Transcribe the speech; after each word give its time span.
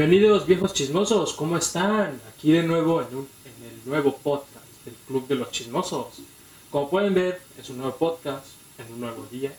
Bienvenidos 0.00 0.46
viejos 0.46 0.72
chismosos, 0.72 1.34
¿cómo 1.34 1.58
están? 1.58 2.18
Aquí 2.32 2.52
de 2.52 2.62
nuevo 2.62 3.02
en, 3.02 3.14
un- 3.14 3.28
en 3.44 3.64
el 3.68 3.80
nuevo 3.84 4.16
podcast 4.16 4.64
del 4.86 4.94
Club 5.06 5.28
de 5.28 5.34
los 5.34 5.50
Chismosos. 5.50 6.20
Como 6.70 6.88
pueden 6.88 7.12
ver, 7.12 7.42
es 7.58 7.68
un 7.68 7.76
nuevo 7.76 7.94
podcast, 7.96 8.46
en 8.78 8.94
un 8.94 9.00
nuevo 9.00 9.26
día. 9.30 9.52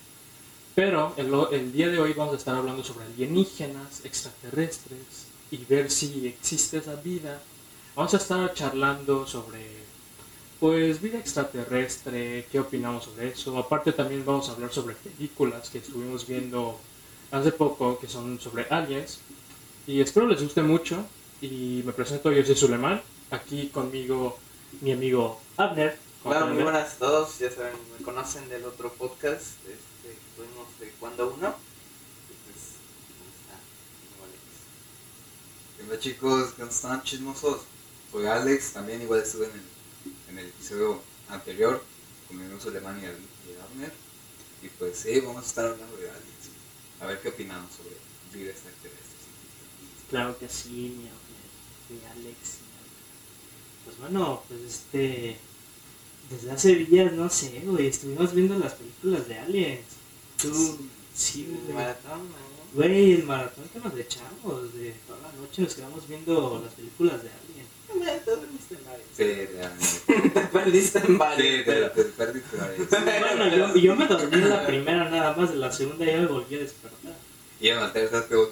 Pero 0.74 1.14
el, 1.18 1.32
el 1.52 1.72
día 1.72 1.90
de 1.90 2.00
hoy 2.00 2.14
vamos 2.14 2.34
a 2.34 2.38
estar 2.38 2.56
hablando 2.56 2.84
sobre 2.84 3.06
alienígenas, 3.06 4.04
extraterrestres 4.04 5.28
y 5.52 5.58
ver 5.58 5.92
si 5.92 6.26
existe 6.26 6.80
esa 6.80 6.96
vida. 6.96 7.40
Vamos 7.96 8.16
a 8.16 8.18
estar 8.18 8.52
charlando 8.56 9.28
sobre, 9.28 9.64
pues, 10.60 11.00
vida 11.04 11.20
extraterrestre, 11.20 12.48
qué 12.52 12.60
opinamos 12.60 13.04
sobre 13.04 13.28
eso. 13.28 13.56
Aparte 13.60 13.92
también 13.94 14.26
vamos 14.26 14.50
a 14.50 14.54
hablar 14.54 14.74
sobre 14.74 14.96
películas 14.96 15.70
que 15.70 15.78
estuvimos 15.78 16.26
viendo 16.26 16.80
hace 17.30 17.52
poco 17.52 18.00
que 18.00 18.08
son 18.08 18.40
sobre 18.40 18.66
aliens. 18.72 19.20
Y 19.88 20.02
espero 20.02 20.28
les 20.28 20.42
guste 20.42 20.62
mucho. 20.62 21.06
Y 21.42 21.82
me 21.86 21.94
presento, 21.94 22.32
yo 22.32 22.46
soy 22.46 22.56
Suleiman. 22.56 23.02
Aquí 23.32 23.70
conmigo 23.70 24.38
mi 24.82 24.92
amigo 24.92 25.42
Abner. 25.58 25.98
¿Cómo 26.22 26.36
Hola, 26.36 26.46
muy 26.46 26.64
buenas 26.64 26.94
a 26.94 26.98
todos. 26.98 27.40
Ya 27.40 27.50
saben, 27.50 27.74
me 27.98 28.06
conocen 28.06 28.48
del 28.50 28.64
otro 28.66 28.94
podcast. 28.94 29.58
Este, 29.66 30.18
tuvimos 30.36 30.68
de 30.80 30.90
cuando 31.00 31.34
uno. 31.34 31.56
Y 32.30 32.34
pues, 32.46 32.76
¿cómo. 34.18 34.28
¿Qué 35.78 35.84
onda 35.84 36.00
chicos? 36.00 36.54
¿Cómo 36.56 36.70
están 36.70 37.02
chismosos? 37.04 37.62
Soy 38.12 38.26
Alex, 38.28 38.74
también 38.74 39.02
igual 39.02 39.22
estuve 39.22 39.46
en 39.46 39.52
el, 39.52 40.30
en 40.30 40.38
el 40.38 40.46
episodio 40.48 41.02
anterior 41.30 41.82
con 42.28 42.38
mi 42.38 42.44
amigo 42.44 42.60
Suleiman 42.60 43.00
y, 43.00 43.06
y 43.06 43.58
Abner. 43.60 43.92
Y 44.62 44.68
pues 44.68 44.98
sí, 44.98 45.20
vamos 45.22 45.44
a 45.44 45.48
estar 45.48 45.66
hablando 45.66 45.98
de 45.98 46.10
aliens. 46.10 46.50
A 47.00 47.08
ver 47.08 47.20
qué 47.20 47.30
opinamos 47.30 47.72
sobre 47.74 47.96
vida 48.32 48.52
extraterrestre. 48.52 49.01
Claro 50.12 50.38
que 50.38 50.48
sí, 50.50 50.70
mi, 50.70 51.04
mi- 51.06 52.00
mi 52.00 52.06
Alex. 52.12 52.38
mi- 52.62 53.86
Pues 53.86 53.98
bueno, 54.00 54.44
pues 54.48 54.60
este. 54.62 55.38
Desde 56.30 56.52
hace 56.52 56.76
días, 56.76 57.12
no 57.14 57.30
sé, 57.30 57.62
güey, 57.66 57.88
estuvimos 57.88 58.34
viendo 58.34 58.58
las 58.60 58.74
películas 58.76 59.28
de 59.28 59.40
Aliens. 59.40 59.82
Tú, 60.42 60.78
sí, 61.14 61.46
El 61.50 61.58
güey. 61.64 61.74
maratón, 61.76 62.20
¿no? 62.30 62.52
Güey, 62.74 63.14
el 63.14 63.24
maratón 63.24 63.66
que 63.74 63.80
nos 63.80 63.98
echamos, 63.98 64.74
de 64.74 64.94
toda 65.08 65.20
la 65.24 65.32
noche 65.34 65.62
nos 65.64 65.76
quedamos 65.76 66.08
viendo 66.08 66.62
las 66.64 66.74
películas 66.74 67.22
de 67.24 67.30
Alien. 67.30 68.22
Te 68.24 68.32
dormiste 68.32 68.76
en 68.76 68.86
varios. 68.86 69.08
Sí, 69.16 69.24
realmente. 69.54 70.30
Te 70.30 70.40
perdiste 70.54 71.00
en 71.00 71.06
Sí, 71.08 71.14
varios. 71.16 71.66
te, 71.66 71.72
pero- 71.72 71.92
te 71.92 72.04
perdí 72.06 72.40
tu 72.40 72.58
varias. 72.58 72.90
Bueno, 72.90 73.56
yo, 73.58 73.76
yo 73.76 73.96
me 73.98 74.08
dormí 74.08 74.36
en 74.38 74.50
la 74.50 74.66
primera 74.66 75.10
nada 75.10 75.36
más, 75.36 75.50
de 75.52 75.58
la 75.58 75.72
segunda 75.72 76.06
ya 76.06 76.18
me 76.18 76.28
volví 76.28 76.56
a 76.56 76.60
despertar. 76.60 77.16
Y 77.62 77.70
en 77.70 77.80
la 77.80 77.94
tercera 77.94 78.26
volvió 78.28 78.42
a 78.42 78.52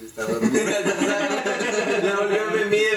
volvió 2.16 2.44
a 2.44 2.52
mimir. 2.52 2.90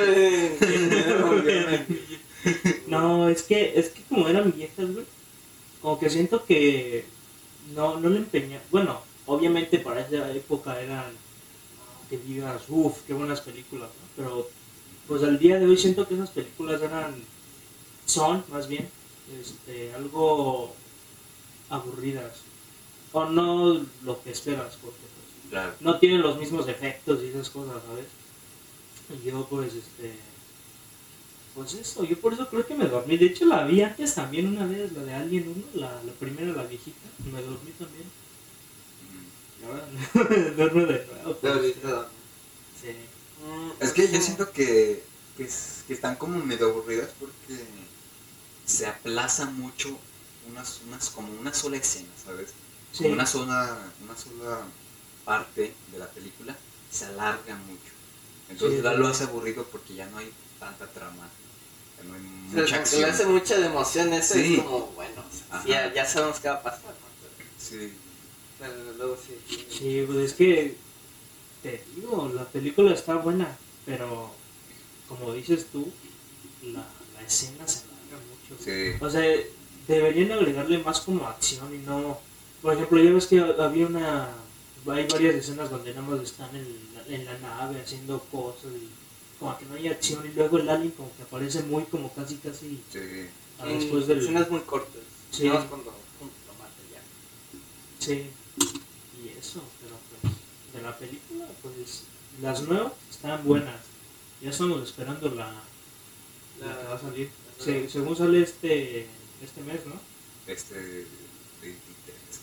No, 2.88 3.28
es 3.30 3.42
que, 3.42 3.72
es 3.78 3.88
que 3.88 4.02
como 4.02 4.28
eran 4.28 4.52
viejas, 4.52 4.92
güey, 4.92 5.06
como 5.80 5.98
que 5.98 6.10
siento 6.10 6.44
que 6.44 7.06
no, 7.74 7.98
no 7.98 8.10
le 8.10 8.18
empeña. 8.18 8.60
Bueno, 8.70 9.00
obviamente 9.24 9.78
para 9.78 10.06
esa 10.06 10.30
época 10.32 10.78
eran, 10.78 11.06
que 12.10 12.18
digas, 12.18 12.62
uff, 12.68 12.98
qué 13.06 13.14
buenas 13.14 13.40
películas, 13.40 13.88
¿no? 13.88 14.08
Pero 14.16 14.50
pues 15.08 15.22
al 15.22 15.38
día 15.38 15.58
de 15.58 15.64
hoy 15.64 15.78
siento 15.78 16.06
que 16.06 16.14
esas 16.14 16.30
películas 16.30 16.82
eran, 16.82 17.14
son 18.04 18.44
más 18.50 18.68
bien, 18.68 18.86
este, 19.40 19.94
algo 19.94 20.74
aburridas. 21.70 22.42
O 23.12 23.24
no 23.26 23.80
lo 24.04 24.22
que 24.22 24.30
esperas, 24.30 24.76
porque 24.82 25.11
Claro. 25.52 25.74
no 25.80 25.98
tiene 26.00 26.18
los 26.18 26.38
mismos 26.38 26.66
efectos 26.66 27.22
y 27.22 27.26
esas 27.28 27.50
cosas, 27.50 27.76
¿sabes? 27.86 28.06
Y 29.22 29.26
yo 29.26 29.46
pues 29.50 29.74
este 29.74 30.14
pues 31.54 31.74
eso, 31.74 32.04
yo 32.04 32.18
por 32.18 32.32
eso 32.32 32.48
creo 32.48 32.66
que 32.66 32.74
me 32.74 32.86
dormí. 32.86 33.18
De 33.18 33.26
hecho 33.26 33.44
la 33.44 33.66
vi 33.66 33.82
antes 33.82 34.14
también 34.14 34.46
una 34.48 34.66
vez, 34.66 34.90
la 34.92 35.02
de 35.04 35.14
Alien 35.14 35.48
1, 35.48 35.64
la, 35.74 36.02
la 36.02 36.12
primera, 36.14 36.50
la 36.52 36.64
viejita, 36.64 37.06
me 37.30 37.42
dormí 37.42 37.70
también. 37.78 38.04
Mm. 39.10 39.62
Y 39.62 39.66
ahora 39.66 39.86
duermo 40.56 40.86
de 40.86 41.06
nuevo. 41.06 41.36
Pues, 41.40 41.74
sí. 42.80 42.88
Mm, 43.44 43.70
Es 43.80 43.92
que 43.92 44.10
yo 44.10 44.20
siento 44.22 44.50
que, 44.52 45.02
que, 45.36 45.44
es- 45.44 45.84
que 45.86 45.92
están 45.92 46.16
como 46.16 46.42
medio 46.44 46.70
aburridas 46.70 47.10
porque 47.20 47.58
se 48.64 48.86
aplaza 48.86 49.46
mucho 49.46 49.98
unas, 50.48 50.80
unas, 50.86 51.10
como 51.10 51.32
una 51.40 51.52
sola 51.52 51.76
escena, 51.76 52.08
¿sabes? 52.24 52.50
Sí. 52.92 53.02
Como 53.02 53.14
una 53.14 53.26
sola, 53.26 53.78
una 54.02 54.16
sola 54.16 54.60
parte 55.24 55.74
de 55.92 55.98
la 55.98 56.06
película 56.08 56.56
se 56.90 57.06
alarga 57.06 57.56
mucho. 57.56 57.92
Entonces 58.48 58.78
Sí, 58.78 58.84
ya 58.84 58.92
lo 58.94 59.06
hace 59.08 59.24
aburrido 59.24 59.64
porque 59.70 59.94
ya 59.94 60.06
no 60.06 60.18
hay 60.18 60.30
tanta 60.58 60.86
trama, 60.88 61.28
ya 61.98 62.04
no 62.04 62.14
hay 62.14 62.20
O 62.20 62.52
sea, 62.52 62.62
mucha 62.62 62.76
como 62.78 62.90
que 62.90 62.96
le 62.98 63.04
hace 63.06 63.22
acción. 63.22 63.32
mucha 63.32 63.58
de 63.58 63.66
emoción 63.66 64.12
eso 64.12 64.34
Sí. 64.34 64.54
es 64.56 64.62
como, 64.62 64.86
bueno, 64.88 65.22
o 65.50 65.62
sea, 65.62 65.88
ya, 65.88 65.94
ya 65.94 66.04
sabemos 66.06 66.40
qué 66.40 66.48
va 66.48 66.54
a 66.56 66.62
pasar, 66.62 66.82
¿no? 66.90 67.12
Sí, 67.58 67.92
Pero, 68.58 68.72
pero 68.74 68.92
luego 68.98 69.16
sí. 69.16 69.66
Sí, 69.70 70.04
pues 70.06 70.18
es 70.18 70.32
que 70.34 70.76
te 71.62 71.84
digo, 71.94 72.30
la 72.34 72.44
película 72.44 72.92
está 72.92 73.14
buena, 73.16 73.56
pero 73.86 74.32
como 75.08 75.32
dices 75.32 75.66
tú, 75.72 75.92
la, 76.62 76.84
la 77.14 77.22
escena 77.26 77.66
se 77.66 77.80
alarga 77.84 78.26
mucho. 78.28 78.62
sí, 78.62 78.96
O 79.00 79.08
sea, 79.10 79.22
deberían 79.88 80.32
agregarle 80.32 80.78
más 80.78 81.00
como 81.00 81.26
acción 81.26 81.74
y 81.74 81.78
no. 81.78 82.18
Por 82.60 82.74
ejemplo, 82.74 83.02
ya 83.02 83.12
ves 83.12 83.26
que 83.26 83.40
había 83.40 83.86
una. 83.86 84.28
Hay 84.86 85.06
varias 85.06 85.36
escenas 85.36 85.70
donde 85.70 85.94
nada 85.94 86.06
más 86.06 86.20
están 86.20 86.54
en 86.56 86.66
la, 86.94 87.14
en 87.14 87.24
la 87.24 87.38
nave 87.38 87.80
haciendo 87.80 88.18
cosas 88.30 88.72
y 88.72 88.88
como 89.38 89.58
que 89.58 89.64
no 89.66 89.74
hay 89.74 89.88
acción 89.88 90.24
y 90.26 90.34
luego 90.34 90.58
el 90.58 90.68
alien 90.68 90.92
como 90.92 91.14
que 91.16 91.22
aparece 91.22 91.62
muy 91.62 91.84
como 91.84 92.12
casi 92.12 92.36
casi 92.36 92.80
sí. 92.92 93.28
a 93.58 93.66
después 93.66 94.06
del. 94.06 94.18
Escenas 94.18 94.50
muy 94.50 94.60
cortas. 94.60 95.02
Sí. 95.30 95.48
No 95.48 95.68
cuando 95.68 95.90
lo 95.90 96.52
mata 96.58 96.82
ya. 96.92 97.00
Sí. 97.98 98.30
Y 99.22 99.28
eso, 99.38 99.62
pero 99.80 99.96
pues 100.20 100.32
de 100.74 100.82
la 100.82 100.96
película, 100.98 101.46
pues 101.62 102.02
las 102.40 102.62
nuevas 102.62 102.92
están 103.10 103.44
buenas. 103.44 103.80
Ya 104.40 104.50
estamos 104.50 104.82
esperando 104.82 105.28
la, 105.34 105.52
la 106.60 106.78
que 106.78 106.88
va 106.88 106.94
a 106.94 107.00
salir. 107.00 107.30
según 107.88 108.16
sale 108.16 108.42
este 108.42 109.06
este 109.42 109.60
mes, 109.62 109.84
¿no? 109.86 109.94
Este 110.46 110.74
23 111.60 111.82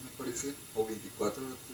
me 0.04 0.10
parece, 0.18 0.54
o 0.76 0.86
24 0.86 1.42
¿no? 1.44 1.50
Sí, 1.50 1.74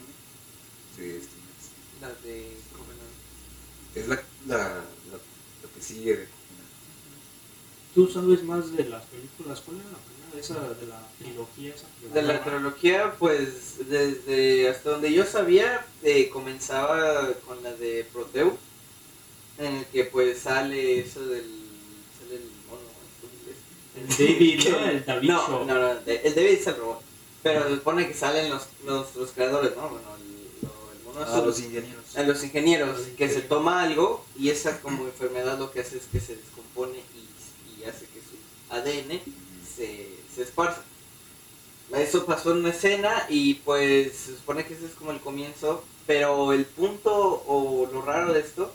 este 1.03 1.35
mes. 1.35 2.01
La 2.01 2.09
de 2.09 2.57
Covenant. 2.71 3.95
Es 3.95 4.07
la, 4.07 4.15
la, 4.47 4.57
la, 4.57 4.73
la 4.73 5.69
que 5.73 5.81
sigue 5.81 6.17
de 6.17 6.27
¿Tú 7.95 8.09
sabes 8.09 8.43
más 8.43 8.75
de 8.75 8.83
las 8.83 9.05
películas? 9.05 9.61
¿Cuál 9.61 9.77
era 9.77 9.91
la 9.91 9.97
primera? 9.99 10.37
Esa 10.37 10.55
de 10.75 10.87
la 10.87 11.01
trilogía 11.17 11.73
esa. 11.73 11.87
De 12.13 12.21
la 12.21 12.43
trilogía, 12.43 13.15
pues 13.17 13.87
desde 13.87 14.67
hasta 14.67 14.89
donde 14.89 15.13
yo 15.13 15.25
sabía, 15.25 15.85
eh, 16.03 16.27
comenzaba 16.27 17.31
con 17.47 17.63
la 17.63 17.71
de 17.71 18.05
Proteus, 18.11 18.55
en 19.57 19.75
el 19.75 19.85
que 19.85 20.03
pues 20.03 20.39
sale 20.39 20.99
eso 20.99 21.25
del. 21.25 21.45
sale 22.19 22.35
el 22.35 22.49
mono, 22.67 22.83
este 24.09 24.25
inglés. 24.29 24.59
El 24.59 24.65
David, 24.67 24.69
¿no? 24.69 24.89
El 24.89 25.05
David 25.05 25.29
No, 25.29 25.65
no, 25.65 25.79
no, 25.79 25.91
el 26.05 26.35
David 26.35 26.49
es 26.49 26.67
el 26.67 26.75
robot. 26.75 27.01
Pero 27.43 27.69
se 27.69 27.75
supone 27.75 28.07
que 28.09 28.13
salen 28.13 28.49
los, 28.49 28.67
los, 28.85 29.15
los 29.15 29.31
creadores, 29.31 29.73
¿no? 29.77 29.87
Bueno, 29.87 30.17
el, 30.17 30.34
mono 31.15 31.33
a 31.33 31.41
los 31.41 31.59
ingenieros. 31.59 32.15
a 32.15 32.23
los 32.23 32.43
ingenieros, 32.43 32.99
que 33.17 33.29
se 33.29 33.41
toma 33.41 33.81
algo 33.81 34.25
y 34.37 34.49
esa 34.49 34.81
como 34.81 35.05
enfermedad 35.05 35.57
lo 35.57 35.71
que 35.71 35.81
hace 35.81 35.97
es 35.97 36.03
que 36.11 36.19
se 36.19 36.35
descompone 36.35 36.97
y, 36.97 37.81
y 37.81 37.85
hace 37.85 38.05
que 38.05 38.19
su 38.19 38.35
ADN 38.69 39.21
se, 39.75 40.09
se 40.33 40.41
esparza. 40.43 40.83
Eso 41.95 42.25
pasó 42.25 42.51
en 42.51 42.59
una 42.59 42.69
escena 42.69 43.25
y 43.29 43.55
pues 43.55 44.13
se 44.13 44.35
supone 44.35 44.65
que 44.65 44.73
ese 44.73 44.85
es 44.85 44.93
como 44.93 45.11
el 45.11 45.19
comienzo, 45.19 45.83
pero 46.07 46.51
el 46.51 46.65
punto 46.65 47.43
o 47.47 47.87
lo 47.91 48.01
raro 48.01 48.33
de 48.33 48.39
esto 48.39 48.73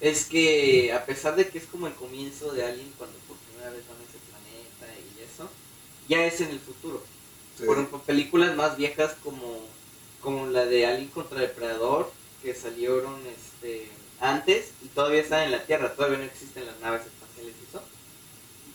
es 0.00 0.24
que 0.26 0.92
a 0.92 1.04
pesar 1.06 1.36
de 1.36 1.48
que 1.48 1.58
es 1.58 1.66
como 1.66 1.86
el 1.86 1.94
comienzo 1.94 2.52
de 2.52 2.64
alguien 2.64 2.92
cuando 2.98 3.16
por 3.28 3.36
primera 3.36 3.70
vez 3.70 3.82
van 3.88 3.98
a 3.98 4.02
ese 4.02 4.18
planeta 4.28 5.00
y 5.00 5.22
eso, 5.22 5.48
ya 6.08 6.24
es 6.24 6.40
en 6.40 6.50
el 6.50 6.60
futuro. 6.60 7.02
Sí. 7.58 7.64
Por 7.64 7.76
ejemplo, 7.76 8.00
películas 8.00 8.56
más 8.56 8.76
viejas 8.76 9.14
como, 9.22 9.60
como 10.22 10.46
la 10.46 10.64
de 10.64 10.86
Alien 10.86 11.08
contra 11.08 11.40
Depredador, 11.40 12.10
que 12.42 12.54
salieron 12.54 13.20
este, 13.26 13.88
antes 14.20 14.72
y 14.82 14.88
todavía 14.88 15.20
están 15.20 15.44
en 15.44 15.52
la 15.52 15.64
Tierra, 15.64 15.94
todavía 15.94 16.18
no 16.18 16.24
existen 16.24 16.66
las 16.66 16.78
naves 16.80 17.02
espaciales 17.06 17.54
y 17.60 17.68
eso. 17.68 17.82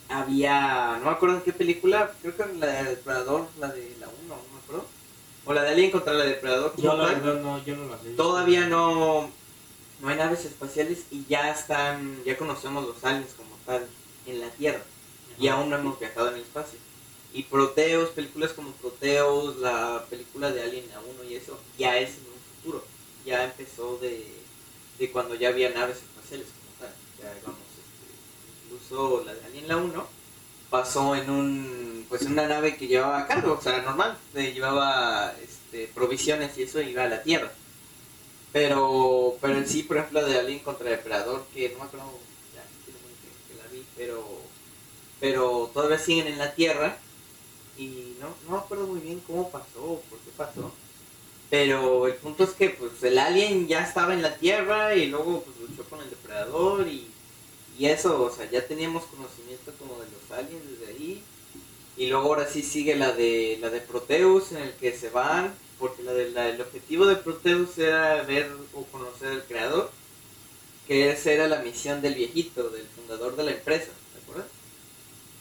Había, 0.10 0.98
no 1.00 1.06
me 1.06 1.12
acuerdo 1.12 1.38
en 1.38 1.42
qué 1.42 1.54
película, 1.54 2.12
creo 2.22 2.36
que 2.36 2.46
la 2.60 2.68
de 2.68 2.84
Depredador, 2.92 3.48
la 3.60 3.70
de 3.70 3.96
la 4.00 4.08
1, 4.08 4.16
no 4.28 4.36
me 4.54 4.60
acuerdo. 4.64 4.86
O 5.46 5.54
la 5.54 5.64
de 5.64 5.70
Alien 5.70 5.92
contra 5.92 6.14
la 6.14 6.26
Depredador. 6.26 6.74
Yo 6.78 6.96
la 6.96 7.06
verdad 7.06 7.42
no, 7.42 7.64
yo 7.64 7.76
no 7.76 7.84
he 7.84 8.04
visto. 8.04 8.24
Todavía 8.24 8.68
no, 8.68 9.30
no 10.02 10.10
hay 10.10 10.18
naves 10.18 10.46
espaciales 10.46 11.06
y 11.12 11.26
ya 11.26 11.52
están, 11.52 12.24
ya 12.26 12.38
conocemos 12.38 12.86
los 12.86 13.04
aliens 13.04 13.34
como 13.36 13.56
tal 13.66 13.88
en 14.26 14.40
la 14.42 14.50
Tierra 14.50 14.82
y 15.40 15.48
aún 15.48 15.70
no 15.70 15.78
hemos 15.78 16.00
viajado 16.00 16.30
en 16.30 16.36
el 16.36 16.42
espacio. 16.42 16.80
Y 17.38 17.44
Proteus, 17.44 18.10
películas 18.10 18.52
como 18.54 18.72
Proteus, 18.72 19.58
la 19.58 20.04
película 20.10 20.52
de 20.52 20.64
Alien 20.64 20.86
a 20.96 21.02
1 21.02 21.30
y 21.30 21.36
eso, 21.36 21.60
ya 21.78 21.96
es 21.96 22.10
en 22.18 22.24
un 22.34 22.64
futuro. 22.64 22.84
Ya 23.28 23.44
empezó 23.44 24.00
de, 24.00 24.26
de 24.98 25.12
cuando 25.12 25.36
ya 25.36 25.50
había 25.50 25.70
naves 25.70 25.98
espaciales 25.98 26.48
como 26.48 26.92
ya 27.22 27.32
vamos, 27.46 27.60
este, 27.78 28.66
incluso 28.66 29.24
la 29.24 29.36
de 29.36 29.46
Alien 29.46 29.68
la 29.68 29.78
1 29.78 30.08
pasó 30.72 31.16
en 31.16 31.30
un 31.30 32.06
pues 32.10 32.24
en 32.24 32.32
una 32.32 32.48
nave 32.48 32.76
que 32.76 32.88
llevaba 32.88 33.28
cargo, 33.28 33.54
o 33.54 33.62
sea, 33.62 33.84
normal, 33.84 34.18
llevaba 34.34 35.36
este, 35.40 35.92
provisiones 35.94 36.58
y 36.58 36.64
eso 36.64 36.82
iba 36.82 37.04
a 37.04 37.08
la 37.08 37.22
Tierra. 37.22 37.52
Pero, 38.52 39.38
pero 39.42 39.58
en 39.58 39.68
sí, 39.68 39.84
por 39.84 39.98
ejemplo, 39.98 40.26
de 40.26 40.40
Alien 40.40 40.60
contra 40.60 40.90
Depredador, 40.90 41.46
que 41.54 41.70
no 41.70 41.78
me 41.78 41.84
acuerdo, 41.84 42.18
ya 42.56 42.64
que 42.84 43.62
la 43.62 43.72
vi, 43.72 43.86
pero, 43.96 44.26
pero 45.20 45.70
todavía 45.72 46.00
siguen 46.00 46.26
en 46.26 46.40
la 46.40 46.56
Tierra 46.56 46.98
y 47.78 48.18
no, 48.20 48.38
no 48.44 48.52
me 48.52 48.58
acuerdo 48.60 48.88
muy 48.88 49.02
bien 49.02 49.22
cómo 49.22 49.52
pasó, 49.52 49.84
o 49.84 50.06
por 50.10 50.22
qué 50.22 50.32
pasó. 50.32 50.80
Pero 51.50 52.08
el 52.08 52.18
punto 52.18 52.44
es 52.44 52.52
que 52.54 52.72
pues 52.72 53.02
el 53.04 53.18
alien 53.20 53.68
ya 53.68 53.84
estaba 53.84 54.14
en 54.14 54.22
la 54.22 54.38
Tierra 54.38 54.96
y 54.96 55.08
luego 55.08 55.44
pues 55.46 55.58
luchó 55.58 55.88
con 55.90 56.02
el 56.02 56.10
depredador 56.10 56.88
y, 56.88 57.18
y 57.68 57.88
eso, 57.88 58.24
o 58.24 58.32
sea, 58.32 58.50
ya 58.50 58.68
teníamos 58.68 59.08
conocimiento 59.08 59.76
como 59.78 60.00
de 60.02 60.10
los 60.12 60.32
aliens 60.32 60.66
desde 60.68 60.88
ahí. 60.88 61.30
Y 61.96 62.08
luego 62.10 62.28
ahora 62.30 62.48
sí 62.48 62.64
sigue 62.64 62.96
la 62.96 63.14
de 63.14 63.58
la 63.62 63.70
de 63.72 63.82
Proteus 63.82 64.52
en 64.54 64.60
el 64.64 64.78
que 64.78 64.94
se 64.98 65.10
van, 65.10 65.60
porque 65.78 66.04
la 66.04 66.14
de 66.14 66.32
la- 66.32 66.50
el 66.50 66.62
objetivo 66.62 67.06
de 67.08 67.18
Proteus 67.18 67.78
era 67.78 68.24
ver 68.24 68.52
o 68.74 68.88
conocer 68.92 69.30
al 69.30 69.46
creador, 69.48 69.98
que 70.86 71.12
esa 71.12 71.32
era 71.32 71.48
la 71.48 71.62
misión 71.62 72.02
del 72.02 72.16
viejito, 72.16 72.70
del 72.72 72.90
fundador 72.90 73.36
de 73.36 73.44
la 73.46 73.52
empresa, 73.52 74.02
¿te 74.12 74.20
acuerdas? 74.20 74.52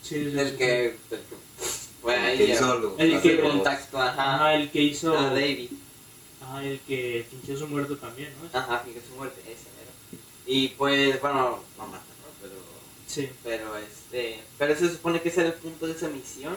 Sí, 0.01 0.31
sí, 0.31 0.39
Del 0.39 0.57
sí. 0.57 0.57
que, 0.57 1.01
del 1.11 1.27
que 1.27 1.37
fue 2.07 2.17
ahí 2.17 2.39
Que 2.39 2.45
hizo 2.53 2.95
El 2.99 3.21
que- 3.21 3.41
contacto, 3.41 4.01
ajá, 4.01 4.35
Ajá, 4.37 4.55
el 4.55 4.71
que 4.71 4.81
hizo. 4.81 5.19
a 5.19 5.31
David. 5.31 5.71
Ajá, 6.41 6.63
el 6.65 6.79
que 6.81 7.27
fingió 7.29 7.57
su 7.59 7.67
muerto 7.67 7.97
también, 7.97 8.33
¿no? 8.41 8.57
Ajá, 8.57 8.79
finge 8.85 9.01
su 9.09 9.17
muerte, 9.17 9.41
ese 9.41 9.65
mero. 9.77 10.23
Y 10.47 10.69
pues, 10.69 11.21
bueno, 11.21 11.59
no 11.77 11.87
mata, 11.89 12.05
¿no? 12.05 12.29
Pero, 12.41 12.55
Sí. 13.09 13.29
pero 13.43 13.77
este, 13.77 14.41
pero 14.57 14.77
se 14.77 14.89
supone 14.89 15.21
que 15.21 15.31
ese 15.31 15.41
era 15.41 15.49
el 15.51 15.57
punto 15.57 15.87
de 15.89 15.95
esa 15.95 16.07
misión, 16.09 16.57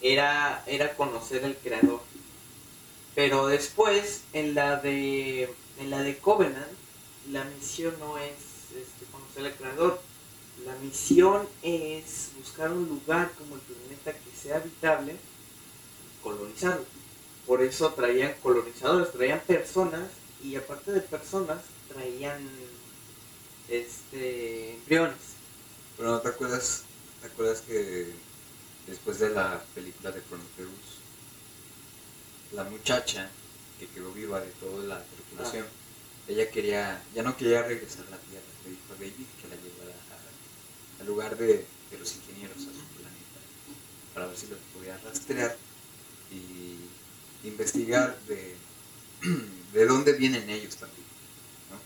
era, 0.00 0.64
era 0.66 0.96
conocer 0.96 1.44
al 1.44 1.56
creador. 1.56 2.00
Pero 3.14 3.48
después, 3.48 4.22
en 4.32 4.54
la 4.54 4.76
de, 4.76 5.52
en 5.78 5.90
la 5.90 6.02
de 6.02 6.16
Covenant, 6.16 6.66
la 7.30 7.44
misión 7.44 7.94
no 8.00 8.16
es 8.16 8.32
este, 8.74 9.04
conocer 9.12 9.44
al 9.44 9.52
creador, 9.52 10.00
la 10.64 10.74
misión 10.76 11.48
es 11.62 12.30
buscar 12.36 12.70
un 12.70 12.88
lugar 12.88 13.32
como 13.38 13.56
el 13.56 13.60
planeta 13.62 14.12
que 14.12 14.36
sea 14.36 14.56
habitable 14.56 15.12
y 15.14 16.22
colonizarlo. 16.22 16.84
Por 17.46 17.62
eso 17.62 17.92
traían 17.94 18.34
colonizadores, 18.42 19.12
traían 19.12 19.40
personas 19.40 20.08
y 20.42 20.54
aparte 20.56 20.92
de 20.92 21.00
personas 21.00 21.62
traían 21.88 22.48
este 23.68 24.74
embriones. 24.74 25.18
Pero 25.96 26.10
no 26.10 26.20
te 26.20 26.28
acuerdas, 26.28 26.84
te 27.20 27.26
acuerdas 27.26 27.62
que 27.62 28.12
después 28.86 29.18
de 29.18 29.30
la 29.30 29.62
película 29.74 30.12
de 30.12 30.20
Prometheus, 30.20 31.00
la 32.52 32.64
muchacha 32.64 33.30
que 33.78 33.88
quedó 33.88 34.12
viva 34.12 34.40
de 34.40 34.50
toda 34.52 34.84
la 34.84 35.04
tripulación, 35.04 35.66
ella 36.28 36.50
quería, 36.50 37.02
ya 37.14 37.22
no 37.22 37.36
quería 37.36 37.62
regresar 37.62 38.06
a 38.06 38.10
la 38.10 38.18
Tierra, 38.18 38.46
le 38.64 38.70
dijo 38.70 38.82
a 38.90 38.94
David 38.94 39.26
que 39.40 39.48
la 39.48 39.56
llevara 39.56 39.81
al 41.02 41.08
lugar 41.08 41.36
de, 41.36 41.66
de 41.90 41.98
los 41.98 42.14
ingenieros, 42.14 42.56
a 42.58 42.60
su 42.60 42.86
planeta, 42.94 43.40
para 44.14 44.26
ver 44.26 44.36
si 44.36 44.46
los 44.46 44.58
podía 44.72 44.96
rastrear 44.98 45.56
y 46.30 47.48
investigar 47.48 48.16
de, 48.28 48.54
de 49.72 49.86
dónde 49.86 50.12
vienen 50.12 50.48
ellos 50.48 50.76
también. 50.76 51.02
¿no? 51.70 51.78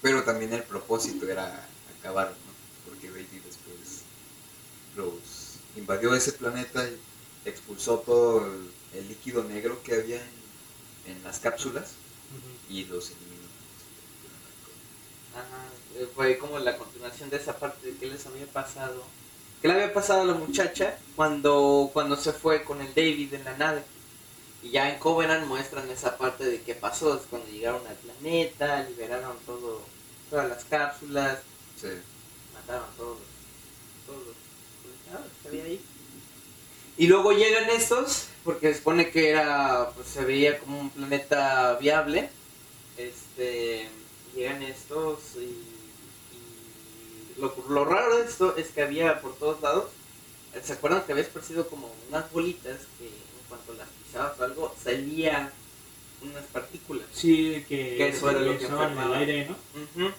Pero 0.00 0.22
también 0.22 0.52
el 0.52 0.62
propósito 0.62 1.28
era 1.28 1.68
acabar, 1.98 2.28
¿no? 2.28 2.88
porque 2.88 3.10
David 3.10 3.42
después 3.44 4.04
los 4.96 5.58
invadió 5.76 6.14
ese 6.14 6.32
planeta 6.32 6.88
y 6.88 6.96
expulsó 7.48 7.98
todo 7.98 8.46
el, 8.46 8.70
el 8.94 9.08
líquido 9.08 9.42
negro 9.42 9.82
que 9.82 9.94
había 9.94 10.22
en, 11.04 11.12
en 11.16 11.24
las 11.24 11.40
cápsulas 11.40 11.90
y 12.68 12.84
los 12.84 13.10
eliminó. 13.10 13.37
Ajá, 15.38 15.64
eh, 15.96 16.08
fue 16.14 16.38
como 16.38 16.58
la 16.58 16.76
continuación 16.76 17.30
de 17.30 17.36
esa 17.36 17.56
parte 17.58 17.86
de 17.92 17.96
que 17.98 18.06
les 18.06 18.26
había 18.26 18.46
pasado. 18.46 19.02
Que 19.60 19.68
le 19.68 19.74
había 19.74 19.92
pasado 19.92 20.22
a 20.22 20.24
la 20.26 20.34
muchacha 20.34 20.98
cuando, 21.16 21.90
cuando 21.92 22.16
se 22.16 22.32
fue 22.32 22.62
con 22.64 22.80
el 22.80 22.94
David 22.94 23.34
en 23.34 23.44
la 23.44 23.56
nave. 23.56 23.82
Y 24.62 24.70
ya 24.70 24.90
en 24.92 24.98
Covenant 24.98 25.46
muestran 25.46 25.88
esa 25.90 26.16
parte 26.18 26.44
de 26.44 26.62
qué 26.62 26.74
pasó, 26.74 27.16
es 27.16 27.22
cuando 27.30 27.48
llegaron 27.48 27.86
al 27.86 27.94
planeta, 27.96 28.82
liberaron 28.84 29.36
todo, 29.46 29.82
todas 30.30 30.48
las 30.48 30.64
cápsulas, 30.64 31.38
Sí. 31.80 31.88
mataron 32.54 32.82
a 32.84 32.96
todos 32.96 33.18
los, 33.18 34.06
todos 34.06 34.26
los 34.26 34.36
colonizadores 34.82 35.32
que 35.42 35.48
había 35.48 35.64
ahí. 35.64 35.80
Y 36.96 37.06
luego 37.06 37.30
llegan 37.30 37.70
estos, 37.70 38.26
porque 38.42 38.72
se 38.72 38.78
supone 38.78 39.10
que 39.10 39.30
era, 39.30 39.90
pues 39.94 40.08
se 40.08 40.24
veía 40.24 40.58
como 40.58 40.80
un 40.80 40.90
planeta 40.90 41.74
viable. 41.80 42.28
Este, 42.96 43.88
llegan 44.38 44.62
estos 44.62 45.18
y, 45.36 45.38
y 47.36 47.40
lo, 47.40 47.54
lo 47.68 47.84
raro 47.84 48.16
de 48.18 48.24
esto 48.24 48.56
es 48.56 48.68
que 48.68 48.82
había 48.82 49.20
por 49.20 49.36
todos 49.36 49.60
lados, 49.60 49.90
¿se 50.62 50.72
acuerdan 50.72 51.02
que 51.04 51.12
había 51.12 51.24
esparcido 51.24 51.68
como 51.68 51.92
unas 52.08 52.30
bolitas 52.32 52.78
que 52.98 53.06
en 53.06 53.48
cuanto 53.48 53.74
las 53.74 53.88
pisabas 53.88 54.38
o 54.38 54.44
algo 54.44 54.74
salía 54.82 55.52
unas 56.22 56.44
partículas? 56.46 57.06
Sí, 57.12 57.64
que, 57.68 57.96
Que 57.96 58.08
eso 58.08 58.30
era 58.30 58.40
lo 58.40 58.58
que 58.58 58.64
en 58.66 58.98
el 58.98 59.14
aire, 59.14 59.48
¿no? 59.96 60.12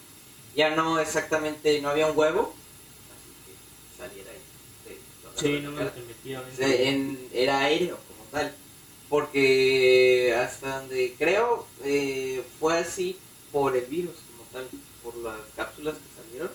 Ya 0.55 0.75
no 0.75 0.99
exactamente, 0.99 1.79
no 1.81 1.89
había 1.89 2.07
un 2.07 2.17
huevo, 2.17 2.53
así 3.15 3.31
que 3.45 3.97
saliera 4.01 4.31
ahí. 4.31 4.37
Sí, 5.35 5.59
no 5.63 5.71
me 5.71 5.81
Era- 5.83 5.93
te 5.93 6.01
metía 6.01 6.41
o 6.41 6.55
sea, 6.55 6.67
en- 6.67 7.29
era 7.31 7.59
aéreo 7.59 7.97
como 8.07 8.23
tal. 8.31 8.53
Porque 9.07 10.35
hasta 10.37 10.81
donde 10.81 11.15
creo 11.17 11.65
eh, 11.83 12.43
fue 12.59 12.77
así 12.77 13.17
por 13.51 13.75
el 13.75 13.85
virus 13.85 14.15
como 14.31 14.43
tal, 14.51 14.69
por 15.03 15.15
las 15.17 15.39
cápsulas 15.55 15.95
que 15.95 16.21
salieron. 16.21 16.51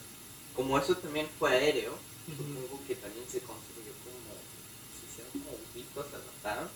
Como 0.55 0.79
eso 0.79 0.97
también 0.97 1.29
fue 1.39 1.51
aéreo, 1.51 1.93
supongo 2.27 2.81
que 2.87 2.95
también 2.97 3.27
se 3.29 3.41
construyó 3.41 3.93
como, 4.05 4.35
se 4.97 5.07
hicieron 5.07 5.33
como 5.33 5.59
hubitos, 5.73 6.07
se 6.11 6.17
adaptaron. 6.17 6.69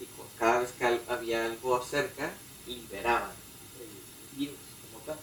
Y 0.00 0.06
con- 0.16 0.26
cada 0.38 0.60
vez 0.60 0.72
que 0.72 1.00
había 1.08 1.46
algo 1.46 1.82
cerca, 1.84 2.32
liberaban 2.66 3.32
el 3.80 4.38
virus 4.38 4.56
como 4.90 5.04
tal. 5.04 5.18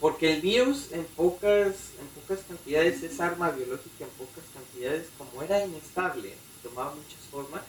Porque 0.00 0.32
el 0.34 0.40
virus 0.40 0.92
en 0.92 1.04
pocas, 1.06 1.74
en 2.00 2.06
pocas 2.20 2.40
cantidades 2.46 3.02
es 3.02 3.20
arma 3.20 3.50
biológica, 3.50 4.04
en 4.04 4.10
pocas 4.10 4.44
cantidades, 4.54 5.08
como 5.18 5.42
era 5.42 5.64
inestable, 5.64 6.34
tomaba 6.62 6.94
muchas 6.94 7.20
formas, 7.30 7.62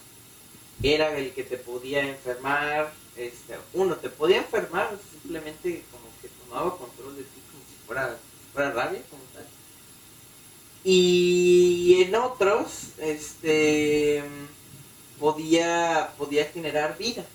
era 0.81 1.17
el 1.17 1.33
que 1.33 1.43
te 1.43 1.57
podía 1.57 2.01
enfermar, 2.07 2.93
este, 3.15 3.57
uno 3.73 3.95
te 3.97 4.09
podía 4.09 4.38
enfermar, 4.39 4.97
simplemente 5.11 5.85
como 5.91 6.02
tomaba 6.53 6.77
control 6.77 7.15
de 7.15 7.24
ti 7.24 7.41
como 7.51 7.63
si 7.63 7.86
fuera, 7.88 8.17
fuera 8.53 8.72
rabia 8.72 9.01
como 9.10 9.24
tal. 9.33 9.45
Y 10.83 12.01
en 12.01 12.15
otros, 12.15 12.89
este 13.00 14.24
podía, 15.19 16.13
podía 16.17 16.45
generar 16.45 16.98
vida. 16.98 17.25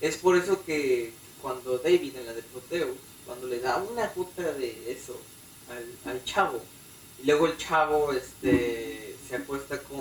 Es 0.00 0.16
por 0.16 0.36
eso 0.36 0.64
que 0.64 1.12
cuando 1.42 1.78
David 1.78 2.16
en 2.16 2.26
la 2.26 2.32
de 2.32 2.42
Proteus, 2.42 2.96
cuando 3.26 3.46
le 3.46 3.60
da 3.60 3.76
una 3.76 4.08
gota 4.16 4.52
de 4.54 4.90
eso 4.90 5.16
al, 5.70 6.10
al 6.10 6.24
chavo, 6.24 6.60
y 7.22 7.26
luego 7.26 7.46
el 7.46 7.56
chavo 7.58 8.12
este, 8.12 9.14
se 9.28 9.36
acuesta 9.36 9.78
con, 9.82 10.00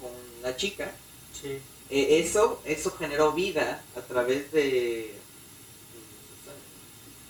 con 0.00 0.12
la 0.42 0.56
chica, 0.56 0.92
Sí. 1.38 1.58
eh, 1.90 2.20
eso, 2.24 2.62
eso 2.64 2.90
generó 2.92 3.32
vida 3.32 3.82
a 3.94 4.00
través 4.00 4.50
de... 4.52 5.14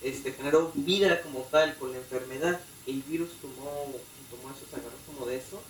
Este, 0.03 0.31
generó 0.31 0.71
vida 0.75 1.21
como 1.21 1.41
tal 1.51 1.75
con 1.77 1.91
la 1.91 1.97
enfermedad. 1.97 2.59
El 2.85 3.01
virus 3.03 3.29
tomó, 3.41 3.93
tomó 4.29 4.49
eso, 4.51 4.65
se 4.69 4.75
agarró 4.75 4.97
como 5.05 5.25
de 5.25 5.37
eso 5.37 5.61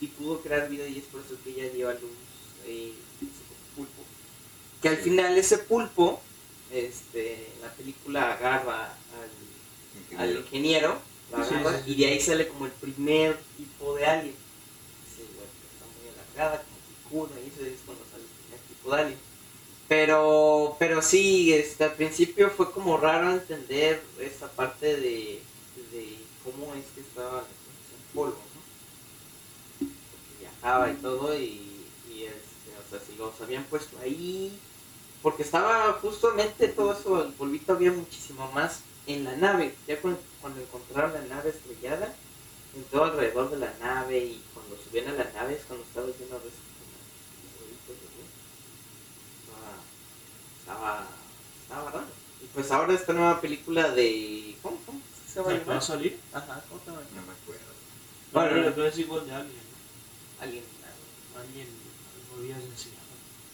y 0.00 0.06
pudo 0.08 0.40
crear 0.40 0.68
vida 0.68 0.86
y 0.86 0.98
es 0.98 1.04
por 1.04 1.20
eso 1.20 1.36
que 1.42 1.50
ella 1.50 1.72
dio 1.72 1.88
a 1.88 1.94
luz 1.94 2.10
eh, 2.66 2.92
ese 3.20 3.30
pulpo. 3.76 4.02
Que 4.82 4.88
al 4.90 4.96
final 4.98 5.36
ese 5.38 5.58
pulpo, 5.58 6.20
este, 6.72 7.48
la 7.62 7.72
película 7.72 8.32
agarra 8.34 8.94
al, 10.16 10.18
al 10.20 10.36
ingeniero, 10.38 11.00
Sí, 11.28 11.34
agarra, 11.34 11.78
sí, 11.78 11.82
sí. 11.84 11.92
y 11.92 11.94
de 11.96 12.06
ahí 12.06 12.20
sale 12.20 12.48
como 12.48 12.66
el 12.66 12.72
primer 12.72 13.38
tipo 13.56 13.94
de 13.94 14.06
alien. 14.06 14.34
Que 15.16 15.22
está 15.22 15.84
muy 15.98 16.08
alargada, 16.14 16.62
como 16.64 17.26
picuda, 17.28 17.40
y 17.40 17.48
eso 17.48 17.66
es 17.66 17.80
cuando 17.84 18.04
sale 18.10 18.22
el 18.22 18.28
primer 18.28 18.60
tipo 18.68 18.94
de 18.94 19.02
alien. 19.02 19.18
Pero, 19.88 20.76
pero 20.78 21.00
sí, 21.00 21.52
este, 21.52 21.84
al 21.84 21.94
principio 21.94 22.50
fue 22.50 22.70
como 22.72 22.98
raro 22.98 23.32
entender 23.32 24.02
esa 24.20 24.48
parte 24.48 24.96
de, 24.96 25.42
de 25.92 26.18
cómo 26.44 26.74
es 26.74 26.84
que 26.94 27.00
estaba 27.00 27.38
en 27.40 28.14
polvo, 28.14 28.36
¿no? 28.54 28.60
Porque 29.78 30.40
viajaba 30.40 30.90
y 30.90 30.94
todo, 30.96 31.34
y, 31.34 31.84
este, 32.20 32.70
o 32.86 32.90
sea, 32.90 33.00
si 33.00 33.16
los 33.16 33.40
habían 33.40 33.64
puesto 33.64 33.98
ahí, 34.00 34.58
porque 35.22 35.42
estaba 35.42 35.94
justamente 35.94 36.68
todo 36.68 36.92
eso, 36.92 37.24
el 37.24 37.32
polvito 37.32 37.72
había 37.72 37.92
muchísimo 37.92 38.50
más 38.52 38.80
en 39.06 39.24
la 39.24 39.36
nave, 39.36 39.74
ya 39.86 39.98
cuando, 40.00 40.20
cuando 40.42 40.60
encontraron 40.60 41.14
la 41.14 41.22
nave 41.34 41.50
estrellada, 41.50 42.14
en 42.74 42.84
todo 42.84 43.04
alrededor 43.04 43.50
de 43.50 43.58
la 43.58 43.72
nave 43.80 44.18
y 44.18 44.42
cuando 44.54 44.76
subían 44.76 45.08
a 45.08 45.12
la 45.12 45.32
nave 45.32 45.54
es 45.54 45.64
cuando 45.64 45.84
estaba 45.84 46.06
lleno 46.06 46.38
de 46.38 46.48
esos 46.48 46.68
como 46.76 46.94
huevitos 47.60 47.96
de 47.96 48.08
luz. 48.16 48.30
Estaba, 50.68 51.06
estaba, 51.62 51.90
raro. 51.90 52.06
Y 52.42 52.46
pues 52.52 52.70
ahora 52.70 52.92
esta 52.92 53.14
nueva 53.14 53.40
película 53.40 53.88
de... 53.90 54.54
¿Cómo, 54.60 54.76
cómo 54.84 55.00
se 55.26 55.40
va 55.40 55.50
a 55.50 55.64
¿Va 55.64 55.76
a 55.78 55.80
salir? 55.80 56.20
Ajá, 56.30 56.62
¿cómo 56.68 56.78
se 56.84 56.90
llama? 56.90 57.00
No 57.16 57.22
me 57.22 57.32
acuerdo. 57.32 57.72
Bueno, 58.32 58.50
Bueno, 58.50 58.72
pero 58.74 58.86
es 58.86 58.98
igual 58.98 59.26
de 59.26 59.32
Alien, 59.32 59.54
¿no? 59.56 60.42
Alguien. 60.44 60.64
Alguien 61.40 61.68
algo 61.68 62.42
habías 62.42 62.58
enseñado. 62.58 63.00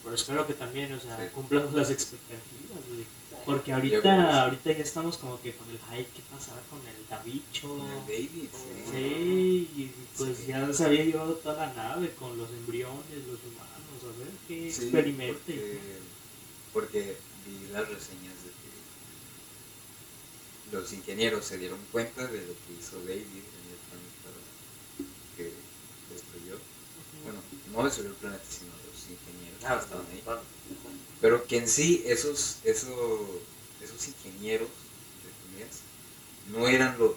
Pero 0.02 0.14
espero 0.16 0.46
que 0.48 0.54
también, 0.54 0.92
o 0.92 0.98
sea, 1.00 1.16
Sí. 1.16 1.30
cumplamos 1.32 1.72
las 1.72 1.90
expectativas, 1.90 2.82
güey. 2.88 3.06
Porque 3.46 3.72
ahorita, 3.72 4.42
ahorita 4.42 4.72
ya 4.72 4.82
estamos 4.82 5.16
como 5.18 5.40
que 5.40 5.54
con 5.54 5.70
el 5.70 5.78
hype 5.78 6.10
que 6.10 6.22
pasará 6.34 6.62
con 6.68 6.80
el 6.80 7.08
Davicho. 7.08 7.68
Con 7.68 7.86
el 7.92 8.00
David, 8.00 8.48
sí. 8.52 8.90
Sí, 8.90 9.70
y 9.76 9.92
pues 10.16 10.38
Sí. 10.38 10.46
ya 10.48 10.72
se 10.72 10.84
había 10.84 11.04
llevado 11.04 11.34
toda 11.34 11.66
la 11.68 11.74
nave 11.74 12.12
con 12.18 12.36
los 12.36 12.50
embriones, 12.50 13.18
los 13.28 13.38
humanos, 13.44 14.02
a 14.02 14.18
ver 14.18 14.28
qué 14.48 14.72
porque, 14.72 15.80
porque 16.74 17.16
vi 17.46 17.68
las 17.72 17.88
reseñas 17.88 18.34
de 18.44 18.50
que 18.50 18.70
los 20.76 20.92
ingenieros 20.92 21.46
se 21.46 21.56
dieron 21.56 21.78
cuenta 21.92 22.26
de 22.26 22.46
lo 22.46 22.52
que 22.52 22.72
hizo 22.78 22.98
David 22.98 23.22
en 23.22 23.70
el 23.70 23.78
planeta 23.88 24.30
que 25.36 25.52
destruyó. 26.12 26.58
Bueno, 27.22 27.40
no 27.72 27.84
destruyó 27.84 28.10
el 28.10 28.16
planeta, 28.16 28.44
sino 28.50 28.72
los 28.72 29.00
ingenieros 29.08 29.34
Ah, 29.64 29.78
que 29.78 29.84
estaban 29.84 30.06
ahí. 30.12 30.22
Pero 31.20 31.46
que 31.46 31.56
en 31.56 31.68
sí 31.68 32.02
esos, 32.04 32.58
esos, 32.64 32.90
esos 33.80 34.08
ingenieros, 34.08 34.68
comillas, 35.42 35.80
no 36.48 36.68
eran 36.68 36.98
los 36.98 37.14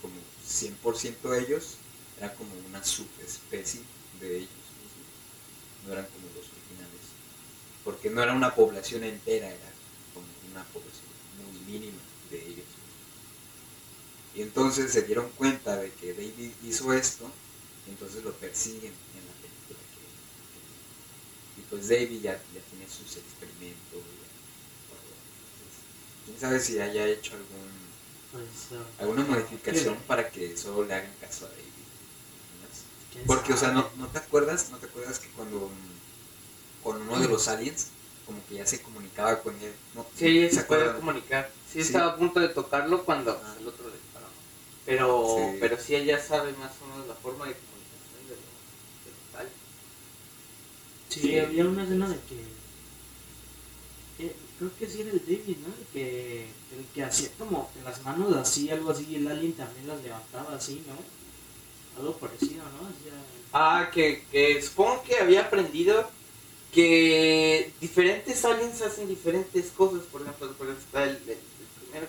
como 0.00 0.14
100% 0.46 1.28
de 1.28 1.40
ellos, 1.40 1.76
era 2.18 2.32
como 2.34 2.54
una 2.66 2.82
subespecie 2.82 3.82
de 4.20 4.38
ellos. 4.38 4.48
No 5.86 5.92
eran 5.92 6.06
como 6.06 6.28
los. 6.34 6.53
Porque 7.84 8.10
no 8.10 8.22
era 8.22 8.34
una 8.34 8.54
población 8.56 9.04
entera, 9.04 9.48
era 9.52 9.80
como 10.12 10.34
una 10.42 10.72
población 10.72 11.12
muy 11.32 11.60
mínima 11.60 12.04
de 12.30 12.48
ellos. 12.48 12.80
Y 14.32 14.42
entonces 14.42 14.92
se 14.92 15.02
dieron 15.02 15.32
cuenta 15.32 15.78
de 15.78 15.94
que 15.94 16.12
David 16.12 16.56
hizo 16.60 16.92
esto, 16.92 17.40
y 17.86 17.90
entonces 17.90 18.22
lo 18.22 18.38
persiguen 18.38 19.00
en 19.14 19.26
la 19.26 19.34
película 19.40 19.80
que, 19.90 20.20
que- 20.52 20.82
y 21.56 21.62
pues 21.64 21.88
David 21.88 22.20
ya, 22.22 22.46
ya 22.50 22.64
tiene 22.66 22.88
sus 22.88 23.16
experimentos, 23.16 24.04
ya, 24.20 24.30
quién 26.24 26.38
sabe 26.38 26.60
si 26.60 26.80
haya 26.80 27.06
hecho 27.06 27.36
algún 27.36 27.94
Pues, 28.30 28.72
ah, 28.72 28.92
alguna 28.98 29.24
modificación 29.24 30.04
para 30.06 30.30
que 30.30 30.56
solo 30.56 30.84
le 30.84 30.94
hagan 30.94 31.16
caso 31.16 31.46
a 31.46 31.50
David. 31.50 31.86
¿no? 32.48 32.68
¿Quién 33.10 33.24
Porque, 33.26 33.52
o 33.52 33.56
sea? 33.56 33.72
¿no, 33.72 33.92
¿no 33.96 34.10
te 34.10 34.18
acuerdas? 34.18 34.70
¿No 34.70 34.78
te 34.78 34.86
acuerdas 34.86 35.18
que 35.20 35.30
cuando 35.30 35.70
con 36.84 37.00
uno 37.02 37.18
de 37.18 37.26
los 37.28 37.48
aliens, 37.48 37.88
como 38.26 38.38
que 38.46 38.54
ya 38.56 38.66
se 38.66 38.80
comunicaba 38.82 39.40
con 39.42 39.54
él? 39.60 39.72
¿no? 39.94 40.06
Sí, 40.16 40.26
ella 40.26 40.50
se 40.50 40.62
puede 40.64 40.82
acuerdan? 40.82 41.00
comunicar. 41.00 41.50
Sí, 41.66 41.80
Sí. 41.80 41.86
estaba 41.88 42.12
a 42.12 42.16
punto 42.16 42.38
de 42.38 42.48
tocarlo 42.50 43.04
cuando 43.04 43.32
Ah. 43.44 43.56
el 43.58 43.66
otro 43.66 43.88
le 43.88 43.94
disparó. 43.96 44.26
Pero 44.86 45.36
Sí. 45.52 45.56
pero 45.60 45.76
sí 45.80 45.94
ella 45.96 46.22
sabe 46.22 46.52
más 46.52 46.70
o 46.82 46.86
menos 46.86 47.08
la 47.08 47.14
forma 47.14 47.46
de 47.46 47.54
comunicación 47.54 48.28
de 48.28 48.36
los, 48.36 48.44
de 49.04 49.10
los 49.10 49.40
aliens. 49.40 49.56
Sí, 51.08 51.20
Sí. 51.20 51.38
había 51.38 51.64
una 51.64 51.82
escena 51.82 52.08
de 52.08 52.16
que, 52.20 52.44
creo 54.58 54.70
que 54.78 54.86
sí 54.88 55.00
era 55.00 55.10
el 55.10 55.18
David, 55.20 55.56
¿no? 55.66 55.74
El 55.74 55.86
que, 55.92 56.42
el 56.44 56.84
que 56.94 57.02
hacía 57.02 57.28
como 57.38 57.70
que 57.72 57.82
las 57.82 58.02
manos 58.04 58.34
así, 58.36 58.70
algo 58.70 58.90
así, 58.90 59.06
y 59.10 59.16
el 59.16 59.26
alien 59.28 59.52
también 59.54 59.88
las 59.88 60.00
levantaba 60.02 60.54
así, 60.54 60.82
¿no? 60.86 60.94
Algo 62.00 62.16
parecido, 62.18 62.62
¿no? 62.64 62.86
Hacía- 62.88 63.24
Ah, 63.52 63.90
que, 63.92 64.24
que 64.30 64.60
supongo 64.62 65.02
que 65.04 65.16
había 65.18 65.42
aprendido 65.42 66.08
que 66.74 67.72
diferentes 67.80 68.44
aliens 68.44 68.82
hacen 68.82 69.08
diferentes 69.08 69.70
cosas. 69.72 70.02
Por 70.12 70.22
ejemplo, 70.22 70.52
por 70.58 70.66
ejemplo, 70.68 70.84
está 70.86 71.04
el, 71.04 71.16
el- 71.28 71.30
el 71.30 71.68
primero. 71.80 72.08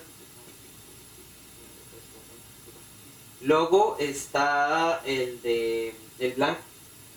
Luego 3.40 3.96
está 3.98 5.02
el 5.04 5.40
de 5.42 5.94
el 6.18 6.32
blanco, 6.34 6.60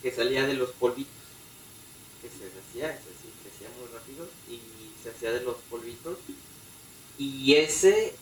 que 0.02 0.12
salía 0.12 0.46
de 0.46 0.54
los 0.54 0.72
polvitos, 0.72 1.14
que 2.22 2.30
se 2.30 2.46
hacía, 2.60 2.92
es 2.94 3.06
decir, 3.06 3.32
que 3.42 3.50
hacía 3.50 3.70
muy 3.80 3.88
rápido 3.88 4.28
y 4.48 4.62
se 5.02 5.10
hacía 5.12 5.32
de 5.32 5.42
los 5.42 5.58
polvitos. 5.70 6.18
Y 7.18 7.56
ese, 7.56 8.16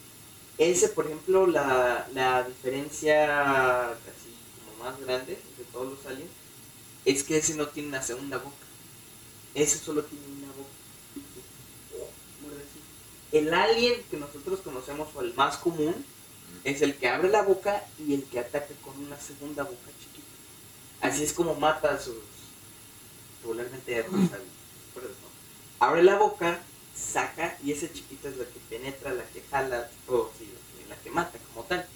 ese 0.57 0.89
por 0.89 1.07
ejemplo, 1.07 1.47
la, 1.47 2.09
la 2.13 2.43
diferencia 2.45 3.91
así 3.91 4.33
como 4.65 4.85
más 4.85 4.99
grande 5.01 5.33
de 5.57 5.65
todos 5.73 5.93
los 5.97 6.07
aliens 6.07 6.31
es 7.05 7.23
que 7.23 7.37
ese 7.39 7.55
no 7.55 7.69
tiene 7.69 7.89
una 7.89 8.03
segunda 8.03 8.39
boca. 8.39 8.66
Ese 9.57 9.79
solo 9.79 10.03
tiene 10.03 10.23
una 10.27 10.49
boca. 10.49 10.69
El 13.31 13.51
alien 13.51 14.03
que 14.03 14.17
nosotros 14.17 14.59
conocemos 14.59 15.07
o 15.15 15.21
el 15.21 15.33
más 15.33 15.57
común 15.57 15.95
es 16.63 16.83
el 16.83 16.95
que 16.95 17.09
abre 17.09 17.29
la 17.29 17.41
boca 17.41 17.83
y 17.97 18.13
el 18.13 18.23
que 18.25 18.39
ataca 18.39 18.75
con 18.83 18.99
una 19.03 19.19
segunda 19.19 19.63
boca 19.63 19.89
chiquita. 19.99 20.27
Así 21.01 21.23
es 21.23 21.33
como 21.33 21.55
mata 21.55 21.95
a 21.95 21.99
sus 21.99 22.13
regularmente. 23.41 24.05
Abre 25.79 26.03
la 26.03 26.17
boca, 26.19 26.61
saca 26.95 27.57
y 27.63 27.71
esa 27.71 27.91
chiquita 27.91 28.29
es 28.29 28.37
la 28.37 28.45
que 28.45 28.59
penetra, 28.69 29.11
la 29.11 29.23
que 29.29 29.41
jala, 29.49 29.89
o 30.07 30.29
sí, 30.37 30.47
la 30.87 30.95
que 30.97 31.09
mata 31.09 31.39
como 31.51 31.65
tal. 31.65 31.87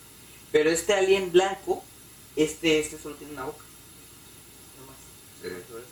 Pero 0.51 0.71
este 0.71 0.95
alien 0.95 1.31
blanco, 1.31 1.83
este, 2.35 2.79
este 2.79 2.97
solo 2.97 3.13
tiene 3.17 3.33
una 3.33 3.45
boca. 3.45 3.63
No 4.79 4.87
más. 4.87 4.97
Sí. 5.43 5.90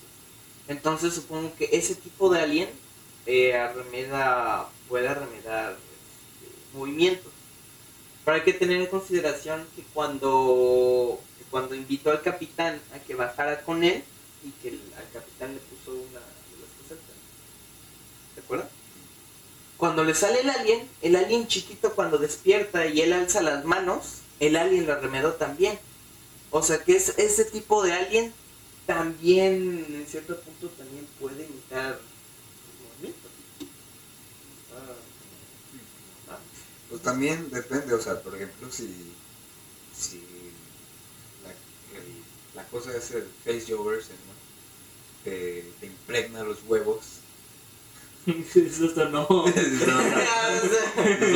Entonces 0.70 1.16
supongo 1.16 1.52
que 1.56 1.68
ese 1.74 1.96
tipo 1.96 2.32
de 2.32 2.42
alien 2.42 2.70
eh, 3.26 3.56
arremeda, 3.56 4.70
puede 4.88 5.08
arremedar 5.08 5.74
este, 5.74 6.56
movimientos. 6.78 7.32
Pero 8.24 8.36
hay 8.38 8.44
que 8.44 8.54
tener 8.54 8.80
en 8.80 8.86
consideración 8.86 9.66
que 9.76 9.84
cuando, 9.94 11.20
cuando 11.50 11.74
invitó 11.74 12.12
al 12.12 12.22
capitán 12.22 12.80
a 12.94 13.00
que 13.00 13.16
bajara 13.16 13.62
con 13.64 13.84
él 13.84 14.04
y 14.44 14.52
que 14.62 14.70
al 14.96 15.10
capitán 15.12 15.56
le 15.56 15.60
puso 15.60 15.92
una 15.92 16.20
de 16.20 16.62
las 16.62 16.70
cosas, 16.82 16.98
¿te 18.36 18.42
acuerdas? 18.42 18.70
Cuando 19.78 20.04
le 20.04 20.14
sale 20.14 20.42
el 20.42 20.50
alien, 20.52 20.88
el 21.02 21.16
alien 21.16 21.48
chiquito 21.48 21.96
cuando 21.96 22.20
despierta 22.20 22.86
y 22.86 23.02
él 23.02 23.14
alza 23.14 23.42
las 23.42 23.66
manos, 23.66 24.20
el 24.40 24.56
alien 24.56 24.86
lo 24.86 24.94
arremedó 24.94 25.34
también. 25.34 25.80
O 26.52 26.62
sea 26.62 26.84
que 26.84 26.96
es, 26.96 27.18
ese 27.18 27.46
tipo 27.46 27.84
de 27.84 27.94
alien 27.94 28.34
también, 28.94 29.86
en 29.90 30.08
cierto 30.08 30.42
punto, 30.42 30.70
también 30.72 31.06
puede 31.20 31.46
imitar 31.46 32.02
los 32.66 32.76
movimientos. 32.80 33.32
Ah, 36.28 36.40
Pues 36.88 37.02
también 37.02 37.50
depende, 37.52 37.94
o 37.94 38.02
sea, 38.02 38.22
por 38.22 38.36
ejemplo, 38.36 38.72
si, 38.72 39.20
si 39.92 40.62
la, 41.44 41.52
el- 41.98 42.26
la 42.54 42.68
cosa 42.70 42.96
es 42.98 43.12
el 43.12 43.34
face 43.44 43.66
jovers, 43.74 44.10
¿no? 44.10 44.34
Te 45.24 45.76
impregna 45.82 46.44
los 46.44 46.64
huevos. 46.64 47.19
Eso 48.28 48.94
sonó. 48.94 49.28
Eso 49.48 49.86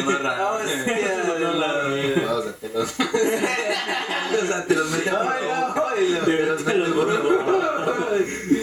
no 0.06 0.12
es 0.12 0.22
raro. 0.22 0.58
Hostia, 0.58 1.24
No, 1.40 1.54
la- 1.54 1.84
No, 2.24 2.36
o 2.36 2.42
sea, 2.44 2.54
te 2.56 2.70
los, 2.70 2.90
o 2.92 2.96
sea, 4.48 4.66
te 4.66 4.76
los. 4.76 4.92
Te 6.26 6.34
los 6.36 6.66
mete 6.66 6.90
por 6.94 7.08
la 7.08 7.22
boca. 7.86 8.18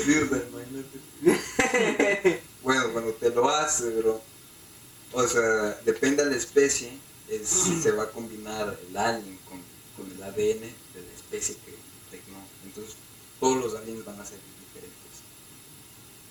Sí, 0.04 0.14
o 0.18 0.28
sea, 0.28 0.42
imagínate. 0.48 2.42
Bueno, 2.62 2.92
cuando 2.92 3.12
te 3.14 3.30
lo 3.30 3.48
hace, 3.48 3.90
bro. 3.96 4.20
O 5.12 5.26
sea, 5.26 5.78
depende 5.84 6.24
de 6.24 6.30
la 6.30 6.36
especie, 6.36 6.92
es, 7.28 7.48
se 7.48 7.90
va 7.92 8.04
a 8.04 8.10
combinar 8.10 8.78
el 8.88 8.96
alien 8.96 9.38
con, 9.48 9.60
con 9.96 10.10
el 10.14 10.22
ADN 10.22 10.60
de 10.60 11.02
la 11.02 11.12
especie 11.16 11.56
que 11.64 11.74
tecnó. 12.12 12.38
Entonces, 12.64 12.94
todos 13.40 13.56
los 13.56 13.74
aliens 13.74 14.04
van 14.04 14.20
a 14.20 14.24
ser 14.24 14.38
diferentes, 14.60 15.22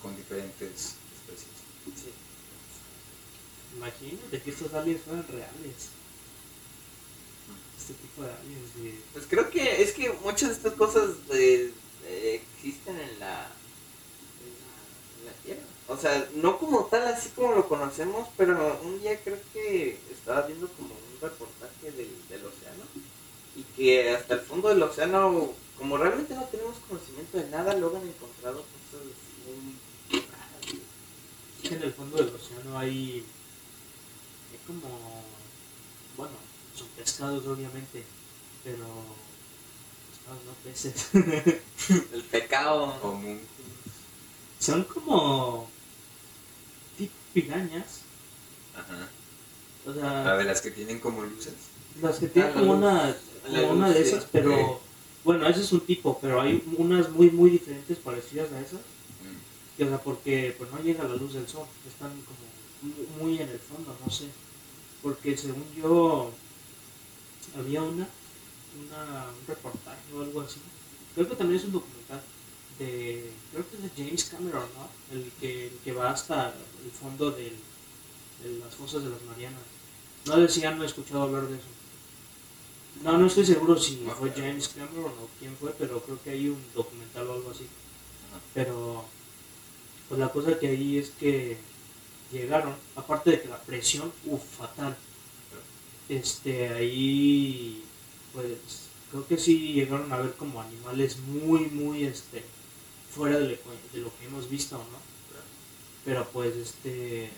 con 0.02 0.16
diferentes 0.16 0.96
especies. 1.14 1.50
Sí. 1.96 2.12
Imagínate 3.78 4.42
que 4.42 4.50
estos 4.50 4.74
aliens 4.74 5.02
fueran 5.02 5.28
reales. 5.28 5.90
Este 7.78 7.94
tipo 7.94 8.24
de 8.24 8.32
aliens 8.32 8.76
de... 8.76 9.00
Pues 9.14 9.26
creo 9.30 9.50
que 9.50 9.82
es 9.82 9.94
que 9.94 10.12
muchas 10.24 10.50
de 10.50 10.56
estas 10.56 10.74
cosas 10.74 11.12
eh, 11.32 11.72
eh, 12.06 12.42
existen 12.42 13.00
en 13.00 13.20
la, 13.20 13.48
en 14.44 14.54
la 14.60 15.20
en 15.20 15.26
la 15.26 15.32
Tierra. 15.44 15.64
O 15.88 15.98
sea, 15.98 16.30
no 16.36 16.60
como 16.60 16.86
tal, 16.86 17.08
así 17.08 17.30
como 17.30 17.54
lo 17.54 17.68
conocemos, 17.68 18.28
pero 18.38 18.80
un 18.84 19.02
día 19.02 19.20
creo 19.24 19.38
que 19.54 20.00
estaba 20.12 20.46
viendo 20.46 20.68
como 20.70 20.94
un 20.94 21.20
reportaje 21.22 21.92
del, 21.92 22.46
océano 22.46 22.84
y 23.56 23.64
que 23.76 24.12
hasta 24.12 24.36
el 24.36 24.42
fondo 24.42 24.70
del 24.70 24.84
océano, 24.84 25.52
como 25.78 25.98
realmente 25.98 26.36
no 26.36 26.44
tenemos 26.46 26.76
conocimiento 26.88 27.38
de 27.40 27.50
nada, 27.50 27.76
luego 27.76 27.98
han 27.98 28.08
encontrado 28.08 28.58
cosas 28.58 29.06
muy 29.48 29.74
raras. 29.74 29.89
Que 31.62 31.76
en 31.76 31.84
el 31.84 31.94
fondo 31.94 32.18
del 32.18 32.28
océano 32.34 32.78
hay, 32.78 33.24
hay 34.52 34.60
como 34.68 34.88
son 36.76 36.88
pescados 36.98 37.46
obviamente, 37.48 38.04
pero 38.64 38.86
pescados 40.12 40.44
no 40.46 40.54
peces. 40.64 41.10
El 42.14 42.24
pecado. 42.24 43.00
Común. 43.02 43.40
son 44.60 44.84
como 44.86 45.70
tipo 46.98 47.14
pirañas, 47.34 48.02
Ajá. 48.76 49.08
o 49.86 49.94
sea, 49.94 50.38
de 50.38 50.44
las 50.44 50.62
que 50.62 50.72
tienen 50.72 51.00
como 51.00 51.24
luces. 51.24 51.54
las 52.02 52.18
que 52.18 52.28
tienen 52.28 52.52
Ah, 52.52 52.54
como 52.54 52.74
luz. 52.74 52.84
una, 52.84 53.16
como 53.48 53.72
una 53.72 53.88
luz, 53.88 53.96
de 53.98 54.04
sí. 54.04 54.10
esas, 54.12 54.26
pero 54.32 54.80
bueno, 55.24 55.48
ese 55.48 55.62
es 55.62 55.72
un 55.72 55.82
tipo, 55.82 56.18
pero 56.22 56.42
hay 56.42 56.64
unas 56.78 57.10
muy 57.10 57.30
muy 57.32 57.50
diferentes 57.52 57.98
parecidas 57.98 58.52
a 58.52 58.60
esas. 58.62 58.80
O 59.80 59.88
sea, 59.88 60.04
porque 60.04 60.54
pues 60.58 60.70
no 60.72 60.80
llega 60.80 61.06
la 61.06 61.16
luz 61.16 61.34
del 61.34 61.48
sol, 61.48 61.68
están 61.88 62.12
como 62.24 62.46
mu- 62.82 63.08
muy 63.24 63.40
en 63.42 63.50
el 63.50 63.60
fondo, 63.60 63.96
no 64.06 64.12
sé. 64.12 64.28
Porque 65.02 65.38
según 65.38 65.66
yo, 65.76 66.34
había 67.58 67.82
una, 67.84 68.08
una 68.74 69.30
un 69.40 69.48
reportaje 69.48 70.14
o 70.14 70.22
algo 70.22 70.42
así. 70.42 70.62
Creo 71.14 71.28
que 71.30 71.36
también 71.36 71.60
es 71.60 71.66
un 71.66 71.74
documental 71.74 72.24
de, 72.80 73.34
creo 73.52 73.70
que 73.70 73.76
es 73.78 73.84
de 73.84 73.92
James 73.98 74.26
Cameron, 74.26 74.68
¿no? 74.76 74.90
El 75.16 75.32
que, 75.40 75.68
el 75.68 75.80
que 75.84 75.92
va 75.94 76.12
hasta 76.12 76.54
el 76.84 76.92
fondo 76.92 77.32
del, 77.32 77.56
de 78.44 78.60
las 78.60 78.76
fosas 78.76 79.04
de 79.04 79.10
las 79.12 79.24
Marianas. 79.24 79.64
No 80.26 80.38
decía, 80.38 80.72
no 80.72 80.84
he 80.84 80.88
escuchado 80.88 81.24
hablar 81.24 81.48
de 81.48 81.58
eso. 81.58 81.68
No, 83.04 83.18
no 83.18 83.26
estoy 83.28 83.46
seguro 83.46 83.78
si 83.78 83.98
fue 84.18 84.32
claro. 84.34 84.50
James 84.50 84.68
Cameron 84.70 85.14
o 85.24 85.30
quién 85.40 85.56
fue, 85.58 85.74
pero 85.78 86.02
creo 86.04 86.22
que 86.22 86.32
hay 86.32 86.50
un 86.50 86.62
documental 86.74 87.28
o 87.28 87.34
algo 87.34 87.52
así. 87.52 87.68
Pero 88.54 89.12
pues 90.10 90.20
la 90.20 90.30
cosa 90.32 90.60
que 90.60 90.70
ahí 90.70 91.00
es 91.00 91.12
que 91.12 91.58
llegaron, 92.32 92.76
aparte 92.96 93.32
de 93.32 93.42
que 93.42 93.50
la 93.50 93.62
presión, 93.64 94.14
uff, 94.26 94.44
fatal. 94.58 94.98
Este, 96.08 96.68
ahí, 96.70 97.84
pues, 98.34 98.58
creo 99.12 99.28
que 99.28 99.38
sí 99.38 99.74
llegaron 99.74 100.12
a 100.12 100.18
ver 100.18 100.36
como 100.36 100.62
animales 100.62 101.18
muy, 101.20 101.68
muy, 101.68 102.04
este, 102.06 102.44
fuera 103.10 103.40
de 103.40 103.50
lo, 103.94 104.16
que- 104.18 104.26
hemos 104.26 104.50
visto, 104.50 104.78
¿no? 104.78 105.00
Pero 106.04 106.30
pues, 106.32 106.56
este, 106.56 107.32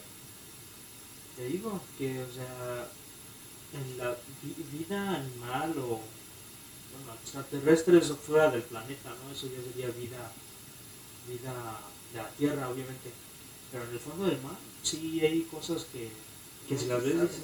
te 1.35 1.45
digo 1.45 1.81
que, 1.97 2.23
o 2.23 2.31
sea, 2.31 2.87
en 3.73 3.97
la 3.97 4.17
vi- 4.41 4.63
vida 4.71 5.15
animal 5.15 5.77
o, 5.79 6.01
bueno, 6.91 7.13
extraterrestres 7.21 8.09
o 8.11 8.17
fuera 8.17 8.51
del 8.51 8.63
planeta, 8.63 9.09
¿no? 9.15 9.31
Eso 9.31 9.47
ya 9.47 9.61
sería 9.63 9.89
vida, 9.91 10.33
vida 11.27 11.90
la 12.13 12.29
Tierra, 12.31 12.69
obviamente. 12.69 13.11
Pero 13.71 13.85
en 13.85 13.91
el 13.91 13.99
fondo 13.99 14.25
del 14.25 14.41
mar, 14.41 14.57
sí 14.83 15.19
hay 15.21 15.43
cosas 15.43 15.85
que, 15.85 16.11
que 16.67 16.77
si 16.77 16.85
las 16.85 17.03
ves 17.03 17.13
dices, 17.21 17.37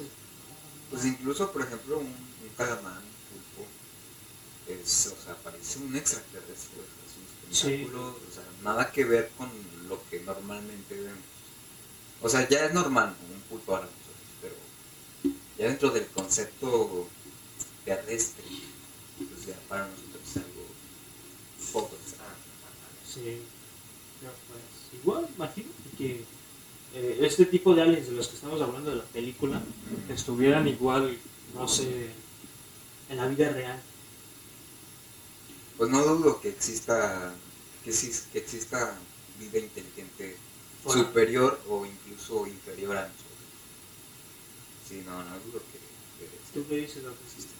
Pues 0.90 1.04
incluso, 1.04 1.50
por 1.52 1.62
ejemplo, 1.62 1.98
un, 1.98 2.06
un 2.06 2.14
un 2.48 2.48
pulpo, 2.54 3.66
es, 4.66 5.06
o 5.06 5.22
sea, 5.24 5.36
parece 5.36 5.78
un 5.78 5.94
extraterrestre, 5.96 6.78
o 6.80 6.84
sea, 6.84 7.04
sus 7.48 7.58
Sí. 7.58 7.64
tentáculos, 7.70 8.16
o 8.30 8.34
sea, 8.34 8.44
nada 8.62 8.92
que 8.92 9.04
ver 9.04 9.30
con 9.38 9.50
lo 9.88 10.02
que 10.10 10.20
normalmente 10.20 10.94
vemos. 10.94 11.24
O 12.20 12.28
sea, 12.28 12.48
ya 12.48 12.66
es 12.66 12.74
normal, 12.74 13.14
¿no? 13.28 13.34
un 13.34 13.40
pulpo 13.42 13.76
nosotros, 13.82 14.16
pero 14.42 14.54
ya 15.56 15.66
dentro 15.66 15.90
del 15.90 16.06
concepto 16.08 17.08
terrestre, 17.84 18.44
pues 19.18 19.46
ya 19.46 19.56
para 19.68 19.86
nosotros 19.88 20.22
es 20.28 20.36
algo 20.36 20.66
poco 21.72 21.96
extraño. 21.96 22.34
Sí, 23.06 23.42
igual, 25.02 25.28
imagínate 25.36 25.72
que 25.96 26.24
eh, 26.94 27.18
este 27.22 27.46
tipo 27.46 27.74
de 27.74 27.82
aliens 27.82 28.06
de 28.08 28.12
los 28.12 28.28
que 28.28 28.36
estamos 28.36 28.60
hablando 28.60 28.90
de 28.90 28.96
la 28.96 29.04
película 29.04 29.60
estuvieran 30.08 30.66
igual, 30.68 31.18
no 31.54 31.68
sé, 31.68 32.10
en 33.10 33.16
la 33.16 33.26
vida 33.28 33.50
real. 33.50 33.80
Pues 35.76 35.90
no 35.90 36.02
dudo 36.04 36.40
que 36.40 36.48
exista, 36.48 37.32
que, 37.84 37.92
que 38.32 38.38
exista 38.38 38.98
vida 39.38 39.58
inteligente 39.58 40.36
Fuera. 40.82 41.00
superior 41.00 41.60
o 41.68 41.86
incluso 41.86 42.46
inferior 42.46 42.96
a 42.96 43.02
nosotros. 43.02 43.28
Sí, 44.88 45.02
no, 45.06 45.22
no 45.22 45.38
dudo 45.46 45.62
que, 45.70 45.78
que 46.24 46.30
¿Tú 46.52 46.66
qué 46.68 46.76
dices, 46.78 47.04
Rafa? 47.04 47.16
exista. 47.26 47.52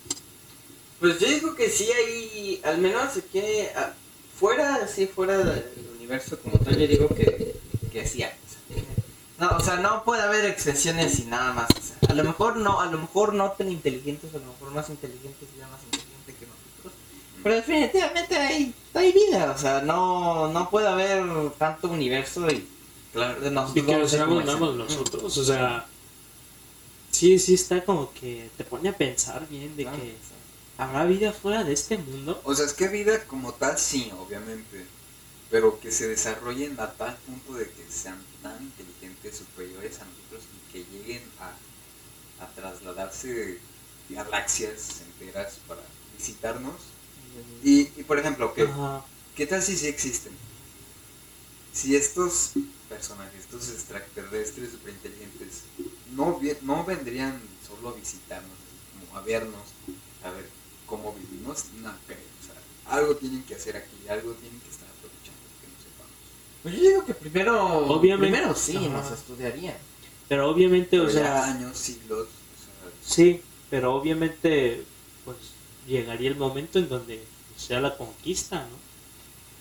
Pues 0.98 1.20
yo 1.20 1.28
digo 1.28 1.54
que 1.54 1.70
sí 1.70 1.88
hay, 1.92 2.60
al 2.64 2.78
menos 2.78 3.12
que 3.30 3.70
ah, 3.76 3.94
fuera, 4.38 4.76
así 4.76 5.06
fuera 5.06 5.38
del 5.38 5.64
universo 6.08 6.38
como 6.40 6.58
tal, 6.58 6.78
yo 6.78 6.86
digo 6.86 7.08
que, 7.08 7.54
que 7.92 8.06
sí 8.06 8.22
hay. 8.22 8.32
No, 9.38 9.50
o 9.50 9.60
sea, 9.60 9.76
no 9.76 10.02
puede 10.04 10.22
haber 10.22 10.46
excepciones 10.46 11.20
y 11.20 11.24
nada 11.26 11.52
más. 11.52 11.68
o 11.70 11.82
sea, 11.82 11.96
a 12.08 12.14
lo 12.14 12.24
mejor 12.24 12.56
no, 12.56 12.80
a 12.80 12.86
lo 12.86 12.98
mejor 12.98 13.34
no 13.34 13.52
tan 13.52 13.70
inteligentes, 13.70 14.34
a 14.34 14.38
lo 14.38 14.46
mejor 14.46 14.72
más 14.72 14.88
inteligentes 14.88 15.48
y 15.54 15.58
ya 15.58 15.68
más 15.68 15.80
inteligentes 15.84 16.34
que 16.34 16.46
nosotros. 16.46 16.92
Pero 17.42 17.54
definitivamente 17.54 18.36
hay, 18.36 18.74
hay 18.94 19.12
vida, 19.12 19.52
o 19.54 19.58
sea, 19.58 19.82
no, 19.82 20.52
no 20.52 20.70
puede 20.70 20.88
haber 20.88 21.50
tanto 21.58 21.88
universo 21.88 22.48
y 22.50 22.66
claro, 23.12 23.40
de 23.40 23.50
nosotros 23.50 23.84
Y 23.84 23.86
que 23.86 23.96
nos 23.96 24.76
nosotros, 24.76 25.38
o 25.38 25.44
sea, 25.44 25.86
Sí, 27.10 27.38
sí 27.38 27.54
está 27.54 27.84
como 27.84 28.12
que 28.12 28.50
te 28.56 28.64
pone 28.64 28.88
a 28.88 28.96
pensar 28.96 29.48
bien 29.48 29.76
de 29.76 29.84
Claro, 29.84 29.98
que 29.98 30.14
habrá 30.78 31.04
vida 31.04 31.32
fuera 31.32 31.64
de 31.64 31.72
este 31.72 31.98
mundo. 31.98 32.40
O 32.44 32.54
sea, 32.54 32.66
es 32.66 32.74
que 32.74 32.88
vida 32.88 33.24
como 33.24 33.52
tal, 33.54 33.78
sí, 33.78 34.12
obviamente. 34.18 34.86
Pero 35.50 35.80
que 35.80 35.90
se 35.90 36.08
desarrollen 36.08 36.78
a 36.78 36.92
tal 36.92 37.16
punto 37.26 37.54
de 37.54 37.70
que 37.70 37.84
sean 37.90 38.22
tan 38.42 38.62
inteligentes, 38.62 39.36
superiores 39.36 39.98
a 40.00 40.04
nosotros 40.04 40.42
y 40.54 40.72
que 40.72 40.84
lleguen 40.90 41.22
a, 41.40 42.44
a 42.44 42.48
trasladarse 42.54 43.58
galaxias 44.10 45.00
enteras 45.00 45.58
para 45.66 45.82
visitarnos. 46.16 46.76
Y, 47.62 47.80
y, 47.96 48.04
por 48.04 48.18
ejemplo, 48.18 48.52
Ajá. 48.56 49.04
¿Qué 49.36 49.46
tal 49.46 49.62
si 49.62 49.76
sí 49.76 49.86
existen? 49.86 50.32
Si 51.72 51.94
estos 51.94 52.52
personajes, 52.88 53.40
estos 53.40 53.68
extraterrestres 53.68 54.72
superinteligentes, 54.72 55.62
no, 56.10 56.40
no 56.62 56.84
vendrían 56.84 57.40
solo 57.64 57.90
a 57.90 57.92
visitarnos, 57.92 58.58
como 58.98 59.16
a 59.16 59.22
vernos, 59.22 59.62
a 60.24 60.30
ver 60.32 60.48
cómo 60.86 61.14
vivimos, 61.14 61.66
no 61.80 61.94
creo. 62.06 62.18
O 62.18 62.44
sea, 62.44 62.96
algo 62.96 63.14
tienen 63.14 63.44
que 63.44 63.54
hacer 63.54 63.76
aquí, 63.76 64.08
algo 64.08 64.32
tienen 64.32 64.58
que 64.60 64.70
estar 64.70 64.88
aprovechando 64.88 65.44
que 65.60 65.68
no 65.68 65.78
sepamos. 65.78 66.18
Pues 66.62 66.74
yo 66.74 66.80
digo 66.82 67.04
que 67.04 67.14
primero, 67.14 67.86
Obviamente. 67.88 68.32
primero 68.36 68.54
sí, 68.54 68.76
Ajá. 68.76 68.88
nos 68.88 69.12
estudiarían. 69.12 69.76
Pero 70.28 70.50
obviamente, 70.50 70.98
o 70.98 71.06
Pero 71.06 71.18
sea, 71.18 71.44
años, 71.44 71.76
siglos, 71.78 72.26
o 72.28 72.62
sea, 72.62 72.92
sí, 73.02 73.40
pero 73.70 73.94
obviamente, 73.94 74.84
pues 75.24 75.36
llegaría 75.86 76.28
el 76.28 76.36
momento 76.36 76.78
en 76.78 76.88
donde 76.88 77.24
sea 77.56 77.80
la 77.80 77.96
conquista, 77.96 78.56
¿no? 78.60 78.76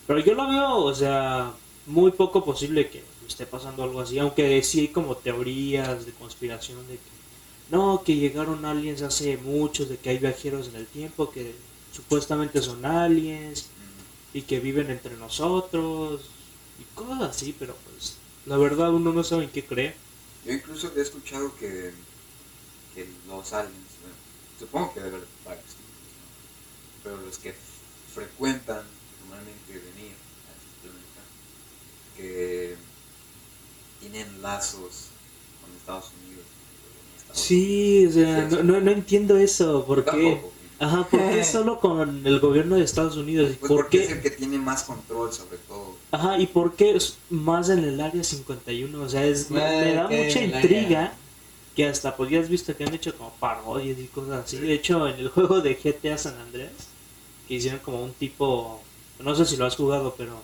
Pero 0.08 0.20
yo 0.20 0.34
lo 0.34 0.48
veo, 0.48 0.78
o 0.78 0.94
sea, 0.94 1.54
muy 1.86 2.12
poco 2.12 2.44
posible 2.44 2.90
que 2.90 3.04
esté 3.28 3.46
pasando 3.46 3.84
algo 3.84 4.02
así, 4.02 4.20
aunque 4.20 4.62
sí 4.64 4.82
hay 4.82 4.88
como 4.90 5.16
teorías 5.16 6.06
de 6.06 6.12
conspiración 6.14 6.86
de 6.88 6.96
que 6.96 7.18
no, 7.70 8.04
que 8.06 8.16
llegaron 8.16 8.66
aliens 8.66 9.02
hace 9.02 9.38
mucho, 9.38 9.86
de 9.86 9.98
que 9.98 10.10
hay 10.10 10.18
viajeros 10.18 10.70
en 10.70 10.76
el 10.76 10.88
tiempo 10.88 11.32
que 11.32 11.54
supuestamente 11.94 12.62
son 12.62 12.86
aliens 12.86 13.68
y 14.34 14.44
que 14.44 14.60
viven 14.60 14.90
entre 14.90 15.16
nosotros 15.18 16.22
y 16.80 16.84
cosas 16.96 17.22
así, 17.30 17.56
pero 17.58 17.76
pues 17.92 18.16
la 18.46 18.58
verdad 18.58 18.94
uno 18.94 19.12
no 19.13 19.24
sabe 19.24 19.46
en 19.46 19.50
qué 19.52 19.66
cree. 19.66 19.96
Yo 20.46 20.54
incluso 20.54 20.92
he 20.96 21.02
escuchado 21.02 21.54
que, 21.58 21.92
que 22.96 23.08
los 23.28 23.54
aliens, 23.54 23.76
bueno, 24.02 24.16
supongo 24.60 24.94
que 24.94 25.00
debe 25.02 25.16
haber 25.18 25.28
varios 25.46 25.66
tipos, 25.66 25.82
¿no? 25.84 27.04
pero 27.04 27.18
los 27.18 27.38
que 27.38 27.54
frecuentan 28.13 28.84
normalmente 29.22 29.74
venir 29.74 30.13
a 30.48 30.52
este 30.56 30.74
planeta, 30.84 31.22
que 32.16 32.76
tienen 34.00 34.42
lazos 34.42 35.08
con 35.62 35.76
Estados 35.76 36.12
Unidos. 36.24 36.46
con 36.46 37.20
Estados 37.20 37.42
Sí, 37.42 38.06
o 38.08 38.12
sea, 38.12 38.48
no, 38.50 38.63
no, 38.63 38.80
no 38.82 38.92
entiendo 38.92 39.38
eso, 39.38 39.86
¿por 39.86 40.06
qué? 40.06 40.12
tampoco. 40.12 40.54
Ajá, 40.80 41.08
¿por 41.10 41.20
qué 41.32 41.44
solo 41.44 41.80
con 41.80 42.26
el 42.26 42.40
gobierno 42.40 42.76
de 42.76 42.84
Estados 42.84 43.18
Unidos? 43.18 43.52
¿Y 43.52 43.54
Pues 43.56 43.70
por 43.70 43.82
porque 43.84 44.04
es 44.04 44.12
el 44.12 44.22
qué? 44.22 44.30
que 44.30 44.38
tiene 44.38 44.58
más 44.60 44.84
control 44.84 45.34
sobre 45.34 45.58
todo. 45.60 45.96
Ajá, 46.12 46.38
¿y 46.40 46.48
por 46.48 46.76
qué 46.76 46.96
es 46.96 47.18
más 47.30 47.70
en 47.70 47.84
el 47.84 48.00
área 48.00 48.24
51? 48.24 49.02
O 49.02 49.10
sea, 49.10 49.26
es, 49.26 49.50
me, 49.52 49.60
me 49.60 49.94
da 49.94 50.08
mucha 50.08 50.40
el 50.40 50.54
intriga 50.56 51.00
área- 51.00 51.13
que 51.76 51.86
hasta 51.86 52.16
pues 52.16 52.32
ya 52.32 52.40
has 52.40 52.50
visto 52.50 52.76
que 52.76 52.84
han 52.86 52.94
hecho 52.94 53.16
como 53.16 53.32
parodias 53.40 54.00
y 54.00 54.06
cosas 54.08 54.46
así. 54.46 54.58
De 54.58 54.74
hecho, 54.74 55.08
en 55.08 55.16
el 55.16 55.30
juego 55.30 55.62
de 55.62 55.76
GTA 55.76 56.18
San 56.18 56.36
Andreas, 56.40 56.72
que 57.48 57.54
hicieron 57.56 57.80
como 57.82 58.04
un 58.04 58.13
tipo, 58.13 58.82
no 59.20 59.36
sé 59.36 59.46
si 59.46 59.58
lo 59.58 59.66
has 59.66 59.76
jugado, 59.76 60.16
pero 60.18 60.42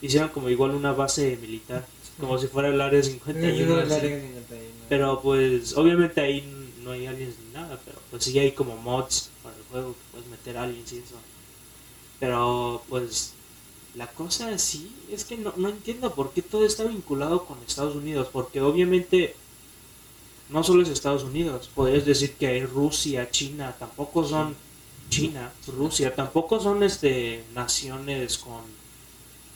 hicieron 0.00 0.30
como 0.30 0.48
igual 0.48 0.70
una 0.70 0.92
base 0.92 1.36
militar, 1.40 1.84
como 2.18 2.38
si 2.38 2.46
fuera 2.46 2.68
el 2.68 2.80
área 2.80 3.02
51. 3.02 3.76
así. 3.80 4.08
Pero 4.88 5.20
pues 5.22 5.76
obviamente 5.76 6.20
ahí 6.20 6.42
no 6.82 6.92
hay 6.92 7.06
aliens 7.06 7.34
ni 7.46 7.52
nada, 7.54 7.78
pero 7.84 7.98
pues 8.10 8.24
sí 8.24 8.38
hay 8.38 8.52
como 8.52 8.76
mods 8.76 9.28
el 9.28 9.31
juego 9.72 9.94
que 9.94 10.12
puedes 10.12 10.28
meter 10.28 10.56
aliens 10.56 10.92
y 10.92 10.98
eso. 10.98 11.16
Pero 12.20 12.82
pues 12.88 13.32
la 13.94 14.06
cosa 14.06 14.56
sí 14.58 14.94
es 15.10 15.24
que 15.24 15.36
no, 15.36 15.52
no 15.56 15.68
entiendo 15.68 16.14
por 16.14 16.32
qué 16.32 16.42
todo 16.42 16.64
está 16.64 16.84
vinculado 16.84 17.44
con 17.44 17.58
Estados 17.66 17.96
Unidos, 17.96 18.28
porque 18.32 18.60
obviamente 18.60 19.34
no 20.48 20.62
solo 20.62 20.82
es 20.82 20.88
Estados 20.88 21.24
Unidos, 21.24 21.70
podrías 21.74 22.04
decir 22.04 22.34
que 22.34 22.46
hay 22.46 22.64
Rusia, 22.64 23.30
China, 23.30 23.74
tampoco 23.78 24.24
son 24.24 24.54
China, 25.08 25.52
Rusia, 25.66 26.14
tampoco 26.14 26.60
son 26.60 26.82
este 26.82 27.44
naciones 27.54 28.38
con, 28.38 28.62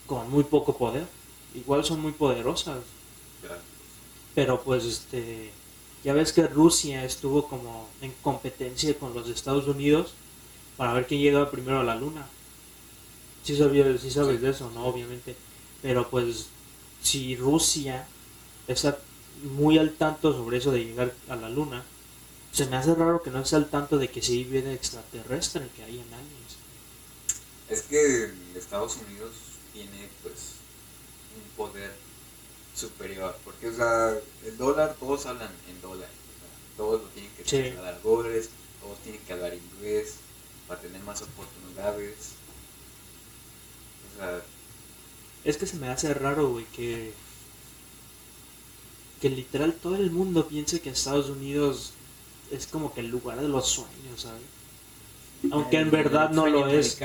con 0.06 0.30
muy 0.30 0.44
poco 0.44 0.76
poder. 0.76 1.06
Igual 1.54 1.84
son 1.84 2.00
muy 2.00 2.12
poderosas, 2.12 2.78
pero 4.34 4.62
pues 4.62 4.84
este 4.84 5.50
ya 6.06 6.12
ves 6.12 6.32
que 6.32 6.46
Rusia 6.46 7.04
estuvo 7.04 7.48
como 7.48 7.88
en 8.00 8.12
competencia 8.22 8.96
con 8.96 9.12
los 9.12 9.28
Estados 9.28 9.66
Unidos 9.66 10.14
para 10.76 10.92
ver 10.92 11.08
quién 11.08 11.20
llegaba 11.20 11.50
primero 11.50 11.80
a 11.80 11.84
la 11.84 11.96
luna. 11.96 12.28
Sí, 13.42 13.56
sabía, 13.56 13.98
sí 13.98 14.12
sabes 14.12 14.36
Sí. 14.36 14.42
de 14.44 14.50
eso, 14.50 14.70
¿no? 14.70 14.86
Obviamente. 14.86 15.34
Pero 15.82 16.08
pues 16.08 16.46
si 17.02 17.34
Rusia 17.34 18.06
está 18.68 18.98
muy 19.56 19.78
al 19.78 19.94
tanto 19.94 20.32
sobre 20.32 20.58
eso 20.58 20.70
de 20.70 20.84
llegar 20.84 21.12
a 21.28 21.34
la 21.34 21.48
luna, 21.50 21.84
se 22.52 22.66
me 22.66 22.76
hace 22.76 22.94
raro 22.94 23.20
que 23.20 23.30
no 23.30 23.40
esté 23.40 23.56
al 23.56 23.68
tanto 23.68 23.98
de 23.98 24.08
que 24.08 24.20
hay 24.20 24.44
vida 24.44 24.72
extraterrestre, 24.72 25.68
que 25.74 25.82
hay 25.82 25.98
en 25.98 26.14
aliens. 26.14 26.56
Es 27.68 27.82
que 27.82 28.32
Estados 28.56 28.96
Unidos 29.08 29.32
tiene 29.72 30.08
pues 30.22 30.52
un 31.36 31.56
poder 31.56 31.92
superior, 32.76 33.36
porque 33.44 33.68
o 33.68 33.74
sea, 33.74 34.14
el 34.44 34.56
dólar, 34.58 34.94
todos 35.00 35.26
hablan 35.26 35.50
en 35.68 35.80
sea, 35.80 36.08
todos 36.76 37.02
lo 37.02 37.08
tienen 37.08 37.32
que 37.32 37.44
Sí. 37.44 37.76
a 37.78 37.92
dólares, 38.02 38.50
todos 38.82 38.98
tienen 39.00 39.20
que 39.22 39.32
hablar 39.32 39.54
inglés 39.54 40.16
para 40.68 40.80
tener 40.80 41.00
más 41.02 41.22
oportunidades. 41.22 42.32
O 44.14 44.18
sea, 44.18 44.42
Es 45.44 45.56
que 45.56 45.66
se 45.66 45.76
me 45.76 45.88
hace 45.88 46.12
raro, 46.12 46.48
güey, 46.50 46.64
que. 46.66 47.12
Que 49.20 49.30
literal 49.30 49.72
todo 49.74 49.96
el 49.96 50.10
mundo 50.10 50.46
piense 50.46 50.80
que 50.80 50.90
Estados 50.90 51.30
Unidos 51.30 51.92
es 52.50 52.66
como 52.66 52.92
que 52.92 53.00
el 53.00 53.08
lugar 53.08 53.40
de 53.40 53.48
los 53.48 53.66
sueños, 53.68 54.22
¿sabes? 54.22 54.42
Aunque 55.50 55.78
en 55.78 55.90
verdad 55.90 56.30
no 56.30 56.46
lo 56.46 56.66
es. 56.68 56.98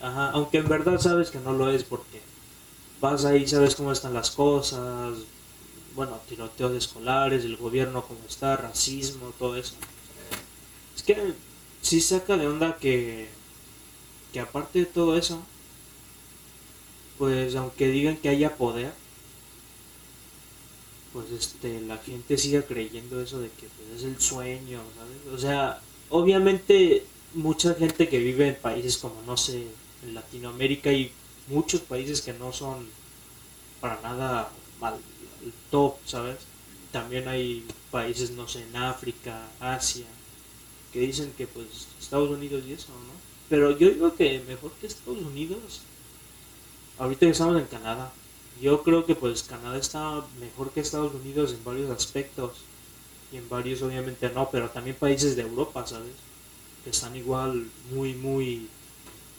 Ajá, 0.00 0.30
aunque 0.30 0.58
en 0.58 0.68
verdad 0.68 1.00
sabes 1.00 1.30
que 1.30 1.38
no 1.38 1.52
lo 1.52 1.70
es 1.70 1.84
porque 1.84 2.20
vas 3.04 3.26
ahí, 3.26 3.46
sabes 3.46 3.74
cómo 3.74 3.92
están 3.92 4.14
las 4.14 4.30
cosas. 4.30 5.18
Bueno, 5.94 6.18
tiroteos 6.28 6.72
escolares, 6.72 7.44
el 7.44 7.56
gobierno 7.56 8.02
cómo 8.02 8.20
está, 8.28 8.56
racismo, 8.56 9.32
todo 9.38 9.56
eso. 9.56 9.74
Es 10.96 11.02
que 11.02 11.34
sí 11.82 12.00
saca 12.00 12.36
de 12.36 12.48
onda 12.48 12.78
que, 12.78 13.28
que 14.32 14.40
aparte 14.40 14.80
de 14.80 14.86
todo 14.86 15.16
eso, 15.18 15.42
pues 17.18 17.54
aunque 17.56 17.88
digan 17.88 18.16
que 18.16 18.30
haya 18.30 18.56
poder, 18.56 18.92
pues 21.12 21.30
este 21.30 21.80
la 21.82 21.98
gente 21.98 22.38
siga 22.38 22.62
creyendo 22.62 23.20
eso 23.20 23.38
de 23.38 23.48
que 23.50 23.68
pues, 23.68 24.00
es 24.00 24.04
el 24.04 24.20
sueño, 24.20 24.80
¿sabes? 24.96 25.34
O 25.34 25.38
sea, 25.38 25.80
obviamente 26.08 27.04
mucha 27.34 27.74
gente 27.74 28.08
que 28.08 28.18
vive 28.18 28.48
en 28.48 28.56
países 28.56 28.96
como, 28.96 29.20
no 29.26 29.36
sé, 29.36 29.66
en 30.02 30.14
Latinoamérica 30.14 30.90
y 30.90 31.12
muchos 31.48 31.80
países 31.80 32.22
que 32.22 32.32
no 32.32 32.52
son 32.52 32.86
para 33.80 34.00
nada 34.00 34.50
el 35.42 35.52
top, 35.70 35.96
¿sabes? 36.06 36.38
También 36.92 37.28
hay 37.28 37.66
países, 37.90 38.30
no 38.30 38.48
sé, 38.48 38.62
en 38.62 38.76
África, 38.76 39.48
Asia, 39.60 40.06
que 40.92 41.00
dicen 41.00 41.32
que 41.36 41.46
pues 41.46 41.88
Estados 42.00 42.30
Unidos 42.30 42.62
y 42.66 42.72
eso, 42.72 42.88
¿no? 42.88 43.14
Pero 43.48 43.76
yo 43.76 43.90
digo 43.90 44.14
que 44.14 44.42
mejor 44.46 44.72
que 44.80 44.86
Estados 44.86 45.18
Unidos, 45.18 45.82
ahorita 46.98 47.26
que 47.26 47.32
estamos 47.32 47.60
en 47.60 47.66
Canadá, 47.66 48.12
yo 48.60 48.82
creo 48.82 49.04
que 49.04 49.14
pues 49.14 49.42
Canadá 49.42 49.76
está 49.78 50.24
mejor 50.38 50.70
que 50.70 50.80
Estados 50.80 51.14
Unidos 51.14 51.52
en 51.52 51.64
varios 51.64 51.90
aspectos 51.90 52.58
y 53.32 53.36
en 53.36 53.48
varios 53.48 53.82
obviamente 53.82 54.30
no, 54.30 54.48
pero 54.50 54.70
también 54.70 54.96
países 54.96 55.36
de 55.36 55.42
Europa, 55.42 55.86
¿sabes? 55.86 56.14
Que 56.84 56.90
están 56.90 57.16
igual 57.16 57.66
muy, 57.92 58.14
muy 58.14 58.68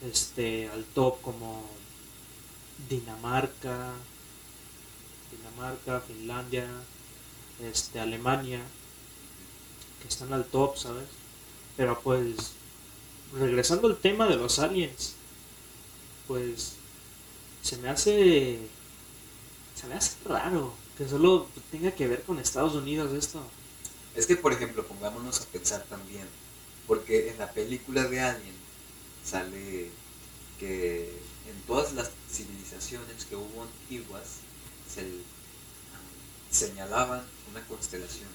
este, 0.06 0.68
al 0.68 0.84
top 0.84 1.22
como 1.22 1.64
Dinamarca, 2.90 3.94
Dinamarca, 5.32 6.02
Finlandia, 6.02 6.68
este, 7.62 8.00
Alemania, 8.00 8.62
que 10.02 10.08
están 10.08 10.34
al 10.34 10.46
top, 10.46 10.78
¿sabes? 10.78 11.08
Pero 11.78 12.00
pues, 12.02 12.52
regresando 13.34 13.88
al 13.88 13.98
tema 13.98 14.28
de 14.28 14.36
los 14.36 14.60
aliens, 14.60 15.16
pues 16.28 16.74
se 17.62 17.78
me 17.78 17.90
hace, 17.90 18.60
se 19.76 19.88
me 19.88 19.96
hace 19.96 20.18
raro 20.26 20.74
que 20.98 21.08
solo 21.08 21.48
tenga 21.72 21.92
que 21.92 22.08
ver 22.08 22.24
con 22.24 22.40
Estados 22.40 22.74
Unidos 22.76 23.14
esto. 23.14 23.42
es 24.16 24.26
que 24.28 24.36
por 24.36 24.54
ejemplo, 24.54 24.86
pongámonos 24.86 25.42
a 25.42 25.46
pensar 25.46 25.84
también, 25.84 26.28
porque 26.88 27.30
en 27.30 27.38
la 27.38 27.52
película 27.52 28.04
de 28.06 28.22
Alien 28.22 28.56
sale 29.24 29.90
que 30.60 31.25
en 31.50 31.62
todas 31.68 31.94
las 31.94 32.10
civilizaciones 32.32 33.26
que 33.26 33.36
hubo 33.36 33.64
antiguas 33.64 34.24
se 34.94 35.02
ah, 35.02 36.52
señalaban 36.52 37.24
una 37.52 37.62
constelación 37.68 38.28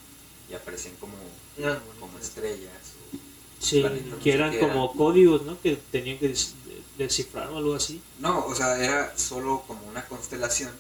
y 0.51 0.55
aparecían 0.55 0.95
como, 0.97 1.15
No, 1.59 1.79
como 2.01 2.19
estrellas 2.19 2.73
o 3.13 3.17
Sí, 3.63 3.83
que 4.23 4.33
eran 4.33 4.51
que 4.53 4.59
eran- 4.59 4.59
como 4.69 4.93
códigos, 4.97 5.43
¿no? 5.43 5.61
Que 5.61 5.77
tenían 5.91 6.19
que 6.19 6.29
des- 6.29 6.55
descifrar 6.97 7.49
o 7.51 7.59
algo 7.59 7.75
así. 7.75 8.01
No, 8.19 8.47
o 8.47 8.55
sea, 8.55 8.83
era 8.83 9.17
solo 9.19 9.63
como 9.67 9.87
una 9.87 10.07
constelación, 10.07 10.73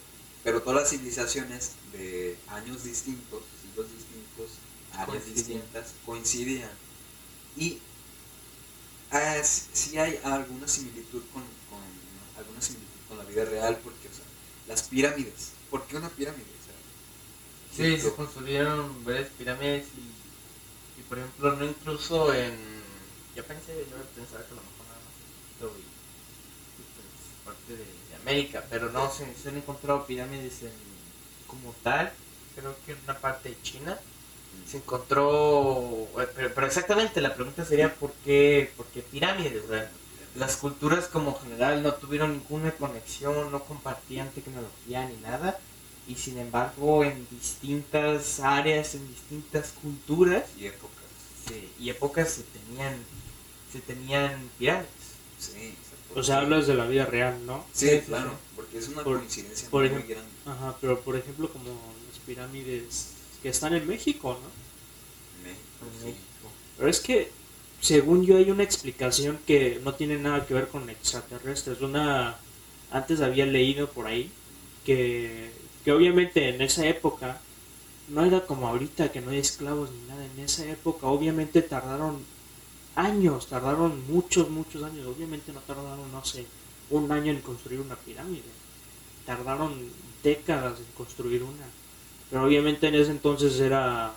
pero 0.42 0.62
todas 0.62 0.80
las 0.82 0.90
civilizaciones 0.90 1.72
de 1.92 2.38
años 2.48 2.82
distintos, 2.84 3.42
siglos 3.62 3.86
distintos, 3.92 4.56
áreas 4.92 5.24
Coincidían. 5.24 5.34
distintas, 5.60 5.92
coincidían. 6.06 6.70
Y 7.56 7.78
ah, 9.10 9.36
s- 9.36 9.66
sí 9.72 9.98
hay 9.98 10.18
alguna 10.24 10.66
similitud 10.68 11.22
con, 11.32 11.42
con 13.08 13.18
la 13.18 13.24
vida 13.24 13.44
real, 13.44 13.80
porque, 13.82 14.08
o 14.08 14.12
sea, 14.12 14.24
las 14.66 14.82
pirámides, 14.84 15.56
¿por 15.68 15.86
qué 15.86 15.96
una 15.96 16.10
pirámide? 16.10 16.44
O 16.60 16.64
sea, 16.64 16.74
Sí, 17.70 17.98
se 18.00 18.14
construyeron 18.14 19.04
varias 19.04 19.30
pirámides 19.30 19.88
y, 19.96 21.00
y, 21.00 21.02
por 21.04 21.18
ejemplo, 21.18 21.56
no 21.56 21.64
incluso 21.64 22.34
en... 22.34 22.56
Yo 23.34 23.44
pensé, 23.46 23.86
yo 23.90 23.96
pensaba 24.14 24.44
que 24.44 24.52
a 24.52 24.56
lo 24.56 24.62
mejor 24.62 24.86
nada 24.86 25.00
más 25.00 25.14
Egipto 25.20 25.76
y, 25.78 25.88
pues, 26.94 27.06
parte 27.44 27.76
de, 27.76 27.84
de 28.08 28.16
América, 28.16 28.66
pero 28.70 28.90
no, 28.90 29.10
se, 29.10 29.34
se 29.36 29.48
han 29.50 29.56
encontrado 29.58 30.06
pirámides 30.06 30.62
en, 30.62 30.72
como 31.46 31.74
tal, 31.82 32.12
creo 32.54 32.76
que 32.84 32.92
en 32.92 32.98
una 33.04 33.18
parte 33.20 33.50
de 33.50 33.62
China. 33.62 33.98
Se 34.66 34.78
encontró, 34.78 36.08
eh, 36.20 36.28
pero, 36.34 36.54
pero 36.54 36.66
exactamente 36.66 37.20
la 37.20 37.34
pregunta 37.34 37.64
sería 37.64 37.94
¿por 37.94 38.12
qué, 38.24 38.72
por 38.76 38.86
qué 38.88 39.02
pirámides? 39.02 39.64
O 39.64 39.68
sea, 39.68 39.90
las 40.34 40.56
culturas 40.56 41.06
como 41.06 41.38
general 41.40 41.82
no 41.82 41.94
tuvieron 41.94 42.32
ninguna 42.32 42.70
conexión, 42.72 43.50
no 43.50 43.64
compartían 43.64 44.30
tecnología 44.30 45.06
ni 45.08 45.16
nada 45.16 45.58
y 46.08 46.14
sin 46.14 46.38
embargo 46.38 47.04
en 47.04 47.26
distintas 47.30 48.40
áreas, 48.40 48.94
en 48.94 49.06
distintas 49.08 49.72
culturas 49.82 50.44
y 50.58 50.66
épocas. 50.66 50.96
se- 51.48 51.68
y 51.82 51.90
épocas 51.90 52.30
se 52.30 52.42
tenían, 52.44 52.96
se 53.72 53.80
tenían 53.80 54.48
pirámides. 54.58 54.88
Sí, 55.38 55.74
O 56.14 56.22
sea, 56.22 56.38
hablas 56.38 56.66
de 56.66 56.74
la 56.74 56.86
vida 56.86 57.06
real, 57.06 57.44
¿no? 57.46 57.64
Sí, 57.72 58.00
claro, 58.06 58.30
sí. 58.30 58.36
porque 58.56 58.78
es 58.78 58.88
una 58.88 59.02
Por- 59.04 59.18
coincidencia 59.18 59.68
por 59.70 59.82
muy 59.82 59.88
ejemplo- 59.90 60.08
grande. 60.16 60.30
Ajá, 60.46 60.76
pero 60.80 61.00
por 61.00 61.16
ejemplo 61.16 61.48
como 61.52 61.70
las 62.08 62.18
pirámides 62.26 63.08
que 63.42 63.48
están 63.48 63.74
en 63.74 63.86
México, 63.86 64.38
¿no? 64.42 64.48
en 65.38 65.52
México, 65.52 65.86
En 65.86 65.98
sí. 66.00 66.04
México. 66.06 66.52
Pero 66.76 66.88
es 66.88 67.00
que, 67.00 67.32
según 67.80 68.24
yo, 68.24 68.36
hay 68.36 68.50
una 68.50 68.62
explicación 68.62 69.38
que 69.46 69.80
no 69.82 69.94
tiene 69.94 70.18
nada 70.18 70.46
que 70.46 70.54
ver 70.54 70.68
con 70.68 70.88
extraterrestres. 70.90 71.80
Una, 71.80 72.36
antes 72.90 73.20
había 73.20 73.46
leído 73.46 73.88
por 73.90 74.06
ahí 74.06 74.30
que, 74.84 75.50
que 75.84 75.92
obviamente 75.92 76.48
en 76.48 76.60
esa 76.60 76.86
época 76.86 77.40
no 78.08 78.24
era 78.24 78.44
como 78.44 78.68
ahorita 78.68 79.12
que 79.12 79.20
no 79.20 79.30
hay 79.30 79.38
esclavos 79.38 79.90
ni 79.90 80.08
nada. 80.08 80.24
En 80.24 80.44
esa 80.44 80.66
época, 80.68 81.06
obviamente 81.06 81.62
tardaron 81.62 82.18
años, 82.96 83.46
tardaron 83.46 84.06
muchos, 84.08 84.50
muchos 84.50 84.82
años. 84.82 85.06
Obviamente 85.06 85.52
no 85.52 85.60
tardaron, 85.60 86.10
no 86.12 86.24
sé, 86.24 86.46
un 86.90 87.10
año 87.10 87.32
en 87.32 87.40
construir 87.40 87.80
una 87.80 87.96
pirámide. 87.96 88.42
Tardaron 89.24 89.72
décadas 90.22 90.78
en 90.78 90.92
construir 90.96 91.42
una. 91.42 91.66
Pero 92.30 92.44
obviamente 92.44 92.88
en 92.88 92.94
ese 92.96 93.12
entonces 93.12 93.58
era 93.60 94.12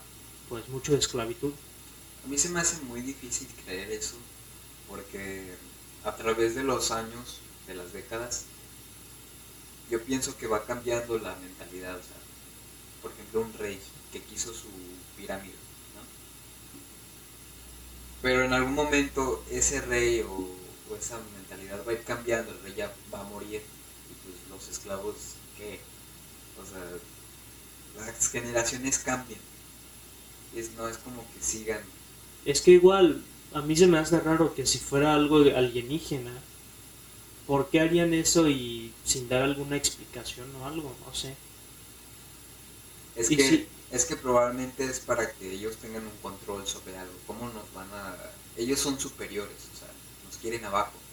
pues 0.49 0.67
mucho 0.69 0.91
de 0.91 0.99
esclavitud. 0.99 1.53
A 2.23 2.27
mí 2.27 2.37
se 2.37 2.49
me 2.49 2.61
hace 2.61 2.81
muy 2.83 3.01
difícil 3.01 3.47
creer 3.65 3.91
eso, 3.91 4.15
porque 4.87 5.55
a 6.03 6.15
través 6.15 6.55
de 6.55 6.63
los 6.63 6.91
años, 6.91 7.39
de 7.67 7.75
las 7.75 7.91
décadas, 7.91 8.45
yo 9.89 10.01
pienso 10.03 10.37
que 10.37 10.47
va 10.47 10.65
cambiando 10.65 11.17
la 11.19 11.35
mentalidad. 11.35 11.97
O 11.97 12.03
sea, 12.03 12.17
por 13.01 13.11
ejemplo, 13.11 13.41
un 13.41 13.53
rey 13.53 13.79
que 14.11 14.21
quiso 14.21 14.53
su 14.53 14.69
pirámide, 15.17 15.53
¿no? 15.53 16.01
Pero 18.21 18.43
en 18.43 18.53
algún 18.53 18.73
momento 18.73 19.43
ese 19.49 19.81
rey 19.81 20.21
o, 20.21 20.63
esa 20.97 21.17
mentalidad 21.35 21.85
va 21.85 21.91
a 21.91 21.95
ir 21.95 22.03
cambiando, 22.03 22.51
el 22.51 22.61
rey 22.61 22.75
ya 22.75 22.93
va 23.13 23.21
a 23.21 23.23
morir, 23.23 23.61
y 24.09 24.13
pues 24.23 24.35
los 24.49 24.67
esclavos, 24.69 25.15
¿qué? 25.57 25.79
O 26.61 26.65
sea, 26.65 28.05
las 28.05 28.29
generaciones 28.29 28.99
cambian. 28.99 29.41
es, 30.55 30.71
no 30.71 30.87
es 30.87 30.97
como 30.97 31.25
que 31.33 31.41
sigan. 31.41 31.81
Es 32.45 32.61
que 32.61 32.71
igual, 32.71 33.25
a 33.53 33.61
mí 33.61 33.75
se 33.75 33.87
me 33.87 33.97
hace 33.97 34.19
raro 34.19 34.53
que 34.53 34.65
si 34.65 34.79
fuera 34.79 35.13
algo 35.13 35.41
de 35.41 35.55
alienígena, 35.55 36.45
¿por 37.45 37.69
qué 37.69 37.79
harían 37.79 38.13
eso 38.13 38.49
y 38.49 38.97
sin 39.03 39.29
dar 39.29 39.43
alguna 39.43 39.77
explicación 39.77 40.53
o 40.55 40.65
algo? 40.65 40.97
No 41.05 41.13
sé. 41.13 41.37
Es 43.15 43.29
Y 43.29 43.37
que, 43.37 43.67
es 43.89 44.05
que 44.05 44.15
probablemente 44.17 44.85
es 44.85 44.99
para 44.99 45.33
que 45.33 45.51
ellos 45.53 45.77
tengan 45.77 46.05
un 46.07 46.17
control 46.17 46.67
sobre 46.67 46.97
algo. 46.97 47.21
¿Cómo 47.25 47.49
nos 47.49 47.71
van 47.73 47.91
a...? 47.93 48.15
Ellos 48.55 48.79
son 48.79 48.99
superiores, 48.99 49.69
o 49.73 49.75
sea, 49.75 49.95
nos 50.23 50.37
quieren 50.37 50.65
abajo. 50.65 51.03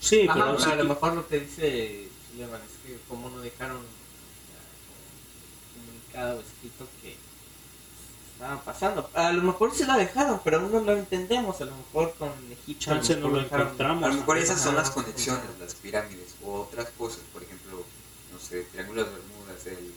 Sí, 0.00 0.28
Ajá, 0.28 0.54
pero 0.56 0.72
a 0.72 0.76
lo 0.76 0.84
mejor 0.84 1.14
lo 1.14 1.26
que 1.26 1.40
dice 1.40 2.12
Suleiman 2.26 2.62
es 2.62 2.76
que 2.78 3.00
como 3.08 3.30
no 3.30 3.40
dejaron 3.40 3.78
o 3.78 4.46
sea, 4.46 4.76
como 4.86 5.06
comunicado 5.72 6.40
escrito 6.40 6.90
que 7.00 7.23
estaban 8.34 8.60
pasando. 8.62 9.08
A 9.14 9.32
lo 9.32 9.42
mejor 9.42 9.74
sí 9.74 9.84
lo 9.84 9.94
dejaron, 9.94 10.40
pero 10.44 10.58
aún 10.60 10.72
no 10.72 10.80
lo 10.80 10.92
entendemos. 10.92 11.60
A 11.60 11.64
lo 11.64 11.76
mejor 11.76 12.14
con 12.18 12.30
Egipto. 12.50 12.90
a 12.90 12.94
no 12.94 13.28
lo 13.28 13.38
dejaron- 13.38 13.66
encontramos. 13.66 14.04
A 14.04 14.08
lo 14.08 14.14
mejor 14.14 14.38
esas 14.38 14.60
son 14.60 14.74
las 14.76 14.90
conexiones, 14.90 15.44
las 15.60 15.74
pirámides 15.74 16.34
o 16.44 16.62
otras 16.62 16.88
cosas, 16.98 17.20
por 17.32 17.42
ejemplo, 17.42 17.84
no 18.32 18.38
sé, 18.38 18.62
Triángulo 18.72 19.04
de 19.04 19.10
Bermudas, 19.10 19.66
el, 19.66 19.92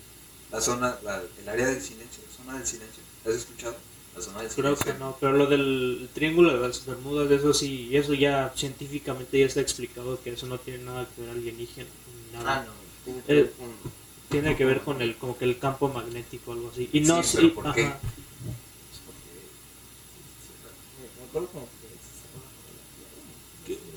la 0.51 0.61
zona, 0.61 0.97
la- 1.03 1.21
el 1.41 1.49
área 1.49 1.67
del 1.67 1.81
silencio, 1.81 2.23
zona 2.35 2.57
del 2.57 2.65
silencio. 2.67 3.03
¿Has 3.25 3.33
escuchado? 3.33 3.75
La 4.15 4.21
zona 4.21 4.41
del 4.41 4.49
Creo 4.51 4.75
silencio. 4.75 4.93
que 4.93 4.99
no, 4.99 5.17
pero 5.19 5.33
lo 5.33 5.45
del 5.47 6.09
triángulo 6.13 6.53
de 6.53 6.67
las 6.67 6.85
Bermudas, 6.85 7.29
eso 7.31 7.53
sí, 7.53 7.89
eso 7.95 8.13
ya 8.13 8.51
científicamente 8.55 9.39
ya 9.39 9.45
está 9.45 9.61
explicado 9.61 10.19
que 10.23 10.31
eso 10.33 10.47
no 10.47 10.57
tiene 10.59 10.83
nada 10.83 11.07
que 11.15 11.21
ver 11.21 11.31
alienígena, 11.31 11.89
nada. 12.33 12.61
Ah, 12.61 12.65
no. 12.65 12.71
tiene 13.05 13.21
que 13.23 13.31
Eh, 13.33 13.35
ver 13.43 13.51
con- 13.53 13.97
Tiene 14.29 14.57
que 14.57 14.65
ver 14.65 14.81
con 14.81 15.01
el 15.01 15.15
como 15.15 15.37
que 15.37 15.45
el 15.45 15.57
campo 15.57 15.87
magnético 15.87 16.51
o 16.51 16.53
algo 16.53 16.69
así. 16.69 16.89
Y 16.91 16.99
no 16.99 17.23
Sí, 17.23 17.29
sé, 17.29 17.37
pero 17.37 17.53
¿por 17.53 17.73
qué? 17.73 17.85
ajá 17.85 17.99
porque- 18.01 18.17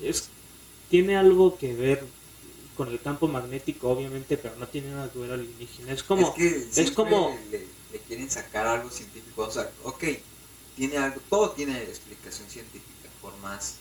es 0.03 0.29
tiene 0.89 1.15
algo 1.15 1.57
que 1.57 1.73
ver 1.73 2.03
con 2.75 2.89
el 2.89 3.01
campo 3.01 3.27
magnético 3.27 3.89
obviamente, 3.89 4.37
pero 4.37 4.55
no 4.57 4.67
tiene 4.67 4.89
nada 4.91 5.11
que 5.11 5.19
ver 5.19 5.31
alienígena. 5.31 5.93
Es 5.93 6.03
como 6.03 6.35
es 6.35 6.75
que 6.75 6.93
como- 6.93 7.37
le, 7.49 7.67
le 7.91 7.99
quieren 8.07 8.29
sacar 8.29 8.67
algo 8.67 8.89
científico. 8.89 9.43
O 9.43 9.51
sea, 9.51 9.71
ok, 9.83 10.03
tiene 10.75 10.97
algo, 10.97 11.21
todo 11.29 11.51
tiene 11.51 11.81
explicación 11.83 12.49
científica. 12.49 13.09
Por 13.21 13.37
más 13.37 13.75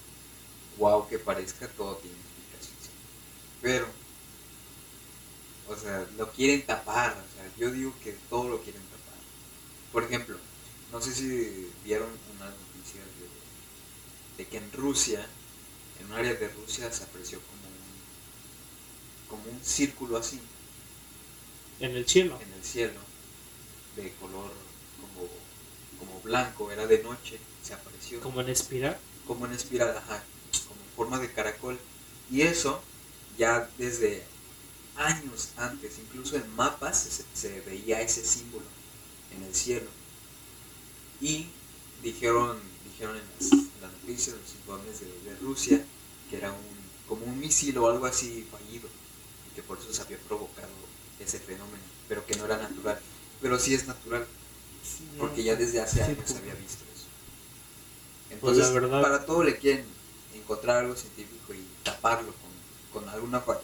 wow 0.79 1.09
que 1.09 1.19
parezca, 1.19 1.69
todo 1.69 1.97
tiene 1.97 2.17
explicación 2.17 2.77
científica. 2.79 3.09
Pero, 3.63 3.87
o 5.69 5.77
sea, 5.77 6.07
lo 6.17 6.31
quieren 6.33 6.67
tapar. 6.67 7.13
O 7.13 7.35
sea, 7.35 7.51
yo 7.57 7.71
digo 7.73 7.93
que 8.03 8.13
todo 8.29 8.49
lo 8.49 8.63
quieren 8.63 8.83
tapar. 8.83 9.19
Por 9.93 10.05
ejemplo, 10.05 10.37
no 10.93 11.01
sé 11.01 11.15
si 11.15 11.71
vieron 11.85 12.09
noticias 12.39 12.70
de, 14.41 14.47
que 14.47 14.57
en 14.57 14.73
Rusia, 14.73 15.27
en 16.01 16.07
un 16.07 16.13
área 16.13 16.35
de 16.35 16.49
Rusia, 16.49 16.91
se 16.93 17.05
apreció 17.05 17.41
como 17.41 17.69
un, 17.69 19.29
como 19.29 19.57
un 19.57 19.65
círculo 19.65 20.17
así 20.17 20.41
en 21.81 21.97
el 21.97 22.07
cielo. 22.07 22.39
en 22.41 22.53
el 22.53 22.65
cielo 22.65 23.01
de 23.97 24.13
color 24.15 24.51
como, 25.01 25.29
como 25.99 26.21
blanco, 26.23 26.71
era 26.71 26.87
de 26.87 27.03
noche, 27.03 27.39
se 27.63 27.75
apareció 27.75 28.21
Como 28.21 28.41
en 28.41 28.49
espiral. 28.49 28.99
como 29.27 29.47
en 29.47 29.53
espiral, 29.53 29.97
ajá, 29.97 30.23
como 30.69 30.81
en 30.81 30.91
forma 30.97 31.19
de 31.19 31.33
caracol. 31.33 31.79
Y 32.31 32.43
eso 32.43 32.83
ya 33.37 33.69
desde 33.79 34.23
años 34.97 35.51
antes, 35.57 35.99
incluso 35.99 36.37
en 36.37 36.49
mapas 36.57 37.01
se, 37.03 37.25
se 37.35 37.61
veía 37.63 38.01
ese 38.01 38.25
símbolo 38.25 38.67
en 39.37 39.43
el 39.45 39.55
cielo. 39.55 39.89
Y 41.21 41.47
dijeron, 42.03 42.70
dijeron 43.01 43.17
en 43.17 43.81
noticias, 43.81 44.37
en 44.37 44.43
los 44.43 44.55
informes 44.55 45.01
de, 45.01 45.21
de 45.23 45.37
Rusia, 45.37 45.87
que 46.29 46.37
era 46.37 46.53
un, 46.53 46.93
como 47.07 47.27
un 47.27 47.39
misil 47.39 47.77
o 47.79 47.89
algo 47.89 48.07
así 48.07 48.45
fallido, 48.51 48.89
y 49.45 49.51
que 49.55 49.63
por 49.63 49.79
eso 49.79 49.93
se 49.93 50.03
había 50.03 50.19
provocado 50.19 50.73
ese 51.19 51.41
fenómeno, 51.41 51.85
pero 52.09 52.27
que 52.27 52.37
no 52.37 52.45
era 52.47 52.59
natural. 52.59 53.01
Pero 53.41 53.59
sí 53.59 53.75
es 53.75 53.87
natural, 53.87 54.27
porque 55.17 55.43
ya 55.45 55.57
desde 55.57 55.81
hace 55.81 56.03
Sí, 56.03 56.03
años 56.03 56.31
se 56.31 56.39
había 56.39 56.55
visto 56.55 56.85
eso. 56.95 57.11
Pues 58.41 58.57
la 58.57 58.69
Entonces, 58.69 58.71
verdad- 58.71 59.03
para 59.03 59.27
todo 59.27 59.43
le 59.45 59.59
quieren 59.59 59.85
encontrar 60.33 60.79
algo 60.79 60.97
científico 60.97 61.53
y 61.55 61.77
taparlo 61.83 62.35
con, 62.37 62.51
con 62.91 63.09
alguna 63.09 63.41
falla. 63.41 63.61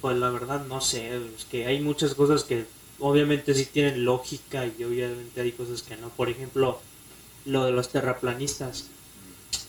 Pues 0.00 0.16
la 0.16 0.30
verdad 0.30 0.64
no 0.66 0.80
sé, 0.80 1.16
es 1.34 1.44
que 1.44 1.66
hay 1.66 1.80
muchas 1.80 2.14
cosas 2.14 2.44
que 2.44 2.70
obviamente 2.98 3.54
sí 3.54 3.66
tienen 3.66 4.04
lógica 4.04 4.66
y 4.66 4.84
obviamente 4.84 5.40
hay 5.40 5.52
cosas 5.52 5.82
que 5.82 5.96
no. 5.96 6.14
Por 6.14 6.28
ejemplo, 6.30 6.87
lo 7.48 7.64
de 7.64 7.72
los 7.72 7.90
terraplanistas. 7.90 8.90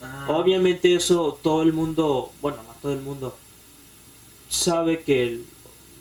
Ah, 0.02 0.28
Obviamente 0.28 0.96
eso 0.96 1.40
todo 1.44 1.62
el 1.64 1.74
mundo, 1.74 2.36
bueno, 2.42 2.64
no 2.64 2.74
todo 2.82 2.94
el 2.94 3.02
mundo, 3.02 3.38
sabe 4.50 5.04
que 5.04 5.24
el, 5.24 5.46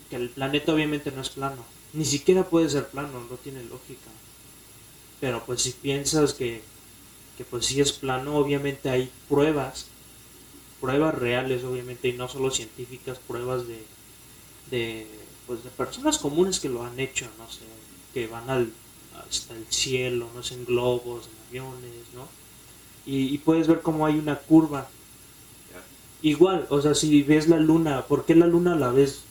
que 0.09 0.17
el 0.17 0.29
planeta 0.31 0.73
obviamente 0.73 1.11
no 1.11 1.21
es 1.21 1.29
plano. 1.29 1.65
Ni 1.93 2.05
siquiera 2.05 2.49
puede 2.49 2.69
ser 2.69 2.89
plano, 2.89 3.25
no 3.29 3.37
tiene 3.37 3.63
lógica. 3.63 4.11
Pero 5.19 5.45
pues 5.45 5.61
si 5.63 5.73
piensas 5.73 6.33
que, 6.33 6.63
que 7.37 7.45
pues 7.45 7.67
sí 7.67 7.81
es 7.81 7.93
plano, 7.93 8.37
obviamente 8.37 8.89
hay 8.89 9.11
pruebas, 9.29 9.87
pruebas 10.81 11.15
reales 11.15 11.63
obviamente, 11.65 12.09
y 12.09 12.13
no 12.13 12.29
solo 12.29 12.51
científicas, 12.51 13.19
pruebas 13.19 13.67
de, 13.67 13.87
de, 14.71 15.07
pues 15.47 15.63
de 15.63 15.71
personas 15.71 16.19
comunes 16.19 16.59
que 16.59 16.69
lo 16.69 16.83
han 16.85 16.99
hecho, 16.99 17.27
no 17.37 17.49
sé, 17.51 17.65
que 18.13 18.27
van 18.27 18.49
al, 18.49 18.73
hasta 19.27 19.55
el 19.55 19.67
cielo, 19.71 20.31
no 20.35 20.43
sé, 20.43 20.55
en 20.55 20.65
globos, 20.65 21.27
en 21.27 21.38
aviones, 21.49 22.13
¿no? 22.13 22.27
Y, 23.05 23.33
y 23.33 23.37
puedes 23.39 23.67
ver 23.67 23.81
cómo 23.81 24.05
hay 24.05 24.17
una 24.17 24.37
curva. 24.37 24.87
Igual, 26.21 26.67
o 26.69 26.81
sea, 26.81 26.95
si 26.95 27.23
ves 27.23 27.47
la 27.47 27.57
luna, 27.57 28.05
¿por 28.05 28.25
qué 28.25 28.35
la 28.35 28.45
luna 28.45 28.75
la 28.75 28.91
ves 28.91 29.21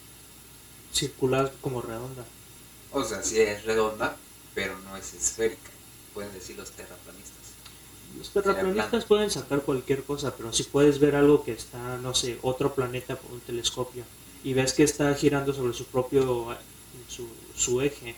circular 0.93 1.53
como 1.61 1.83
redonda? 1.83 2.25
O 2.93 3.05
sea, 3.05 3.23
sí 3.23 3.41
es 3.41 3.65
redonda, 3.65 4.17
pero 4.55 4.79
no 4.79 4.97
es 4.97 5.13
esférica, 5.13 5.71
pueden 6.15 6.33
decir 6.33 6.57
los 6.57 6.71
terraplanistas. 6.71 7.35
Los 8.17 8.31
terraplanistas 8.31 9.05
pueden 9.05 9.31
sacar 9.31 9.61
cualquier 9.63 10.03
cosa, 10.03 10.35
pero 10.35 10.53
si 10.53 10.63
puedes 10.63 10.99
ver 10.99 11.15
algo 11.15 11.45
que 11.45 11.53
está, 11.53 11.99
no 11.99 12.15
sé, 12.15 12.39
otro 12.41 12.75
planeta 12.75 13.17
por 13.17 13.33
un 13.33 13.41
telescopio 13.41 14.05
y 14.43 14.55
ves 14.55 14.73
que 14.73 14.83
está 14.85 15.15
girando 15.15 15.53
sobre 15.53 15.75
su 15.75 15.85
propio 15.85 16.57
su, 17.09 17.27
su 17.55 17.83
eje, 17.83 18.17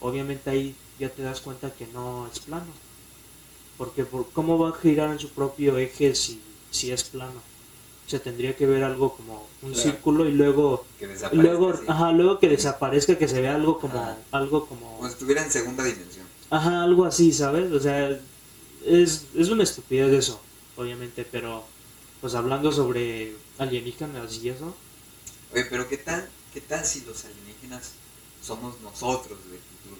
obviamente 0.00 0.48
ahí 0.50 0.74
ya 0.98 1.10
te 1.10 1.22
das 1.22 1.40
cuenta 1.40 1.70
que 1.72 1.86
no 1.88 2.28
es 2.32 2.40
plano. 2.40 2.66
Porque 3.78 4.04
por, 4.04 4.26
¿cómo 4.32 4.58
va 4.58 4.70
a 4.70 4.72
girar 4.74 5.10
en 5.10 5.18
su 5.18 5.28
propio 5.30 5.78
eje 5.78 6.14
si, 6.14 6.40
si 6.70 6.90
es 6.90 7.04
plano? 7.04 7.40
O 8.06 8.10
sea, 8.10 8.18
tendría 8.20 8.56
que 8.56 8.66
ver 8.66 8.82
algo 8.82 9.14
como 9.16 9.46
un 9.62 9.72
Claro. 9.72 9.90
círculo 9.90 10.26
y 10.26 10.32
luego 10.32 10.84
Que 10.98 11.06
luego, 11.32 11.72
ajá, 11.86 12.12
luego 12.12 12.38
que 12.40 12.48
desaparezca, 12.48 13.16
que 13.16 13.28
se 13.28 13.40
vea 13.40 13.54
algo 13.54 13.78
como 13.78 13.98
Ajá. 14.00 14.16
algo 14.32 14.66
como 14.66 14.96
como 14.96 15.06
si 15.08 15.12
estuviera 15.12 15.44
en 15.44 15.50
segunda 15.50 15.84
dimensión. 15.84 16.26
Ajá, 16.50 16.82
algo 16.82 17.04
así, 17.04 17.32
¿sabes? 17.32 17.70
O 17.70 17.78
sea, 17.80 18.18
es, 18.84 19.26
es 19.36 19.48
una 19.50 19.62
estupidez 19.64 20.12
eso, 20.12 20.40
obviamente, 20.76 21.24
pero 21.30 21.62
pues 22.20 22.34
hablando 22.34 22.72
sobre 22.72 23.34
alienígenas 23.58 24.42
y 24.42 24.48
eso, 24.48 24.74
Oye, 25.52 25.64
pero 25.70 25.88
¿qué 25.88 25.98
tal, 25.98 26.28
qué 26.52 26.60
tal 26.60 26.84
si 26.84 27.02
los 27.02 27.24
alienígenas 27.24 27.90
somos 28.42 28.80
nosotros 28.80 29.38
del 29.50 29.60
futuro? 29.60 29.97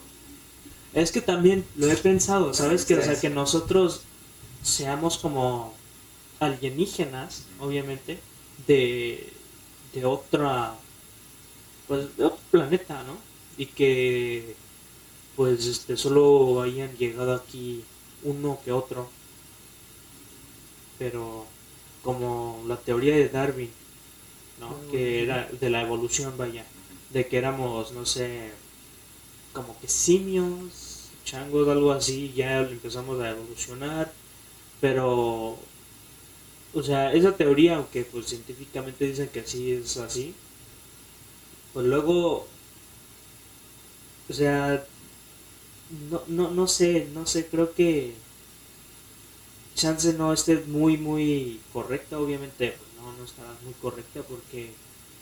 Es 0.95 1.13
que 1.13 1.21
también 1.21 1.65
lo 1.77 1.91
he 1.91 1.97
pensado, 1.97 2.55
¿sabes? 2.55 2.85
Que, 2.85 2.97
o 2.97 3.03
sea, 3.03 3.21
que 3.21 3.31
nosotros 3.31 4.03
seamos 4.63 5.19
como 5.19 5.75
alienígenas, 6.41 7.45
obviamente, 7.61 8.19
de, 8.67 9.33
de 9.95 10.05
otra, 10.05 10.75
pues 11.87 12.17
de 12.17 12.25
otro 12.25 12.39
planeta, 12.51 13.03
¿no? 13.05 13.17
Y 13.57 13.67
que 13.67 14.57
pues 15.37 15.67
este 15.67 15.97
solo 15.97 16.63
hayan 16.63 16.97
llegado 16.97 17.33
aquí 17.35 17.85
uno 18.25 18.59
que 18.65 18.73
otro. 18.73 19.09
Pero 20.99 21.47
como 22.03 22.65
la 22.67 22.77
teoría 22.77 23.15
de 23.15 23.29
Darwin, 23.29 23.71
¿no? 24.61 24.75
Que 24.91 25.23
era 25.23 25.49
de 25.61 25.71
la 25.71 25.83
evolución, 25.83 26.37
vaya, 26.37 26.65
de 27.11 27.27
que 27.29 27.39
éramos, 27.39 27.93
no 27.93 28.05
sé, 28.05 28.51
como 29.53 29.79
que 29.81 29.89
simios, 29.89 31.11
changos, 31.25 31.69
algo 31.69 31.93
así, 31.93 32.33
ya 32.35 32.61
empezamos 32.61 33.21
a 33.21 33.31
evolucionar, 33.31 34.13
pero, 34.81 35.59
o 36.75 36.83
sea, 36.83 37.13
esa 37.13 37.37
teoría, 37.37 37.77
aunque 37.77 38.05
pues 38.05 38.27
científicamente 38.27 39.07
dicen 39.07 39.29
que 39.29 39.45
sí 39.47 39.73
es 39.73 39.97
así, 39.99 40.35
pues 41.73 41.87
luego, 41.87 42.47
o 44.29 44.33
sea, 44.33 44.85
no, 46.11 46.23
no, 46.29 46.51
no 46.51 46.67
sé, 46.67 47.09
no 47.15 47.27
sé, 47.27 47.47
creo 47.47 47.75
que 47.75 48.15
chance 49.75 50.13
no 50.15 50.33
esté 50.33 50.57
muy, 50.67 50.97
muy 50.99 51.61
correcta, 51.73 52.19
obviamente, 52.19 52.73
pues, 52.73 52.91
no, 52.97 53.13
no 53.17 53.25
estará 53.25 53.55
muy 53.65 53.75
correcta 53.75 54.23
porque 54.23 54.73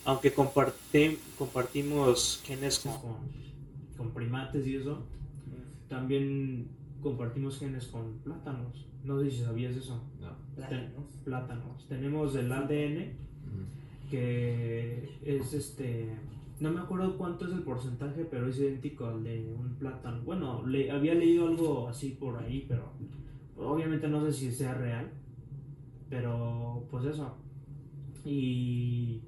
aunque 0.04 0.32
comparte, 0.32 1.18
compartimos 1.36 2.40
genes 2.44 2.78
con, 2.78 2.92
con 3.96 4.12
primates 4.12 4.66
y 4.66 4.76
eso, 4.76 5.04
también 5.88 6.68
compartimos 7.02 7.58
genes 7.58 7.86
con 7.86 8.18
plátanos. 8.18 8.86
No 9.04 9.20
sé 9.20 9.30
si 9.30 9.42
sabías 9.42 9.76
eso. 9.76 10.02
No. 10.20 10.36
Ten- 10.68 10.92
plátanos. 11.24 11.86
Tenemos 11.88 12.34
el 12.36 12.50
ADN 12.50 13.26
que 14.10 15.08
es 15.24 15.52
este 15.52 16.16
no 16.60 16.70
me 16.70 16.80
acuerdo 16.80 17.18
cuánto 17.18 17.46
es 17.46 17.52
el 17.52 17.62
porcentaje 17.62 18.24
pero 18.30 18.48
es 18.48 18.58
idéntico 18.58 19.06
al 19.06 19.24
de 19.24 19.52
un 19.52 19.74
plátano 19.74 20.22
bueno 20.22 20.64
le, 20.66 20.90
había 20.90 21.14
leído 21.14 21.48
algo 21.48 21.88
así 21.88 22.10
por 22.10 22.38
ahí 22.38 22.64
pero 22.68 22.92
obviamente 23.56 24.08
no 24.08 24.24
sé 24.24 24.32
si 24.32 24.52
sea 24.52 24.74
real 24.74 25.10
pero 26.08 26.86
pues 26.90 27.04
eso 27.06 27.36
y 28.24 29.20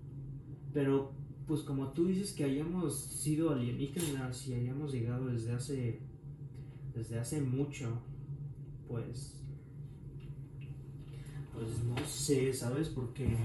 pero 0.72 1.12
pues 1.48 1.62
como 1.62 1.88
tú 1.88 2.06
dices 2.06 2.32
que 2.34 2.44
hayamos 2.44 2.94
sido 2.94 3.50
alienígenas 3.50 4.46
y 4.46 4.54
hayamos 4.54 4.92
llegado 4.92 5.26
desde 5.26 5.52
hace 5.52 5.98
desde 6.94 7.18
hace 7.18 7.40
mucho 7.40 8.02
pues 8.86 9.34
pues 11.54 11.68
no 11.84 12.06
sé 12.06 12.52
sabes 12.52 12.90
porque 12.90 13.36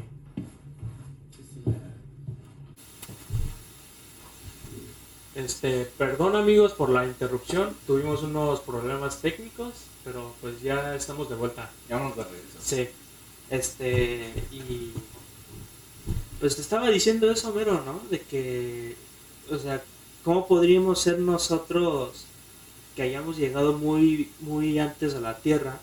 Este, 5.35 5.85
perdón 5.97 6.35
amigos 6.35 6.73
por 6.73 6.89
la 6.89 7.07
interrupción, 7.07 7.75
tuvimos 7.87 8.21
unos 8.21 8.59
problemas 8.59 9.19
técnicos, 9.19 9.73
pero 10.03 10.35
pues 10.41 10.61
ya 10.61 10.95
estamos 10.95 11.27
de 11.27 11.35
vuelta. 11.35 11.71
Ya 11.89 11.97
vamos 11.97 12.15
de 12.15 12.23
regreso. 12.23 12.59
Sí. 12.61 12.87
Este, 13.49 14.31
y 14.51 14.91
pues 16.39 16.55
te 16.55 16.61
estaba 16.61 16.89
diciendo 16.89 17.31
eso, 17.31 17.53
Mero, 17.53 17.83
¿no? 17.85 18.01
De 18.09 18.19
que, 18.21 18.95
o 19.49 19.57
sea, 19.57 19.83
¿cómo 20.23 20.47
podríamos 20.47 21.01
ser 21.01 21.19
nosotros 21.19 22.25
que 22.95 23.03
hayamos 23.03 23.37
llegado 23.37 23.73
muy, 23.73 24.29
muy 24.39 24.79
antes 24.79 25.15
a 25.15 25.19
la 25.19 25.37
Tierra 25.37 25.79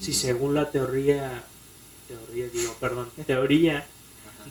si 0.00 0.12
según 0.12 0.54
la 0.54 0.70
teoría, 0.70 1.44
teoría, 2.08 2.48
digo, 2.48 2.74
perdón, 2.80 3.08
teoría 3.24 3.86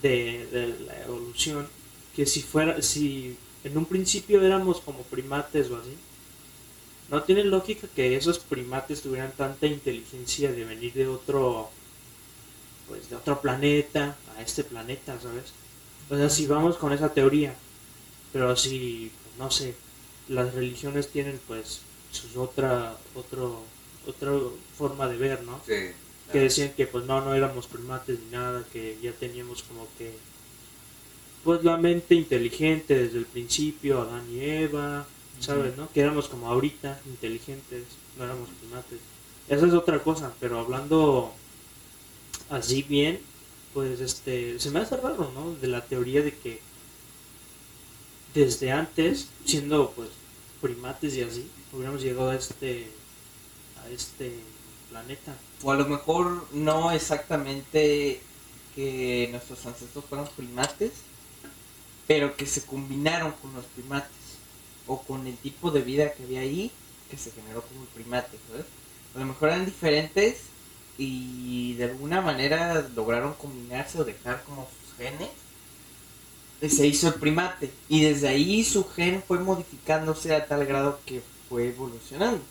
de, 0.01 0.47
de 0.51 0.79
la 0.85 1.01
evolución, 1.03 1.67
que 2.15 2.25
si 2.25 2.41
fuera, 2.41 2.81
si 2.81 3.35
en 3.63 3.77
un 3.77 3.85
principio 3.85 4.41
éramos 4.41 4.79
como 4.79 5.03
primates 5.03 5.69
o 5.69 5.77
así, 5.77 5.95
no 7.09 7.23
tiene 7.23 7.43
lógica 7.43 7.87
que 7.93 8.15
esos 8.15 8.39
primates 8.39 9.01
tuvieran 9.01 9.33
tanta 9.35 9.67
inteligencia 9.67 10.53
de 10.53 10.63
venir 10.63 10.93
de 10.93 11.07
otro, 11.07 11.69
pues 12.91 13.09
de 13.09 13.15
otro 13.15 13.39
planeta 13.39 14.17
a 14.37 14.41
este 14.41 14.65
planeta, 14.65 15.17
¿sabes? 15.21 15.53
O 16.09 16.17
sea, 16.17 16.29
si 16.29 16.45
vamos 16.45 16.75
con 16.75 16.91
esa 16.91 17.13
teoría, 17.13 17.55
pero 18.33 18.53
si, 18.57 19.13
no 19.39 19.49
sé, 19.49 19.75
las 20.27 20.53
religiones 20.53 21.09
tienen 21.09 21.39
pues 21.47 21.79
sus 22.11 22.35
otra, 22.35 22.97
otro, 23.15 23.63
otra 24.05 24.31
forma 24.77 25.07
de 25.07 25.15
ver, 25.15 25.43
¿no? 25.43 25.61
Sí. 25.65 25.91
que 26.33 26.39
decían 26.39 26.73
que 26.75 26.85
pues 26.85 27.05
no, 27.05 27.21
no 27.21 27.33
éramos 27.33 27.67
primates 27.67 28.19
ni 28.19 28.31
nada, 28.31 28.65
que 28.73 28.97
ya 29.01 29.13
teníamos 29.13 29.63
como 29.63 29.87
que 29.97 30.11
pues 31.45 31.63
la 31.63 31.77
mente 31.77 32.13
inteligente 32.13 32.93
desde 33.03 33.17
el 33.17 33.25
principio, 33.25 34.01
Adán 34.01 34.27
y 34.29 34.41
Eva, 34.41 35.07
¿sabes? 35.39 35.77
¿no? 35.77 35.89
Que 35.93 36.01
éramos 36.01 36.27
como 36.27 36.47
ahorita 36.49 36.99
inteligentes, 37.05 37.83
no 38.17 38.25
éramos 38.25 38.49
primates. 38.59 38.99
Esa 39.47 39.65
es 39.65 39.73
otra 39.73 40.03
cosa, 40.03 40.33
pero 40.41 40.59
hablando 40.59 41.33
así 42.51 42.83
bien, 42.83 43.19
pues 43.73 43.99
este, 44.01 44.59
se 44.59 44.69
me 44.69 44.79
hace 44.79 44.97
raro, 44.97 45.31
¿no? 45.33 45.55
De 45.55 45.67
la 45.67 45.83
teoría 45.85 46.21
de 46.21 46.35
que 46.37 46.59
desde 48.33 48.71
antes, 48.71 49.27
siendo 49.45 49.91
pues 49.91 50.09
primates 50.61 51.15
y 51.15 51.21
así, 51.21 51.49
hubiéramos 51.71 52.01
llegado 52.01 52.29
a 52.29 52.35
este, 52.35 52.87
a 53.83 53.89
este 53.89 54.33
planeta. 54.89 55.35
O 55.63 55.71
a 55.71 55.75
lo 55.75 55.87
mejor 55.87 56.47
no 56.51 56.91
exactamente 56.91 58.21
que 58.75 59.29
nuestros 59.31 59.65
ancestros 59.65 60.05
fueron 60.05 60.27
primates, 60.35 60.91
pero 62.07 62.35
que 62.35 62.45
se 62.45 62.63
combinaron 62.65 63.31
con 63.41 63.53
los 63.53 63.65
primates. 63.65 64.11
O 64.87 65.01
con 65.01 65.25
el 65.27 65.37
tipo 65.37 65.71
de 65.71 65.81
vida 65.81 66.13
que 66.13 66.23
había 66.23 66.41
ahí, 66.41 66.71
que 67.09 67.17
se 67.17 67.31
generó 67.31 67.61
como 67.61 67.85
primate. 67.85 68.37
A 69.15 69.19
lo 69.19 69.25
mejor 69.25 69.49
eran 69.49 69.65
diferentes 69.65 70.50
y 70.97 71.73
de 71.75 71.85
alguna 71.85 72.21
manera 72.21 72.87
lograron 72.95 73.35
combinarse 73.35 73.99
o 73.99 74.05
dejar 74.05 74.43
como 74.43 74.69
sus 74.69 74.93
genes. 74.97 75.29
Y 76.61 76.69
se 76.69 76.87
hizo 76.87 77.07
el 77.09 77.15
primate. 77.15 77.73
Y 77.89 78.01
desde 78.03 78.29
ahí 78.29 78.63
su 78.63 78.85
gen 78.87 79.21
fue 79.23 79.39
modificándose 79.39 80.33
a 80.35 80.47
tal 80.47 80.65
grado 80.65 81.03
que 81.05 81.21
fue 81.49 81.67
evolucionando. 81.69 82.47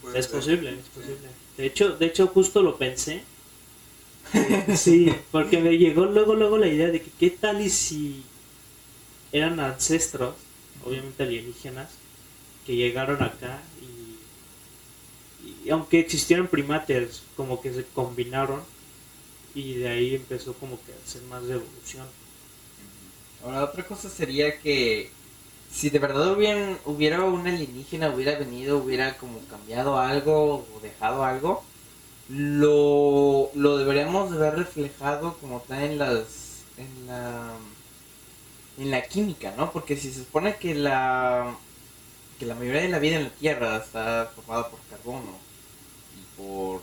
Puede 0.00 0.20
Es 0.20 0.26
ser. 0.26 0.30
posible, 0.30 0.78
es 0.78 0.88
posible. 0.90 1.28
De 1.56 1.66
hecho, 1.66 1.96
de 1.96 2.06
hecho 2.06 2.28
justo 2.28 2.62
lo 2.62 2.78
pensé. 2.78 3.28
Sí, 4.74 5.12
porque 5.30 5.58
me 5.60 5.76
llegó 5.78 6.06
luego 6.06 6.34
luego 6.34 6.58
la 6.58 6.68
idea 6.68 6.88
de 6.90 7.02
que 7.02 7.12
qué 7.12 7.30
tal 7.30 7.60
y 7.60 7.70
si 7.70 8.32
eran 9.32 9.60
ancestros, 9.60 10.36
obviamente 10.80 11.22
alienígenas, 11.24 11.90
que 12.64 12.76
llegaron 12.76 13.22
acá 13.22 13.70
y 13.80 13.91
aunque 15.70 16.00
existieran 16.00 16.48
primates, 16.48 17.22
como 17.36 17.60
que 17.60 17.72
se 17.72 17.84
combinaron 17.84 18.62
y 19.54 19.74
de 19.74 19.88
ahí 19.88 20.14
empezó 20.14 20.54
como 20.54 20.78
que 20.84 20.92
a 20.92 20.96
hacer 21.04 21.22
más 21.22 21.46
de 21.46 21.54
evolución. 21.54 22.06
Ahora, 23.44 23.64
otra 23.64 23.86
cosa 23.86 24.08
sería 24.08 24.58
que 24.60 25.10
si 25.70 25.90
de 25.90 25.98
verdad 25.98 26.32
hubieran, 26.32 26.78
hubiera 26.84 27.24
un 27.24 27.46
alienígena, 27.46 28.10
hubiera 28.14 28.38
venido, 28.38 28.78
hubiera 28.78 29.16
como 29.18 29.40
cambiado 29.50 29.98
algo 29.98 30.66
o 30.74 30.80
dejado 30.80 31.24
algo, 31.24 31.64
lo, 32.28 33.50
lo 33.54 33.78
deberíamos 33.78 34.30
de 34.30 34.38
ver 34.38 34.56
reflejado 34.56 35.36
como 35.38 35.58
está 35.58 35.84
en 35.84 35.98
las 35.98 36.64
en 36.78 37.06
la 37.06 37.52
en 38.78 38.90
la 38.90 39.02
química, 39.02 39.54
¿no? 39.56 39.72
Porque 39.72 39.96
si 39.96 40.12
se 40.12 40.20
supone 40.20 40.56
que 40.56 40.74
la 40.74 41.56
que 42.38 42.46
la 42.46 42.54
mayoría 42.54 42.82
de 42.82 42.88
la 42.88 42.98
vida 42.98 43.16
en 43.16 43.24
la 43.24 43.30
Tierra 43.30 43.76
está 43.76 44.32
formada 44.34 44.68
por 44.70 44.80
carbono 44.90 45.51
por. 46.42 46.82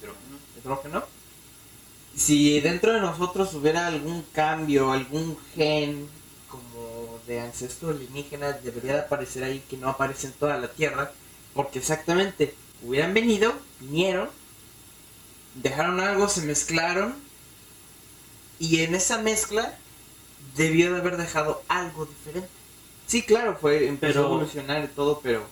Hidrógeno. 0.00 0.38
hidrógeno. 0.58 1.04
Si 2.16 2.60
dentro 2.60 2.92
de 2.92 3.00
nosotros 3.00 3.54
hubiera 3.54 3.86
algún 3.86 4.22
cambio, 4.32 4.92
algún 4.92 5.38
gen 5.54 6.08
como 6.48 7.18
de 7.26 7.40
ancestro 7.40 7.90
alienígena, 7.90 8.52
debería 8.52 8.94
de 8.94 9.00
aparecer 9.00 9.44
ahí 9.44 9.62
que 9.70 9.76
no 9.78 9.88
aparece 9.88 10.26
en 10.26 10.32
toda 10.34 10.58
la 10.58 10.68
Tierra, 10.68 11.12
porque 11.54 11.78
exactamente 11.78 12.54
hubieran 12.82 13.14
venido, 13.14 13.54
vinieron, 13.80 14.28
dejaron 15.54 16.00
algo, 16.00 16.28
se 16.28 16.42
mezclaron, 16.42 17.14
y 18.58 18.80
en 18.80 18.94
esa 18.94 19.18
mezcla 19.18 19.78
debió 20.56 20.92
de 20.92 21.00
haber 21.00 21.16
dejado 21.16 21.62
algo 21.68 22.04
diferente. 22.04 22.50
Sí, 23.06 23.22
claro, 23.22 23.56
fue 23.58 23.86
empezó 23.88 24.12
Pero- 24.14 24.24
a 24.24 24.30
evolucionar 24.30 24.84
y 24.84 24.88
todo, 24.88 25.20
pero 25.22 25.46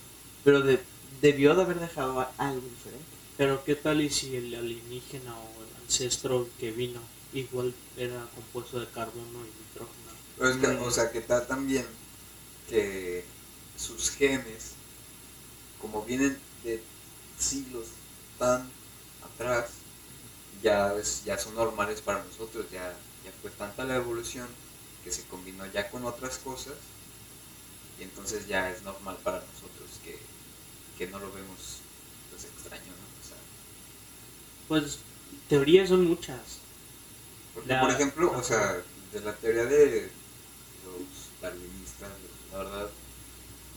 pero 0.44 0.60
de- 0.62 0.80
debió 1.20 1.54
de 1.54 1.62
haber 1.62 1.80
dejado 1.80 2.26
algo 2.38 2.68
diferente. 2.68 3.16
Pero 3.36 3.64
qué 3.64 3.76
tal 3.76 4.00
y 4.02 4.10
si 4.10 4.36
el 4.36 4.54
alienígena 4.54 5.38
o 5.38 5.62
el 5.64 5.74
ancestro 5.82 6.48
que 6.58 6.70
vino 6.72 7.00
igual 7.32 7.74
era 7.96 8.28
compuesto 8.34 8.80
de 8.80 8.88
carbono 8.90 9.46
y 9.46 9.50
es 10.38 10.56
que, 10.56 10.66
o 10.78 10.90
sea, 10.90 11.10
que 11.10 11.18
está 11.18 11.46
también 11.46 11.86
que 12.66 13.24
sus 13.76 14.10
genes, 14.10 14.76
como 15.78 16.04
vienen 16.04 16.38
de 16.62 16.74
siglos 17.36 17.86
tan 18.38 18.70
atrás, 19.20 19.70
ya, 20.62 20.94
es- 20.96 21.24
ya 21.24 21.38
son 21.38 21.54
normales 21.54 22.00
para 22.02 22.24
nosotros, 22.24 22.66
ya, 22.70 22.96
ya 23.24 23.32
fue 23.32 23.50
tanta 23.50 23.84
la 23.84 23.96
evolución 23.96 24.48
que 25.02 25.10
se 25.12 25.24
combinó 25.26 25.66
ya 25.66 25.90
con 25.90 26.04
otras 26.04 26.38
cosas 26.38 26.74
y 27.98 28.02
entonces 28.02 28.46
ya 28.46 28.70
es 28.70 28.82
normal 28.82 29.18
para 29.22 29.40
nosotros 29.40 29.79
que, 31.00 31.06
no 31.08 31.18
lo 31.18 31.32
vemos 31.32 31.80
pues 32.30 32.44
extraño, 32.44 32.92
¿no? 33.00 33.06
O 33.22 33.24
sea, 33.26 33.36
Pues 34.68 34.98
teorías 35.48 35.88
son 35.88 36.04
muchas. 36.06 36.40
Porque, 37.54 37.68
La- 37.68 37.80
por 37.80 37.90
ejemplo, 37.90 38.30
Ajá. 38.30 38.38
o 38.38 38.42
sea, 38.44 38.82
de 39.12 39.20
la 39.20 39.34
teoría 39.34 39.64
de 39.64 40.10
los 40.84 41.40
darwinistas, 41.42 42.10
la 42.52 42.58
verdad, 42.58 42.90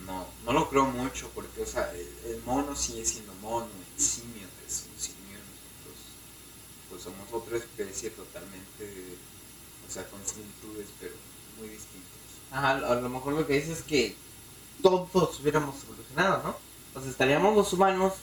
no, 0.05 0.27
no 0.45 0.53
lo 0.53 0.69
creo 0.69 0.85
mucho, 0.85 1.29
porque, 1.33 1.61
o 1.63 1.65
sea, 1.65 1.91
el, 1.93 2.07
el 2.25 2.41
mono 2.43 2.75
sigue 2.75 3.05
siendo 3.05 3.33
mono, 3.35 3.67
el 3.95 4.01
simio 4.01 4.47
es 4.67 4.85
un 4.93 4.99
simio, 4.99 5.39
nosotros, 5.39 5.97
pues 6.89 7.01
somos 7.03 7.31
otra 7.33 7.57
especie 7.57 8.09
totalmente, 8.11 9.17
o 9.87 9.91
sea, 9.91 10.05
con 10.09 10.19
similitudes, 10.25 10.87
pero 10.99 11.13
muy 11.59 11.69
distintas. 11.69 12.09
Ajá, 12.51 12.71
a 12.91 12.95
lo 13.01 13.09
mejor 13.09 13.33
lo 13.33 13.47
que 13.47 13.53
dices 13.53 13.79
es 13.79 13.83
que 13.83 14.15
todos 14.83 15.39
hubiéramos 15.39 15.75
evolucionado, 15.83 16.43
¿no? 16.43 16.72
Sea, 16.93 17.09
estaríamos 17.09 17.55
los 17.55 17.73
humanos 17.73 18.13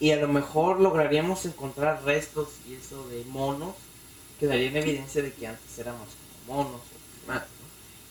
y 0.00 0.10
a 0.10 0.16
lo 0.16 0.28
mejor 0.28 0.80
lograríamos 0.80 1.46
encontrar 1.46 2.04
restos 2.04 2.48
y 2.68 2.74
eso 2.74 3.06
de 3.08 3.24
monos 3.26 3.74
que 4.40 4.46
darían 4.46 4.76
evidencia 4.76 5.22
de 5.22 5.32
que 5.32 5.46
antes 5.46 5.78
éramos 5.78 6.08
como 6.46 6.56
monos 6.56 6.80
o 6.80 7.18
primates. 7.18 7.50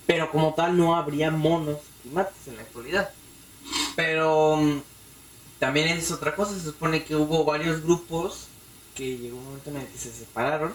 Pero 0.05 0.31
como 0.31 0.53
tal 0.53 0.77
no 0.77 0.95
habría 0.95 1.31
monos 1.31 1.79
primates 2.01 2.47
en 2.47 2.57
la 2.57 2.61
actualidad. 2.63 3.09
Pero 3.95 4.57
mm, 4.57 4.81
también 5.59 5.87
es 5.89 6.11
otra 6.11 6.35
cosa, 6.35 6.53
se 6.53 6.65
supone 6.65 7.03
que 7.03 7.15
hubo 7.15 7.43
varios 7.43 7.83
grupos 7.83 8.47
que 8.95 9.17
llegó 9.17 9.37
un 9.37 9.45
momento 9.45 9.69
en 9.69 9.77
el 9.77 9.87
que 9.87 9.97
se 9.97 10.11
separaron. 10.11 10.73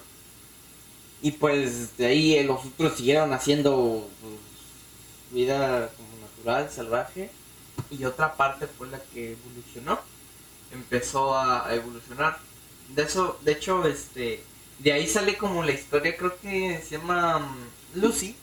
Y 1.20 1.32
pues 1.32 1.96
de 1.96 2.06
ahí 2.06 2.34
eh, 2.36 2.44
los 2.44 2.64
otros 2.64 2.96
siguieron 2.96 3.32
haciendo 3.32 4.08
pues, 4.20 4.34
vida 5.32 5.90
como 5.96 6.08
natural, 6.20 6.70
salvaje. 6.70 7.30
Y 7.90 8.04
otra 8.04 8.34
parte 8.36 8.66
fue 8.66 8.88
la 8.88 9.00
que 9.02 9.32
evolucionó. 9.32 10.00
Empezó 10.72 11.34
a, 11.34 11.66
a 11.66 11.74
evolucionar. 11.74 12.38
De 12.94 13.02
eso, 13.02 13.38
de 13.42 13.52
hecho, 13.52 13.86
este, 13.86 14.42
de 14.78 14.92
ahí 14.92 15.06
sale 15.06 15.36
como 15.38 15.62
la 15.64 15.72
historia, 15.72 16.16
creo 16.16 16.38
que 16.40 16.82
se 16.86 16.96
llama 16.98 17.38
mm, 17.38 18.00
Lucy. 18.00 18.36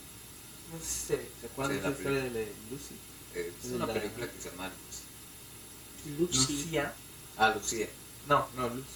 No 0.74 0.80
sé 0.80 0.86
si 0.86 1.00
se, 1.08 1.30
se 1.42 1.46
acuerdan 1.48 1.76
Sí, 1.78 1.82
de 1.82 1.90
la 1.90 1.96
historia 1.96 2.22
de 2.24 2.30
la- 2.32 2.72
Lucy. 2.72 2.96
Eh, 3.36 3.54
es 3.64 3.72
una 3.72 3.86
la- 3.86 3.94
película 3.94 4.32
que 4.32 4.42
se 4.42 4.50
llama 4.50 4.70
Lucy. 4.70 6.20
Lucy. 6.20 6.54
Lucía. 6.54 6.94
Ah, 7.38 7.54
Lucía. 7.56 7.88
No, 8.28 8.48
no, 8.56 8.70
Lucy. 8.70 8.88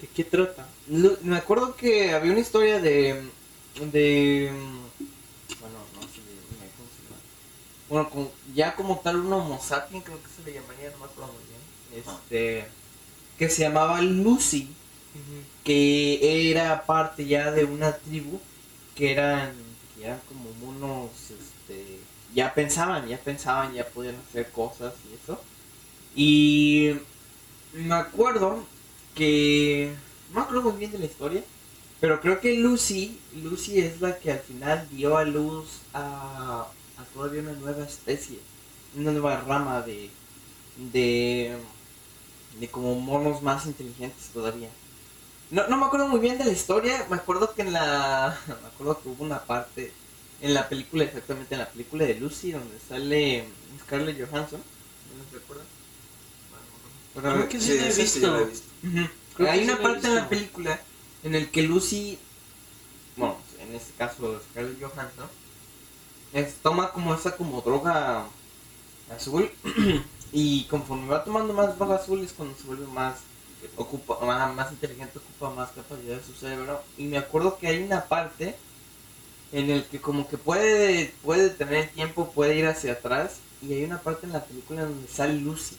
¿De 0.00 0.08
qué 0.08 0.24
trata? 0.24 0.66
Lu- 0.88 1.18
me 1.22 1.36
acuerdo 1.36 1.76
que 1.76 2.12
había 2.12 2.32
una 2.32 2.40
historia 2.40 2.80
de. 2.80 3.22
de. 3.92 4.50
bueno, 5.60 5.78
no 5.94 6.02
sé 6.02 6.20
de- 6.20 6.70
¿cómo 6.76 6.88
se 6.90 7.02
llama? 7.04 7.20
Bueno, 7.88 8.10
como- 8.10 8.32
ya 8.54 8.74
como 8.74 8.98
tal 9.00 9.16
un 9.16 9.32
homo 9.32 9.60
creo 9.60 10.02
que 10.02 10.28
se 10.36 10.42
le 10.44 10.54
llamaría, 10.54 10.90
no 10.90 10.98
me 10.98 11.04
acuerdo 11.04 11.32
muy 11.32 11.44
bien. 11.48 12.04
Este. 12.04 12.66
que 13.38 13.50
se 13.50 13.62
llamaba 13.62 14.00
Lucy, 14.00 14.68
que 15.64 16.50
era 16.50 16.84
parte 16.86 17.26
ya 17.26 17.50
de 17.50 17.64
una 17.64 17.92
tribu 17.96 18.40
que 18.94 19.12
eran, 19.12 19.52
que 19.94 20.04
eran 20.06 20.20
como 20.28 20.50
monos, 20.54 21.10
este, 21.30 21.98
ya 22.34 22.54
pensaban, 22.54 23.06
ya 23.08 23.18
pensaban, 23.18 23.74
ya 23.74 23.86
podían 23.86 24.16
hacer 24.28 24.50
cosas 24.52 24.94
y 25.10 25.14
eso. 25.22 25.40
Y 26.14 26.92
me 27.74 27.94
acuerdo 27.94 28.64
que, 29.14 29.94
no 30.30 30.36
me 30.36 30.40
acuerdo 30.42 30.62
muy 30.70 30.78
bien 30.78 30.92
de 30.92 30.98
la 30.98 31.06
historia, 31.06 31.42
pero 32.00 32.20
creo 32.20 32.40
que 32.40 32.54
Lucy, 32.54 33.18
Lucy 33.34 33.80
es 33.80 34.00
la 34.00 34.18
que 34.18 34.32
al 34.32 34.40
final 34.40 34.88
dio 34.90 35.16
a 35.18 35.24
luz 35.24 35.66
a, 35.92 36.66
a 36.96 37.04
todavía 37.06 37.42
una 37.42 37.54
nueva 37.54 37.84
especie, 37.84 38.46
una 38.94 39.12
nueva 39.12 39.40
rama 39.42 39.82
de, 39.82 40.16
de, 40.76 41.58
de 42.52 42.70
como 42.70 42.94
monos 43.00 43.42
más 43.42 43.66
inteligentes 43.66 44.30
todavía. 44.30 44.76
No, 45.50 45.68
no 45.68 45.76
me 45.78 45.86
acuerdo 45.86 46.08
muy 46.08 46.20
bien 46.20 46.38
de 46.38 46.44
la 46.44 46.52
historia, 46.52 47.06
me 47.10 47.16
acuerdo 47.16 47.54
que 47.54 47.62
en 47.62 47.72
la, 47.72 48.38
me 48.62 48.68
acuerdo 48.68 49.00
que 49.02 49.08
hubo 49.08 49.24
una 49.24 49.46
parte 49.46 49.98
en 50.40 50.54
la 50.54 50.68
película, 50.68 51.04
exactamente 51.04 51.54
en 51.54 51.60
la 51.60 51.70
película 51.72 52.04
de 52.04 52.14
Lucy, 52.16 52.52
donde 52.52 52.80
sale 52.80 53.54
Scarlett 53.80 54.18
Johansson, 54.28 54.66
¿no 55.04 55.24
se 55.24 55.36
recuerdan? 55.36 55.68
Bueno, 57.14 57.32
Creo 57.32 57.48
que 57.48 57.60
sí 57.60 57.74
la 57.74 57.86
he 57.88 57.88
esa 57.88 58.06
sí 58.06 58.20
la 58.20 58.40
he 58.40 58.44
visto. 58.44 58.46
visto. 58.46 58.72
Creo 59.34 59.50
Hay 59.50 59.60
sí 59.60 59.64
una 59.64 59.80
parte 59.82 60.06
en 60.08 60.14
la 60.14 60.22
visto. 60.22 60.28
película 60.28 60.86
en 61.22 61.34
el 61.34 61.50
que 61.50 61.62
Lucy, 61.62 62.26
bueno, 63.16 63.46
en 63.58 63.74
este 63.74 63.94
caso 63.94 64.40
Scarlett 64.40 64.80
Johansson, 64.80 65.30
es- 66.36 66.56
toma 66.62 66.92
como 66.92 67.14
esa 67.14 67.36
como 67.36 67.60
droga 67.62 68.26
azul 69.16 69.50
y 70.32 70.64
conforme 70.64 71.08
va 71.08 71.24
tomando 71.24 71.52
más 71.54 71.76
droga 71.78 71.96
azul 71.96 72.20
es 72.22 72.32
cuando 72.32 72.56
se 72.56 72.64
vuelve 72.64 72.86
más 72.86 73.16
ocupa 73.76 74.20
más, 74.54 74.72
inteligente, 74.72 75.18
ocupa 75.18 75.50
más 75.50 75.70
capacidad 75.72 76.16
de 76.18 76.22
su 76.24 76.34
cerebro. 76.34 76.82
Y 76.98 77.04
me 77.04 77.18
acuerdo 77.18 77.58
que 77.58 77.66
hay 77.68 77.82
una 77.82 78.04
parte 78.04 78.54
en 79.52 79.70
el 79.70 79.84
que 79.86 80.00
como 80.00 80.28
que 80.28 80.38
puede 80.38 81.14
puede 81.22 81.50
tener 81.50 81.90
tiempo, 81.90 82.30
puede 82.32 82.56
ir 82.56 82.66
hacia 82.66 82.92
atrás 82.92 83.36
y 83.62 83.72
hay 83.72 83.84
una 83.84 84.00
parte 84.02 84.26
en 84.26 84.32
la 84.32 84.44
película 84.44 84.82
donde 84.84 85.08
sale 85.08 85.34
Lucy, 85.34 85.76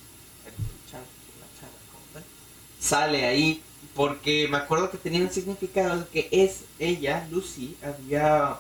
sale 2.80 3.26
ahí 3.26 3.62
porque 3.96 4.48
me 4.50 4.58
acuerdo 4.58 4.92
que 4.92 4.98
tenía 4.98 5.22
un 5.22 5.32
significado 5.32 6.08
que 6.12 6.30
es 6.32 6.66
ella, 6.80 7.28
Lucy, 7.32 7.76
había 7.82 8.58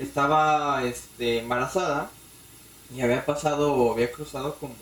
estaba 0.00 0.82
este 0.84 1.38
embarazada 1.38 2.10
y 2.94 3.00
había 3.02 3.24
pasado, 3.24 3.92
había 3.92 4.10
cruzado 4.10 4.56
como 4.56 4.74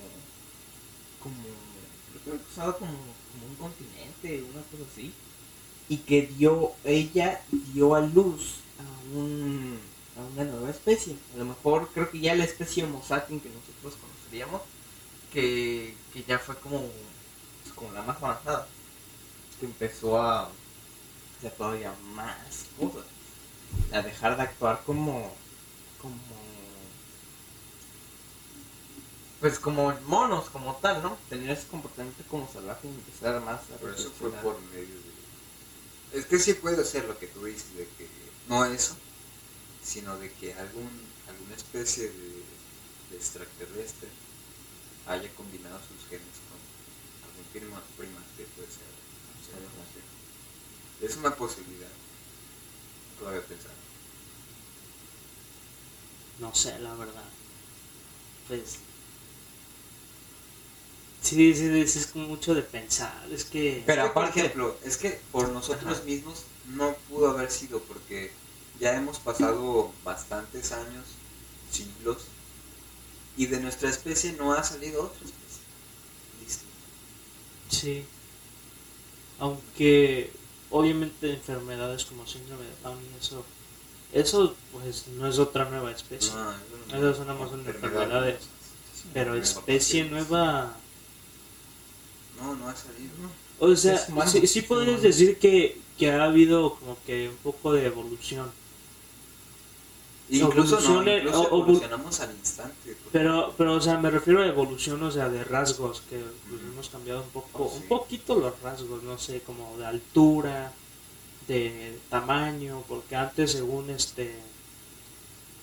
como 1.20 1.34
creo 1.34 2.22
que 2.24 2.30
había 2.30 2.44
cruzado 2.44 2.78
como, 2.78 2.92
como 2.92 3.46
un 3.50 3.56
continente, 3.56 4.44
una 4.50 4.62
cosa 4.62 4.84
así, 4.90 5.12
y 5.88 5.98
que 5.98 6.22
dio, 6.22 6.72
ella 6.84 7.42
dio 7.50 7.94
a 7.94 8.00
luz 8.00 8.60
a 8.78 9.16
un 9.16 9.78
a 10.16 10.20
una 10.20 10.44
nueva 10.44 10.70
especie. 10.70 11.16
A 11.34 11.38
lo 11.38 11.44
mejor 11.46 11.88
creo 11.94 12.10
que 12.10 12.20
ya 12.20 12.34
la 12.34 12.44
especie 12.44 12.84
Homo 12.84 13.02
sapiens 13.06 13.42
que 13.42 13.50
nosotros 13.50 13.94
conoceríamos, 14.00 14.62
que, 15.32 15.94
que 16.12 16.24
ya 16.24 16.38
fue 16.38 16.56
como, 16.56 16.80
pues, 17.62 17.74
como 17.74 17.92
la 17.92 18.02
más 18.02 18.16
avanzada, 18.22 18.66
que 19.60 19.66
empezó 19.66 20.20
a 20.20 20.50
hacer 21.38 21.52
todavía 21.52 21.94
más 22.14 22.66
cosas, 22.78 23.04
a 23.92 24.02
dejar 24.02 24.36
de 24.36 24.42
actuar 24.42 24.82
como, 24.84 25.34
como, 26.00 26.16
pues 29.40 29.58
como 29.58 29.92
monos, 30.06 30.50
como 30.50 30.76
tal, 30.76 31.02
¿no? 31.02 31.16
Tener 31.28 31.50
ese 31.50 31.66
comportamiento 31.68 32.22
como 32.28 32.50
salvaje 32.52 32.88
y 32.88 32.90
empezar 32.90 33.40
más 33.42 33.60
a 33.60 33.76
Pero 33.80 33.94
eso 33.94 34.10
fue 34.18 34.30
por 34.30 34.60
medio 34.72 34.94
de... 34.94 36.18
Es 36.18 36.26
que 36.26 36.38
sí 36.38 36.54
puede 36.54 36.84
ser 36.84 37.04
lo 37.04 37.18
que 37.18 37.26
tú 37.26 37.44
dices, 37.44 37.74
de 37.76 37.86
que 37.96 38.08
no 38.48 38.64
eso, 38.64 38.96
sino 39.82 40.16
de 40.18 40.32
que 40.32 40.54
algún, 40.54 40.90
alguna 41.28 41.54
especie 41.54 42.04
de, 42.04 42.42
de 43.10 43.16
extraterrestre 43.16 44.08
haya 45.06 45.28
combinado 45.34 45.78
sus 45.80 46.08
genes 46.08 46.36
con 46.48 46.58
algún 47.28 47.44
prima, 47.52 47.82
primate, 47.96 48.44
puede 48.56 48.68
ser. 48.68 48.88
no 49.24 49.44
sé, 49.44 49.52
no 49.52 49.84
sé. 49.92 51.06
Es 51.06 51.16
una 51.16 51.34
posibilidad. 51.34 51.88
Había 53.26 53.42
pensado. 53.42 53.74
No 56.38 56.54
sé, 56.54 56.78
la 56.78 56.94
verdad. 56.94 57.24
Pues. 58.46 58.78
Sí, 61.20 61.52
sí, 61.54 61.86
sí, 61.86 61.98
es 61.98 62.06
como 62.06 62.28
mucho 62.28 62.54
de 62.54 62.62
pensar. 62.62 63.26
Es 63.32 63.44
que. 63.44 63.82
Pero 63.86 64.02
Es 64.02 64.08
que, 64.08 64.14
por 64.14 64.22
aparte- 64.24 64.40
ejemplo, 64.40 64.78
es 64.84 64.96
que 64.96 65.20
por 65.32 65.48
nosotros 65.50 65.96
Ajá. 65.98 66.04
mismos 66.04 66.42
no 66.68 66.94
pudo 67.08 67.30
haber 67.30 67.50
sido 67.50 67.80
porque 67.80 68.30
ya 68.78 68.94
hemos 68.94 69.18
pasado 69.18 69.92
bastantes 70.04 70.70
años, 70.72 71.06
siglos, 71.72 72.18
y 73.36 73.46
de 73.46 73.60
nuestra 73.60 73.90
especie 73.90 74.32
no 74.34 74.52
ha 74.52 74.62
salido 74.62 75.02
otra 75.04 75.24
especie. 75.24 75.62
Listo. 76.40 76.64
Sí. 77.70 78.04
Aunque. 79.40 80.32
Obviamente, 80.70 81.32
enfermedades 81.32 82.04
como 82.04 82.26
síndrome 82.26 82.64
de 82.64 82.70
Down 82.82 82.98
y 82.98 83.24
eso. 83.24 83.44
Eso, 84.12 84.54
pues, 84.72 85.06
no 85.08 85.26
es 85.26 85.38
otra 85.38 85.66
nueva 85.66 85.90
especie. 85.90 86.32
No, 86.34 86.96
Esas 86.96 87.16
son 87.16 87.26
más 87.38 87.52
enfermedades. 87.52 88.48
Pero 89.12 89.34
especie 89.34 90.04
nueva. 90.04 90.76
No, 92.40 92.54
no 92.56 92.68
ha 92.68 92.76
salido. 92.76 93.12
O 93.58 93.74
sea, 93.74 93.98
sí, 94.26 94.46
sí 94.46 94.62
podrías 94.62 95.02
decir 95.02 95.38
que, 95.38 95.80
que 95.98 96.10
ha 96.10 96.24
habido 96.24 96.76
como 96.76 96.96
que 97.04 97.28
un 97.28 97.36
poco 97.36 97.72
de 97.72 97.86
evolución. 97.86 98.50
Incluso, 100.30 100.80
no, 100.80 101.02
incluso 101.16 101.40
o- 101.40 101.42
o- 101.44 101.62
evolucionamos 101.62 102.20
al 102.20 102.32
instante. 102.32 102.96
Pero, 103.12 103.54
pero, 103.56 103.74
o 103.74 103.80
sea, 103.80 103.96
me 103.98 104.10
refiero 104.10 104.42
a 104.42 104.46
evolución, 104.46 105.02
o 105.02 105.10
sea, 105.10 105.28
de 105.30 105.42
rasgos, 105.44 106.02
que 106.10 106.18
pues, 106.48 106.60
hemos 106.62 106.88
cambiado 106.90 107.22
un 107.22 107.30
poco, 107.30 107.64
Oh, 107.64 107.70
sí. 107.70 107.78
un 107.82 107.88
poquito 107.88 108.34
los 108.34 108.60
rasgos, 108.60 109.02
no 109.02 109.16
sé, 109.18 109.40
como 109.40 109.76
de 109.78 109.86
altura, 109.86 110.72
de 111.46 111.98
tamaño, 112.10 112.82
porque 112.88 113.16
antes 113.16 113.52
según 113.52 113.88
este, 113.88 114.34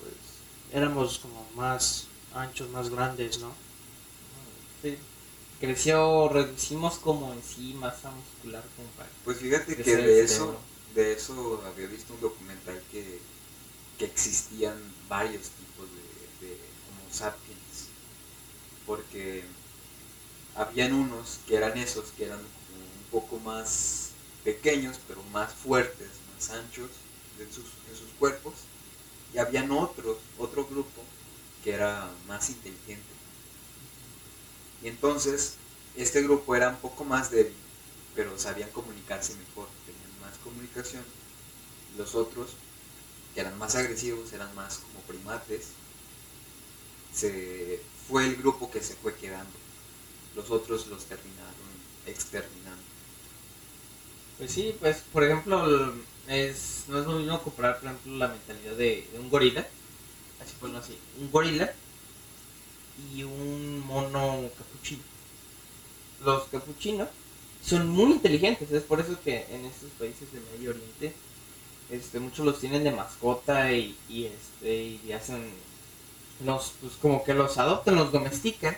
pues, 0.02 0.14
éramos 0.74 1.20
como 1.20 1.46
más 1.56 2.08
anchos, 2.34 2.70
más 2.70 2.90
grandes, 2.90 3.40
¿no? 3.40 3.52
Sí. 4.82 4.98
Creció, 5.60 6.28
reducimos 6.30 6.96
como 6.98 7.32
en 7.34 7.42
sí 7.44 7.74
masa 7.80 8.12
muscular 8.12 8.64
como 8.76 8.88
para 8.90 9.10
Pues 9.24 9.38
fíjate 9.38 9.76
que 9.76 9.84
de 9.84 9.94
el 9.94 10.26
eso, 10.26 10.56
de 10.96 11.14
eso 11.14 11.64
había 11.66 11.88
visto 11.88 12.14
un 12.14 12.22
documental 12.22 12.82
que, 12.92 13.20
que 13.98 14.06
existían 14.06 14.78
varios 15.08 15.50
tipos 15.50 15.88
de, 15.90 16.48
de 16.48 16.58
sapiens. 17.12 17.90
Porque 18.86 19.44
habían 20.56 20.94
unos 20.94 21.40
que 21.48 21.56
eran 21.56 21.78
esos, 21.78 22.12
que 22.12 22.26
eran 22.26 22.40
un 22.40 23.12
poco 23.12 23.40
más 23.40 24.10
pequeños, 24.44 25.00
pero 25.08 25.22
más 25.32 25.54
fuertes, 25.54 26.10
más 26.34 26.50
anchos 26.52 26.90
en 27.40 27.52
sus, 27.52 27.66
en 27.90 27.98
sus 27.98 28.10
cuerpos. 28.20 28.54
Y 29.34 29.38
habían 29.38 29.72
otros, 29.72 30.18
otro 30.38 30.66
grupo 30.66 31.02
que 31.64 31.74
era 31.74 32.10
más 32.28 32.50
inteligente. 32.50 33.04
Y 34.84 34.88
entonces, 34.88 35.56
este 35.96 36.22
grupo 36.22 36.56
era 36.56 36.70
un 36.70 36.78
poco 36.78 37.04
más 37.04 37.32
débil, 37.32 37.56
pero 38.14 38.38
sabían 38.38 38.70
comunicarse 38.70 39.34
mejor, 39.36 39.68
tenían 39.86 40.22
más 40.22 40.38
comunicación. 40.44 41.04
Los 41.98 42.14
otros, 42.14 42.52
que 43.36 43.42
eran 43.42 43.58
más 43.60 43.76
agresivos, 43.76 44.32
eran 44.34 44.56
más 44.56 44.78
como 44.78 45.00
primates, 45.02 45.68
se, 47.14 47.82
fue 48.08 48.26
el 48.26 48.38
grupo 48.38 48.72
que 48.72 48.82
se 48.82 48.96
fue 48.96 49.14
quedando. 49.16 49.54
los 50.36 50.50
otros 50.50 50.88
los 50.88 51.06
terminaron 51.06 51.54
exterminando. 52.08 52.84
Pues 54.38 54.52
sí, 54.52 54.76
pues 54.80 55.04
por 55.12 55.24
ejemplo, 55.24 55.94
es, 56.28 56.86
no 56.88 57.00
es 57.00 57.06
lo 57.06 57.20
mismo 57.20 57.42
comparar, 57.44 57.80
por 57.80 57.90
ejemplo, 57.90 58.18
la 58.18 58.30
mentalidad 58.30 58.74
de, 58.74 59.08
de 59.12 59.20
un 59.20 59.30
gorila, 59.30 59.68
así 60.42 60.54
pues 60.60 60.72
no 60.72 60.80
así, 60.80 60.98
un 61.20 61.30
gorila 61.30 61.74
y 63.14 63.24
un 63.24 63.86
mono 63.86 64.50
capuchino. 64.58 65.04
Los 66.24 66.46
capuchinos 66.46 67.10
son 67.64 67.90
muy 67.90 68.14
inteligentes, 68.14 68.72
es 68.72 68.84
por 68.84 69.00
eso 69.00 69.18
que 69.24 69.46
en 69.50 69.66
estos 69.66 69.90
países 69.92 70.32
de 70.32 70.40
Medio 70.52 70.72
Oriente, 70.72 71.14
este, 71.90 72.20
muchos 72.20 72.46
los 72.46 72.60
tienen 72.60 72.84
de 72.84 72.92
mascota 72.92 73.72
y, 73.72 73.96
y, 74.10 74.26
este, 74.26 75.00
y 75.06 75.12
hacen, 75.12 75.50
los, 76.44 76.74
pues 76.82 76.94
como 77.02 77.24
que 77.24 77.34
los 77.34 77.58
adoptan, 77.58 77.96
los 77.96 78.12
domestican 78.12 78.76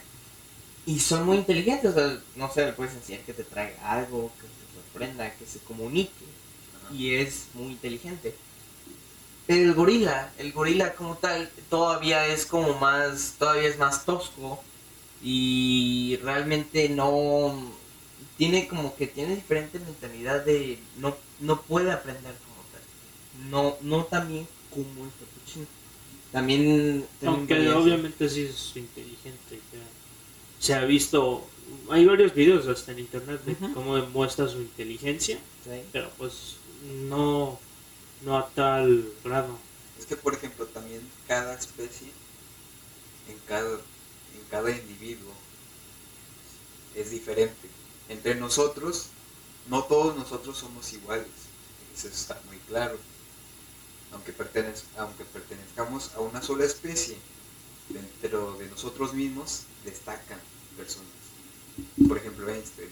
y 0.85 0.99
son 0.99 1.25
muy 1.25 1.37
inteligentes, 1.37 1.91
o 1.91 1.93
sea, 1.93 2.19
no 2.35 2.51
sé, 2.51 2.65
le 2.65 2.73
puedes 2.73 2.93
enseñar 2.93 3.21
que 3.21 3.33
te 3.33 3.43
traiga 3.43 3.91
algo, 3.91 4.31
que 4.39 4.47
te 4.47 4.81
sorprenda, 4.81 5.33
que 5.35 5.45
se 5.45 5.59
comunique 5.59 6.25
Ajá. 6.83 6.93
y 6.93 7.15
es 7.15 7.47
muy 7.53 7.67
inteligente. 7.67 8.35
Pero 9.45 9.63
el 9.63 9.73
gorila, 9.73 10.31
el 10.37 10.51
gorila 10.51 10.93
como 10.93 11.15
tal, 11.15 11.49
todavía 11.69 12.27
es 12.27 12.45
como 12.45 12.73
más, 12.79 13.35
todavía 13.39 13.69
es 13.69 13.77
más 13.77 14.05
tosco 14.05 14.61
y 15.23 16.19
realmente 16.21 16.89
no 16.89 17.71
tiene 18.37 18.67
como 18.67 18.95
que 18.95 19.07
tiene 19.07 19.35
diferente 19.35 19.79
mentalidad 19.79 20.45
de 20.45 20.79
no, 20.97 21.15
no 21.39 21.61
puede 21.61 21.91
aprender 21.91 22.33
No, 23.49 23.77
no 23.81 24.05
también 24.05 24.47
como 24.69 25.05
el 25.05 25.11
capuchino. 25.11 25.65
También, 26.31 27.05
también 27.21 27.37
Aunque 27.61 27.69
obviamente 27.71 28.29
sí 28.29 28.41
es 28.41 28.75
inteligente. 28.75 29.59
ya. 29.71 29.79
Se 30.59 30.73
ha 30.73 30.83
visto, 30.85 31.45
hay 31.89 32.05
varios 32.05 32.33
videos 32.33 32.67
hasta 32.67 32.91
en 32.91 32.99
internet 32.99 33.41
de 33.45 33.53
Ujú. 33.53 33.73
cómo 33.73 33.95
demuestra 33.95 34.47
su 34.47 34.57
inteligencia, 34.59 35.37
Sí. 35.63 35.81
pero 35.91 36.09
pues 36.17 36.55
no, 37.07 37.59
no 38.25 38.37
a 38.37 38.49
tal 38.49 39.07
grado. 39.23 39.57
Es 39.99 40.05
que, 40.05 40.15
por 40.15 40.33
ejemplo, 40.33 40.65
también 40.65 41.01
cada 41.27 41.53
especie, 41.55 42.07
en 43.29 43.37
cada, 43.47 43.71
en 43.75 44.43
cada 44.49 44.71
individuo, 44.71 45.31
es 46.95 47.11
diferente. 47.11 47.67
Entre 48.09 48.35
nosotros, 48.35 49.07
no 49.69 49.83
todos 49.83 50.15
nosotros 50.15 50.57
somos 50.57 50.91
iguales. 50.93 51.27
Eso 51.95 52.07
está 52.07 52.39
muy 52.47 52.57
claro. 52.67 52.97
Aunque, 54.11 54.33
pertenez- 54.35 54.83
aunque 54.97 55.23
pertenezcamos 55.25 56.11
a 56.15 56.21
una 56.21 56.41
sola 56.41 56.65
especie, 56.65 57.17
dentro 57.89 58.57
de 58.57 58.67
nosotros 58.67 59.13
mismos 59.13 59.63
destacan 59.83 60.39
personas. 60.75 61.07
Por 62.07 62.17
ejemplo, 62.17 62.49
Einstein, 62.49 62.89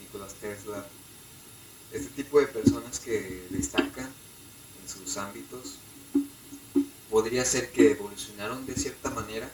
Nikola 0.00 0.28
Tesla, 0.40 0.86
este 1.92 2.08
tipo 2.22 2.40
de 2.40 2.46
personas 2.46 3.00
que 3.00 3.46
destacan 3.50 4.10
en 4.82 4.88
sus 4.88 5.16
ámbitos, 5.16 5.76
podría 7.10 7.44
ser 7.44 7.70
que 7.72 7.92
evolucionaron 7.92 8.66
de 8.66 8.74
cierta 8.74 9.10
manera, 9.10 9.50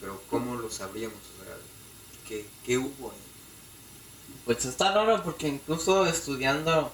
pero 0.00 0.22
¿cómo 0.30 0.54
lo 0.56 0.70
sabríamos? 0.70 1.16
O 1.16 2.28
¿qué, 2.28 2.46
qué 2.64 2.78
hubo 2.78 3.10
ahí? 3.10 3.18
Pues 4.44 4.64
está 4.64 4.92
raro 4.92 5.22
porque 5.22 5.48
incluso 5.48 6.06
estudiando, 6.06 6.92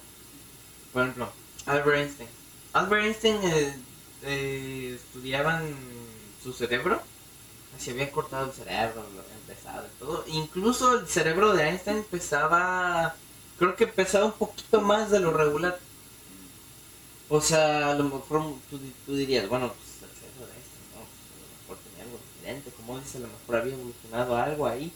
por 0.93 1.03
ejemplo, 1.03 1.33
Albert 1.67 1.99
Einstein. 1.99 2.36
Albert 2.77 3.05
Einstein 3.05 3.41
eh, 3.43 3.75
eh, 4.23 4.93
estudiaban 4.97 5.75
su 6.43 6.53
cerebro, 6.53 7.01
se 7.79 7.93
habían 7.93 8.11
cortado 8.11 8.47
el 8.47 8.53
cerebro, 8.53 8.97
lo 9.15 9.23
habían 9.23 9.41
pesado 9.47 9.87
y 9.87 9.99
todo. 9.99 10.25
Incluso 10.29 11.01
el 11.01 11.09
cerebro 11.09 11.55
de 11.55 11.71
Einstein 11.71 12.05
pesaba, 12.05 13.17
creo 13.59 13.77
que 13.77 13.87
pesaba 13.87 14.27
un 14.27 14.33
poquito 14.33 14.83
más 14.83 15.11
de 15.11 15.21
lo 15.21 15.33
regular. 15.33 15.79
O 17.31 17.41
sea, 17.41 17.93
a 17.93 17.95
lo 17.95 18.05
mejor 18.05 18.57
tú, 18.69 18.79
tú 19.07 19.17
dirías, 19.17 19.49
bueno, 19.49 19.73
pues 19.73 20.11
el 20.11 20.19
cerebro 20.19 20.47
de 20.47 20.53
Einstein, 20.53 20.85
no, 20.95 21.07
pues 21.07 21.33
a 21.33 21.41
lo 21.41 21.61
mejor 21.63 21.79
tenía 21.89 22.05
algo 22.05 22.19
diferente, 22.35 22.71
como 22.73 22.99
dice, 22.99 23.17
a 23.17 23.21
lo 23.23 23.29
mejor 23.29 23.57
había 23.57 23.75
evolucionado 23.75 24.37
algo 24.37 24.67
ahí. 24.67 24.93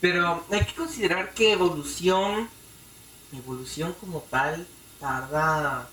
Pero 0.00 0.44
hay 0.50 0.64
que 0.64 0.74
considerar 0.74 1.34
que 1.34 1.52
evolución, 1.52 2.48
evolución 3.32 3.94
como 4.00 4.22
tal, 4.28 4.66
tarda, 4.98 5.88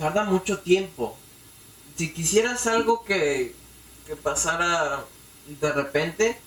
tarda 0.00 0.24
mucho 0.24 0.60
tiempo. 0.60 1.14
Si 1.94 2.10
quisieras 2.14 2.66
algo 2.66 3.04
que, 3.04 3.54
que 4.06 4.16
pasara 4.16 5.04
de 5.46 5.72
repente, 5.72 6.40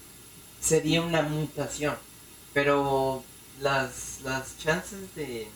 sería 0.59 1.03
una 1.03 1.21
mutación. 1.21 1.95
Pero 2.51 3.23
las, 3.61 4.21
las 4.23 4.57
chances 4.57 5.13
de, 5.13 5.47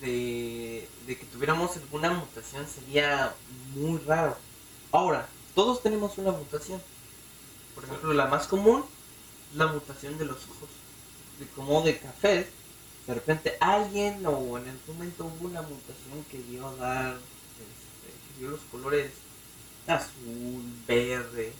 de, 0.00 0.88
de 1.08 1.18
que 1.18 1.26
tuviéramos 1.26 1.76
alguna 1.76 2.10
mutación 2.10 2.64
sería 2.68 3.34
muy 3.74 3.98
raro. 4.06 4.38
Ahora, 4.92 5.26
todos 5.56 5.82
tenemos 5.82 6.16
una 6.18 6.30
mutación. 6.30 6.80
Por 7.74 7.84
ejemplo, 7.84 8.12
la 8.12 8.26
más 8.26 8.46
común, 8.46 8.84
la 9.56 9.66
mutación 9.66 10.16
de 10.16 10.26
los 10.26 10.36
ojos. 10.36 10.68
De 11.40 11.46
como 11.56 11.82
de 11.82 11.98
café, 11.98 12.48
de 13.06 13.14
repente 13.14 13.56
alguien 13.60 14.24
o 14.26 14.58
en 14.58 14.68
algún 14.68 14.96
momento 14.96 15.24
hubo 15.24 15.48
una 15.48 15.62
mutación 15.62 16.24
que 16.30 16.38
dio 16.38 16.66
a 16.66 16.76
dar, 16.76 17.14
este, 17.14 18.32
que 18.34 18.40
dio 18.40 18.50
los 18.50 18.60
colores 18.70 19.10
azul, 19.86 20.64
verde. 20.86 21.52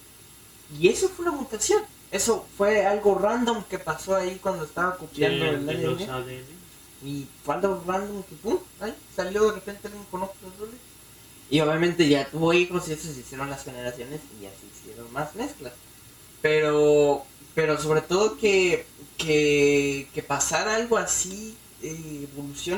Y 0.79 0.89
eso 0.89 1.09
fue 1.09 1.27
una 1.27 1.37
mutación. 1.37 1.83
Eso 2.11 2.47
fue 2.57 2.87
algo 2.87 3.19
random 3.19 3.65
que 3.65 3.79
pasó 3.79 4.17
ahí 4.17 4.39
cuando 4.41 4.65
estaba 4.65 4.97
copiando 4.97 5.45
el. 5.45 5.69
ADN. 5.69 6.65
Y 7.05 7.27
fue 7.45 7.57
algo 7.57 7.83
random 7.87 8.23
que 8.23 8.37
pum, 8.37 8.59
ahí 8.81 8.95
salió 9.15 9.47
de 9.49 9.57
repente 9.57 9.89
alguien 9.89 10.05
con 10.11 10.23
ojos 10.23 10.37
azules. 10.55 10.81
Y 11.51 11.61
obviamente 11.61 12.09
ya 12.09 12.27
tuvo 12.31 12.53
hijos 12.55 12.89
y 12.89 12.93
eso 12.93 13.13
se 13.13 13.21
hicieron 13.21 13.51
las 13.51 13.65
generaciones 13.65 14.21
y 14.39 14.45
ya 14.45 14.51
se 14.51 14.67
hicieron 14.67 15.13
más 15.13 15.35
mezclas. 15.35 15.75
Pero, 16.45 17.27
pero 17.55 17.81
sobre 17.81 18.03
todo 18.03 18.37
que, 18.37 18.87
que, 19.17 20.11
que 20.15 20.23
pasara 20.23 20.77
algo 20.77 20.99
así, 20.99 21.57
eh, 21.83 22.29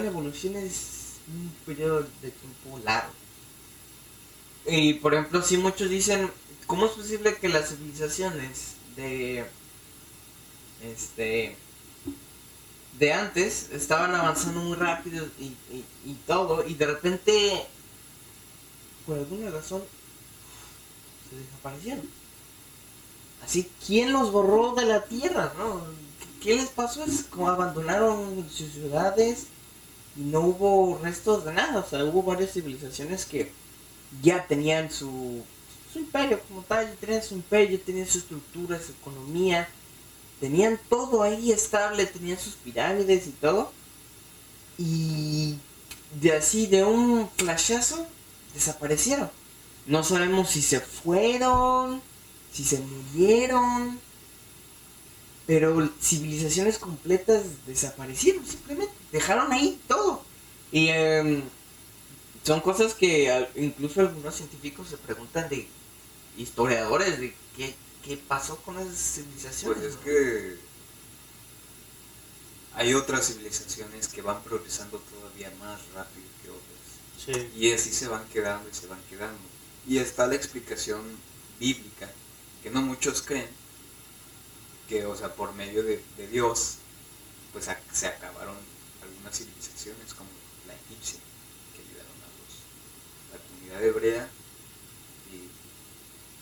evolución 0.07 0.55
es 0.57 1.21
un 1.27 1.53
periodo 1.67 2.03
de 2.23 2.31
tiempo 2.31 2.79
largo. 2.85 3.12
Y 4.67 4.95
por 4.95 5.14
ejemplo, 5.14 5.43
si 5.43 5.57
muchos 5.59 5.89
dicen, 5.91 6.31
¿cómo 6.67 6.87
es 6.87 6.93
posible 6.93 7.37
que 7.39 7.49
las 7.49 7.71
civilizaciones 7.71 8.77
de 8.97 9.47
este 10.81 11.57
de 12.99 13.12
antes 13.12 13.71
estaban 13.73 14.14
avanzando 14.14 14.61
muy 14.61 14.77
rápido 14.77 15.27
y, 15.39 15.45
y- 15.71 15.85
y 16.05 16.14
todo, 16.27 16.67
y 16.67 16.75
de 16.75 16.87
repente, 16.87 17.67
por 19.07 19.19
alguna 19.19 19.51
razón, 19.51 19.83
se 21.29 21.37
desaparecieron. 21.37 22.09
Así, 23.47 23.70
¿quién 23.86 24.12
los 24.12 24.32
borró 24.32 24.74
de 24.74 24.86
la 24.86 25.05
tierra? 25.05 25.53
No? 25.57 25.80
¿Qué, 26.42 26.57
les 26.57 26.68
pasó? 26.68 27.05
Es 27.05 27.22
como 27.22 27.49
abandonaron 27.49 28.44
sus 28.51 28.72
ciudades 28.72 29.47
y 30.16 30.22
no 30.22 30.40
hubo 30.40 30.99
restos 31.01 31.44
de 31.44 31.53
nada. 31.53 31.78
O 31.78 31.88
sea, 31.88 32.05
hubo 32.05 32.24
varias 32.24 32.55
civilizaciones 32.55 33.24
que 33.24 33.53
ya 34.20 34.44
tenían 34.49 34.90
su, 34.90 35.44
imperio 35.94 36.40
como 36.49 36.62
tal, 36.62 36.92
tenían 37.01 37.22
su 37.22 37.34
imperio, 37.34 37.80
tenían 37.80 38.09
su 38.09 38.18
estructura, 38.18 38.80
su 38.80 38.92
economía, 38.92 39.68
tenían 40.40 40.80
todo 40.88 41.22
ahí 41.22 41.53
estable, 41.53 42.05
tenían 42.07 42.40
sus 42.40 42.55
pirámides 42.55 43.28
y 43.28 43.30
todo. 43.30 43.70
Y 44.76 45.55
de 46.20 46.32
así, 46.32 46.66
de 46.66 46.82
un 46.82 47.30
flashazo, 47.36 48.09
desaparecieron. 48.55 49.30
No 49.86 50.03
sabemos 50.03 50.51
si 50.51 50.62
se 50.62 50.80
fueron, 50.80 52.03
si 52.57 52.64
se 52.64 52.80
murieron, 52.80 54.00
pero 55.46 55.90
civilizaciones 56.00 56.78
completas 56.78 57.42
desaparecieron, 57.66 58.46
simplemente 58.46 58.94
dejaron 59.12 59.52
ahí 59.52 59.78
todo. 59.86 60.24
Y 60.72 60.88
em, 60.88 61.42
son 62.42 62.62
cosas 62.62 62.94
que 62.94 63.46
incluso 63.57 64.00
algunos 64.00 64.36
científicos 64.36 64.88
se 64.88 64.96
preguntan 64.96 65.50
de 65.50 65.68
historiadores 66.38 67.20
de 67.20 67.34
qué, 67.54 67.74
qué 68.02 68.16
pasó 68.16 68.57
con 68.57 68.78
esas 68.78 68.96
civilizaciones. 68.96 69.78
Pues 69.78 69.90
es 69.90 69.96
¿no? 69.96 70.00
que 70.00 70.57
hay 72.74 72.94
otras 72.94 73.26
civilizaciones 73.26 74.09
que 74.09 74.22
van 74.22 74.42
progresando 74.42 74.98
todavía 74.98 75.52
más 75.61 75.78
rápido 75.94 76.26
que 76.42 76.48
otras. 76.48 77.50
Sí. 77.52 77.52
Y 77.54 77.72
así 77.72 77.92
se 77.92 78.09
van 78.09 78.26
quedando 78.28 78.66
y 78.66 78.74
se 78.74 78.86
van 78.86 79.02
quedando. 79.11 79.42
Y 79.86 79.98
está 79.98 80.26
la 80.26 80.36
explicación 80.36 81.02
bíblica, 81.61 82.11
que 82.67 82.73
no 82.73 82.83
muchos 82.83 83.23
creen, 83.23 83.49
que, 84.89 85.07
o 85.07 85.14
sea, 85.14 85.33
por 85.33 85.55
medio 85.55 85.85
de, 85.85 86.03
Dios, 86.33 86.79
pues 87.53 87.69
se 87.93 88.07
acabaron 88.09 88.57
algunas 89.01 89.39
civilizaciones, 89.39 90.12
como 90.14 90.29
la 90.67 90.75
egipcia, 90.75 91.21
que 91.73 91.83
ayudaron 91.83 92.11
a 92.11 92.29
los, 92.35 93.31
la 93.31 93.39
comunidad 93.47 93.85
hebrea, 93.85 94.29
y 95.31 95.47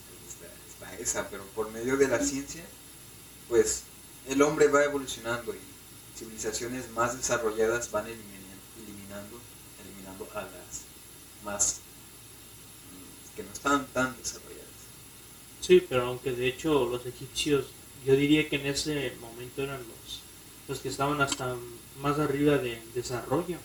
pues, 0.09 0.33
está, 0.33 0.47
está 0.67 0.97
esa, 0.99 1.29
pero 1.29 1.43
por 1.53 1.69
medio 1.69 1.95
de 1.95 2.07
la 2.07 2.19
ciencia, 2.19 2.65
pues 3.47 3.83
el 4.27 4.41
hombre 4.41 4.67
va 4.67 4.83
evolucionando 4.83 5.53
y 5.53 6.17
civilizaciones 6.17 6.89
más 6.89 7.15
desarrolladas 7.15 7.91
van 7.91 8.07
eliminando, 8.07 8.63
eliminando, 8.83 9.39
eliminando 9.83 10.27
a 10.33 10.41
las 10.41 10.85
más 11.43 11.81
mm, 12.89 13.35
que 13.35 13.43
no 13.43 13.51
están 13.53 13.85
tan 13.93 14.17
desarrolladas. 14.17 14.44
Sí, 15.65 15.83
pero 15.89 16.05
aunque 16.05 16.31
de 16.31 16.47
hecho 16.47 16.85
los 16.85 17.07
egipcios, 17.07 17.65
yo 18.05 18.15
diría 18.15 18.47
que 18.47 18.57
en 18.57 18.67
ese 18.67 19.13
momento 19.19 19.63
eran 19.63 19.79
los, 19.79 20.21
los 20.67 20.77
que 20.79 20.89
estaban 20.89 21.19
hasta 21.21 21.55
más 21.99 22.19
arriba 22.19 22.59
de 22.59 22.79
desarrollo. 22.93 23.57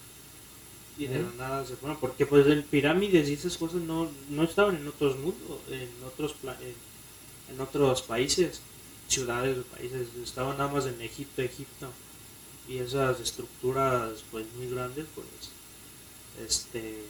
Y 0.97 1.09
de 1.09 1.23
la 1.23 1.31
nada 1.37 1.67
se 1.67 1.77
fueron, 1.77 1.99
porque 1.99 2.25
pues 2.25 2.47
en 2.47 2.63
pirámides 2.63 3.29
y 3.29 3.35
esas 3.35 3.59
cosas 3.59 3.83
no, 3.83 4.11
no 4.31 4.45
estaban 4.45 4.77
en 4.77 4.89
otros 4.89 5.19
mundos, 5.19 5.61
en 5.71 5.91
otros 6.07 6.35
en, 6.63 7.55
en 7.55 7.61
otros 7.61 8.01
países, 8.01 8.63
ciudades 9.09 9.59
o 9.59 9.63
países, 9.65 10.09
estaban 10.23 10.57
nada 10.57 10.73
más 10.73 10.87
en 10.87 11.01
Egipto, 11.03 11.43
Egipto. 11.43 11.91
Y 12.67 12.79
esas 12.79 13.21
estructuras 13.21 14.25
pues 14.31 14.47
muy 14.57 14.71
grandes, 14.71 15.05
pues 15.15 15.27
este 16.49 17.03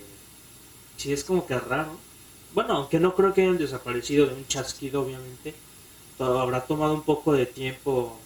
sí 0.96 1.12
es 1.12 1.22
como 1.22 1.46
que 1.46 1.56
raro. 1.58 1.96
Bueno, 2.52 2.74
aunque 2.76 2.98
no 2.98 3.14
creo 3.14 3.32
que 3.32 3.42
hayan 3.42 3.58
desaparecido 3.58 4.26
de 4.26 4.34
un 4.34 4.46
chasquido, 4.46 5.02
obviamente. 5.02 5.54
Todo 6.18 6.40
habrá 6.40 6.66
tomado 6.66 6.94
un 6.94 7.02
poco 7.02 7.32
de 7.32 7.46
tiempo 7.46 8.18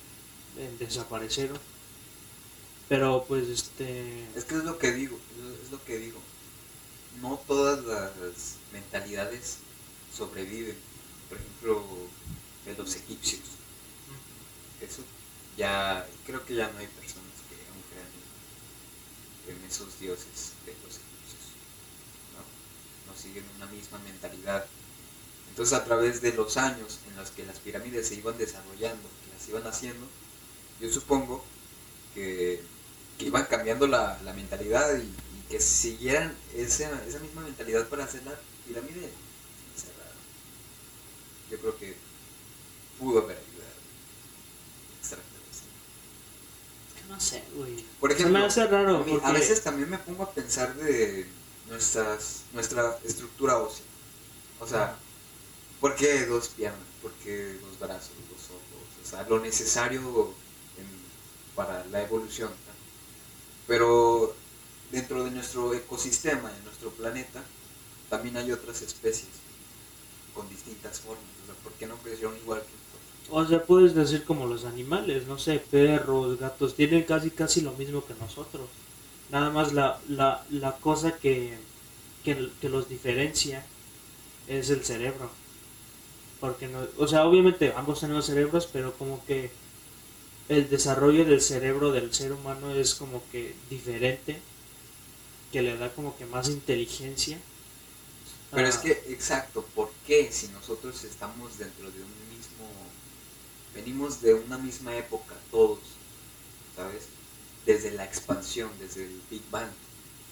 en 0.59 0.79
desaparecer. 0.79 1.51
Pero 2.89 3.25
pues 3.29 3.49
este... 3.49 4.25
Es 4.35 4.45
que 4.45 4.57
es 4.57 4.65
lo 4.65 4.79
que 4.79 4.93
digo, 4.93 5.19
es 5.63 5.71
lo 5.71 5.83
que 5.85 5.99
digo. 5.99 6.19
No 7.21 7.41
todas 7.47 7.85
las 7.85 8.57
mentalidades 8.73 9.59
sobreviven. 10.17 10.77
Por 11.29 11.39
ejemplo, 11.39 11.83
de 12.65 12.75
los 12.75 12.97
egipcios. 12.97 13.43
Eso 14.81 15.03
ya, 15.57 16.07
creo 16.27 16.45
que 16.45 16.55
ya 16.55 16.71
no 16.71 16.79
hay 16.79 16.87
personas 16.87 17.33
que 17.49 17.55
aún 17.71 17.83
crean 17.91 18.09
en, 19.49 19.63
en 19.63 19.71
esos 19.71 19.99
dioses 19.99 20.53
de 20.67 20.73
los 20.73 20.97
egipcios. 20.97 21.14
¿No? 23.07 23.17
siguen 23.21 23.45
una 23.57 23.67
misma 23.67 23.99
mentalidad. 23.99 24.67
Entonces 25.51 25.73
a 25.79 25.85
través 25.85 26.21
de 26.21 26.33
los 26.33 26.57
años 26.57 26.99
en 27.09 27.17
los 27.17 27.31
que 27.31 27.45
las 27.47 27.59
pirámides 27.61 28.09
se 28.09 28.17
iban 28.17 28.37
desarrollando, 28.39 29.09
que 29.25 29.33
las 29.39 29.49
iban 29.49 29.67
haciendo, 29.67 30.07
yo 30.81 30.91
supongo 30.93 31.45
que, 32.15 32.61
que 33.19 33.25
iban 33.27 33.45
cambiando 33.47 33.87
la, 33.87 34.21
la 34.25 34.33
mentalidad 34.33 34.97
y, 34.97 35.03
y 35.03 35.45
que 35.49 35.61
siguieran 35.61 36.35
esa, 36.57 36.91
esa 37.07 37.19
misma 37.21 37.43
mentalidad 37.43 37.89
para 37.89 38.05
hacer 38.05 38.23
la 38.25 38.35
pirámide. 38.67 39.11
Yo 41.51 41.59
creo 41.59 41.79
que 41.79 41.95
pudo 42.99 43.21
haber 43.21 43.37
ayudado. 43.37 43.75
no 47.09 47.21
sé, 47.21 47.43
güey. 47.55 47.85
Por 48.01 48.11
Se 48.11 48.17
ejemplo, 48.17 48.41
me 48.41 48.47
hace 48.47 48.67
raro. 48.67 48.97
a, 48.97 49.05
mí- 49.05 49.13
porque- 49.13 49.27
a 49.27 49.33
veces 49.33 49.63
también 49.63 49.91
me 49.91 49.99
pongo 49.99 50.25
a 50.25 50.33
pensar 50.33 50.75
de 50.75 51.27
nuestras, 51.69 52.43
nuestra 52.53 52.99
estructura 53.05 53.59
ósea. 53.59 53.85
O 54.61 54.67
sea, 54.67 54.97
¿por 55.81 55.95
qué 55.97 56.27
dos 56.27 56.49
piernas? 56.49 56.81
¿Por 57.03 57.13
qué 57.13 57.59
dos 57.61 57.79
brazos, 57.79 58.13
dos 58.31 58.51
ojos? 58.51 59.05
O 59.05 59.07
sea, 59.09 59.23
lo 59.29 59.41
necesario 59.41 60.33
para 61.55 61.85
la 61.87 62.03
evolución. 62.03 62.51
Pero 63.67 64.35
dentro 64.91 65.25
de 65.25 65.31
nuestro 65.31 65.75
ecosistema, 65.75 66.53
en 66.57 66.65
nuestro 66.65 66.91
planeta, 66.91 67.43
también 68.11 68.37
hay 68.37 68.53
otras 68.53 68.83
especies 68.83 69.29
con 70.35 70.49
distintas 70.49 71.01
formas. 71.01 71.25
O 71.43 71.47
sea, 71.47 71.55
¿por 71.63 71.73
qué 71.75 71.87
no 71.87 71.97
crecieron 71.97 72.37
igual 72.37 72.61
que? 72.61 72.85
O 73.31 73.45
sea, 73.47 73.65
puedes 73.65 73.95
decir 73.95 74.25
como 74.25 74.47
los 74.47 74.65
animales, 74.65 75.27
no 75.27 75.39
sé, 75.39 75.59
perros, 75.59 76.39
gatos, 76.39 76.75
tienen 76.75 77.05
casi 77.05 77.31
casi 77.31 77.63
lo 77.63 77.73
mismo 77.73 78.05
que 78.05 78.15
nosotros. 78.15 78.69
Nada 79.35 79.51
más 79.51 79.73
la, 79.79 79.89
la, 80.09 80.47
la 80.51 80.73
cosa 80.81 81.19
que, 81.19 81.35
que, 82.25 82.35
que 82.61 82.69
los 82.71 82.89
diferencia 82.89 83.59
es 84.47 84.71
el 84.71 84.85
cerebro. 84.85 85.29
Porque 86.41 86.69
no, 86.69 86.81
o 86.99 87.07
sea, 87.09 87.27
obviamente 87.27 87.73
ambos 87.77 88.01
tenemos 88.01 88.27
cerebros, 88.27 88.69
pero 88.73 88.97
como 88.99 89.25
que 89.25 89.57
el 90.49 90.69
desarrollo 90.71 91.25
del 91.27 91.41
cerebro 91.43 91.93
del 91.93 92.15
ser 92.15 92.33
humano 92.33 92.75
es 92.75 92.95
como 92.95 93.29
que 93.31 93.63
diferente, 93.71 94.47
que 95.51 95.63
le 95.63 95.79
da 95.79 95.95
como 95.95 96.17
que 96.17 96.27
más 96.27 96.49
inteligencia. 96.51 97.43
Pero 98.53 98.69
es 98.69 98.79
Ah, 98.79 98.85
que, 98.85 98.93
exacto, 99.07 99.71
¿por 99.75 99.97
qué 100.03 100.33
si 100.33 100.49
nosotros 100.49 101.05
estamos 101.05 101.59
dentro 101.59 101.91
de 101.91 102.03
un 102.03 102.29
mismo, 102.29 102.95
venimos 103.73 104.21
de 104.21 104.35
una 104.35 104.59
misma 104.59 104.97
época 104.97 105.45
todos, 105.51 106.01
¿sabes? 106.75 107.14
Desde 107.67 107.91
la 107.93 108.05
expansión, 108.05 108.71
desde 108.79 109.05
el 109.07 109.21
Big 109.31 109.43
Bang, 109.51 109.71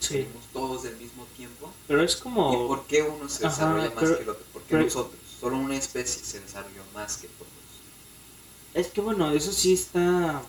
sí, 0.01 0.27
todos 0.53 0.83
del 0.83 0.97
mismo 0.97 1.25
tiempo. 1.37 1.73
pero 1.89 2.03
es 2.03 2.15
como... 2.17 2.53
¿Y 2.53 2.67
por 2.69 2.87
qué 2.87 3.03
uno 3.03 3.29
se 3.29 3.47
Ajá, 3.47 3.55
desarrolla 3.55 3.91
más 3.95 4.05
pero- 4.05 4.17
que 4.17 4.23
el 4.23 4.29
otro? 4.29 4.45
¿Por 4.53 4.63
qué 4.63 4.69
pero- 4.71 4.85
nosotros? 4.85 5.21
Solo 5.41 5.57
una 5.57 5.77
especie 5.77 6.23
se 6.25 6.41
desarrolló 6.41 6.83
más 6.95 7.17
que 7.17 7.27
todos. 7.29 7.51
Es 8.75 8.87
que 8.89 9.01
bueno, 9.01 9.31
eso 9.33 9.51
sí 9.53 9.73
está. 9.73 10.43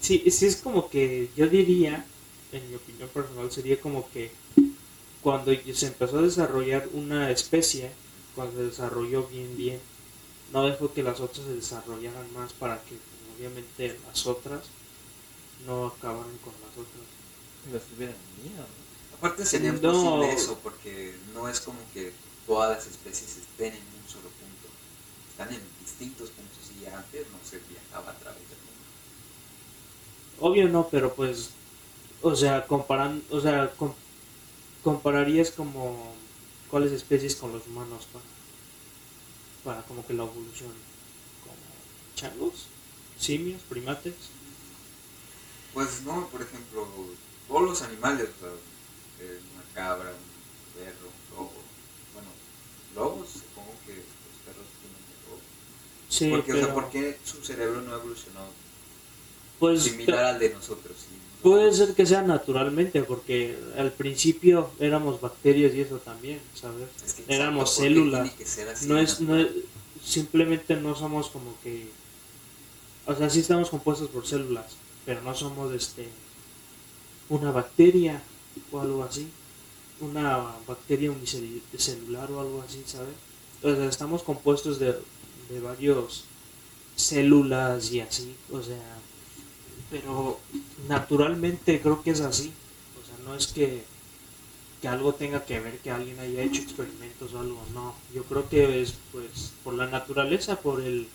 Sí, 0.00 0.24
sí 0.30 0.46
es 0.46 0.56
como 0.56 0.88
que 0.88 1.30
yo 1.36 1.46
diría, 1.48 2.06
en 2.52 2.68
mi 2.70 2.76
opinión 2.76 3.08
personal, 3.10 3.50
sería 3.52 3.80
como 3.80 4.08
que 4.10 4.30
cuando 5.22 5.52
se 5.74 5.86
empezó 5.88 6.18
a 6.18 6.22
desarrollar 6.22 6.88
una 6.94 7.30
especie, 7.30 7.90
cuando 8.34 8.56
se 8.60 8.66
desarrolló 8.66 9.24
bien, 9.26 9.56
bien, 9.56 9.80
no 10.52 10.64
dejó 10.64 10.92
que 10.92 11.02
las 11.02 11.20
otras 11.20 11.46
se 11.46 11.54
desarrollaran 11.54 12.32
más 12.32 12.52
para 12.54 12.80
que 12.84 12.96
obviamente 13.38 13.98
las 14.06 14.26
otras 14.26 14.64
no 15.66 15.86
acabaran 15.86 16.36
con 16.38 16.52
las 16.62 16.72
otras. 16.72 17.06
Los 17.72 17.82
tuvieran 17.84 18.16
miedo. 18.42 18.58
¿no? 18.62 19.16
Aparte 19.16 19.44
sería 19.46 19.72
No. 19.72 19.76
imposible 19.78 20.32
eso, 20.32 20.58
porque 20.62 21.16
no 21.34 21.48
es 21.48 21.60
como 21.60 21.78
que 21.92 22.12
todas 22.46 22.76
las 22.76 22.86
especies 22.86 23.36
estén 23.38 23.74
en 23.74 23.82
un 23.82 24.08
solo 24.08 24.28
punto. 24.30 24.68
Están 25.30 25.52
en 25.52 25.60
distintos 25.80 26.30
puntos 26.30 26.58
y 26.80 26.86
antes 26.86 27.26
no 27.30 27.38
se 27.48 27.58
viajaba 27.68 28.10
a 28.12 28.18
través 28.18 28.40
del 28.48 28.58
mundo. 28.58 28.68
Obvio 30.40 30.68
no, 30.68 30.88
pero 30.88 31.14
pues, 31.14 31.50
o 32.22 32.34
sea, 32.36 32.66
comparan, 32.66 33.22
o 33.30 33.40
sea, 33.40 33.70
com- 33.76 33.94
compararías 34.84 35.50
como 35.50 36.14
cuáles 36.70 36.92
especies 36.92 37.34
con 37.36 37.52
los 37.52 37.66
humanos 37.66 38.06
para, 38.12 38.24
para 39.64 39.86
como 39.86 40.06
que 40.06 40.14
la 40.14 40.22
evolución, 40.24 40.72
como 41.42 41.56
changos, 42.14 42.66
simios, 43.18 43.60
primates. 43.68 44.14
Pues 45.74 46.02
no, 46.02 46.28
por 46.28 46.42
ejemplo, 46.42 46.86
todos 47.46 47.62
los 47.62 47.82
animales, 47.82 48.28
o 48.38 48.40
sea, 48.40 48.50
eh, 49.20 49.40
una 49.54 49.64
cabra, 49.74 50.10
un 50.10 50.80
perro, 50.80 51.08
un 51.08 51.36
lobo. 51.36 51.52
Bueno, 52.14 52.28
lobos, 52.94 53.28
supongo 53.28 53.74
que 53.86 53.94
los 53.94 54.38
perros 54.44 54.66
tienen 54.80 55.02
de 55.08 55.28
lobo. 55.28 55.40
Sí, 56.08 56.30
Porque, 56.30 56.52
o 56.52 56.64
sea, 56.64 56.74
¿por 56.74 56.90
qué 56.90 57.18
su 57.24 57.44
cerebro 57.44 57.82
no 57.82 57.94
evolucionó 57.94 58.40
pues 59.58 59.82
similar 59.82 60.24
al 60.24 60.38
de 60.38 60.50
nosotros? 60.50 60.96
Puede 61.42 61.72
ser 61.72 61.94
que 61.94 62.04
sea 62.04 62.22
naturalmente, 62.22 63.02
porque 63.02 63.56
al 63.76 63.92
principio 63.92 64.70
éramos 64.80 65.20
bacterias 65.20 65.72
y 65.72 65.82
eso 65.82 65.98
también, 65.98 66.40
¿sabes? 66.52 66.88
Es 67.06 67.14
que, 67.14 67.24
éramos 67.32 67.78
exacto, 67.78 68.10
¿por 68.10 68.36
qué 68.36 68.44
células. 68.44 68.82
no 68.82 68.98
es, 68.98 69.20
no 69.20 69.36
es, 69.38 69.48
simplemente 70.04 70.74
no 70.74 70.96
somos 70.96 71.28
como 71.28 71.54
que, 71.62 71.88
o 73.08 73.14
sea, 73.14 73.30
sí 73.30 73.40
estamos 73.40 73.70
compuestos 73.70 74.10
por 74.10 74.26
células, 74.26 74.76
pero 75.06 75.22
no 75.22 75.34
somos 75.34 75.72
este, 75.72 76.08
una 77.30 77.50
bacteria 77.50 78.22
o 78.70 78.80
algo 78.80 79.02
así, 79.02 79.26
una 80.00 80.36
bacteria 80.66 81.10
unicelular 81.10 82.30
o 82.30 82.40
algo 82.40 82.62
así, 82.62 82.82
¿sabes? 82.84 83.14
O 83.62 83.74
sea, 83.74 83.86
estamos 83.86 84.22
compuestos 84.22 84.78
de, 84.78 84.94
de 85.48 85.60
varios 85.60 86.24
células 86.96 87.90
y 87.92 88.00
así, 88.00 88.34
o 88.52 88.62
sea, 88.62 88.98
pero 89.90 90.38
naturalmente 90.86 91.80
creo 91.80 92.02
que 92.02 92.10
es 92.10 92.20
así, 92.20 92.52
o 93.02 93.06
sea, 93.06 93.24
no 93.24 93.34
es 93.34 93.46
que 93.46 93.84
que 94.82 94.86
algo 94.86 95.12
tenga 95.12 95.44
que 95.44 95.58
ver 95.58 95.78
que 95.78 95.90
alguien 95.90 96.20
haya 96.20 96.42
hecho 96.42 96.62
experimentos 96.62 97.34
o 97.34 97.40
algo, 97.40 97.60
no. 97.74 97.94
Yo 98.14 98.22
creo 98.22 98.48
que 98.48 98.80
es 98.80 98.94
pues 99.10 99.52
por 99.64 99.74
la 99.74 99.88
naturaleza, 99.88 100.60
por 100.60 100.80
el 100.80 101.08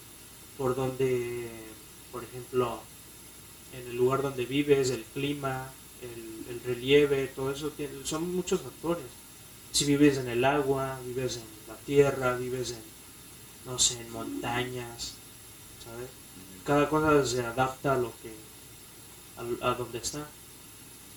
por 0.58 0.76
donde 0.76 1.50
por 2.14 2.24
ejemplo 2.26 2.88
en 3.72 3.88
el 3.90 3.98
lugar 3.98 4.22
donde 4.24 4.46
vives, 4.46 4.90
el 4.92 5.06
clima, 5.06 5.74
el, 6.02 6.46
el 6.50 6.62
relieve, 6.64 7.28
todo 7.30 7.52
eso 7.52 7.74
son 8.06 8.32
muchos 8.36 8.62
factores. 8.62 9.08
Si 9.72 9.86
vives 9.86 10.18
en 10.20 10.28
el 10.30 10.46
agua, 10.46 11.00
vives 11.06 11.38
en 11.38 11.50
la 11.68 11.78
tierra, 11.80 12.38
vives 12.38 12.72
en 12.72 12.84
no 13.66 13.80
sé, 13.80 14.02
en 14.02 14.12
montañas, 14.12 15.22
¿sabes? 15.84 16.12
cada 16.64 16.90
cosa 16.90 17.26
se 17.26 17.42
adapta 17.46 17.94
a 17.96 17.98
lo 18.00 18.18
que 18.22 18.34
a, 19.38 19.70
a 19.72 19.76
donde 19.76 20.00
está 20.00 20.24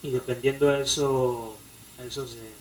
y 0.02 0.10
dependiendo 0.10 0.66
de 0.68 0.82
eso 0.82 1.62
eso 1.98 2.26
se, 2.26 2.56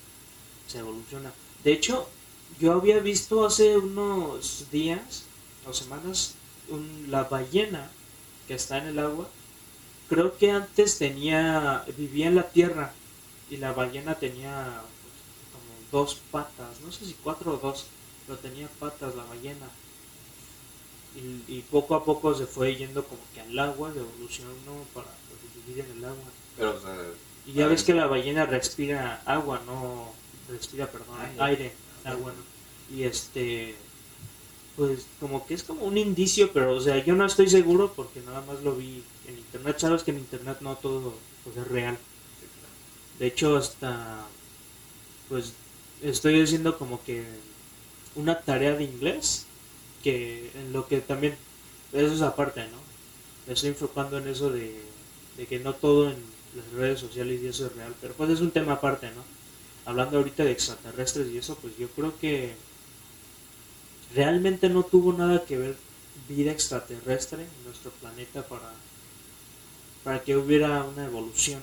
se 0.66 0.78
evoluciona 0.80 1.34
de 1.64 1.72
hecho 1.74 2.14
yo 2.58 2.72
había 2.74 3.00
visto 3.00 3.46
hace 3.46 3.76
unos 3.78 4.70
días 4.70 5.30
o 5.64 5.72
semanas 5.72 6.38
un- 6.68 7.06
la 7.10 7.24
ballena 7.24 7.96
que 8.46 8.54
está 8.54 8.78
en 8.78 8.86
el 8.88 8.98
agua. 8.98 9.28
Creo 10.08 10.36
que 10.38 10.50
antes 10.52 10.98
tenía, 10.98 11.84
vivía 11.96 12.28
en 12.28 12.36
la 12.36 12.48
tierra 12.50 12.94
y 13.50 13.56
la 13.58 13.72
ballena 13.72 14.16
tenía 14.16 14.82
pues, 15.02 15.14
como 15.52 15.74
dos 16.04 16.16
patas, 16.30 16.80
no 16.80 16.92
sé 16.92 17.04
si 17.06 17.14
cuatro 17.14 17.54
o 17.54 17.58
dos, 17.58 17.86
pero 18.26 18.38
tenía 18.38 18.68
patas 18.78 19.14
la 19.16 19.24
ballena. 19.24 19.68
Y, 21.14 21.44
y 21.48 21.62
poco 21.62 21.94
a 21.94 22.04
poco 22.04 22.34
se 22.34 22.46
fue 22.46 22.76
yendo 22.76 23.04
como 23.06 23.22
que 23.34 23.40
al 23.40 23.58
agua, 23.58 23.92
de 23.92 24.00
evolución, 24.00 24.64
¿no? 24.66 24.84
Para 24.92 25.08
pues, 25.28 25.40
vivir 25.66 25.84
en 25.84 25.98
el 25.98 26.04
agua. 26.04 26.32
Pero, 26.56 26.76
o 26.76 26.80
sea, 26.80 26.94
Y 27.44 27.54
ya 27.54 27.66
ves 27.68 27.84
que 27.84 27.94
la 27.94 28.06
ballena 28.06 28.44
respira 28.46 29.22
agua, 29.24 29.62
no 29.66 30.14
respira, 30.48 30.90
perdón, 30.90 31.20
Aire. 31.20 31.36
aire, 31.38 31.78
agua, 32.04 32.32
¿no? 32.34 32.44
Y 32.88 33.04
este, 33.04 33.85
pues 34.76 35.06
como 35.20 35.46
que 35.46 35.54
es 35.54 35.62
como 35.62 35.84
un 35.84 35.96
indicio, 35.98 36.52
pero 36.52 36.74
o 36.74 36.80
sea, 36.80 37.02
yo 37.04 37.14
no 37.14 37.24
estoy 37.24 37.48
seguro 37.48 37.92
porque 37.94 38.20
nada 38.20 38.42
más 38.42 38.62
lo 38.62 38.76
vi 38.76 39.02
en 39.26 39.38
internet. 39.38 39.78
Sabes 39.78 40.02
que 40.02 40.10
en 40.10 40.18
internet 40.18 40.58
no 40.60 40.76
todo 40.76 41.14
pues, 41.44 41.56
es 41.56 41.66
real. 41.68 41.98
De 43.18 43.26
hecho, 43.26 43.56
hasta, 43.56 44.26
pues 45.28 45.54
estoy 46.02 46.40
haciendo 46.42 46.78
como 46.78 47.02
que 47.02 47.24
una 48.14 48.40
tarea 48.40 48.76
de 48.76 48.84
inglés, 48.84 49.46
que 50.02 50.50
en 50.54 50.72
lo 50.72 50.86
que 50.86 51.00
también, 51.00 51.36
eso 51.92 52.12
es 52.12 52.22
aparte, 52.22 52.60
¿no? 52.64 52.78
Me 53.46 53.54
estoy 53.54 53.70
enfocando 53.70 54.18
en 54.18 54.28
eso 54.28 54.50
de, 54.50 54.78
de 55.36 55.46
que 55.46 55.58
no 55.58 55.74
todo 55.74 56.10
en 56.10 56.16
las 56.54 56.70
redes 56.72 57.00
sociales 57.00 57.40
y 57.42 57.46
eso 57.48 57.66
es 57.66 57.74
real, 57.74 57.94
pero 58.00 58.14
pues 58.14 58.30
es 58.30 58.40
un 58.40 58.50
tema 58.50 58.74
aparte, 58.74 59.06
¿no? 59.12 59.24
Hablando 59.86 60.18
ahorita 60.18 60.44
de 60.44 60.52
extraterrestres 60.52 61.28
y 61.30 61.38
eso, 61.38 61.56
pues 61.56 61.76
yo 61.78 61.88
creo 61.88 62.18
que 62.18 62.54
realmente 64.16 64.68
no 64.70 64.82
tuvo 64.84 65.12
nada 65.12 65.44
que 65.44 65.58
ver 65.58 65.76
vida 66.28 66.50
extraterrestre 66.52 67.42
en 67.44 67.64
nuestro 67.64 67.90
planeta 67.92 68.46
para, 68.48 68.72
para 70.04 70.22
que 70.24 70.36
hubiera 70.36 70.82
una 70.84 71.04
evolución. 71.06 71.62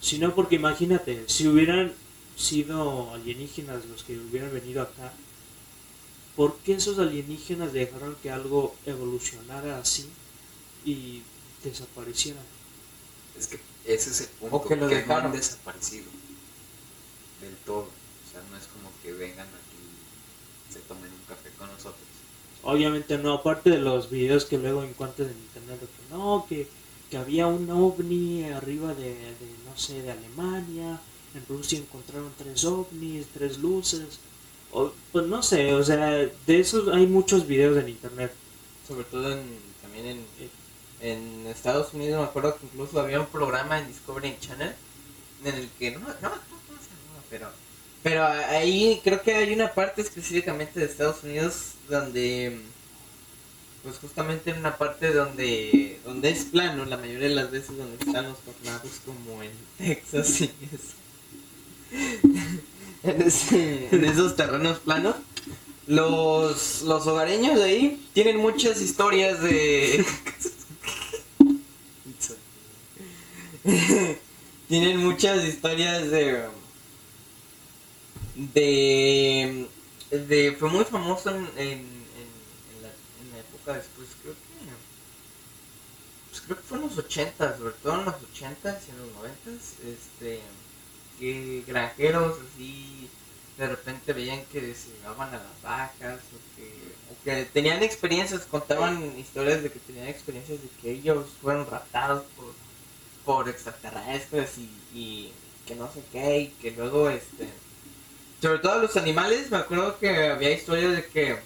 Sino 0.00 0.34
porque 0.34 0.56
imagínate, 0.56 1.24
si 1.28 1.48
hubieran 1.48 1.94
sido 2.36 3.10
alienígenas 3.14 3.86
los 3.86 4.04
que 4.04 4.18
hubieran 4.18 4.52
venido 4.52 4.82
acá, 4.82 5.12
¿por 6.36 6.58
qué 6.58 6.74
esos 6.74 6.98
alienígenas 6.98 7.72
dejaron 7.72 8.16
que 8.22 8.30
algo 8.30 8.76
evolucionara 8.86 9.78
así 9.78 10.06
y 10.84 11.22
desapareciera? 11.64 12.40
Es 13.38 13.46
que 13.48 13.60
ese 13.84 14.10
es 14.10 14.20
el 14.22 14.28
punto, 14.28 14.56
O 14.56 14.64
que 14.66 14.76
lo 14.76 14.88
no 14.88 14.88
dejaron. 14.88 15.26
han 15.26 15.32
desaparecido 15.32 16.06
del 17.40 17.56
todo. 17.58 17.88
O 17.88 18.30
sea, 18.30 18.42
no 18.50 18.56
es 18.56 18.66
como 18.66 18.90
que 19.02 19.12
vengan 19.12 19.48
y 19.65 19.65
se 20.76 20.82
tomen 20.88 21.10
un 21.10 21.24
café 21.28 21.50
con 21.58 21.68
nosotros. 21.68 22.02
Obviamente 22.62 23.18
no, 23.18 23.32
aparte 23.34 23.70
de 23.70 23.78
los 23.78 24.10
videos 24.10 24.44
que 24.44 24.58
luego 24.58 24.82
encuentras 24.82 25.28
en 25.28 25.36
internet, 25.36 25.80
de 25.80 25.86
que 25.86 26.14
no, 26.14 26.46
que, 26.48 26.68
que 27.10 27.16
había 27.16 27.46
un 27.46 27.70
ovni 27.70 28.44
arriba 28.44 28.94
de, 28.94 29.10
de, 29.14 29.48
no 29.64 29.76
sé, 29.76 30.02
de 30.02 30.10
Alemania, 30.10 31.00
en 31.34 31.46
Rusia 31.48 31.78
encontraron 31.78 32.32
tres 32.36 32.64
ovnis, 32.64 33.26
tres 33.32 33.58
luces, 33.58 34.18
o, 34.72 34.92
pues 35.12 35.26
no 35.26 35.42
sé, 35.42 35.74
o 35.74 35.84
sea, 35.84 36.06
de 36.06 36.60
esos 36.60 36.88
hay 36.88 37.06
muchos 37.06 37.46
videos 37.46 37.76
en 37.78 37.88
internet. 37.88 38.32
Sobre 38.86 39.04
todo 39.04 39.32
en, 39.32 39.42
también 39.82 40.06
en, 40.06 40.26
en 41.00 41.46
Estados 41.46 41.92
Unidos, 41.94 42.20
me 42.20 42.26
acuerdo 42.26 42.56
que 42.56 42.66
incluso 42.66 43.00
había 43.00 43.20
un 43.20 43.26
programa 43.26 43.78
en 43.78 43.88
Discovery 43.88 44.36
Channel 44.40 44.74
en 45.44 45.54
el 45.54 45.68
que, 45.78 45.92
no, 45.92 46.00
no 46.00 46.06
llamaba, 46.14 46.40
pero, 47.30 47.48
pero 48.06 48.24
ahí 48.24 49.00
creo 49.02 49.20
que 49.20 49.34
hay 49.34 49.52
una 49.52 49.74
parte 49.74 50.00
específicamente 50.00 50.78
de 50.78 50.86
Estados 50.86 51.24
Unidos 51.24 51.72
donde, 51.88 52.56
pues 53.82 53.98
justamente 53.98 54.52
en 54.52 54.58
una 54.58 54.78
parte 54.78 55.12
donde, 55.12 55.98
donde 56.04 56.30
es 56.30 56.44
plano, 56.44 56.84
la 56.84 56.98
mayoría 56.98 57.28
de 57.28 57.34
las 57.34 57.50
veces 57.50 57.76
donde 57.76 57.96
están 57.98 58.28
los 58.28 58.38
tornados 58.38 58.92
como 59.04 59.42
en 59.42 59.50
Texas 59.78 60.40
y 60.40 60.44
eso. 60.72 60.94
en, 63.02 63.22
ese- 63.22 63.88
en 63.90 64.04
esos 64.04 64.36
terrenos 64.36 64.78
planos. 64.78 65.16
Los, 65.88 66.82
los 66.82 67.04
hogareños 67.08 67.56
de 67.56 67.64
ahí 67.64 68.08
tienen 68.14 68.36
muchas 68.36 68.80
historias 68.80 69.42
de... 69.42 70.04
tienen 74.68 74.98
muchas 74.98 75.44
historias 75.44 76.08
de... 76.08 76.54
De... 78.36 79.68
de 80.10 80.56
fue 80.58 80.68
muy 80.70 80.84
famoso 80.84 81.30
en, 81.30 81.46
en, 81.56 81.78
en- 82.20 82.82
la, 82.82 82.88
en 83.20 83.30
la 83.32 83.38
época 83.38 83.74
después, 83.74 84.08
creo 84.22 84.34
que... 84.34 84.76
Pues 86.28 86.40
creo 86.42 86.56
que 86.58 86.62
fue 86.62 86.78
en 86.78 86.84
los 86.84 86.98
80, 86.98 87.56
sobre 87.56 87.74
todo 87.74 87.94
en 88.00 88.04
los 88.06 88.22
80 88.22 88.80
y 88.86 88.90
en 88.90 88.98
los 88.98 89.12
90, 89.12 89.50
este... 89.84 90.42
Que 91.18 91.64
granjeros 91.66 92.38
así 92.40 93.10
de 93.56 93.68
repente 93.68 94.12
veían 94.12 94.46
que 94.46 94.74
se 94.74 94.90
llevaban 94.92 95.34
a 95.34 95.38
las 95.38 95.62
vacas 95.62 96.20
o 96.34 96.40
que, 96.56 96.98
o 97.08 97.18
que 97.24 97.46
tenían 97.46 97.82
experiencias, 97.82 98.46
contaban 98.46 99.18
historias 99.18 99.62
de 99.62 99.72
que 99.72 99.80
tenían 99.80 100.08
experiencias 100.08 100.62
de 100.62 100.70
que 100.70 100.90
ellos 100.92 101.36
fueron 101.40 101.66
raptados 101.66 102.26
por, 102.36 102.56
por 103.24 103.48
extraterrestres 103.48 104.58
y, 104.58 104.84
y 104.92 105.40
que 105.66 105.76
no 105.76 105.92
sé 105.92 106.04
qué, 106.12 106.40
y 106.40 106.48
que 106.52 106.72
luego, 106.72 107.10
este, 107.10 107.48
sobre 108.40 108.58
todo 108.58 108.80
los 108.80 108.96
animales, 108.96 109.50
me 109.50 109.56
acuerdo 109.58 109.98
que 109.98 110.28
había 110.28 110.50
historias 110.52 110.92
de 110.96 111.06
que 111.06 111.38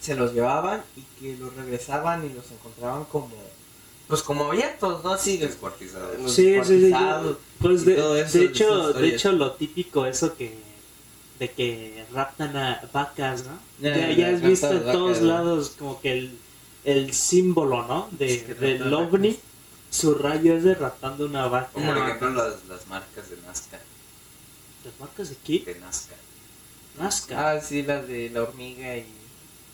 se 0.00 0.14
los 0.14 0.32
llevaban 0.32 0.82
y 0.96 1.02
que 1.20 1.36
los 1.36 1.54
regresaban 1.54 2.24
y 2.24 2.32
los 2.32 2.50
encontraban 2.50 3.04
como, 3.04 3.30
pues 4.06 4.22
como 4.22 4.44
abiertos, 4.44 5.04
¿no? 5.04 5.12
Así, 5.12 5.36
Descuartizados. 5.36 6.16
Sí, 6.32 6.56
sí, 6.62 6.64
sí. 6.64 6.80
descuartizados 6.80 7.36
Pues 7.60 7.84
de, 7.84 8.20
eso, 8.20 8.38
hecho, 8.38 8.92
de 8.92 9.08
hecho 9.08 9.32
lo 9.32 9.52
típico 9.52 10.06
eso 10.06 10.36
que 10.36 10.56
de 11.38 11.50
que 11.50 12.04
raptan 12.12 12.56
a 12.56 12.82
vacas, 12.92 13.44
¿no? 13.44 13.58
Ya, 13.80 13.96
Ya, 13.96 14.10
ya, 14.10 14.16
ya 14.16 14.28
has 14.30 14.42
visto 14.42 14.66
a 14.66 14.72
en 14.72 14.82
todos 14.82 15.20
lados 15.22 15.74
como 15.78 16.00
que 16.00 16.12
el, 16.12 16.38
el 16.84 17.12
símbolo, 17.12 17.86
¿no? 17.86 18.08
De, 18.12 18.42
que 18.44 18.54
del 18.54 18.92
ovni, 18.92 19.38
su 19.90 20.14
rayo 20.14 20.54
es 20.54 20.64
de 20.64 20.74
raptando 20.74 21.26
una 21.26 21.46
vaca. 21.46 21.70
Como 21.72 21.94
por 21.94 21.98
ejemplo 21.98 22.30
las, 22.30 22.64
las 22.68 22.86
marcas 22.88 23.30
de 23.30 23.36
Nazca. 23.46 23.78
¿Las 24.88 25.00
marcas 25.00 25.30
de 25.30 25.36
qué? 25.44 25.58
De 25.64 25.78
Nazca. 25.80 26.16
Nazca. 26.98 27.50
Ah, 27.52 27.60
sí, 27.60 27.82
las 27.82 28.06
de 28.08 28.30
la 28.30 28.42
hormiga 28.42 28.96
y 28.96 29.02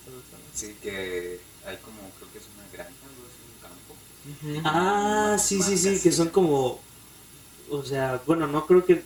todo 0.04 0.18
eso. 0.20 0.36
Sí, 0.52 0.76
que 0.82 1.40
hay 1.66 1.76
como, 1.78 2.10
creo 2.18 2.30
que 2.32 2.38
es 2.38 2.44
una 2.54 2.66
granja, 2.72 3.06
algo 3.06 3.22
así, 3.28 3.42
un 3.54 3.58
campo. 3.60 3.96
Ah, 4.68 5.36
sí, 5.38 5.62
sí, 5.62 5.76
sí, 5.78 6.00
que 6.02 6.12
son 6.12 6.28
como, 6.30 6.84
o 7.70 7.84
sea, 7.84 8.22
bueno, 8.26 8.46
no 8.46 8.66
creo 8.66 8.84
que 8.84 9.04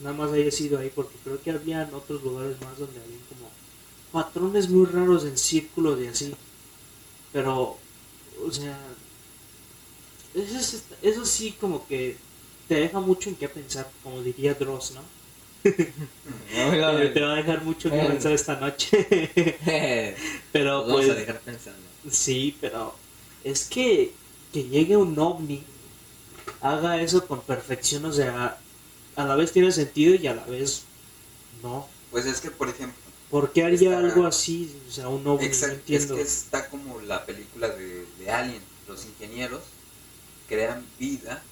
nada 0.00 0.16
más 0.16 0.32
haya 0.32 0.50
sido 0.50 0.78
ahí, 0.78 0.90
porque 0.94 1.18
creo 1.24 1.42
que 1.42 1.50
habían 1.52 1.92
otros 1.94 2.22
lugares 2.22 2.60
más 2.60 2.78
donde 2.78 3.00
habían 3.00 3.24
como 3.28 3.58
patrones 4.12 4.68
muy 4.70 4.86
raros 4.86 5.24
en 5.24 5.38
círculos 5.38 6.00
y 6.00 6.06
así. 6.08 6.34
Pero, 7.32 7.84
o 8.46 8.52
sea, 8.52 8.78
eso, 10.34 10.58
es- 10.58 10.84
eso 11.02 11.24
sí 11.26 11.52
como 11.60 11.86
que 11.86 12.24
te 12.68 12.74
deja 12.76 13.00
mucho 13.00 13.28
en 13.30 13.36
qué 13.36 13.48
pensar, 13.48 13.90
como 14.02 14.22
diría 14.22 14.54
Dross, 14.54 14.92
¿no? 14.92 15.12
Eh, 15.64 17.10
te 17.14 17.20
va 17.20 17.32
a 17.32 17.36
dejar 17.36 17.62
mucho 17.62 17.90
qué 17.90 18.00
Eh. 18.00 18.06
pensar 18.06 18.32
esta 18.32 18.56
noche. 18.56 19.06
pero 20.52 20.78
Nos 20.78 20.86
vamos 20.86 20.92
pues, 21.04 21.10
a 21.10 21.14
dejar 21.14 21.40
pensando. 21.40 21.80
Sí, 22.10 22.56
pero 22.60 22.94
es 23.44 23.64
que 23.64 24.12
que 24.52 24.64
llegue 24.64 24.96
un 24.98 25.18
ovni, 25.18 25.64
haga 26.60 27.00
eso 27.00 27.26
con 27.26 27.40
perfección, 27.40 28.04
o 28.04 28.12
sea, 28.12 28.58
a 29.16 29.24
la 29.24 29.34
vez 29.34 29.50
tiene 29.52 29.72
sentido 29.72 30.14
y 30.14 30.26
a 30.26 30.34
la 30.34 30.44
vez 30.44 30.82
no. 31.62 31.88
Pues 32.10 32.26
es 32.26 32.40
que, 32.40 32.50
por 32.50 32.68
ejemplo, 32.68 33.00
¿Por 33.30 33.50
qué 33.54 33.64
haría 33.64 33.94
Está- 33.94 33.98
algo 33.98 34.26
así? 34.26 34.76
O 34.86 34.92
sea, 34.92 35.08
un 35.08 35.26
ovni, 35.26 35.46
no 35.46 35.48
exacto, 35.50 35.90
es 35.94 36.04
que 36.04 36.20
está 36.20 36.68
como 36.68 37.00
la 37.00 37.24
película 37.24 37.68
de, 37.70 38.04
de 38.18 38.30
Alien. 38.30 38.60
Los 38.86 39.06
ingenieros 39.06 39.62
crean 40.48 40.84
vida, 40.98 41.42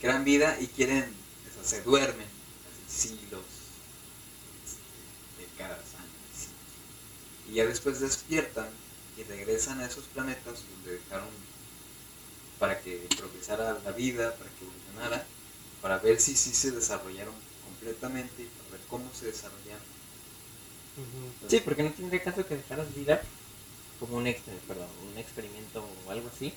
crean 0.00 0.24
vida 0.24 0.56
y 0.58 0.68
quieren, 0.68 1.04
o 1.04 1.54
sea, 1.54 1.64
se 1.80 1.82
duermen 1.84 2.26
así, 2.88 3.08
siglos, 3.08 3.42
este, 4.64 5.42
décadas, 5.52 5.80
años. 5.98 6.32
siglos. 6.34 6.56
Y 7.50 7.54
ya 7.54 7.66
después 7.66 8.00
despiertan 8.00 8.68
y 9.16 9.22
regresan 9.24 9.80
a 9.80 9.86
esos 9.86 10.04
planetas 10.04 10.64
donde 10.70 10.98
dejaron 10.98 11.28
para 12.58 12.80
que 12.80 13.08
progresara 13.16 13.78
la 13.84 13.92
vida, 13.92 14.34
para 14.34 14.50
que 14.50 14.64
evolucionara, 14.64 15.26
para 15.80 15.98
ver 15.98 16.20
si 16.20 16.36
sí 16.36 16.52
se 16.52 16.72
desarrollaron 16.72 17.34
completamente 17.64 18.42
y 18.42 18.46
para 18.46 18.70
ver 18.72 18.80
cómo 18.88 19.10
se 19.14 19.26
desarrollaron. 19.26 19.88
Sí, 21.48 21.60
porque 21.64 21.84
no 21.84 21.92
tendría 21.92 22.22
caso 22.22 22.44
que 22.46 22.56
dejaras 22.56 22.92
vida 22.94 23.22
como 24.00 24.16
un, 24.16 24.26
exper 24.26 24.58
perdón, 24.66 24.88
un 25.10 25.18
experimento 25.18 25.88
o 26.06 26.10
algo 26.10 26.28
así 26.34 26.52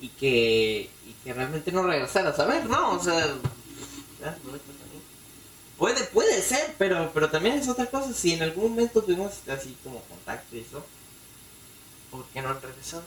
y 0.00 0.08
que, 0.08 0.90
y 1.06 1.12
que 1.22 1.32
realmente 1.32 1.72
no 1.72 1.82
regresaras 1.82 2.38
a 2.38 2.46
ver, 2.46 2.66
¿no? 2.66 2.92
O 2.92 3.02
sea, 3.02 3.26
ya, 4.20 4.38
no 4.44 4.52
me. 4.52 4.58
Puede, 5.84 6.02
puede 6.04 6.40
ser, 6.40 6.74
pero, 6.78 7.10
pero 7.12 7.28
también 7.28 7.58
es 7.58 7.68
otra 7.68 7.84
cosa. 7.84 8.14
Si 8.14 8.32
en 8.32 8.42
algún 8.42 8.70
momento 8.70 9.02
tuvimos 9.02 9.32
así 9.48 9.76
como 9.84 10.00
contacto 10.04 10.56
y 10.56 10.60
eso, 10.60 10.82
¿por 12.10 12.24
qué 12.28 12.40
no 12.40 12.48
han 12.48 12.62
regresado? 12.62 13.02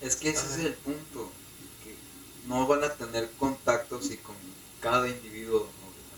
Es 0.00 0.16
que 0.16 0.30
ese 0.30 0.46
Ajá. 0.46 0.54
es 0.54 0.64
el 0.64 0.72
punto, 0.72 1.30
que 1.84 1.94
no 2.48 2.66
van 2.66 2.84
a 2.84 2.88
tener 2.88 3.30
contacto 3.32 3.98
así 3.98 4.16
con 4.16 4.34
cada 4.80 5.06
individuo, 5.06 5.68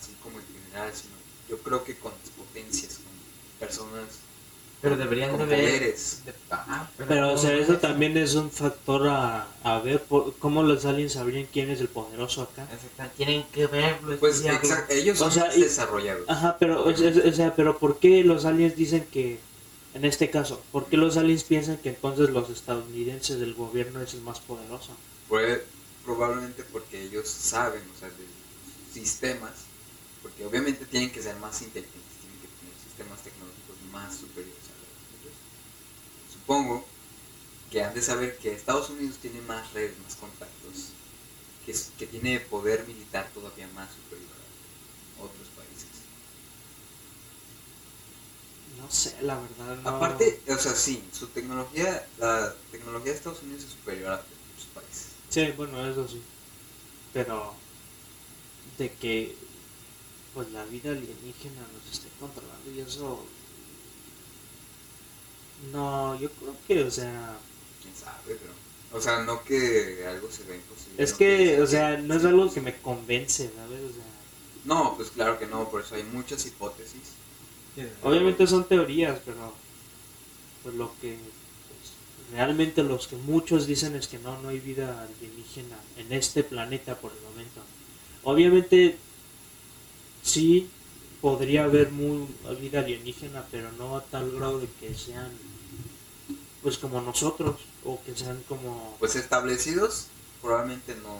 así 0.00 0.12
como 0.22 0.38
en 0.38 0.46
general, 0.46 0.92
sino 0.94 1.14
yo 1.48 1.58
creo 1.64 1.82
que 1.82 1.98
con 1.98 2.12
las 2.12 2.30
potencias, 2.30 2.98
con 2.98 3.58
personas 3.58 4.06
Pero 4.80 4.96
deberían 4.96 5.30
con 5.30 5.40
de 5.40 5.46
ver. 5.56 5.60
poderes. 5.78 6.22
de- 6.24 6.34
ah, 6.52 6.88
Pero, 7.08 7.32
o 7.32 7.36
sea, 7.38 7.52
eso 7.56 7.78
también 7.78 8.16
es 8.16 8.34
un 8.36 8.48
factor 8.50 9.08
a, 9.08 9.48
a 9.64 9.80
ver 9.80 10.02
por, 10.04 10.36
cómo 10.38 10.62
los 10.62 10.84
aliens 10.84 11.14
sabrían 11.14 11.48
quién 11.52 11.68
es 11.70 11.80
el 11.80 11.88
poderoso 11.88 12.42
acá. 12.42 12.68
Exactamente, 12.72 13.16
Tienen 13.16 13.44
que 13.52 13.66
verlo. 13.66 14.12
es 14.12 14.18
Pues 14.20 14.44
exacto, 14.44 14.94
ellos 14.94 15.20
O 15.20 15.24
son 15.24 15.32
sea, 15.32 15.46
más 15.46 15.56
y- 15.56 15.62
desarrollados. 15.62 16.28
Ajá, 16.28 16.56
pero, 16.60 16.84
o 16.84 16.96
sea, 16.96 17.12
o 17.28 17.32
sea, 17.32 17.56
pero 17.56 17.78
¿por 17.78 17.98
qué 17.98 18.22
los 18.22 18.44
aliens 18.44 18.76
dicen 18.76 19.04
que, 19.12 19.40
en 19.94 20.04
este 20.04 20.30
caso, 20.30 20.62
por 20.70 20.86
qué 20.86 20.96
los 20.96 21.16
aliens 21.16 21.42
piensan 21.42 21.78
que 21.78 21.88
entonces 21.88 22.30
los 22.30 22.48
estadounidenses 22.48 23.40
del 23.40 23.54
gobierno 23.54 24.00
es 24.00 24.14
el 24.14 24.20
más 24.20 24.38
poderoso? 24.38 24.92
Puede- 25.28 25.64
probablemente 26.04 26.62
porque 26.72 27.02
ellos 27.02 27.28
saben, 27.28 27.82
o 27.94 27.98
sea, 27.98 28.08
de 28.08 28.14
los 28.14 28.94
sistemas, 28.94 29.50
porque 30.22 30.46
obviamente 30.46 30.84
tienen 30.86 31.10
que 31.10 31.20
ser 31.20 31.34
más 31.36 31.60
inteligentes, 31.62 32.00
tienen 32.20 32.38
que 32.40 32.46
tener 32.48 32.74
sistemas 32.82 33.18
tecnológicos 33.22 33.76
más 33.92 34.14
superiores. 34.16 34.57
Supongo 36.48 36.96
que 37.70 37.82
han 37.84 37.94
de 37.94 38.02
saber 38.02 38.38
que 38.38 38.52
Estados 38.54 38.90
Unidos 38.90 39.20
tiene 39.20 39.42
más 39.42 39.72
redes, 39.72 39.98
más 39.98 40.16
contactos, 40.16 40.98
que, 41.60 41.72
es- 41.72 41.94
que 41.98 42.06
tiene 42.06 42.40
poder 42.40 42.86
militar 42.86 43.32
todavía 43.34 43.68
más 43.68 43.94
superior 43.94 44.38
a 45.16 45.20
otros 45.22 45.50
países. 45.50 46.10
No 48.76 48.88
sé, 48.90 49.20
la 49.22 49.40
verdad. 49.40 49.76
No. 49.82 49.90
Aparte, 49.96 50.44
o 50.48 50.58
sea, 50.58 50.74
sí, 50.74 51.08
su 51.12 51.32
tecnología, 51.32 52.12
la 52.16 52.54
tecnología 52.70 53.12
de 53.12 53.18
Estados 53.18 53.42
Unidos 53.42 53.64
es 53.64 53.70
superior 53.72 54.12
a 54.12 54.20
otros 54.20 54.66
países. 54.72 55.16
Sí, 55.28 55.52
bueno, 55.56 55.86
eso 55.86 56.06
sí. 56.08 56.22
Pero 57.12 57.64
de 58.78 58.96
que 58.98 59.48
pues 60.32 60.50
la 60.50 60.64
vida 60.66 60.92
alienígena 60.92 61.68
nos 61.68 61.86
esté 61.88 62.10
controlando 62.12 62.70
y 62.70 62.80
eso 62.80 63.37
no, 65.72 66.18
yo 66.18 66.30
creo 66.30 66.54
que, 66.66 66.84
o 66.84 66.90
sea, 66.90 67.36
quién 67.82 67.94
sabe, 67.94 68.36
pero. 68.40 68.52
O 68.92 69.00
sea, 69.00 69.22
no 69.22 69.42
que 69.44 70.04
algo 70.08 70.30
se 70.30 70.44
ve 70.44 70.56
imposible. 70.56 71.02
es 71.02 71.12
no 71.12 71.18
que, 71.18 71.60
o 71.60 71.66
sea, 71.66 71.96
no 71.98 72.14
es 72.14 72.24
algo 72.24 72.52
que 72.52 72.60
me 72.60 72.80
convence, 72.80 73.50
¿sabes? 73.54 73.80
O 73.82 73.92
sea, 73.92 74.04
No, 74.64 74.94
pues 74.96 75.10
claro 75.10 75.38
que 75.38 75.46
no, 75.46 75.68
por 75.70 75.82
eso 75.82 75.94
hay 75.94 76.04
muchas 76.04 76.46
hipótesis. 76.46 77.02
obviamente 78.02 78.46
son 78.46 78.66
teorías, 78.66 79.18
pero 79.24 79.54
pues 80.62 80.74
lo 80.74 80.92
que 81.00 81.16
pues, 81.16 82.32
realmente 82.32 82.82
los 82.82 83.06
que 83.08 83.16
muchos 83.16 83.66
dicen 83.66 83.94
es 83.94 84.08
que 84.08 84.18
no, 84.18 84.40
no 84.42 84.48
hay 84.48 84.60
vida 84.60 85.02
alienígena 85.02 85.78
en 85.96 86.12
este 86.12 86.42
planeta 86.44 86.96
por 86.96 87.12
el 87.12 87.20
momento. 87.22 87.60
Obviamente 88.24 88.96
sí 90.22 90.70
podría 91.20 91.64
haber 91.64 91.90
muy, 91.90 92.26
vida 92.60 92.80
alienígena, 92.80 93.44
pero 93.50 93.70
no 93.72 93.96
a 93.96 94.04
tal 94.04 94.30
grado 94.30 94.60
de 94.60 94.68
que 94.80 94.94
sean 94.94 95.30
pues 96.62 96.78
como 96.78 97.00
nosotros 97.00 97.56
o 97.84 98.00
que 98.04 98.16
sean 98.16 98.42
como 98.48 98.96
Pues 98.98 99.16
establecidos, 99.16 100.08
probablemente 100.42 100.94
no, 100.96 101.16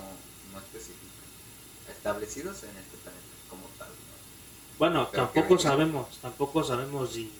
no 0.53 0.59
especifican. 0.59 0.99
Establecidos 1.89 2.63
en 2.65 2.77
este 2.77 2.97
planeta 2.99 3.25
como 3.49 3.63
tal. 3.79 3.89
¿no? 3.89 4.79
Bueno, 4.79 5.09
Pero 5.11 5.25
tampoco 5.25 5.59
sabemos, 5.59 6.19
tampoco 6.21 6.65
sabemos 6.65 7.17
y 7.17 7.31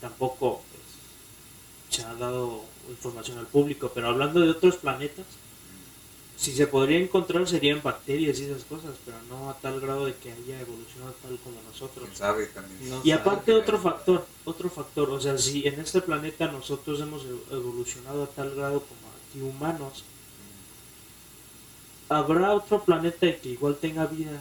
tampoco 0.00 0.62
pues, 0.70 1.96
se 1.96 2.02
ha 2.04 2.14
dado 2.14 2.64
información 2.88 3.38
al 3.38 3.46
público, 3.46 3.90
pero 3.94 4.08
hablando 4.08 4.40
de 4.40 4.50
otros 4.50 4.76
planetas, 4.76 5.26
si 6.38 6.52
se 6.52 6.68
podría 6.68 7.00
encontrar 7.00 7.48
serían 7.48 7.82
bacterias 7.82 8.38
y 8.38 8.44
esas 8.44 8.62
cosas, 8.62 8.92
pero 9.04 9.16
no 9.28 9.50
a 9.50 9.54
tal 9.58 9.80
grado 9.80 10.06
de 10.06 10.14
que 10.14 10.30
haya 10.30 10.60
evolucionado 10.60 11.12
tal 11.20 11.36
como 11.38 11.60
nosotros. 11.62 12.04
Quién 12.06 12.16
sabe 12.16 12.46
también. 12.46 12.88
No 12.88 13.00
Y 13.02 13.10
sabe, 13.10 13.12
aparte 13.20 13.52
otro 13.54 13.76
factor, 13.76 14.24
otro 14.44 14.70
factor, 14.70 15.10
o 15.10 15.20
sea, 15.20 15.36
si 15.36 15.66
en 15.66 15.80
este 15.80 16.00
planeta 16.00 16.46
nosotros 16.46 17.00
hemos 17.00 17.24
evolucionado 17.50 18.22
a 18.22 18.28
tal 18.28 18.54
grado 18.54 18.80
como 18.82 19.00
aquí 19.10 19.40
humanos, 19.40 20.04
habrá 22.08 22.52
otro 22.52 22.84
planeta 22.84 23.36
que 23.40 23.48
igual 23.48 23.76
tenga 23.76 24.06
vida. 24.06 24.40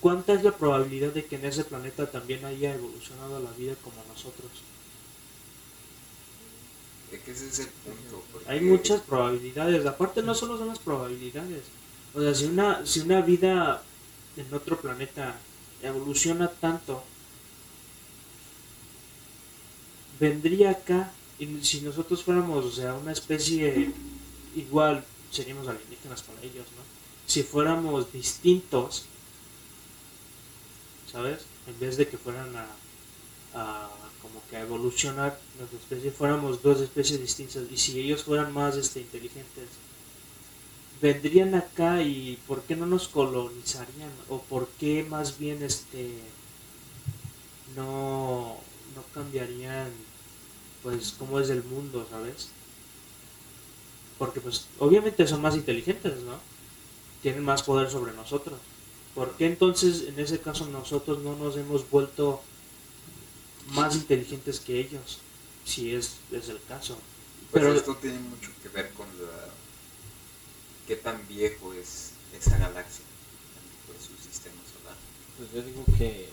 ¿Cuánta 0.00 0.34
es 0.34 0.44
la 0.44 0.52
probabilidad 0.52 1.12
de 1.12 1.24
que 1.24 1.34
en 1.34 1.46
ese 1.46 1.64
planeta 1.64 2.08
también 2.08 2.44
haya 2.44 2.74
evolucionado 2.74 3.40
la 3.40 3.50
vida 3.52 3.74
como 3.82 3.96
nosotros? 4.08 4.50
Que 7.20 7.32
ese 7.32 7.48
es 7.48 7.58
el 7.60 7.68
punto. 7.68 8.24
Hay 8.46 8.60
muchas 8.60 9.00
probabilidades. 9.02 9.84
Aparte 9.86 10.22
no 10.22 10.34
solo 10.34 10.58
son 10.58 10.68
las 10.68 10.78
probabilidades. 10.78 11.62
O 12.14 12.20
sea, 12.20 12.34
si 12.34 12.44
una, 12.46 12.86
si 12.86 13.00
una 13.00 13.20
vida 13.20 13.82
en 14.36 14.52
otro 14.52 14.80
planeta 14.80 15.36
evoluciona 15.82 16.48
tanto, 16.48 17.02
vendría 20.18 20.70
acá 20.70 21.12
y 21.38 21.62
si 21.62 21.80
nosotros 21.80 22.22
fuéramos, 22.22 22.64
o 22.64 22.70
sea, 22.70 22.94
una 22.94 23.12
especie 23.12 23.92
igual, 24.54 25.04
seríamos 25.30 25.66
alienígenas 25.66 26.22
para 26.22 26.40
ellos, 26.42 26.66
¿no? 26.76 26.82
Si 27.26 27.42
fuéramos 27.42 28.12
distintos, 28.12 29.06
¿sabes? 31.10 31.40
En 31.66 31.78
vez 31.80 31.96
de 31.96 32.06
que 32.06 32.18
fueran 32.18 32.54
a, 32.56 32.66
a 33.54 33.88
como 34.20 34.40
que 34.48 34.56
a 34.56 34.62
evolucionar 34.62 35.38
nuestra 35.58 35.78
especie, 35.78 36.10
fuéramos 36.10 36.62
dos 36.62 36.80
especies 36.80 37.20
distintas 37.20 37.64
y 37.70 37.76
si 37.76 38.00
ellos 38.00 38.24
fueran 38.24 38.52
más 38.52 38.76
este, 38.76 39.00
inteligentes, 39.00 39.68
vendrían 41.00 41.54
acá 41.54 42.02
y 42.02 42.38
¿por 42.46 42.62
qué 42.62 42.74
no 42.74 42.86
nos 42.86 43.08
colonizarían? 43.08 44.10
¿O 44.28 44.38
por 44.38 44.68
qué 44.80 45.04
más 45.04 45.38
bien 45.38 45.62
este 45.62 46.10
no, 47.76 48.56
no 48.94 49.02
cambiarían 49.12 49.90
pues 50.82 51.14
cómo 51.18 51.40
es 51.40 51.50
el 51.50 51.62
mundo, 51.64 52.06
¿sabes? 52.10 52.48
Porque 54.18 54.40
pues 54.40 54.66
obviamente 54.78 55.26
son 55.26 55.42
más 55.42 55.54
inteligentes, 55.54 56.22
¿no? 56.22 56.38
Tienen 57.22 57.44
más 57.44 57.62
poder 57.62 57.90
sobre 57.90 58.12
nosotros. 58.12 58.58
¿Por 59.14 59.36
qué 59.36 59.46
entonces 59.46 60.04
en 60.08 60.18
ese 60.18 60.40
caso 60.40 60.66
nosotros 60.66 61.18
no 61.20 61.36
nos 61.36 61.56
hemos 61.56 61.88
vuelto 61.90 62.42
más 63.68 63.94
inteligentes 63.94 64.60
que 64.60 64.78
ellos? 64.80 65.18
Si 65.64 65.94
es, 65.94 66.16
es 66.32 66.48
el 66.48 66.60
caso. 66.68 66.94
Pues 67.50 67.62
Pero- 67.64 67.74
esto 67.74 67.96
tiene 67.96 68.18
mucho 68.18 68.50
que 68.62 68.68
ver 68.68 68.90
con 68.92 69.06
la, 69.06 69.48
qué 70.86 70.96
tan 70.96 71.26
viejo 71.28 71.72
es 71.72 72.10
esa 72.38 72.58
galaxia, 72.58 73.04
pues 73.86 73.98
su 74.02 74.16
sistema 74.28 74.56
solar. 74.76 74.96
Pues 75.38 75.50
yo 75.52 75.62
digo 75.62 75.84
que 75.98 76.28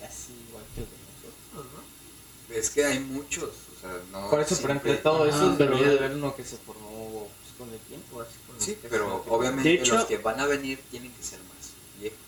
casi 0.00 0.32
igual 0.48 0.64
que 0.74 0.80
el 0.82 0.86
de 0.86 0.96
nosotros, 0.98 1.72
¿no? 1.74 2.54
Es 2.54 2.70
que 2.70 2.84
hay 2.84 3.00
muchos, 3.00 3.50
o 3.76 3.80
sea, 3.80 4.00
no 4.12 4.28
Por 4.30 4.40
eso, 4.40 4.54
pero 4.56 4.68
siempre- 4.68 4.90
entre 4.90 5.02
todo 5.02 5.26
eso 5.26 5.56
debería 5.56 5.88
de 5.88 5.98
haber 5.98 6.12
uno 6.16 6.36
que 6.36 6.44
se 6.44 6.58
formó 6.58 7.28
pues, 7.42 7.54
con 7.58 7.72
el 7.74 7.80
tiempo, 7.80 8.20
así 8.20 8.34
con 8.46 8.60
Sí, 8.60 8.72
el 8.72 8.88
pero 8.90 9.24
obviamente 9.28 9.72
hecho- 9.74 9.94
los 9.96 10.04
que 10.04 10.18
van 10.18 10.38
a 10.40 10.46
venir 10.46 10.78
tienen 10.90 11.10
que 11.12 11.22
ser 11.22 11.38
más 11.40 11.70
viejos. 11.98 12.18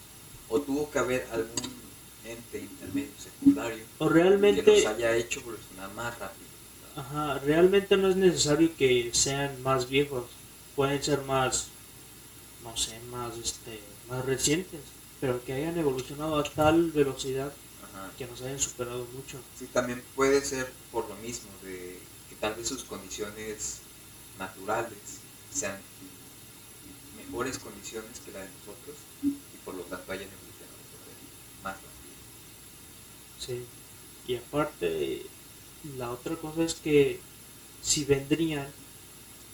O 0.49 0.61
tuvo 0.61 0.91
que 0.91 0.99
haber 0.99 1.29
algún 1.33 1.86
ente 2.27 2.59
intermedio 2.61 3.12
secundario 3.18 3.85
O 3.99 4.09
que 4.09 4.14
realmente... 4.14 4.62
nos 4.70 4.87
haya 4.87 5.16
hecho 5.16 5.41
evolucionar 5.41 5.93
más 5.95 6.18
rápido. 6.18 6.47
Ajá, 6.97 7.39
realmente 7.41 7.97
no 7.97 8.09
es 8.09 8.16
necesario 8.16 8.74
que 8.77 9.11
sean 9.12 9.62
más 9.62 9.89
viejos, 9.89 10.24
pueden 10.74 11.03
ser 11.03 11.22
más, 11.22 11.68
no 12.64 12.77
sé, 12.77 12.99
más, 13.11 13.37
este, 13.37 13.81
más 14.09 14.24
recientes, 14.24 14.81
pero 15.20 15.45
que 15.45 15.53
hayan 15.53 15.77
evolucionado 15.79 16.39
a 16.39 16.45
tal 16.45 16.91
velocidad 16.93 17.53
Ajá. 17.85 18.11
que 18.16 18.27
nos 18.27 18.41
hayan 18.41 18.59
superado 18.59 19.07
mucho. 19.14 19.39
Sí, 19.59 19.66
también 19.72 20.03
puede 20.14 20.41
ser 20.43 20.72
por 20.91 21.07
lo 21.09 21.16
mismo, 21.16 21.51
de 21.62 21.99
que 22.31 22.37
tal 22.37 22.55
vez 22.55 22.66
sus 22.68 22.85
condiciones 22.85 23.81
naturales 24.39 25.20
sean 25.53 25.79
mejores 27.16 27.59
condiciones 27.59 28.20
que 28.24 28.33
la 28.33 28.41
de 28.41 28.49
nosotros 28.59 28.97
y 29.22 29.64
por 29.64 29.74
lo 29.74 29.83
tanto 29.83 30.12
hayan 30.12 30.24
evolucionado. 30.29 30.46
Sí. 33.39 33.64
Y 34.26 34.37
aparte, 34.37 35.26
la 35.97 36.11
otra 36.11 36.37
cosa 36.37 36.64
es 36.64 36.74
que 36.74 37.20
si 37.82 38.05
vendrían 38.05 38.66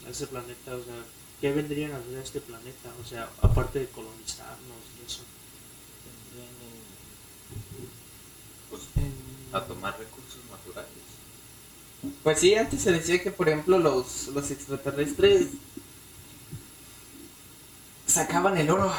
a 0.07 0.11
ese 0.11 0.27
planeta, 0.27 0.75
o 0.77 0.83
sea, 0.85 1.05
¿qué 1.41 1.53
vendrían 1.53 1.93
a 1.93 1.99
hacer 1.99 2.19
a 2.19 2.23
este 2.23 2.41
planeta? 2.41 2.93
O 3.03 3.07
sea, 3.07 3.31
aparte 3.43 3.81
de 3.81 3.89
colonizarnos 3.89 4.83
y 5.03 5.07
eso. 5.07 5.23
Pues 8.71 8.83
En- 8.97 9.55
a 9.55 9.61
tomar 9.65 9.99
recursos 9.99 10.41
naturales. 10.51 10.89
Pues 12.23 12.39
sí, 12.41 12.55
antes 12.55 12.81
se 12.83 12.91
decía 12.93 13.23
que, 13.23 13.31
por 13.31 13.49
ejemplo, 13.49 13.79
los, 13.79 14.29
los 14.29 14.51
extraterrestres 14.51 15.49
sacaban 18.07 18.57
el 18.59 18.71
oro 18.71 18.93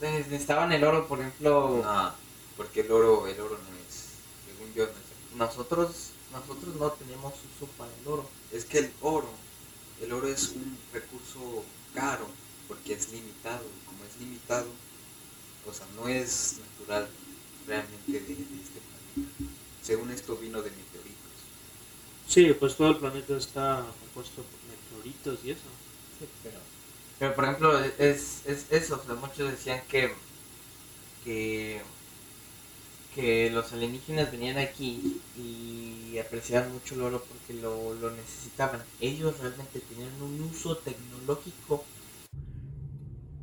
ne- 0.00 0.18
necesitaban 0.20 0.72
el 0.72 0.84
oro, 0.84 1.06
por 1.08 1.20
ejemplo. 1.20 1.82
No, 1.84 2.12
porque 2.58 2.80
el 2.80 2.90
oro, 2.90 3.26
el 3.28 3.40
oro 3.40 3.56
no 3.56 3.76
es, 3.88 4.18
según 4.44 4.74
yo, 4.74 4.84
no 4.84 4.90
es. 4.90 5.36
Nosotros, 5.36 6.10
nosotros 6.32 6.74
no 6.74 6.90
tenemos 6.90 7.32
uso 7.32 7.70
para 7.78 7.90
el 8.02 8.06
oro. 8.06 8.28
Es 8.52 8.64
que 8.64 8.78
el 8.78 8.92
oro, 9.00 9.30
el 10.02 10.12
oro 10.12 10.28
es 10.28 10.48
un 10.50 10.76
recurso 10.92 11.64
caro 11.94 12.26
porque 12.66 12.94
es 12.94 13.10
limitado. 13.12 13.64
y 13.64 13.86
Como 13.86 14.04
es 14.04 14.20
limitado, 14.20 14.66
o 15.66 15.72
sea, 15.72 15.86
no 15.94 16.08
es 16.08 16.56
natural 16.58 17.08
realmente 17.66 18.12
de, 18.12 18.20
de 18.20 18.32
este 18.32 18.80
planeta. 18.80 19.54
Según 19.82 20.10
esto 20.10 20.36
vino 20.36 20.60
de 20.60 20.70
meteoritos. 20.70 21.18
Sí, 22.26 22.52
pues 22.54 22.76
todo 22.76 22.90
el 22.90 22.96
planeta 22.96 23.36
está 23.36 23.86
compuesto 24.00 24.42
por 24.42 24.60
meteoritos 24.68 25.44
y 25.44 25.52
eso. 25.52 25.62
Sí, 26.18 26.26
pero, 26.42 26.58
pero 27.20 27.34
por 27.36 27.44
ejemplo, 27.44 27.84
es, 27.98 28.42
es 28.46 28.66
eso. 28.70 29.00
O 29.00 29.06
sea, 29.06 29.14
muchos 29.14 29.50
decían 29.50 29.82
que, 29.88 30.12
que, 31.24 31.80
que 33.14 33.50
los 33.50 33.72
alienígenas 33.72 34.30
venían 34.30 34.58
aquí 34.58 35.20
y 35.36 36.18
apreciaban 36.18 36.72
mucho 36.72 36.94
el 36.94 37.02
oro 37.02 37.22
porque 37.28 37.60
lo, 37.60 37.94
lo 37.94 38.10
necesitaban. 38.10 38.80
Ellos 39.00 39.38
realmente 39.40 39.80
tenían 39.80 40.10
un 40.22 40.40
uso 40.42 40.76
tecnológico 40.78 41.84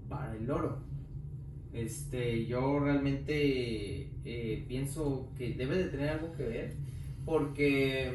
para 0.09 0.36
el 0.36 0.49
oro. 0.49 0.80
Este, 1.74 2.45
yo 2.45 2.80
realmente 2.80 4.09
eh, 4.24 4.66
pienso 4.68 5.30
que 5.38 5.53
debe 5.55 5.78
de 5.78 5.89
tener 5.89 6.09
algo 6.09 6.32
que 6.34 6.43
ver 6.43 6.74
porque 7.26 8.13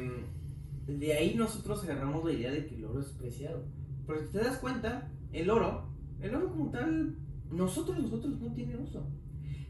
mm, 0.87 0.99
de 0.99 1.13
ahí 1.13 1.35
nosotros 1.35 1.83
agarramos 1.83 2.25
la 2.25 2.33
idea 2.33 2.51
de 2.51 2.65
que 2.65 2.75
el 2.75 2.85
oro 2.85 3.01
es 3.01 3.09
preciado. 3.09 3.63
Porque 4.05 4.25
si 4.25 4.31
te 4.31 4.39
das 4.39 4.57
cuenta, 4.57 5.11
el 5.31 5.49
oro, 5.49 5.85
el 6.21 6.33
oro 6.33 6.49
como 6.49 6.71
tal, 6.71 7.15
nosotros, 7.51 7.99
nosotros 7.99 8.39
no 8.39 8.53
tiene 8.53 8.77
uso. 8.77 9.05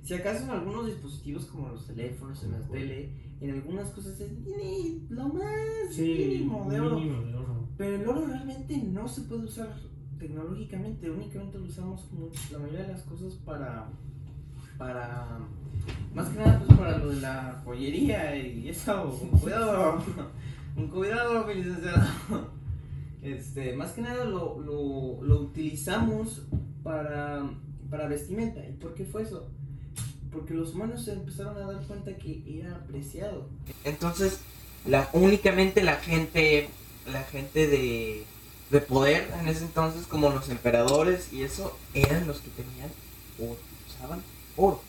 Si 0.03 0.13
acaso 0.13 0.43
en 0.43 0.49
algunos 0.49 0.87
dispositivos 0.87 1.45
como 1.45 1.69
los 1.69 1.85
teléfonos, 1.85 2.43
en 2.43 2.51
la 2.51 2.59
tele, 2.61 3.11
en 3.39 3.51
algunas 3.51 3.89
cosas 3.89 4.19
es 4.19 4.43
tiene 4.43 4.99
lo 5.09 5.29
más 5.29 5.97
mínimo 5.97 6.69
de 6.69 6.79
oro. 6.79 6.99
mínimo 6.99 7.21
de 7.21 7.35
oro. 7.35 7.67
Pero 7.77 7.95
el 7.95 8.07
oro 8.07 8.27
realmente 8.27 8.77
no 8.77 9.07
se 9.07 9.21
puede 9.21 9.45
usar 9.45 9.75
tecnológicamente, 10.19 11.09
únicamente 11.09 11.57
lo 11.57 11.65
usamos 11.65 12.01
como 12.01 12.29
la 12.51 12.59
mayoría 12.59 12.83
de 12.83 12.93
las 12.93 13.01
cosas 13.03 13.33
para, 13.33 13.89
para, 14.77 15.39
más 16.13 16.29
que 16.29 16.39
nada 16.39 16.63
pues 16.63 16.77
para 16.77 16.97
lo 16.99 17.09
de 17.09 17.21
la 17.21 17.61
joyería 17.65 18.35
y 18.37 18.69
eso, 18.69 19.17
con 19.19 19.39
cuidado, 19.39 20.03
con 20.75 20.87
cuidado 20.87 21.45
mi 21.47 21.55
licenciado. 21.55 22.61
Este, 23.23 23.75
más 23.75 23.91
que 23.91 24.01
nada 24.01 24.25
lo, 24.25 24.59
lo, 24.59 25.23
lo 25.23 25.41
utilizamos 25.41 26.43
para, 26.83 27.47
para 27.89 28.07
vestimenta. 28.07 28.67
¿Y 28.67 28.73
por 28.73 28.95
qué 28.95 29.05
fue 29.05 29.23
eso? 29.23 29.47
Porque 30.31 30.53
los 30.53 30.73
humanos 30.73 31.05
se 31.05 31.13
empezaron 31.13 31.57
a 31.57 31.71
dar 31.71 31.81
cuenta 31.83 32.15
que 32.15 32.41
era 32.47 32.75
apreciado. 32.75 33.47
Entonces, 33.83 34.39
la, 34.85 35.09
únicamente 35.13 35.83
la 35.83 35.97
gente, 35.97 36.69
la 37.11 37.23
gente 37.23 37.67
de, 37.67 38.23
de 38.69 38.79
poder 38.79 39.29
en 39.39 39.47
ese 39.47 39.65
entonces, 39.65 40.07
como 40.07 40.29
los 40.29 40.49
emperadores 40.49 41.33
y 41.33 41.43
eso, 41.43 41.77
eran 41.93 42.27
los 42.27 42.39
que 42.39 42.49
tenían 42.49 42.89
oro, 43.39 43.57
usaban 43.89 44.23
oro. 44.55 44.81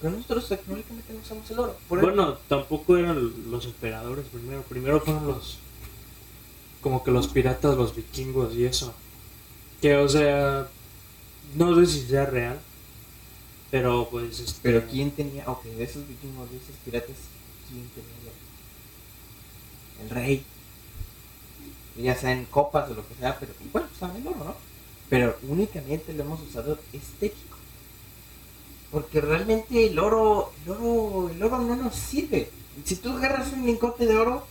Pero 0.00 0.14
nosotros 0.14 0.48
tecnológicamente 0.48 1.12
no 1.12 1.20
usamos 1.20 1.50
el 1.50 1.58
oro. 1.58 1.76
Por 1.88 2.00
Bueno, 2.00 2.34
tampoco 2.48 2.96
eran 2.96 3.50
los 3.50 3.66
emperadores 3.66 4.26
primero. 4.26 4.62
Primero 4.62 5.00
fueron 5.00 5.26
los. 5.26 5.58
Como 6.80 7.02
que 7.02 7.10
los 7.10 7.26
piratas, 7.28 7.76
los 7.76 7.96
vikingos 7.96 8.54
y 8.54 8.64
eso. 8.64 8.94
Que, 9.82 9.96
o 9.96 10.08
sea. 10.08 10.68
No 11.56 11.74
sé 11.74 11.86
si 11.86 12.06
sea 12.06 12.26
real. 12.26 12.60
Pero 13.70 14.08
pues. 14.10 14.40
Este, 14.40 14.60
Pero 14.62 14.86
¿quién 14.86 15.10
tenía, 15.10 15.48
ok, 15.48 15.64
de 15.64 15.84
esos 15.84 16.06
vikingos, 16.08 16.50
de 16.50 16.56
esos 16.56 16.76
piratas, 16.84 17.16
quién 17.68 17.88
tenía 17.90 18.18
el 20.02 20.10
rey. 20.10 20.44
Ya 21.96 22.14
sea 22.14 22.32
en 22.32 22.44
copas 22.44 22.90
o 22.90 22.94
lo 22.94 23.06
que 23.08 23.14
sea, 23.16 23.38
pero 23.38 23.52
bueno, 23.72 23.88
usaban 23.94 24.16
el 24.16 24.26
oro, 24.28 24.44
¿no? 24.44 24.54
Pero 25.10 25.36
únicamente 25.48 26.12
lo 26.12 26.22
hemos 26.22 26.40
usado 26.42 26.78
estético. 26.92 27.56
Porque 28.92 29.20
realmente 29.20 29.86
el 29.86 29.98
oro, 29.98 30.52
el 30.64 30.70
oro, 30.70 31.30
el 31.30 31.42
oro 31.42 31.58
no 31.58 31.76
nos 31.76 31.94
sirve. 31.94 32.50
Si 32.84 32.96
tú 32.96 33.10
agarras 33.10 33.52
un 33.52 33.66
lingote 33.66 34.06
de 34.06 34.16
oro, 34.16 34.46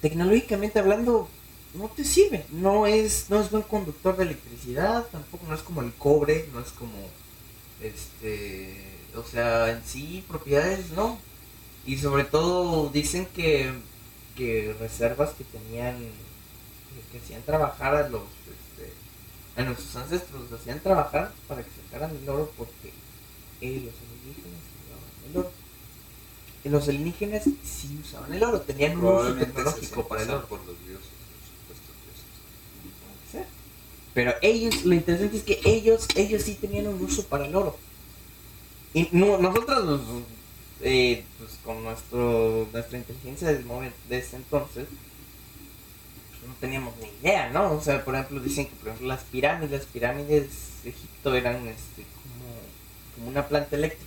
tecnológicamente 0.00 0.78
hablando, 0.78 1.28
no 1.74 1.88
te 1.88 2.04
sirve. 2.04 2.46
No 2.50 2.86
es, 2.86 3.26
no 3.28 3.40
es 3.40 3.50
buen 3.50 3.64
conductor 3.64 4.16
de 4.16 4.24
electricidad, 4.24 5.06
tampoco 5.10 5.46
no 5.48 5.54
es 5.54 5.62
como 5.62 5.82
el 5.82 5.92
cobre, 5.94 6.48
no 6.52 6.60
es 6.60 6.70
como 6.70 6.94
este, 7.80 8.76
o 9.14 9.22
sea, 9.22 9.70
en 9.70 9.84
sí 9.84 10.24
propiedades 10.28 10.90
no. 10.90 11.18
Y 11.86 11.98
sobre 11.98 12.24
todo 12.24 12.88
dicen 12.90 13.26
que, 13.26 13.72
que 14.36 14.74
reservas 14.80 15.30
que 15.34 15.44
tenían, 15.44 15.96
que, 15.98 17.12
que 17.12 17.24
hacían 17.24 17.42
trabajar 17.42 17.94
a 17.94 18.08
los, 18.08 18.22
este, 18.22 18.92
a 19.56 19.64
nuestros 19.64 19.94
ancestros, 19.96 20.50
los 20.50 20.60
hacían 20.60 20.80
trabajar 20.80 21.32
para 21.46 21.62
que 21.62 21.70
sacaran 21.84 22.16
el 22.16 22.28
oro 22.28 22.52
porque 22.56 22.92
ellos, 23.60 23.84
los 23.84 23.94
alienígenas, 24.02 24.62
usaban 24.84 25.30
el 25.30 25.36
oro. 25.38 25.52
Y 26.64 26.68
los 26.68 26.88
alienígenas 26.88 27.44
sí 27.62 28.00
usaban 28.02 28.32
el 28.34 28.42
oro, 28.42 28.60
tenían 28.60 28.98
un 28.98 29.04
uso 29.04 29.34
tecnológico 29.36 30.08
para 30.08 30.22
el 30.22 30.30
oro. 30.30 30.46
por 30.46 30.58
los 30.66 30.76
dioses, 30.84 31.06
los 31.06 31.78
supuestos 31.78 31.94
dioses. 32.02 32.24
Puede 33.30 33.44
ser. 33.44 33.46
Pero 34.16 34.32
ellos, 34.40 34.84
lo 34.86 34.94
interesante 34.94 35.36
es 35.36 35.42
que 35.44 35.60
ellos, 35.64 36.08
ellos 36.16 36.42
sí 36.42 36.54
tenían 36.54 36.86
un 36.88 37.02
uso 37.04 37.24
para 37.26 37.44
el 37.46 37.54
oro. 37.54 37.76
Y 38.94 39.08
no- 39.12 39.36
nosotros, 39.36 40.00
pues, 40.08 40.24
eh, 40.80 41.22
pues, 41.38 41.50
con 41.62 41.84
nuestro, 41.84 42.66
nuestra 42.72 42.96
inteligencia 42.96 43.48
del 43.48 43.66
momento, 43.66 43.96
de 44.08 44.16
ese 44.18 44.36
entonces, 44.36 44.86
pues, 46.30 46.48
no 46.48 46.54
teníamos 46.60 46.94
ni 46.96 47.08
idea, 47.20 47.50
¿no? 47.50 47.72
O 47.72 47.80
sea, 47.82 48.04
por 48.04 48.14
ejemplo, 48.14 48.40
dicen 48.40 48.66
que 48.66 48.74
por 48.76 48.88
ejemplo, 48.88 49.08
las 49.08 49.24
pirámides, 49.24 49.70
las 49.70 49.84
pirámides 49.86 50.48
de 50.82 50.90
Egipto 50.90 51.34
eran 51.34 51.56
este, 51.68 52.02
como, 52.22 52.46
como 53.14 53.28
una 53.28 53.46
planta 53.46 53.76
eléctrica, 53.76 54.06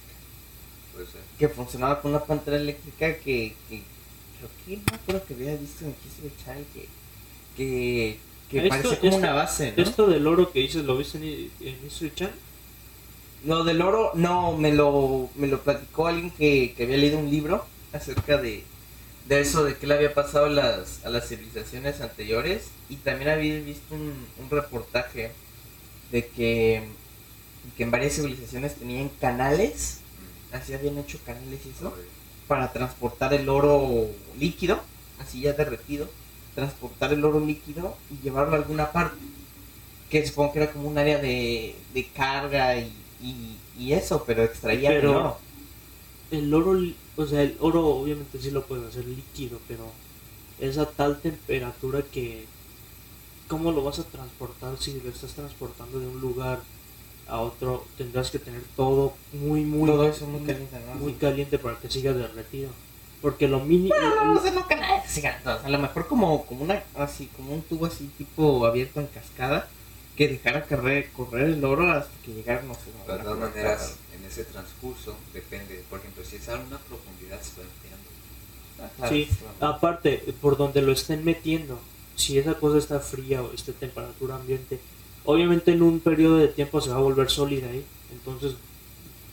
Puede 0.93 1.05
ser. 1.05 1.21
que 1.37 1.49
funcionaba 1.49 2.01
con 2.01 2.11
una 2.11 2.23
planta 2.23 2.55
eléctrica 2.55 3.15
que, 3.19 3.55
que 3.69 3.83
creo 4.39 4.49
que 4.65 4.77
no 4.77 4.83
me 4.91 4.95
acuerdo 4.97 5.25
que 5.27 5.33
había 5.35 5.55
visto 5.55 5.85
en 5.85 5.95
History 6.05 6.33
Channel 6.43 6.65
que, 6.73 6.87
que, 7.57 8.19
que 8.49 8.57
Esto- 8.57 8.69
parecía 8.69 8.99
como 8.99 9.09
esto- 9.11 9.17
una 9.17 9.33
base, 9.33 9.73
¿no? 9.75 9.83
Esto 9.83 10.07
del 10.07 10.25
oro 10.27 10.51
que 10.51 10.59
dices, 10.59 10.83
¿lo 10.83 10.97
viste 10.97 11.17
en, 11.17 11.51
en 11.67 11.77
History 11.87 12.11
Channel? 12.15 12.35
Lo 13.45 13.63
del 13.63 13.81
oro, 13.81 14.11
no, 14.15 14.57
me 14.57 14.73
lo, 14.73 15.29
me 15.35 15.47
lo 15.47 15.61
platicó 15.61 16.07
alguien 16.07 16.31
que, 16.31 16.73
que 16.75 16.83
había 16.83 16.97
leído 16.97 17.19
un 17.19 17.29
libro 17.31 17.65
acerca 17.93 18.37
de, 18.37 18.63
de 19.27 19.39
eso, 19.39 19.63
de 19.63 19.77
qué 19.77 19.87
le 19.87 19.93
había 19.93 20.13
pasado 20.13 20.45
a 20.47 20.49
las, 20.49 21.05
a 21.05 21.09
las 21.09 21.27
civilizaciones 21.29 22.01
anteriores. 22.01 22.67
Y 22.89 22.95
también 22.97 23.29
había 23.29 23.59
visto 23.59 23.95
un, 23.95 24.13
un 24.43 24.49
reportaje 24.49 25.31
de 26.11 26.27
que, 26.27 26.83
que 27.77 27.83
en 27.83 27.91
varias 27.91 28.15
civilizaciones 28.15 28.75
tenían 28.75 29.09
canales, 29.21 29.99
así 30.51 30.73
habían 30.73 30.97
hecho 30.97 31.19
canales 31.25 31.59
y 31.65 31.69
eso, 31.69 31.95
para 32.47 32.73
transportar 32.73 33.33
el 33.33 33.47
oro 33.47 34.07
líquido, 34.37 34.81
así 35.19 35.41
ya 35.41 35.53
derretido, 35.53 36.09
transportar 36.59 37.13
el 37.13 37.23
oro 37.25 37.39
líquido 37.39 37.95
y 38.11 38.23
llevarlo 38.23 38.53
a 38.55 38.59
alguna 38.59 38.91
parte. 38.91 39.17
Que 40.09 40.25
supongo 40.25 40.53
que 40.53 40.59
era 40.63 40.71
como 40.71 40.87
un 40.89 40.97
área 40.97 41.19
de, 41.19 41.75
de 41.93 42.07
carga 42.07 42.77
y, 42.77 42.91
y, 43.21 43.57
y 43.77 43.93
eso, 43.93 44.23
pero 44.25 44.43
extraía 44.43 44.91
el 44.91 45.01
Pero- 45.01 45.11
oro. 45.19 45.37
El 46.31 46.53
oro, 46.53 46.79
o 47.17 47.25
sea, 47.25 47.41
el 47.41 47.57
oro 47.59 47.87
obviamente 47.87 48.37
sí 48.39 48.51
lo 48.51 48.63
pueden 48.65 48.85
hacer 48.85 49.03
líquido, 49.05 49.59
pero 49.67 49.85
es 50.59 50.77
a 50.77 50.85
tal 50.87 51.19
temperatura 51.21 52.03
que 52.03 52.45
¿cómo 53.47 53.71
lo 53.71 53.83
vas 53.83 53.97
a 53.97 54.03
transportar 54.03 54.77
si 54.77 54.99
lo 55.01 55.09
estás 55.09 55.31
transportando 55.33 55.99
de 55.99 56.05
un 56.05 56.21
lugar 56.21 56.59
a 57.27 57.39
otro? 57.41 57.85
Tendrás 57.97 58.29
que 58.29 58.37
tener 58.37 58.61
todo 58.75 59.13
muy 59.33 59.61
muy 59.61 59.89
Todo 59.89 60.07
eso 60.07 60.27
muy 60.27 60.41
caliente, 60.45 60.77
¿no? 60.87 60.95
muy 60.99 61.13
caliente 61.13 61.57
para 61.57 61.79
que 61.79 61.89
siga 61.89 62.13
derretido. 62.13 62.69
Porque 63.21 63.47
lo 63.47 63.59
mínimo 63.59 63.95
No, 63.99 64.33
no 64.33 64.41
sé, 64.41 64.51
no 64.51 64.67
canales. 64.67 65.23
A 65.45 65.69
lo 65.69 65.79
mejor 65.79 66.07
como, 66.07 66.45
como 66.45 66.63
una, 66.63 66.83
así, 66.95 67.29
como 67.35 67.53
un 67.53 67.61
tubo 67.61 67.85
así 67.85 68.09
tipo 68.17 68.65
abierto 68.65 68.99
en 68.99 69.07
cascada 69.07 69.67
que 70.15 70.27
dejara 70.27 70.65
correr, 70.65 71.09
correr 71.11 71.49
el 71.49 71.63
oro 71.63 71.89
hasta 71.91 72.11
que 72.25 72.33
llegara, 72.33 72.61
no 72.63 72.73
sé, 72.73 72.91
a 73.07 73.17
De 73.17 73.23
todas 73.23 73.39
maneras, 73.39 73.95
en 74.13 74.25
ese 74.25 74.43
transcurso 74.43 75.15
depende. 75.33 75.83
Por 75.89 75.99
ejemplo, 75.99 76.23
si 76.25 76.35
es 76.35 76.49
a 76.49 76.55
una 76.55 76.77
profundidad, 76.77 77.41
se 77.41 77.61
va 77.61 77.67
enfriando. 77.67 78.09
Ah, 78.81 78.89
claro, 78.97 79.15
Sí, 79.15 79.29
aparte, 79.61 80.33
por 80.41 80.57
donde 80.57 80.81
lo 80.81 80.91
estén 80.91 81.23
metiendo, 81.23 81.79
si 82.15 82.37
esa 82.37 82.55
cosa 82.55 82.77
está 82.77 82.99
fría 82.99 83.41
o 83.41 83.53
está 83.53 83.71
temperatura 83.71 84.35
ambiente, 84.35 84.79
obviamente 85.23 85.71
en 85.71 85.81
un 85.81 85.99
periodo 86.01 86.37
de 86.37 86.49
tiempo 86.49 86.81
se 86.81 86.89
va 86.89 86.97
a 86.97 86.99
volver 86.99 87.29
sólida 87.29 87.69
ahí. 87.69 87.85
Entonces, 88.11 88.55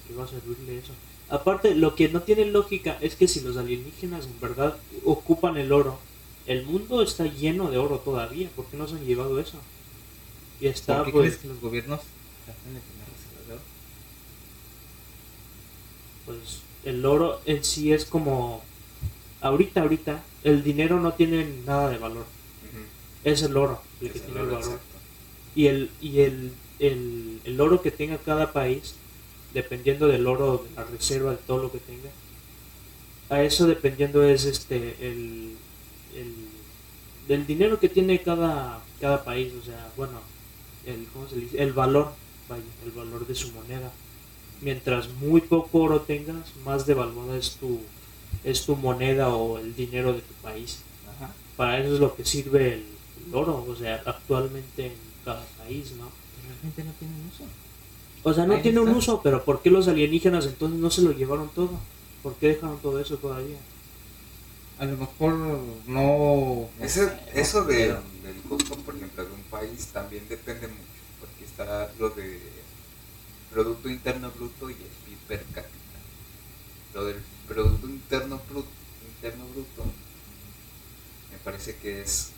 ¿qué 0.07 0.15
va 0.15 0.25
a 0.25 0.29
servirle 0.29 0.79
eso? 0.79 0.93
Aparte, 1.29 1.75
lo 1.75 1.95
que 1.97 2.09
no 2.09 2.23
tiene 2.23 2.47
lógica 2.47 2.99
es 3.01 3.17
que 3.17 3.29
si 3.29 3.41
los 3.41 3.57
alienígenas 3.57 4.27
en 4.27 4.41
verdad 4.41 4.79
ocupan 5.05 5.57
el 5.57 5.73
oro, 5.73 5.99
el 6.47 6.65
mundo 6.65 7.03
está 7.03 7.25
lleno 7.27 7.71
de 7.71 7.79
oro 7.79 7.99
todavía. 8.01 8.49
¿Por 8.55 8.67
qué 8.67 8.77
no 8.77 8.87
se 8.87 8.95
han 8.97 9.05
llevado 9.05 9.41
eso? 9.41 9.59
Y 10.61 10.67
está, 10.69 10.99
¿Por 10.99 11.07
qué 11.07 11.13
pues, 11.13 11.25
crees 11.27 11.39
que 11.43 11.49
los 11.49 11.61
gobiernos 11.61 12.01
tratan 12.45 12.75
de 12.75 12.81
tener 12.81 13.07
reservas 13.09 13.47
de 13.49 13.55
oro? 13.55 13.63
pues 16.25 16.63
el 16.85 17.05
oro 17.05 17.41
en 17.47 17.65
sí 17.65 17.93
es 17.93 18.05
como, 18.05 18.63
ahorita, 19.41 19.83
ahorita, 19.83 20.25
el 20.45 20.63
dinero 20.63 21.01
no 21.01 21.15
tiene 21.15 21.45
nada 21.67 21.91
de 21.91 21.99
valor, 21.99 22.27
es 23.25 23.43
el 23.43 23.57
oro 23.57 23.83
el 24.01 24.07
Es 24.07 24.13
que 24.13 24.19
el 24.19 24.25
tiene 24.25 24.41
el 24.41 24.47
valor. 24.47 24.59
exacto. 24.59 24.99
Y 25.55 25.67
el, 25.69 25.91
y 26.01 26.21
el, 26.21 26.53
el, 26.79 27.41
el 27.45 27.61
oro 27.61 27.83
que 27.83 27.91
tenga 27.91 28.19
cada 28.19 28.53
país, 28.53 28.95
dependiendo 29.57 30.07
del 30.07 30.27
oro, 30.27 30.67
de 30.69 30.77
la 30.77 30.85
reserva, 30.85 31.31
de 31.31 31.39
todo 31.39 31.63
lo 31.63 31.73
que 31.73 31.79
tenga, 31.79 32.11
a 33.31 33.43
eso 33.43 33.67
dependiendo 33.67 34.23
es 34.23 34.45
este 34.45 34.95
el, 35.01 35.57
el 36.15 36.35
del 37.27 37.47
dinero 37.47 37.81
que 37.81 37.89
tiene 37.89 38.21
cada, 38.21 38.83
cada 39.01 39.25
país, 39.25 39.55
o 39.61 39.65
sea, 39.65 39.91
bueno, 39.97 40.21
el, 40.85 41.07
¿cómo 41.07 41.27
se 41.27 41.37
dice? 41.37 41.63
el 41.63 41.73
valor, 41.73 42.13
vaya, 42.51 42.63
el 42.85 42.93
valor 42.93 43.27
de 43.27 43.35
su 43.35 43.51
moneda. 43.53 43.91
Mientras 44.61 45.09
muy 45.09 45.41
poco 45.41 45.81
oro 45.81 46.03
tengas, 46.03 46.55
más 46.65 46.87
devaluada 46.87 47.37
es 47.39 47.57
tu, 47.57 47.81
es 48.45 48.67
tu 48.67 48.77
moneda 48.77 49.35
o 49.35 49.59
el 49.59 49.75
dinero 49.75 50.13
de 50.13 50.21
tu 50.21 50.35
país. 50.35 50.81
Ajá. 51.17 51.33
Para 51.57 51.81
eso 51.81 51.95
es 51.95 52.01
lo 52.01 52.15
que 52.15 52.27
sirve 52.27 52.75
el, 52.75 52.85
el 53.27 53.35
oro, 53.35 53.67
o 53.67 53.75
sea, 53.75 54.03
actualmente 54.05 54.87
en 54.87 54.93
cada 55.25 55.45
país, 55.59 55.93
¿no? 55.93 56.11
Realmente 56.47 56.85
no 56.85 56.93
tienen 56.99 57.31
uso. 57.33 57.45
O 58.29 58.35
sea, 58.35 58.45
no 58.45 58.55
Ahí 58.55 58.63
tiene 58.63 58.81
un 58.81 58.89
uso, 58.91 59.21
pero 59.23 59.45
¿por 59.45 59.63
qué 59.63 59.71
los 59.71 59.87
alienígenas 59.87 60.47
entonces 60.47 60.81
no 60.81 60.91
se 60.91 61.03
lo 61.03 61.13
llevaron 61.13 61.49
todo? 61.55 61.71
¿Por 62.25 62.35
qué 62.35 62.49
dejaron 62.49 62.79
todo 62.81 62.99
eso 62.99 63.17
todavía? 63.19 63.57
A 64.81 64.85
lo 64.85 64.97
mejor 64.97 65.35
no. 65.87 66.69
Ese- 66.81 67.03
no 67.07 67.09
sé, 67.11 67.21
eso 67.41 67.61
no 67.61 67.67
de- 67.69 67.87
del 68.25 68.43
costo, 68.49 68.75
por 68.79 68.97
ejemplo, 68.97 69.25
de 69.25 69.33
un 69.33 69.43
país 69.45 69.87
también 69.93 70.25
depende 70.29 70.67
mucho, 70.67 71.01
porque 71.21 71.45
está 71.45 71.93
lo 72.01 72.11
de 72.11 72.41
Producto 73.53 73.89
Interno 73.89 74.31
Bruto 74.33 74.71
y 74.71 74.73
el 74.75 74.79
PIB 75.05 75.19
per 75.29 75.45
cápita. 75.55 75.99
Lo 76.95 77.05
del 77.05 77.23
Producto 77.47 77.87
Interno 77.87 78.41
Bruto, 78.51 78.69
interno 79.17 79.45
bruto 79.55 79.85
me 81.31 81.39
parece 81.45 81.77
que 81.77 82.03
es 82.03 82.31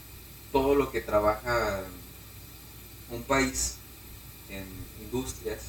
todo 0.53 0.75
lo 0.75 0.91
que 0.93 1.01
trabaja 1.01 1.83
un 3.11 3.23
país 3.23 3.77
en 4.51 4.65
industrias, 5.03 5.61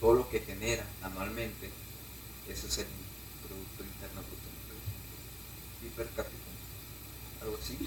todo 0.00 0.14
lo 0.14 0.28
que 0.30 0.40
genera 0.40 0.86
anualmente, 1.02 1.70
eso 2.48 2.66
es 2.68 2.78
el 2.78 2.86
Producto 3.42 3.84
Interno 3.84 4.22
Bruto. 4.22 4.50
PIB 5.80 5.92
per 5.96 6.10
cápita, 6.12 6.50
algo 7.40 7.56
así. 7.62 7.78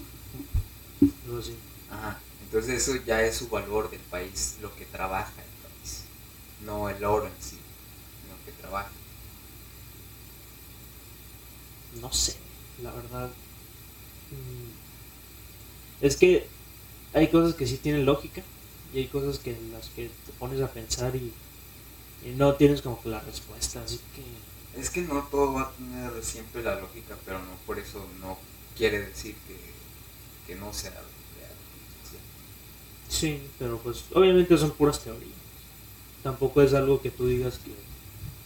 Algo 1.24 1.38
así. 1.38 1.56
Ajá. 1.88 2.20
Entonces 2.40 2.82
eso 2.82 2.96
ya 3.04 3.22
es 3.22 3.36
su 3.36 3.48
valor 3.48 3.90
del 3.90 4.00
país, 4.00 4.56
lo 4.60 4.74
que 4.74 4.86
trabaja 4.86 5.42
el 5.42 5.50
país, 5.70 6.08
no 6.58 6.88
el 6.88 7.04
oro 7.04 7.26
en 7.26 7.42
sí, 7.42 7.58
lo 8.28 8.44
que 8.44 8.52
trabaja. 8.52 8.90
No 11.92 12.10
sé, 12.12 12.36
la 12.78 12.92
verdad. 12.92 13.36
mm, 14.30 14.70
Es 16.00 16.16
que 16.16 16.48
hay 17.12 17.30
cosas 17.30 17.54
que 17.54 17.66
sí 17.66 17.78
tienen 17.78 18.06
lógica 18.06 18.42
y 18.92 18.98
hay 18.98 19.08
cosas 19.08 19.38
que 19.38 19.52
en 19.52 19.72
las 19.72 19.88
que 19.90 20.10
te 20.26 20.32
pones 20.32 20.60
a 20.62 20.72
pensar 20.72 21.14
y, 21.16 21.32
y 22.24 22.28
no 22.30 22.54
tienes 22.54 22.82
como 22.82 23.00
que 23.02 23.08
la 23.08 23.20
respuesta, 23.20 23.82
así 23.82 24.00
que... 24.14 24.80
Es 24.80 24.90
que 24.90 25.00
no 25.02 25.26
todo 25.30 25.54
va 25.54 25.62
a 25.62 25.70
tener 25.72 26.24
siempre 26.24 26.62
la 26.62 26.76
lógica, 26.76 27.16
pero 27.24 27.38
no 27.38 27.50
por 27.66 27.78
eso 27.78 28.06
no 28.20 28.38
quiere 28.76 29.00
decir 29.00 29.34
que, 29.48 29.56
que 30.46 30.58
no 30.58 30.72
sea 30.72 30.90
real. 30.90 31.02
¿sí? 32.08 32.16
Sí, 33.08 33.42
pero 33.58 33.78
pues 33.78 34.04
obviamente 34.14 34.56
son 34.56 34.70
puras 34.72 35.00
teorías. 35.00 35.30
Tampoco 36.22 36.62
es 36.62 36.74
algo 36.74 37.00
que 37.02 37.10
tú 37.10 37.26
digas 37.26 37.58
que... 37.58 37.72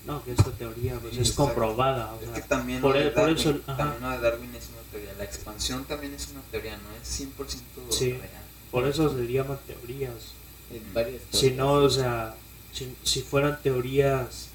No, 0.06 0.22
que 0.22 0.32
esta 0.32 0.50
teoría 0.52 0.98
pues, 1.00 1.14
Sí, 1.14 1.20
es 1.22 1.28
exacto. 1.30 1.44
comprobada. 1.54 2.12
O 2.14 2.18
Es 2.20 2.24
sea, 2.26 2.34
que 2.34 2.42
también 2.42 2.80
por 2.82 2.94
lo 2.94 3.00
de 3.00 3.06
e- 3.08 3.10
por 3.10 3.28
eso, 3.30 3.58
ajá. 3.66 3.76
también 3.76 4.02
lo 4.02 4.10
de 4.10 4.18
Darwin 4.18 4.54
es 4.54 4.68
una 4.68 4.82
teoría, 4.92 5.14
la 5.16 5.24
expansión 5.24 5.84
también 5.86 6.12
es 6.14 6.28
una 6.28 6.42
teoría, 6.50 6.76
no 6.76 6.90
es 7.02 7.08
100% 7.08 7.90
Sí. 7.90 8.12
real. 8.12 8.30
por 8.70 8.86
eso 8.86 9.10
se 9.16 9.26
llaman 9.32 9.58
teorías. 9.66 10.32
En 10.70 10.92
varias 10.94 11.22
Si 11.32 11.50
no, 11.52 11.72
o 11.72 11.78
teorías. 11.88 11.94
sea, 11.94 12.34
si, 12.74 13.22
fueran 13.22 13.62
teorías 13.62 14.48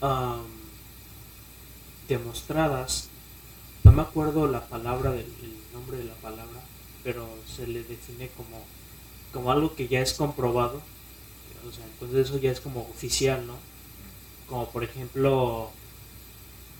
am, 0.00 0.46
demostradas, 2.08 3.08
no 3.84 3.92
me 3.92 4.02
acuerdo 4.02 4.46
la 4.46 4.66
palabra, 4.66 5.10
del, 5.10 5.26
el 5.42 5.54
nombre 5.72 5.96
de 5.96 6.04
la 6.04 6.14
palabra, 6.14 6.60
pero 7.02 7.28
se 7.46 7.66
le 7.66 7.82
define 7.82 8.28
como, 8.36 8.62
como 9.32 9.50
algo 9.50 9.74
que 9.74 9.88
ya 9.88 10.00
es 10.00 10.12
comprobado. 10.14 10.80
O 11.68 11.72
sea, 11.72 11.84
entonces 11.84 12.28
eso 12.28 12.38
ya 12.38 12.50
es 12.50 12.60
como 12.60 12.82
oficial, 12.82 13.46
¿no? 13.46 13.54
Como 14.48 14.70
por 14.70 14.82
ejemplo, 14.84 15.70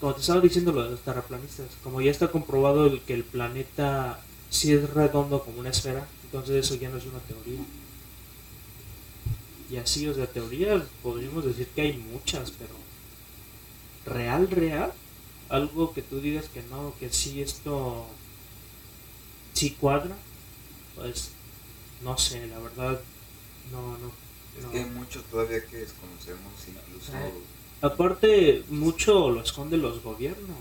como 0.01 0.15
te 0.15 0.21
estaba 0.21 0.41
diciendo 0.41 0.73
lo 0.73 0.85
de 0.85 0.91
los 0.91 1.01
terraplanistas, 1.01 1.69
como 1.83 2.01
ya 2.01 2.11
está 2.11 2.29
comprobado 2.29 2.87
el 2.87 3.01
que 3.01 3.15
el 3.15 3.25
planeta 3.25 4.21
sí 4.49 4.73
es 4.73 4.89
redondo 4.91 5.43
como 5.43 5.61
una 5.61 5.71
esfera, 5.71 6.07
entonces 6.25 6.65
eso 6.65 6.75
ya 6.77 6.89
no 6.89 6.97
es 6.97 7.07
una 7.07 7.19
teoría. 7.21 7.61
Y 9.71 9.77
así, 9.77 10.09
o 10.09 10.15
sea, 10.15 10.27
teorías 10.27 10.83
podríamos 11.03 11.45
decir 11.45 11.69
que 11.69 11.83
hay 11.83 11.97
muchas, 11.97 12.51
pero 12.51 12.75
real, 14.05 14.51
real, 14.51 14.93
algo 15.49 15.93
que 15.93 16.03
tú 16.03 16.21
digas 16.21 16.47
que 16.49 16.63
no, 16.63 16.95
que 16.99 17.11
sí 17.11 17.41
esto 17.41 18.07
sí 19.53 19.71
cuadra, 19.79 20.17
pues 20.97 21.31
no 22.03 22.19
sé, 22.19 22.47
la 22.49 22.59
verdad, 22.59 23.01
no, 23.71 23.99
no. 23.99 24.13
Es 24.59 24.65
no. 24.65 24.71
que 24.73 24.79
hay 24.79 24.85
mucho 24.87 25.23
todavía 25.31 25.65
que 25.67 25.77
desconocemos, 25.77 26.53
incluso... 26.67 27.13
Ay. 27.15 27.33
Aparte, 27.83 28.65
mucho 28.69 29.31
lo 29.31 29.43
esconden 29.43 29.83
los 29.83 30.03
gobiernos. 30.03 30.57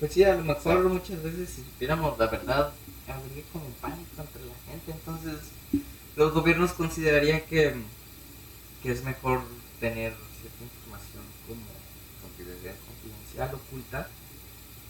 Pues 0.00 0.12
sí, 0.12 0.24
a 0.24 0.36
lo 0.36 0.44
mejor 0.44 0.88
muchas 0.88 1.22
veces 1.22 1.50
si 1.50 1.62
supiéramos 1.62 2.18
la 2.18 2.28
verdad, 2.28 2.72
habría 3.06 3.44
como 3.52 3.66
pánico 3.80 4.10
entre 4.18 4.44
la 4.44 4.54
gente. 4.70 4.92
Entonces, 4.92 5.38
los 6.18 6.34
gobiernos 6.34 6.72
considerarían 6.72 7.42
que, 7.42 7.74
que 8.82 8.90
es 8.90 9.04
mejor 9.04 9.42
tener 9.78 10.12
cierta 10.40 10.64
información 10.64 11.22
como 11.46 11.62
confidencial. 12.20 12.74
confidencial, 12.84 13.54
oculta, 13.54 14.10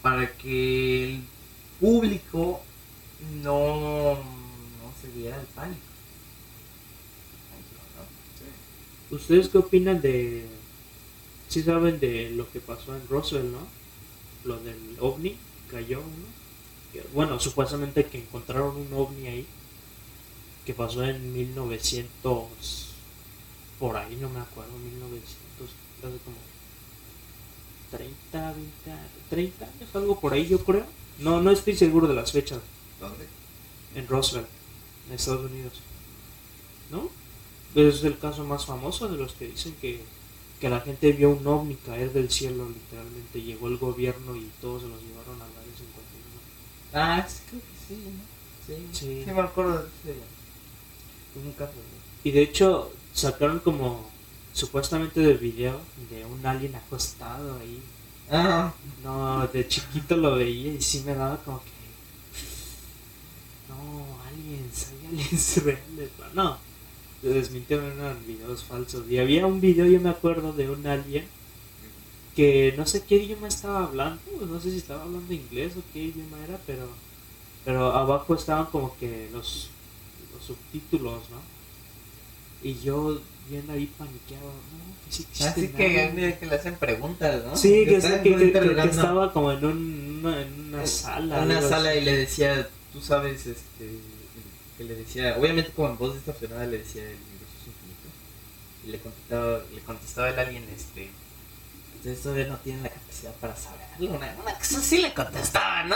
para 0.01 0.33
que 0.37 1.03
el 1.03 1.23
público 1.79 2.61
no, 3.43 4.15
no 4.15 4.93
se 4.99 5.11
diera 5.11 5.39
el 5.39 5.45
pánico. 5.47 5.81
¿Ustedes 9.11 9.49
qué 9.49 9.59
opinan 9.59 10.01
de... 10.01 10.47
Si 11.47 11.61
saben 11.61 11.99
de 11.99 12.31
lo 12.31 12.51
que 12.51 12.59
pasó 12.59 12.95
en 12.95 13.07
Roswell, 13.07 13.51
¿no? 13.51 13.67
Lo 14.45 14.59
del 14.59 14.97
ovni, 14.99 15.37
cayó 15.69 15.99
uno. 15.99 17.03
Bueno, 17.13 17.39
supuestamente 17.39 18.05
que 18.05 18.19
encontraron 18.19 18.75
un 18.77 18.93
ovni 18.93 19.27
ahí. 19.27 19.47
Que 20.69 20.75
pasó 20.75 21.03
en 21.03 21.33
1900... 21.33 22.45
Por 23.79 23.97
ahí, 23.97 24.15
no 24.21 24.29
me 24.29 24.39
acuerdo, 24.39 24.71
1900, 24.77 25.67
hace 25.97 26.17
como 26.23 26.37
30, 27.89 28.53
20, 28.53 28.71
30 29.31 29.65
años, 29.65 29.95
algo 29.95 30.19
por 30.19 30.31
ahí 30.33 30.47
yo 30.47 30.63
creo. 30.63 30.85
No, 31.17 31.41
no 31.41 31.49
estoy 31.49 31.75
seguro 31.75 32.05
de 32.07 32.13
las 32.13 32.31
fechas. 32.31 32.59
¿Dónde? 32.99 33.25
en 33.95 34.07
Roswell, 34.07 34.45
en 35.07 35.15
Estados 35.15 35.49
Unidos. 35.49 35.73
¿No? 36.91 37.09
Es 37.73 38.03
el 38.03 38.19
caso 38.19 38.43
más 38.43 38.67
famoso 38.67 39.07
de 39.07 39.17
los 39.17 39.33
que 39.33 39.47
dicen 39.47 39.73
que, 39.81 40.03
que 40.61 40.69
la 40.69 40.81
gente 40.81 41.11
vio 41.13 41.31
un 41.31 41.47
ovni 41.47 41.77
caer 41.77 42.13
del 42.13 42.29
cielo, 42.29 42.69
literalmente. 42.69 43.41
Llegó 43.41 43.69
el 43.69 43.77
gobierno 43.77 44.35
y 44.35 44.51
todos 44.61 44.83
se 44.83 44.87
los 44.87 45.01
llevaron 45.01 45.33
al 45.41 45.49
área 45.49 45.73
51. 46.91 46.93
Ah, 46.93 47.27
sí, 47.27 47.41
creo 47.49 47.61
que 47.61 47.87
sí, 47.87 48.03
¿no? 48.05 48.37
Sí, 48.67 48.85
Sí. 48.91 49.23
sí, 49.25 49.31
me 49.31 49.41
acuerdo 49.41 49.87
de 50.03 50.13
Un. 51.39 51.55
Y 52.23 52.31
de 52.31 52.41
hecho, 52.41 52.91
sacaron 53.13 53.59
como 53.59 54.09
supuestamente 54.53 55.19
del 55.21 55.37
video 55.37 55.79
de 56.09 56.25
un 56.25 56.45
alien 56.45 56.75
acostado 56.75 57.57
ahí. 57.59 57.81
Ah, 58.31 58.73
No, 59.03 59.47
de 59.47 59.67
chiquito 59.67 60.15
lo 60.17 60.35
veía 60.35 60.73
y 60.73 60.81
sí 60.81 61.01
me 61.05 61.15
daba 61.15 61.37
como 61.37 61.61
que. 61.63 61.69
No, 63.69 64.05
aliens, 64.27 64.87
hay 64.89 65.07
aliens 65.07 65.57
reales. 65.63 66.09
No, 66.33 66.57
se 67.21 67.29
desmintieron, 67.29 67.91
eran 67.99 68.25
videos 68.27 68.63
falsos. 68.63 69.09
Y 69.09 69.17
había 69.17 69.45
un 69.45 69.61
video, 69.61 69.85
yo 69.85 69.99
me 69.99 70.09
acuerdo, 70.09 70.53
de 70.53 70.69
un 70.69 70.85
alien 70.85 71.25
que 72.35 72.73
no 72.77 72.85
sé 72.85 73.03
qué 73.03 73.15
idioma 73.17 73.47
estaba 73.47 73.83
hablando. 73.85 74.21
No 74.47 74.59
sé 74.59 74.71
si 74.71 74.77
estaba 74.77 75.03
hablando 75.03 75.33
inglés 75.33 75.73
o 75.77 75.81
qué 75.93 76.03
idioma 76.03 76.37
era, 76.47 76.59
pero. 76.65 76.87
Pero 77.65 77.91
abajo 77.91 78.35
estaban 78.35 78.67
como 78.67 78.95
que 78.97 79.29
los 79.33 79.69
subtítulos, 80.45 81.21
¿no? 81.29 81.37
Y 82.61 82.79
yo 82.81 83.19
bien 83.49 83.65
ahí 83.71 83.85
paniqueado, 83.97 84.45
no, 84.45 85.05
que 85.07 85.11
sí 85.15 85.23
existen 85.31 85.47
así 85.65 85.67
que, 85.69 86.01
aliens". 86.07 86.37
que 86.39 86.45
le 86.45 86.55
hacen 86.55 86.75
preguntas, 86.75 87.43
¿no? 87.45 87.55
Sí, 87.55 87.85
que, 87.85 87.99
que- 87.99 88.51
que- 88.51 88.75
que- 88.75 88.81
estaba 88.89 89.31
como 89.33 89.51
en, 89.51 89.65
un- 89.65 90.19
una, 90.23 90.41
en 90.41 90.73
una 90.73 90.85
sala. 90.85 91.39
una 91.41 91.57
algo 91.57 91.69
sala 91.69 91.89
así. 91.91 91.99
y 91.99 92.01
le 92.01 92.17
decía, 92.17 92.67
tú 92.93 93.01
sabes, 93.01 93.45
este, 93.47 93.89
que 94.77 94.83
le 94.83 94.95
decía, 94.95 95.35
obviamente 95.39 95.71
como 95.71 95.89
en 95.89 95.97
voz 95.97 96.13
distorsionada 96.15 96.65
le 96.65 96.79
decía 96.79 97.01
el 97.03 97.09
universo 97.15 97.55
es 97.61 97.67
infinito. 97.67 98.09
Y 98.85 98.91
le 98.91 98.99
contestaba, 98.99 99.59
le 99.73 99.81
contestaba 99.81 100.29
el 100.29 100.39
alien, 100.39 100.65
este, 100.75 101.09
ustedes 101.97 102.21
todavía 102.21 102.47
no 102.47 102.57
tienen 102.57 102.83
la 102.83 102.89
capacidad 102.89 103.33
para 103.35 103.55
saberlo. 103.55 103.85
Una, 104.15 104.35
una 104.41 104.53
cosa 104.53 104.81
sí 104.81 104.99
le 104.99 105.13
contestaba, 105.13 105.83
¿no? 105.85 105.95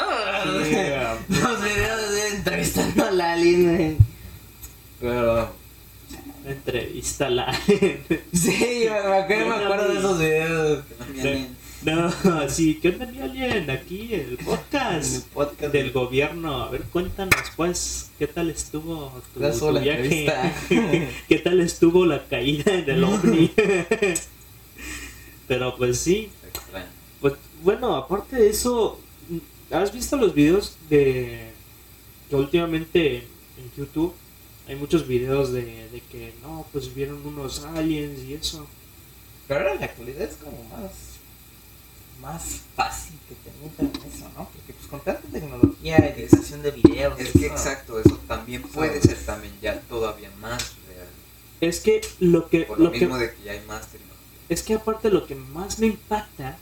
Sí, 0.65 0.75
ah, 0.75 1.17
Los 1.29 1.63
videos 1.63 2.11
de 2.11 2.27
entrevistando 2.29 3.05
al 3.05 3.21
alien. 3.21 3.97
Pero. 5.03 5.49
entrevista 6.45 7.30
la 7.30 7.53
Sí, 8.34 8.85
me 8.89 9.17
acuerdo, 9.17 9.47
me 9.47 9.55
acuerdo 9.55 9.88
de 9.89 9.99
esos 9.99 10.19
videos. 10.19 10.84
No 11.84 12.49
sí, 12.49 12.80
¿qué 12.81 12.88
onda, 12.88 13.07
mi 13.07 13.19
alien? 13.19 13.69
Aquí, 13.69 14.13
el 14.13 14.21
En 14.21 14.30
el 14.30 14.38
podcast 14.38 15.27
podcast 15.34 15.73
del 15.73 15.91
gobierno. 15.91 16.63
A 16.63 16.69
ver, 16.69 16.84
cuéntanos, 16.84 17.35
pues, 17.57 18.11
¿qué 18.17 18.27
tal 18.27 18.49
estuvo 18.49 19.11
tu, 19.34 19.41
viaje? 19.81 20.31
¿Qué 21.27 21.38
tal 21.39 21.59
estuvo 21.59 22.05
la 22.05 22.25
caída 22.25 22.73
en 22.73 22.89
el 22.89 23.03
ovni? 23.03 23.51
Pero 25.49 25.75
pues 25.75 25.99
sí, 25.99 26.30
Extraño. 26.47 26.88
pues 27.19 27.34
bueno, 27.61 27.97
aparte 27.97 28.38
de 28.38 28.49
eso, 28.49 29.01
¿has 29.69 29.91
visto 29.91 30.15
los 30.15 30.34
videos 30.34 30.77
de 30.89 31.51
que 32.30 32.35
últimamente 32.38 33.17
en 33.17 33.71
YouTube 33.75 34.13
hay 34.68 34.76
muchos 34.76 35.07
videos 35.07 35.52
de, 35.52 35.90
de 35.90 36.02
que 36.11 36.34
no, 36.41 36.65
pues 36.72 36.94
vieron 36.94 37.26
unos 37.26 37.64
aliens 37.65 38.19
y 38.23 38.34
eso? 38.34 38.68
Pero 39.48 39.60
ahora 39.61 39.73
en 39.73 39.80
la 39.81 39.85
actualidad 39.88 40.22
es 40.30 40.35
como 40.38 40.64
más. 40.65 40.91
Más 42.22 42.61
fácil 42.76 43.15
que 43.27 43.35
te 43.35 43.52
metan 43.61 43.91
eso, 44.07 44.30
¿no? 44.38 44.48
Porque 44.48 44.72
pues 44.73 44.88
con 44.88 45.02
tanta 45.02 45.27
tecnología, 45.27 45.98
editación 45.98 46.61
de 46.61 46.72
videos. 46.72 47.19
Es 47.19 47.31
que 47.34 47.45
eso- 47.48 47.53
exacto, 47.53 47.99
eso 47.99 48.18
también 48.27 48.61
puede 48.61 49.02
ser 49.02 49.18
también 49.26 49.53
ya 49.61 49.81
todavía 49.81 50.31
más 50.40 50.73
real. 50.88 51.07
Es 51.60 51.81
que 51.81 51.99
lo 52.19 52.48
que, 52.48 52.61
Por 52.61 52.77
lo 52.80 52.85
lo 52.85 52.91
que 52.94 52.99
mismo 53.02 53.18
de 53.18 53.34
que 53.34 53.44
ya 53.44 53.52
hay 53.52 53.61
más 53.68 53.88
tecnología. 53.88 54.14
es 54.48 54.64
que 54.64 54.73
aparte 54.76 55.10
lo 55.10 55.26
que 55.27 55.35
más 55.35 55.80
me 55.80 55.88
impacta 55.88 56.57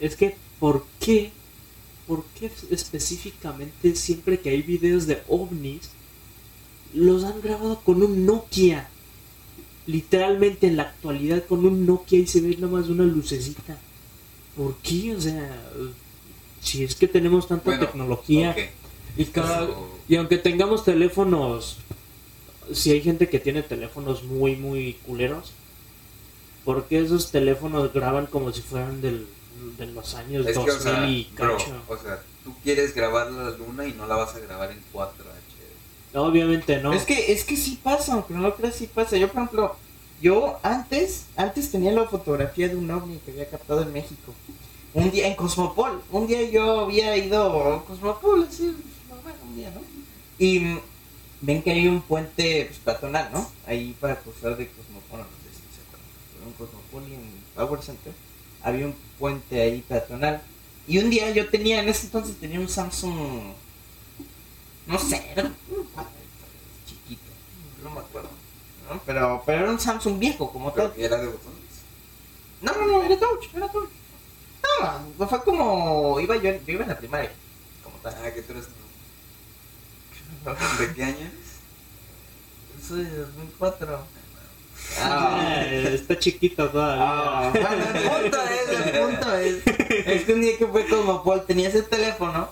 es 0.00 0.16
que 0.16 0.36
¿por 0.60 0.84
qué? 1.00 1.32
¿Por 2.06 2.22
qué 2.38 2.50
específicamente 2.70 3.94
siempre 3.96 4.38
que 4.40 4.50
hay 4.50 4.60
videos 4.60 5.06
de 5.06 5.22
ovnis 5.28 5.88
los 6.94 7.24
han 7.24 7.40
grabado 7.40 7.80
con 7.80 8.02
un 8.02 8.24
Nokia? 8.24 8.88
Literalmente 9.86 10.66
en 10.66 10.76
la 10.76 10.84
actualidad 10.84 11.44
con 11.44 11.66
un 11.66 11.84
Nokia 11.84 12.18
y 12.18 12.26
se 12.26 12.40
ve 12.40 12.56
nada 12.58 12.72
más 12.72 12.88
una 12.88 13.04
lucecita. 13.04 13.76
¿Por 14.56 14.76
qué? 14.76 15.14
O 15.14 15.20
sea, 15.20 15.62
si 16.60 16.84
es 16.84 16.94
que 16.94 17.08
tenemos 17.08 17.48
tanta 17.48 17.66
Bueno, 17.66 17.86
tecnología 17.86 18.56
Y, 19.16 19.26
cada, 19.26 19.68
y 20.08 20.16
aunque 20.16 20.38
tengamos 20.38 20.84
teléfonos, 20.84 21.76
si 22.72 22.90
hay 22.92 23.02
gente 23.02 23.28
que 23.28 23.38
tiene 23.38 23.62
teléfonos 23.62 24.24
muy, 24.24 24.56
muy 24.56 24.94
culeros, 25.06 25.52
¿por 26.64 26.86
qué 26.86 27.00
esos 27.00 27.30
teléfonos 27.30 27.92
graban 27.92 28.26
como 28.26 28.52
si 28.52 28.62
fueran 28.62 29.00
del, 29.02 29.26
de 29.78 29.86
los 29.86 30.14
años 30.14 30.46
Es 30.46 30.56
que, 30.56 30.64
2000 30.64 30.76
o 30.76 30.80
sea, 30.80 31.08
y 31.08 31.30
bro, 31.36 31.56
cacho? 31.58 31.82
o 31.88 31.96
sea, 31.96 32.22
tú 32.42 32.54
quieres 32.62 32.94
grabar 32.94 33.30
la 33.30 33.50
luna 33.50 33.86
y 33.86 33.92
no 33.92 34.06
la 34.06 34.16
vas 34.16 34.34
a 34.34 34.38
grabar 34.40 34.70
en 34.70 34.78
4 34.92 35.24
HD. 35.24 35.33
Obviamente 36.14 36.80
no. 36.80 36.92
Es 36.92 37.04
que, 37.04 37.32
es 37.32 37.44
que 37.44 37.56
sí 37.56 37.78
pasa, 37.82 38.14
aunque 38.14 38.34
no 38.34 38.40
lo 38.40 38.54
creas, 38.54 38.76
sí 38.76 38.86
pasa. 38.86 39.16
Yo, 39.16 39.28
por 39.28 39.42
ejemplo, 39.42 39.76
yo 40.22 40.58
antes, 40.62 41.26
antes 41.36 41.70
tenía 41.70 41.92
la 41.92 42.04
fotografía 42.04 42.68
de 42.68 42.76
un 42.76 42.90
ovni 42.90 43.18
que 43.18 43.32
había 43.32 43.48
captado 43.50 43.82
en 43.82 43.92
México. 43.92 44.32
Un 44.94 45.10
día 45.10 45.26
en 45.26 45.34
Cosmopol. 45.34 46.02
Un 46.12 46.26
día 46.28 46.48
yo 46.48 46.80
había 46.80 47.16
ido 47.16 47.74
a 47.74 47.84
Cosmopol, 47.84 48.46
así, 48.48 48.76
bueno, 49.24 49.38
un 49.48 49.56
día, 49.56 49.72
¿no? 49.72 49.80
Y 50.38 50.78
ven 51.40 51.62
que 51.62 51.72
hay 51.72 51.88
un 51.88 52.00
puente 52.00 52.70
pues, 52.84 53.02
¿no? 53.02 53.50
Ahí 53.66 53.96
para 54.00 54.20
cruzar 54.20 54.56
de 54.56 54.68
Cosmopol, 54.68 55.18
no 55.18 55.26
sé 55.42 55.50
si 55.50 55.62
se 55.74 55.82
acuerdan. 55.82 56.46
En 56.46 56.52
Cosmopol 56.52 57.02
y 57.10 57.14
en 57.14 57.44
Power 57.56 57.82
Center 57.82 58.12
había 58.62 58.86
un 58.86 58.94
puente 59.18 59.60
ahí 59.60 59.84
peatonal. 59.86 60.40
Y 60.86 60.98
un 60.98 61.10
día 61.10 61.30
yo 61.30 61.48
tenía, 61.50 61.82
en 61.82 61.88
ese 61.88 62.06
entonces 62.06 62.36
tenía 62.36 62.60
un 62.60 62.68
Samsung 62.68 63.54
no 64.86 64.98
sé, 64.98 65.22
era 65.32 65.50
chiquito, 66.86 67.30
no 67.82 67.90
me 67.90 68.00
acuerdo. 68.00 68.30
¿no? 68.90 69.00
Pero, 69.06 69.42
pero 69.46 69.62
era 69.62 69.70
un 69.70 69.80
Samsung 69.80 70.18
viejo 70.18 70.50
como 70.50 70.72
tal. 70.72 70.92
Pero 70.94 71.06
era 71.06 71.16
de 71.18 71.26
botones. 71.26 71.60
No, 72.60 72.72
no, 72.72 72.86
no, 72.86 73.02
era 73.02 73.18
touch, 73.18 73.54
era 73.54 73.68
touch. 73.68 73.90
No, 75.18 75.28
fue 75.28 75.44
como, 75.44 76.18
iba 76.20 76.36
yo, 76.36 76.50
yo 76.50 76.72
iba 76.72 76.82
en 76.82 76.88
la 76.88 76.98
primaria, 76.98 77.32
como 77.82 77.96
tal. 77.98 78.14
Ah, 78.16 78.30
que 78.32 78.42
tú 78.42 78.52
eres 78.52 78.66
¿De 80.78 80.94
qué 80.94 81.04
año 81.04 81.16
eres? 81.18 82.86
Soy 82.86 83.04
de 83.04 83.18
2004. 83.18 83.98
Ah, 84.98 85.64
está 85.70 86.18
chiquito 86.18 86.68
todavía. 86.68 87.04
Ah, 87.06 87.50
bueno, 87.52 87.84
el 87.94 88.02
punto 88.02 88.42
es, 88.42 88.68
el 88.68 89.00
punto 89.00 89.34
es, 89.34 89.66
es 90.06 90.24
que 90.24 90.34
un 90.34 90.40
día 90.40 90.58
que 90.58 90.66
fue 90.66 90.86
como 90.86 91.22
Paul 91.22 91.46
tenía 91.46 91.68
ese 91.68 91.82
teléfono 91.82 92.50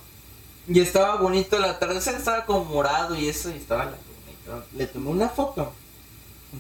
y 0.69 0.81
estaba 0.81 1.17
bonito 1.17 1.57
el 1.57 1.65
atardecer, 1.65 2.15
estaba 2.15 2.45
como 2.45 2.65
morado 2.65 3.15
y 3.17 3.29
eso, 3.29 3.51
y 3.51 3.55
estaba 3.55 3.85
la 3.87 3.91
luna. 3.93 4.65
Le 4.77 4.87
tomé 4.87 5.11
una 5.11 5.29
foto. 5.29 5.73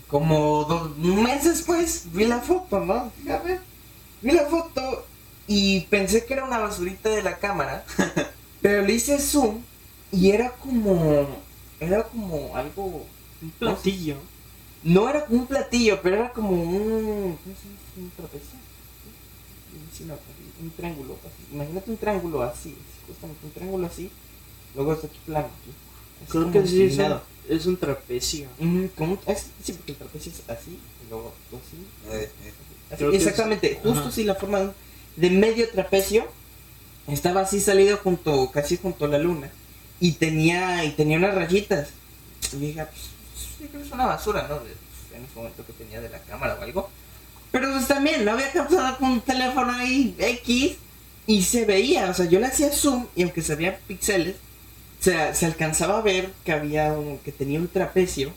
Como 0.08 0.64
dos, 0.64 0.92
un 0.96 1.22
mes 1.22 1.44
después 1.44 2.04
vi 2.12 2.24
la 2.24 2.40
foto, 2.40 2.80
¿no? 2.80 3.12
Ver, 3.24 3.60
vi 4.22 4.32
la 4.32 4.46
foto 4.46 5.06
y 5.46 5.80
pensé 5.82 6.24
que 6.24 6.32
era 6.34 6.44
una 6.44 6.58
basurita 6.58 7.10
de 7.10 7.22
la 7.22 7.38
cámara, 7.38 7.84
pero 8.62 8.82
le 8.82 8.94
hice 8.94 9.18
zoom 9.18 9.62
y 10.10 10.30
era 10.30 10.50
como, 10.52 11.26
era 11.80 12.04
como 12.04 12.56
algo 12.56 13.06
Un 13.42 13.50
platillo. 13.58 14.16
no 14.82 15.08
era 15.08 15.26
como 15.26 15.40
un 15.40 15.46
platillo, 15.46 16.00
pero 16.02 16.16
era 16.16 16.32
como 16.32 16.50
un. 16.50 17.36
¿Cómo 17.42 17.56
se 17.56 17.68
dice? 17.68 17.98
Un 17.98 18.10
trapecio. 18.10 18.58
No, 20.06 20.14
un 20.60 20.70
triángulo. 20.70 21.18
así. 21.24 21.46
Imagínate 21.52 21.90
un 21.90 21.96
triángulo 21.96 22.42
así, 22.42 22.76
justamente 23.06 23.46
un 23.46 23.52
triángulo 23.52 23.86
así. 23.86 24.10
Luego 24.74 24.94
está 24.94 25.06
aquí 25.06 25.18
plano. 25.26 25.46
Aquí. 25.48 25.70
Así 26.22 26.30
Creo 26.32 26.52
que 26.52 26.66
sí 26.66 26.82
es 26.84 26.98
un, 26.98 27.20
es 27.48 27.66
un 27.66 27.76
trapecio. 27.76 28.48
Mm, 28.58 28.86
como 28.96 29.18
es- 29.26 29.46
sí, 29.62 29.72
porque 29.72 29.92
el 29.92 29.98
trapecio 29.98 30.32
es 30.32 30.42
así, 30.48 30.70
y 30.70 31.10
luego 31.10 31.34
así. 31.50 32.16
Eh, 32.16 32.30
eh. 32.44 32.52
así. 32.92 33.04
Es- 33.04 33.14
Exactamente, 33.14 33.80
justo 33.82 34.00
ajá. 34.00 34.08
así 34.08 34.24
la 34.24 34.34
forma 34.36 34.72
de, 35.16 35.30
medio 35.30 35.68
trapecio. 35.70 36.26
Estaba 37.08 37.40
así 37.40 37.60
salido 37.60 37.96
junto, 37.98 38.50
casi 38.52 38.76
junto 38.76 39.04
a 39.06 39.08
la 39.08 39.18
luna. 39.18 39.50
Y 39.98 40.12
tenía, 40.12 40.84
y 40.84 40.92
tenía 40.92 41.18
unas 41.18 41.34
rayitas. 41.34 41.88
Y 42.52 42.56
dije, 42.56 42.80
ah, 42.80 42.88
pues, 42.90 43.70
que 43.70 43.80
es 43.80 43.90
una 43.92 44.06
basura, 44.06 44.46
¿no? 44.48 44.58
Pues, 44.58 44.72
en 45.14 45.24
ese 45.24 45.34
momento 45.34 45.66
que 45.66 45.72
tenía 45.72 46.00
de 46.00 46.08
la 46.08 46.20
cámara 46.20 46.56
o 46.58 46.62
algo. 46.62 46.88
Pero 47.50 47.70
pues 47.72 47.86
también, 47.86 48.24
no 48.24 48.32
había 48.32 48.50
captado 48.52 48.96
con 48.98 49.10
un 49.10 49.20
teléfono 49.20 49.72
ahí 49.72 50.14
X 50.18 50.76
y 51.26 51.42
se 51.42 51.64
veía, 51.64 52.10
o 52.10 52.14
sea, 52.14 52.26
yo 52.26 52.40
le 52.40 52.46
hacía 52.46 52.70
zoom 52.72 53.06
y 53.14 53.22
aunque 53.22 53.42
se 53.42 53.54
veían 53.54 53.76
píxeles, 53.86 54.36
se, 55.00 55.34
se 55.34 55.46
alcanzaba 55.46 55.98
a 55.98 56.02
ver 56.02 56.30
que 56.44 56.52
había 56.52 56.92
un, 56.92 57.18
que 57.18 57.32
tenía 57.32 57.58
un 57.60 57.68
trapecio 57.68 58.32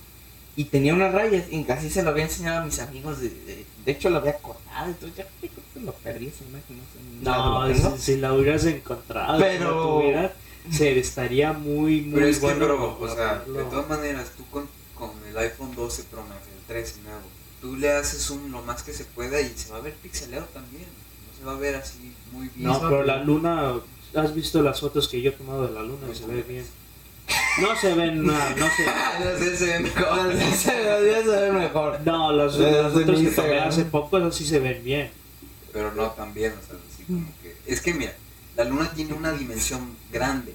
y 0.55 0.65
tenía 0.65 0.93
unas 0.93 1.11
rayas 1.13 1.45
y 1.51 1.63
casi 1.63 1.89
se 1.89 2.01
lo 2.03 2.09
había 2.11 2.23
enseñado 2.25 2.61
a 2.61 2.65
mis 2.65 2.79
amigos, 2.79 3.19
de, 3.19 3.29
de, 3.29 3.65
de 3.85 3.91
hecho 3.91 4.09
lo 4.09 4.17
había 4.17 4.37
cortado, 4.37 4.87
entonces 4.87 5.17
ya 5.17 5.27
creo 5.39 5.51
que 5.73 5.79
lo 5.81 5.93
perdí 5.93 6.27
esa 6.27 6.43
imagen, 6.45 6.77
no 7.23 7.69
sé, 7.73 7.79
No, 7.83 7.95
si, 7.97 8.01
si 8.01 8.17
la 8.17 8.33
hubieras 8.33 8.65
encontrado, 8.65 9.39
Pero- 9.39 10.01
si 10.01 10.11
la 10.11 10.33
se 10.71 10.97
estaría 10.99 11.53
muy, 11.53 12.01
muy 12.01 12.13
Pero 12.15 12.27
es 12.27 12.37
que, 12.37 12.45
bueno. 12.45 12.65
bro, 12.65 12.97
o 12.99 13.07
sea, 13.15 13.33
verlo. 13.39 13.59
de 13.59 13.63
todas 13.65 13.87
maneras, 13.89 14.31
tú 14.35 14.43
con, 14.49 14.67
con 14.95 15.11
el 15.29 15.37
iPhone 15.37 15.75
12 15.75 16.03
Pro 16.05 16.23
Max, 16.23 16.41
el 16.57 16.65
13 16.65 17.01
nuevo, 17.03 17.21
tú 17.61 17.75
le 17.75 17.91
haces 17.91 18.23
zoom 18.25 18.49
lo 18.51 18.63
más 18.63 18.81
que 18.81 18.91
se 18.93 19.05
pueda 19.05 19.39
y 19.41 19.53
se 19.55 19.69
va 19.71 19.77
a 19.77 19.81
ver 19.81 19.93
pixelado 19.93 20.45
también. 20.53 20.85
Se 21.45 21.51
va 21.51 21.57
a 21.57 21.59
ver 21.59 21.75
así 21.75 22.11
muy 22.31 22.49
bien. 22.55 22.67
No, 22.67 22.79
pero 22.79 23.03
la 23.03 23.23
luna, 23.23 23.73
¿has 24.15 24.33
visto 24.33 24.63
las 24.63 24.81
fotos 24.81 25.07
que 25.07 25.21
yo 25.21 25.29
he 25.29 25.33
tomado 25.33 25.67
de 25.67 25.73
la 25.73 25.83
luna 25.83 26.07
y 26.11 26.15
se 26.15 26.25
ve 26.25 26.41
bien? 26.41 26.65
No 27.61 27.75
se 27.79 27.93
ven, 27.93 28.25
nada, 28.25 28.49
no 28.57 28.65
se 28.65 28.85
no 29.23 29.37
sé, 29.37 29.55
se 29.55 29.65
ve 29.65 29.79
mejor, 29.81 30.33
se 30.55 30.75
ve, 30.75 31.23
se 31.23 31.29
ve 31.29 31.51
mejor. 31.51 31.99
No, 32.03 32.31
las, 32.31 32.55
Las 32.55 32.71
las 32.73 32.95
de 32.95 33.05
fotos 33.05 33.21
que 33.21 33.27
tomé 33.29 33.59
hace 33.59 33.85
poco, 33.85 34.17
esas 34.17 34.35
sí 34.35 34.43
se 34.43 34.57
ven 34.57 34.83
bien. 34.83 35.11
Pero 35.71 35.93
no 35.93 36.09
tan 36.09 36.33
bien, 36.33 36.51
o 36.53 36.65
sea, 36.65 36.77
así 36.91 37.03
como 37.03 37.27
que... 37.43 37.55
Es 37.67 37.79
que 37.79 37.93
mira, 37.93 38.13
la 38.57 38.63
luna 38.63 38.91
tiene 38.95 39.13
una 39.13 39.31
dimensión 39.31 39.95
grande. 40.11 40.51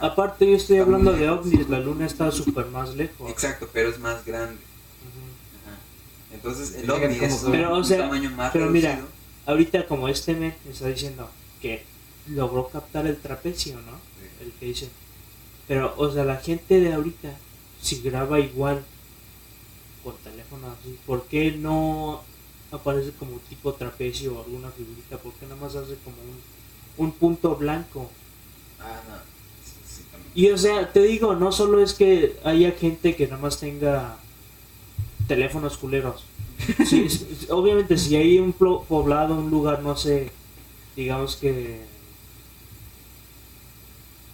Ah, 0.00 0.06
Aparte, 0.06 0.50
yo 0.50 0.56
estoy 0.56 0.78
hablando 0.78 1.12
de 1.12 1.28
ovnis, 1.28 1.68
la 1.68 1.80
luna 1.80 2.06
está 2.06 2.32
súper 2.32 2.64
más 2.68 2.94
lejos. 2.94 3.30
Exacto, 3.30 3.68
pero 3.70 3.90
es 3.90 3.98
más 3.98 4.24
grande. 4.24 4.56
Entonces 6.32 6.74
el 6.76 6.90
ovni 6.90 7.18
es 7.22 7.44
o 7.44 7.76
un 7.76 7.84
sea, 7.84 7.98
tamaño 7.98 8.30
más 8.30 8.50
pero 8.52 8.70
mira. 8.70 8.98
Ahorita, 9.46 9.86
como 9.86 10.08
este 10.08 10.34
men 10.34 10.54
está 10.68 10.88
diciendo 10.88 11.30
que 11.62 11.84
logró 12.28 12.68
captar 12.68 13.06
el 13.06 13.16
trapecio, 13.16 13.76
¿no? 13.76 13.92
Sí. 13.92 14.44
El 14.44 14.52
que 14.52 14.66
dice. 14.66 14.88
Pero, 15.68 15.94
o 15.96 16.12
sea, 16.12 16.24
la 16.24 16.36
gente 16.36 16.80
de 16.80 16.92
ahorita, 16.92 17.30
si 17.80 18.00
graba 18.02 18.40
igual 18.40 18.84
con 20.02 20.16
teléfono 20.18 20.68
así, 20.68 20.98
¿por 21.06 21.24
qué 21.26 21.52
no 21.52 22.22
aparece 22.72 23.12
como 23.12 23.38
tipo 23.48 23.72
trapecio 23.74 24.36
o 24.36 24.44
alguna 24.44 24.70
figurita? 24.70 25.18
¿Por 25.18 25.32
qué 25.34 25.46
nada 25.46 25.60
más 25.60 25.74
hace 25.76 25.96
como 26.04 26.16
un, 26.16 27.06
un 27.06 27.12
punto 27.12 27.56
blanco? 27.56 28.10
Ah, 28.80 29.00
no. 29.08 29.16
Sí, 29.64 29.76
sí, 29.86 30.02
también. 30.10 30.32
Y 30.34 30.50
o 30.50 30.58
sea, 30.58 30.92
te 30.92 31.02
digo, 31.02 31.34
no 31.34 31.52
solo 31.52 31.82
es 31.82 31.94
que 31.94 32.36
haya 32.44 32.72
gente 32.72 33.16
que 33.16 33.26
nada 33.26 33.42
más 33.42 33.58
tenga 33.58 34.18
teléfonos 35.26 35.76
culeros, 35.76 36.24
sí, 36.86 37.08
obviamente 37.50 37.96
si 37.96 38.16
hay 38.16 38.38
un 38.38 38.52
poblado, 38.52 39.34
un 39.34 39.50
lugar, 39.50 39.82
no 39.82 39.96
sé, 39.96 40.30
digamos 40.94 41.36
que, 41.36 41.80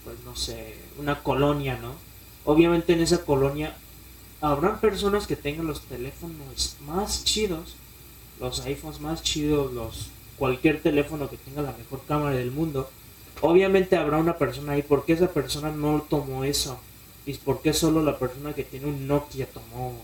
pues 0.04 0.16
no 0.24 0.36
sé, 0.36 0.76
una 0.98 1.22
colonia, 1.22 1.78
¿no? 1.80 1.92
Obviamente 2.44 2.92
en 2.92 3.00
esa 3.02 3.24
colonia 3.24 3.76
habrán 4.40 4.80
personas 4.80 5.26
que 5.26 5.36
tengan 5.36 5.66
los 5.66 5.82
teléfonos 5.82 6.76
más 6.86 7.24
chidos, 7.24 7.76
los 8.40 8.60
iPhones 8.66 9.00
más 9.00 9.22
chidos, 9.22 9.72
los 9.72 10.08
cualquier 10.36 10.82
teléfono 10.82 11.30
que 11.30 11.36
tenga 11.36 11.62
la 11.62 11.72
mejor 11.72 12.02
cámara 12.08 12.34
del 12.34 12.50
mundo. 12.50 12.90
Obviamente 13.40 13.96
habrá 13.96 14.18
una 14.18 14.38
persona 14.38 14.72
ahí, 14.72 14.82
¿por 14.82 15.04
qué 15.04 15.12
esa 15.12 15.28
persona 15.28 15.70
no 15.70 16.04
tomó 16.08 16.44
eso? 16.44 16.78
¿Y 17.26 17.34
por 17.34 17.62
qué 17.62 17.72
solo 17.72 18.02
la 18.02 18.18
persona 18.18 18.52
que 18.52 18.64
tiene 18.64 18.86
un 18.86 19.06
Nokia 19.06 19.46
tomó 19.46 19.94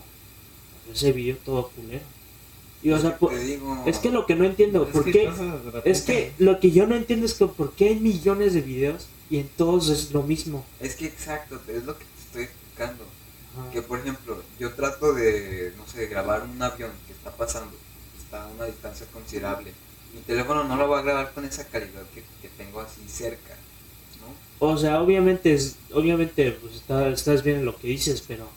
ese 0.93 1.11
video 1.11 1.37
todo 1.45 1.69
culero? 1.69 2.03
Y 2.81 2.91
o 2.91 2.99
sea, 2.99 3.17
digo, 3.43 3.83
es 3.85 3.97
que 3.97 4.09
lo 4.09 4.25
que 4.25 4.35
no 4.35 4.45
entiendo, 4.45 4.83
Es 4.85 4.89
¿por 4.91 5.03
que 5.03 5.11
qué? 5.11 5.25
cosas 5.25 5.63
de 5.65 5.71
repente- 5.71 5.91
Es 5.91 6.01
que 6.01 6.31
lo 6.37 6.59
que 6.61 6.71
yo 6.71 6.87
no 6.87 6.95
entiendo 6.95 7.25
es 7.25 7.33
que 7.33 7.45
por 7.47 7.73
qué 7.73 7.89
hay 7.89 7.99
millones 7.99 8.53
de 8.53 8.61
videos 8.61 9.07
y 9.29 9.37
en 9.39 9.49
todos 9.49 9.89
es 9.89 10.11
lo 10.11 10.23
mismo. 10.23 10.65
es 10.79 10.95
que 10.95 11.05
exacto, 11.07 11.59
es 11.67 11.83
lo 11.83 11.97
que 11.97 12.05
te 12.05 12.21
estoy 12.25 12.43
explicando. 12.43 13.03
Ajá. 13.59 13.71
Que 13.71 13.81
por 13.81 13.99
ejemplo, 13.99 14.41
yo 14.59 14.73
trato 14.75 15.13
de, 15.13 15.73
no 15.77 15.85
sé, 15.87 16.07
grabar 16.07 16.43
un 16.43 16.61
avión 16.61 16.91
que 17.05 17.11
está 17.13 17.31
pasando, 17.31 17.71
está 18.17 18.45
a 18.45 18.47
una 18.47 18.65
distancia 18.65 19.05
considerable. 19.11 19.73
Mi 20.15 20.21
teléfono 20.21 20.63
no 20.63 20.75
lo 20.77 20.87
va 20.87 20.99
a 20.99 21.01
grabar 21.01 21.33
con 21.33 21.43
esa 21.45 21.65
calidad 21.67 22.03
que, 22.15 22.23
que 22.41 22.47
tengo 22.57 22.79
así 22.79 23.01
cerca, 23.09 23.55
¿no? 24.21 24.65
O 24.65 24.77
sea, 24.77 25.01
obviamente, 25.01 25.53
es, 25.53 25.75
obviamente 25.93 26.51
pues 26.53 26.75
está- 26.75 27.09
estás 27.09 27.43
bien 27.43 27.57
en 27.57 27.65
lo 27.65 27.75
que 27.77 27.89
dices, 27.89 28.23
pero, 28.25 28.47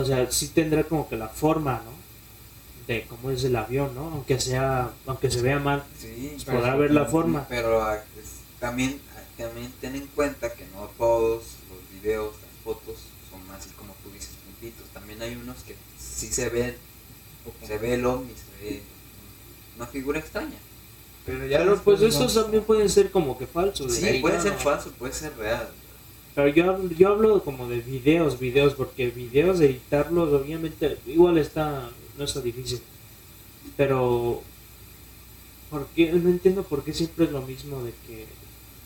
o 0.00 0.04
sea, 0.04 0.30
sí 0.30 0.48
tendrá 0.48 0.84
como 0.84 1.08
que 1.08 1.16
la 1.16 1.28
forma, 1.28 1.82
¿no? 1.84 1.90
De 2.86 3.04
cómo 3.08 3.30
es 3.30 3.42
el 3.42 3.56
avión, 3.56 3.94
¿no? 3.94 4.08
Aunque 4.08 4.38
sea, 4.40 4.90
aunque 5.06 5.28
se 5.30 5.42
vea 5.42 5.58
mal, 5.58 5.82
Sí, 6.00 6.30
pues 6.34 6.44
podrá 6.44 6.76
ver 6.76 6.92
la 6.92 7.04
forma. 7.04 7.46
pero 7.48 7.82
ah, 7.82 7.96
es- 7.96 8.38
también, 8.60 9.00
ah, 9.16 9.20
también 9.36 9.72
ten 9.80 9.96
en 9.96 10.06
cuenta 10.08 10.52
que 10.52 10.64
no 10.74 10.88
todos 10.96 11.42
los 11.68 12.00
videos, 12.00 12.32
las 12.34 12.64
fotos 12.64 12.94
son 13.30 13.40
así 13.56 13.70
como 13.70 13.92
tú 14.04 14.10
dices, 14.12 14.30
puntitos. 14.46 14.86
También 14.94 15.20
hay 15.20 15.34
unos 15.34 15.58
que 15.64 15.74
sí 15.98 16.28
se 16.32 16.48
ven, 16.48 16.76
se 17.66 17.78
ve 17.78 17.94
el 17.94 18.06
ovni, 18.06 18.30
se 18.34 18.64
ve 18.64 18.82
una 19.76 19.86
figura 19.86 20.18
extraña. 20.20 20.56
Pero 21.26 21.44
ya 21.46 21.58
Pero 21.58 21.76
pues 21.82 22.00
después 22.00 22.14
esos 22.22 22.34
no- 22.36 22.42
también 22.42 22.62
pueden 22.64 22.88
ser 22.88 23.10
como 23.10 23.36
que 23.36 23.46
falsos. 23.46 23.92
Sí, 23.92 24.18
puede 24.22 24.36
No, 24.36 24.42
ser 24.44 24.52
no. 24.52 24.58
falso, 24.60 24.90
puede 24.92 25.12
ser 25.12 25.36
real. 25.36 25.68
Pero 26.38 26.54
yo, 26.54 26.88
yo 26.90 27.08
hablo 27.08 27.42
como 27.42 27.66
de 27.66 27.80
videos, 27.80 28.38
videos, 28.38 28.74
porque 28.74 29.10
videos, 29.10 29.60
editarlos, 29.60 30.32
obviamente, 30.32 30.96
igual 31.08 31.36
está, 31.36 31.90
no 32.16 32.24
está 32.24 32.40
difícil. 32.40 32.80
Pero, 33.76 34.40
¿por 35.68 35.88
qué? 35.88 36.12
No 36.12 36.28
entiendo 36.28 36.62
por 36.62 36.84
qué 36.84 36.94
siempre 36.94 37.24
es 37.24 37.32
lo 37.32 37.42
mismo 37.42 37.82
de 37.82 37.90
que 38.06 38.26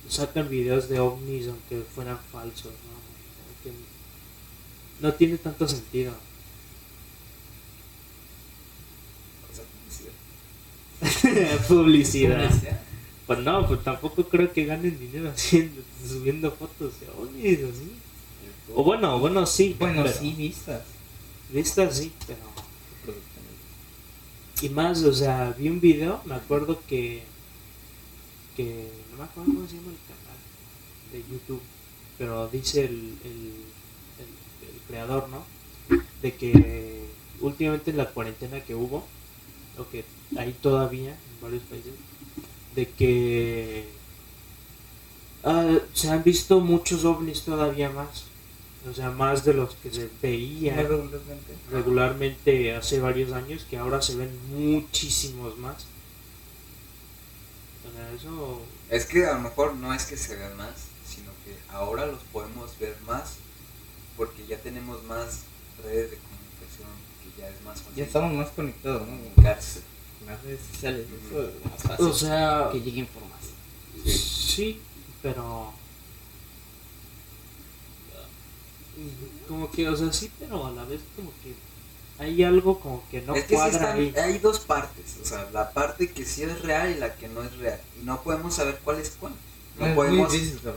sacan 0.09 0.49
videos 0.49 0.89
de 0.89 1.01
ovnis 1.01 1.49
aunque 1.49 1.83
fueran 1.95 2.19
falsos, 2.33 2.73
¿no? 2.73 3.03
No 5.07 5.13
tiene 5.13 5.37
tanto 5.37 5.69
sentido. 5.69 6.15
Publicidad. 11.69 12.49
Publicidad. 12.49 12.92
Pues 13.35 13.45
no, 13.45 13.67
pues 13.69 13.83
tampoco 13.85 14.25
creo 14.29 14.53
que 14.53 14.65
ganen 14.65 14.99
dinero 14.99 15.31
haciendo, 15.31 15.83
subiendo 16.07 16.51
fotos 16.51 17.01
de 17.01 17.09
ovnis, 17.11 17.59
así. 17.65 17.93
O 18.75 18.83
bueno, 18.85 19.19
bueno, 19.19 19.47
sí. 19.47 19.77
Bueno, 19.79 20.03
pero- 20.05 20.17
sí, 20.19 20.33
vistas. 20.37 20.83
Vistas 21.51 21.97
sí, 21.99 22.13
pero... 22.27 22.39
Y 24.63 24.69
más, 24.69 25.03
o 25.03 25.13
sea, 25.13 25.55
vi 25.59 25.69
un 25.69 25.81
video, 25.81 26.21
me 26.25 26.35
acuerdo 26.37 26.81
que... 26.89 27.23
que 28.57 28.89
no 29.11 29.19
me 29.19 29.25
acuerdo 29.25 29.53
cómo 29.53 29.67
se 29.69 29.75
llama 29.77 29.91
el 29.91 29.99
canal 30.07 30.39
de 31.13 31.19
YouTube, 31.33 31.61
pero 32.17 32.47
dice 32.49 32.85
el, 32.85 32.91
el, 33.25 33.55
el- 34.21 34.69
el 34.75 34.81
creador, 34.87 35.29
¿no? 35.29 35.43
De 36.23 36.33
que 36.35 37.05
últimamente 37.41 37.91
en 37.91 37.97
la 37.97 38.11
cuarentena 38.11 38.61
que 38.61 38.75
hubo, 38.77 39.05
o 39.79 39.89
que 39.91 40.05
hay 40.37 40.53
todavía 40.53 41.11
en 41.11 41.41
varios 41.43 41.63
países, 41.65 41.93
de 42.75 42.89
que 42.89 43.89
ah, 45.45 45.79
se 45.93 46.11
han 46.11 46.23
visto 46.23 46.61
muchos 46.61 47.05
ovnis 47.05 47.43
todavía 47.43 47.91
más, 47.91 48.25
o 48.89 48.95
sea, 48.95 49.11
más 49.11 49.45
de 49.45 49.55
los 49.55 49.75
que 49.77 49.91
se 49.91 50.09
veían 50.21 50.77
regularmente. 50.77 51.55
regularmente 51.71 52.75
hace 52.75 53.01
varios 53.01 53.33
años 53.33 53.67
que 53.69 53.77
ahora 53.77 54.03
se 54.03 54.17
ven 54.17 54.31
muchísimos 54.51 55.59
más. 55.59 55.87
O 57.89 57.95
sea, 57.95 58.13
eso 58.13 58.63
Es 58.91 59.07
que 59.07 59.27
a 59.27 59.35
lo 59.35 59.41
mejor 59.41 59.75
no 59.75 59.93
es 59.93 60.05
que 60.05 60.17
se 60.17 60.37
vean 60.37 60.57
más, 60.57 60.87
sino 61.07 61.31
que 61.45 61.57
ahora 61.73 62.07
los 62.07 62.21
podemos 62.33 62.79
ver 62.79 62.97
más 63.07 63.37
porque 64.17 64.47
ya 64.47 64.59
tenemos 64.59 65.03
más 65.05 65.43
redes 65.83 66.11
de 66.11 66.17
comunicación, 66.19 66.89
que 67.23 67.41
ya 67.41 67.49
es 67.49 67.63
más 67.65 67.81
fácil. 67.81 67.97
Ya 67.97 68.05
estamos 68.05 68.33
más 68.35 68.51
conectados, 68.51 69.07
¿no? 69.09 69.17
comunicarse. 69.17 69.81
Las 70.27 70.43
redes 70.43 70.61
sociales, 70.73 71.07
eso 71.27 71.43
es 71.43 71.65
más 71.71 71.83
fácil. 71.83 72.07
o 72.07 72.13
sea, 72.15 72.69
que 72.73 72.81
llegue 72.81 73.01
información. 73.01 73.53
sí, 74.07 74.81
pero 75.23 75.73
como 79.49 79.71
que, 79.71 79.89
o 79.89 79.97
sea, 79.97 80.13
sí, 80.13 80.31
pero 80.39 80.67
a 80.67 80.71
la 80.71 80.85
vez 80.85 81.01
como 81.17 81.31
que 81.43 81.55
hay 82.23 82.43
algo 82.45 82.79
como 82.79 83.03
que 83.11 83.21
no 83.23 83.35
es 83.35 83.43
que 83.45 83.49
sí 83.49 83.55
cuadra 83.55 83.73
están- 83.77 83.99
ahí. 83.99 84.15
hay 84.17 84.39
dos 84.39 84.61
partes, 84.61 85.17
o 85.21 85.25
sea, 85.25 85.49
la 85.53 85.73
parte 85.73 86.11
que 86.11 86.25
sí 86.25 86.43
es 86.43 86.61
real 86.63 86.91
y 86.91 86.99
la 87.01 87.15
que 87.17 87.29
no 87.29 87.43
es 87.43 87.57
real. 87.57 87.81
Y 88.01 88.05
no 88.05 88.23
podemos 88.23 88.55
saber 88.55 88.79
cuál 88.85 88.99
es 89.01 89.11
cuál. 89.19 89.33
No 89.79 89.87
Es 89.87 89.95
podemos, 89.95 90.33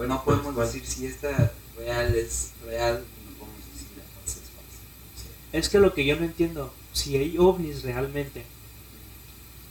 no 0.07 0.23
podemos 0.23 0.53
cuál. 0.55 0.67
decir 0.67 0.85
si 0.87 1.05
esta 1.05 1.51
real 1.77 2.15
es 2.15 2.51
real 2.65 3.03
y 3.21 3.25
no 3.29 3.37
podemos 3.37 3.59
decir 3.73 3.87
la 3.97 4.03
falsa 4.03 4.39
es 4.39 4.49
falsa. 4.49 4.81
Sí. 5.21 5.27
Es 5.51 5.69
que 5.69 5.79
lo 5.79 5.93
que 5.93 6.05
yo 6.05 6.15
no 6.15 6.23
entiendo, 6.25 6.73
si 6.93 7.17
hay 7.17 7.37
ovnis 7.37 7.83
realmente, 7.83 8.43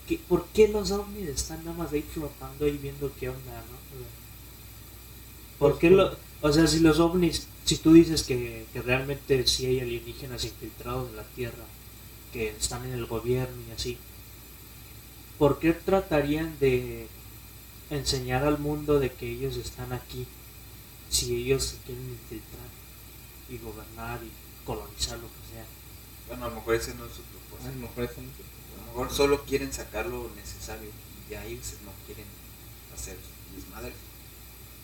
¿qué- 0.06 0.18
¿por 0.28 0.46
qué 0.48 0.68
los 0.68 0.90
ovnis 0.92 1.28
están 1.28 1.64
nada 1.64 1.76
más 1.76 1.92
ahí 1.92 2.02
flotando 2.02 2.66
y 2.66 2.78
viendo 2.78 3.12
qué 3.18 3.28
onda, 3.30 3.64
no? 3.70 3.76
O 3.96 3.98
sea, 4.00 4.08
¿Por 5.58 5.72
Pues 5.72 5.80
qué 5.80 5.88
por- 5.88 5.96
lo, 5.96 6.18
o 6.42 6.52
sea, 6.52 6.66
si 6.66 6.80
los 6.80 6.98
ovnis, 7.00 7.48
si 7.64 7.78
tú 7.78 7.92
dices 7.92 8.22
que, 8.22 8.68
que 8.72 8.82
realmente 8.82 9.46
sí 9.46 9.66
hay 9.66 9.80
alienígenas 9.80 10.44
infiltrados 10.44 11.10
en 11.10 11.16
la 11.16 11.24
Tierra, 11.28 11.64
que 12.32 12.48
están 12.50 12.84
en 12.86 12.92
el 12.94 13.06
gobierno 13.06 13.56
y 13.68 13.72
así, 13.72 13.98
¿por 15.38 15.58
qué 15.58 15.72
tratarían 15.72 16.58
de 16.58 17.08
enseñar 17.90 18.44
al 18.44 18.58
mundo 18.58 18.98
de 19.00 19.12
que 19.12 19.30
ellos 19.30 19.56
están 19.56 19.92
aquí 19.92 20.26
si 21.08 21.36
ellos 21.36 21.64
se 21.64 21.78
quieren 21.78 22.10
infiltrar 22.10 22.70
y 23.48 23.58
gobernar 23.58 24.22
y 24.24 24.30
colonizar 24.64 25.18
lo 25.18 25.28
que 25.28 25.42
sea? 25.52 25.66
Bueno, 26.26 26.46
a 26.46 26.48
lo 26.50 26.56
mejor 26.56 26.74
ese 26.74 26.94
no 26.94 27.06
es 27.06 27.12
su 27.14 27.22
A 27.22 27.24
propósito. 27.24 27.70
lo 27.70 27.80
mejor 27.80 28.04
no 28.04 28.32
mejor 28.94 29.12
solo 29.12 29.44
quieren 29.44 29.72
sacar 29.72 30.06
lo 30.06 30.30
necesario 30.36 30.88
y 30.88 31.30
ya 31.32 31.44
ellos 31.44 31.74
no 31.84 31.90
quieren 32.06 32.24
hacer 32.94 33.16
desmadre. 33.54 33.92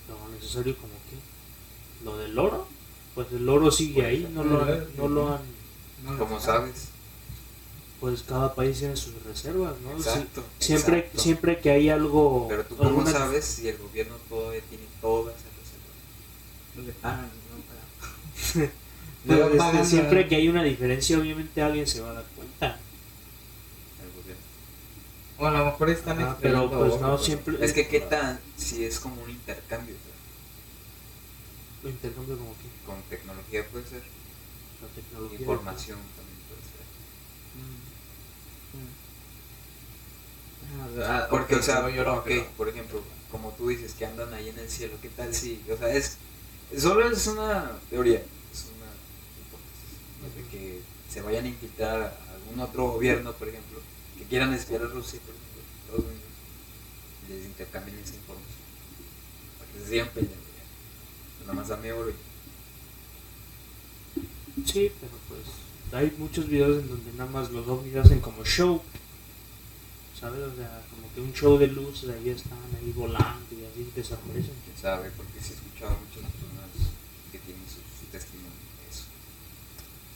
Lo 0.08 0.28
necesario 0.34 0.76
como 0.76 0.92
que 1.08 2.04
lo 2.04 2.16
del 2.18 2.38
oro, 2.38 2.66
pues 3.14 3.28
el 3.32 3.48
oro 3.48 3.70
sigue 3.70 4.04
ahí, 4.04 4.28
no 4.34 4.42
lo 4.44 4.62
han, 4.64 4.84
no 4.96 5.08
lo 5.08 5.34
han, 5.34 5.42
no 6.04 6.18
Como 6.18 6.40
sabes. 6.40 6.88
pues 8.00 8.22
cada 8.22 8.54
país 8.54 8.78
tiene 8.78 8.96
sus 8.96 9.22
reservas, 9.22 9.74
¿no? 9.80 9.90
Siempre, 10.02 10.98
exacto. 10.98 11.20
siempre 11.20 11.60
que 11.60 11.70
hay 11.70 11.88
algo, 11.90 12.46
Pero 12.48 12.64
tú 12.64 12.76
cómo 12.76 12.88
alguna- 12.90 13.12
sabes 13.12 13.44
si 13.44 13.68
el 13.68 13.76
gobierno 13.78 14.16
todavía 14.28 14.62
tiene 14.68 14.84
todas 15.00 15.34
esas 15.36 15.52
reservas. 15.58 16.76
no 16.76 16.82
le 16.82 16.92
pagan, 16.94 17.30
no 17.50 18.56
le 18.56 18.66
pagan. 18.66 18.72
pues, 19.60 19.74
este, 19.76 19.84
siempre 19.96 20.26
que 20.28 20.36
hay 20.36 20.48
una 20.48 20.62
diferencia, 20.64 21.18
obviamente 21.18 21.62
alguien 21.62 21.86
se 21.86 22.00
va 22.00 22.10
a 22.10 22.14
dar 22.14 22.24
cuenta. 22.34 22.78
El 24.02 24.10
gobierno. 24.22 24.42
O 25.40 25.46
a 25.46 25.50
lo 25.50 25.64
mejor 25.64 25.88
están 25.90 26.20
Ah, 26.20 26.36
pero 26.40 26.70
pues 26.70 27.00
no 27.00 27.16
siempre. 27.18 27.56
Es 27.64 27.72
que 27.72 27.88
qué 27.88 28.00
tan, 28.00 28.38
si 28.58 28.84
es 28.84 29.00
como 29.00 29.22
un 29.22 29.30
intercambio, 29.30 29.94
¿verdad? 29.94 30.18
Lo 31.82 31.88
intercambio 31.88 32.36
como 32.38 32.52
que 32.60 32.68
con 32.86 33.00
tecnología 33.08 33.66
puede 33.72 33.84
ser, 33.86 34.02
la 34.82 34.88
tecnología. 34.94 35.38
información 35.40 35.98
también 36.14 36.38
puede 36.46 36.60
ser. 36.60 36.84
Mm. 41.00 41.02
Ah, 41.02 41.26
Porque, 41.30 41.54
ok, 41.54 41.60
o 41.60 41.62
sea, 41.64 41.80
no, 41.80 41.88
yo 41.88 42.04
no, 42.04 42.16
ok, 42.16 42.24
pero- 42.26 42.46
por 42.58 42.68
ejemplo, 42.68 43.02
como 43.30 43.50
tú 43.52 43.68
dices 43.68 43.94
que 43.94 44.04
andan 44.04 44.32
ahí 44.34 44.48
en 44.50 44.58
el 44.58 44.68
cielo, 44.68 44.94
¿qué 45.00 45.08
tal 45.08 45.34
si, 45.34 45.62
o 45.72 45.76
sea, 45.76 45.88
es, 45.94 46.18
solo 46.78 47.08
es 47.10 47.26
una 47.26 47.78
teoría, 47.88 48.18
es 48.52 48.66
una 48.76 48.90
hipótesis, 49.40 50.36
de 50.36 50.50
que 50.50 50.80
se 51.10 51.22
vayan 51.22 51.46
a 51.46 51.48
infiltrar 51.48 52.02
a 52.02 52.34
algún 52.34 52.60
otro 52.60 52.88
gobierno, 52.92 53.32
por 53.32 53.48
ejemplo, 53.48 53.79
quieran 54.30 54.54
espiar 54.54 54.82
a 54.82 54.86
Rusia, 54.86 55.18
por 55.26 55.34
ejemplo, 55.34 55.60
Estados 55.82 56.04
Unidos, 56.04 56.30
les 57.28 57.44
intercambien 57.46 57.98
esa 57.98 58.14
información, 58.14 58.64
para 59.58 59.72
que 59.72 59.78
se 59.80 59.88
sigan 59.90 60.08
peleando. 60.14 60.36
Nada 61.40 61.52
más 61.54 61.68
dame 61.68 61.92
oro 61.92 62.10
y 62.10 62.14
Sí, 64.64 64.92
pero 65.00 65.12
pues. 65.28 65.40
hay 65.92 66.14
muchos 66.18 66.46
videos 66.48 66.82
en 66.82 66.88
donde 66.88 67.12
nada 67.12 67.30
más 67.30 67.50
los 67.50 67.66
ovnis 67.66 67.96
hacen 67.96 68.20
como 68.20 68.44
show. 68.44 68.82
¿Sabes? 70.18 70.42
O 70.42 70.54
sea, 70.54 70.84
como 70.90 71.12
que 71.14 71.20
un 71.22 71.32
show 71.32 71.56
de 71.58 71.66
luces, 71.66 72.10
ahí 72.10 72.28
están 72.28 72.58
ahí 72.78 72.92
volando 72.92 73.46
y 73.50 73.64
así 73.64 73.90
desaparecen. 73.96 74.52
quién 74.64 74.76
sabe, 74.80 75.10
porque 75.16 75.40
sí 75.40 75.52
he 75.52 75.56
escuchado 75.56 75.96
a 75.96 75.98
muchas 75.98 76.30
personas 76.30 76.92
que 77.32 77.38
tienen 77.38 77.64
su, 77.64 77.80
su 77.98 78.06
testimonio 78.12 78.50
de 78.52 78.90
eso. 78.92 79.04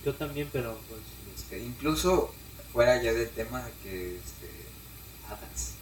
Yo 0.04 0.14
también, 0.14 0.48
pero 0.52 0.78
pues. 0.88 1.00
Este, 1.34 1.58
incluso 1.64 2.34
fuera 2.74 3.02
ya 3.02 3.14
del 3.14 3.30
tema 3.30 3.64
de 3.64 3.72
que 3.82 4.16
este, 4.16 4.50
hadas. 5.30 5.74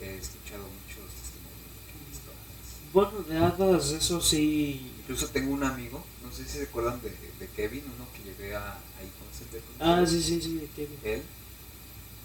He 0.00 0.16
escuchado 0.16 0.62
muchos 0.64 1.12
testimonios 1.12 1.68
de 1.74 1.80
que 1.84 1.92
han 1.98 2.10
visto 2.10 2.30
hadas. 2.30 2.92
Bueno, 2.94 3.22
de 3.28 3.36
hadas, 3.38 3.90
eso 3.90 4.20
sí. 4.22 4.92
Incluso 5.00 5.28
tengo 5.28 5.52
un 5.52 5.64
amigo, 5.64 6.04
no 6.24 6.32
sé 6.32 6.44
si 6.44 6.58
se 6.58 6.62
acuerdan 6.64 7.00
de, 7.02 7.10
de 7.10 7.48
Kevin, 7.54 7.84
uno 7.94 8.06
que 8.12 8.22
llevé 8.24 8.56
a, 8.56 8.72
ahí 8.98 9.10
con 9.18 9.26
Ah, 9.80 10.04
sí, 10.06 10.22
sí, 10.22 10.40
sí, 10.40 10.54
de 10.56 10.66
Kevin. 10.68 10.98
Él 11.04 11.22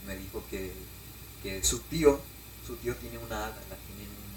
me 0.08 0.18
dijo 0.18 0.44
que, 0.50 0.72
que 1.44 1.64
su 1.64 1.80
tío, 1.80 2.20
su 2.66 2.76
tío 2.78 2.96
tiene 2.96 3.18
una 3.20 3.46
hada, 3.48 3.58
la 3.70 3.76
tiene 3.76 4.04
en 4.04 4.10
un, 4.10 4.34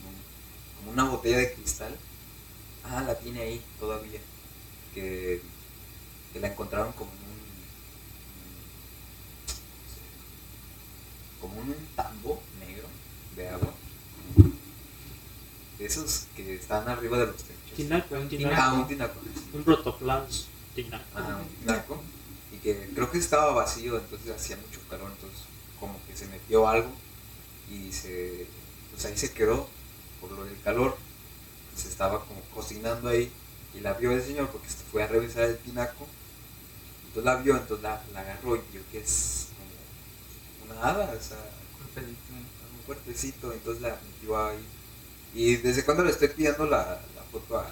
en 0.00 0.08
un- 0.08 0.22
como 0.78 0.90
una 0.92 1.04
botella 1.10 1.38
de 1.38 1.52
cristal. 1.54 1.96
Ah, 2.84 3.02
la 3.06 3.18
tiene 3.18 3.40
ahí 3.42 3.62
todavía. 3.78 4.20
Que, 4.94 5.42
que 6.32 6.40
la 6.40 6.48
encontraron 6.48 6.92
como 6.94 7.10
en 7.12 7.18
un, 7.18 7.29
como 11.40 11.60
un 11.60 11.74
tambo 11.96 12.42
negro 12.60 12.86
de 13.36 13.48
agua. 13.48 13.72
De 15.78 15.86
esos 15.86 16.26
que 16.36 16.54
están 16.56 16.88
arriba 16.88 17.18
de 17.18 17.26
los 17.26 17.36
techos. 17.36 17.74
Tinaco, 17.76 18.14
un 18.14 18.22
Ah, 18.24 18.28
tinaco. 18.28 18.74
un 18.76 18.88
tinaco. 18.88 19.20
Un 19.54 19.64
protoplas 19.64 20.46
tinaco. 20.74 21.04
Ajá, 21.18 21.36
un 21.38 21.48
tinaco. 21.48 22.02
Y 22.52 22.56
que 22.58 22.90
creo 22.94 23.10
que 23.10 23.18
estaba 23.18 23.52
vacío, 23.52 23.96
entonces 23.98 24.30
hacía 24.34 24.56
mucho 24.56 24.80
calor, 24.90 25.10
entonces 25.10 25.38
como 25.78 25.98
que 26.06 26.16
se 26.16 26.26
metió 26.26 26.68
algo 26.68 26.90
y 27.70 27.90
se, 27.92 28.46
pues 28.90 29.04
ahí 29.06 29.16
se 29.16 29.32
quedó 29.32 29.68
por 30.20 30.30
lo 30.32 30.44
del 30.44 30.60
calor. 30.62 30.96
Se 31.74 31.88
estaba 31.88 32.24
como 32.26 32.40
cocinando 32.54 33.08
ahí 33.08 33.32
y 33.74 33.80
la 33.80 33.94
vio 33.94 34.10
el 34.12 34.22
señor 34.22 34.48
porque 34.50 34.68
se 34.68 34.78
fue 34.92 35.02
a 35.02 35.06
revisar 35.06 35.44
el 35.44 35.56
tinaco. 35.58 36.06
Entonces 37.06 37.24
la 37.24 37.36
vio, 37.36 37.56
entonces 37.56 37.82
la, 37.82 38.02
la 38.12 38.20
agarró 38.20 38.56
y 38.56 38.60
vio 38.72 38.82
que 38.92 38.98
es 38.98 39.46
hada, 40.82 41.12
o 41.18 41.22
sea, 41.22 41.38
un 41.96 42.84
fuertecito, 42.86 43.52
entonces 43.52 43.82
la 43.82 43.98
metió 44.02 44.46
ahí. 44.46 44.64
Y 45.34 45.56
desde 45.56 45.84
cuando 45.84 46.04
le 46.04 46.10
estoy 46.10 46.28
pidiendo 46.28 46.66
la, 46.66 47.00
la 47.14 47.22
foto 47.30 47.58
a... 47.58 47.66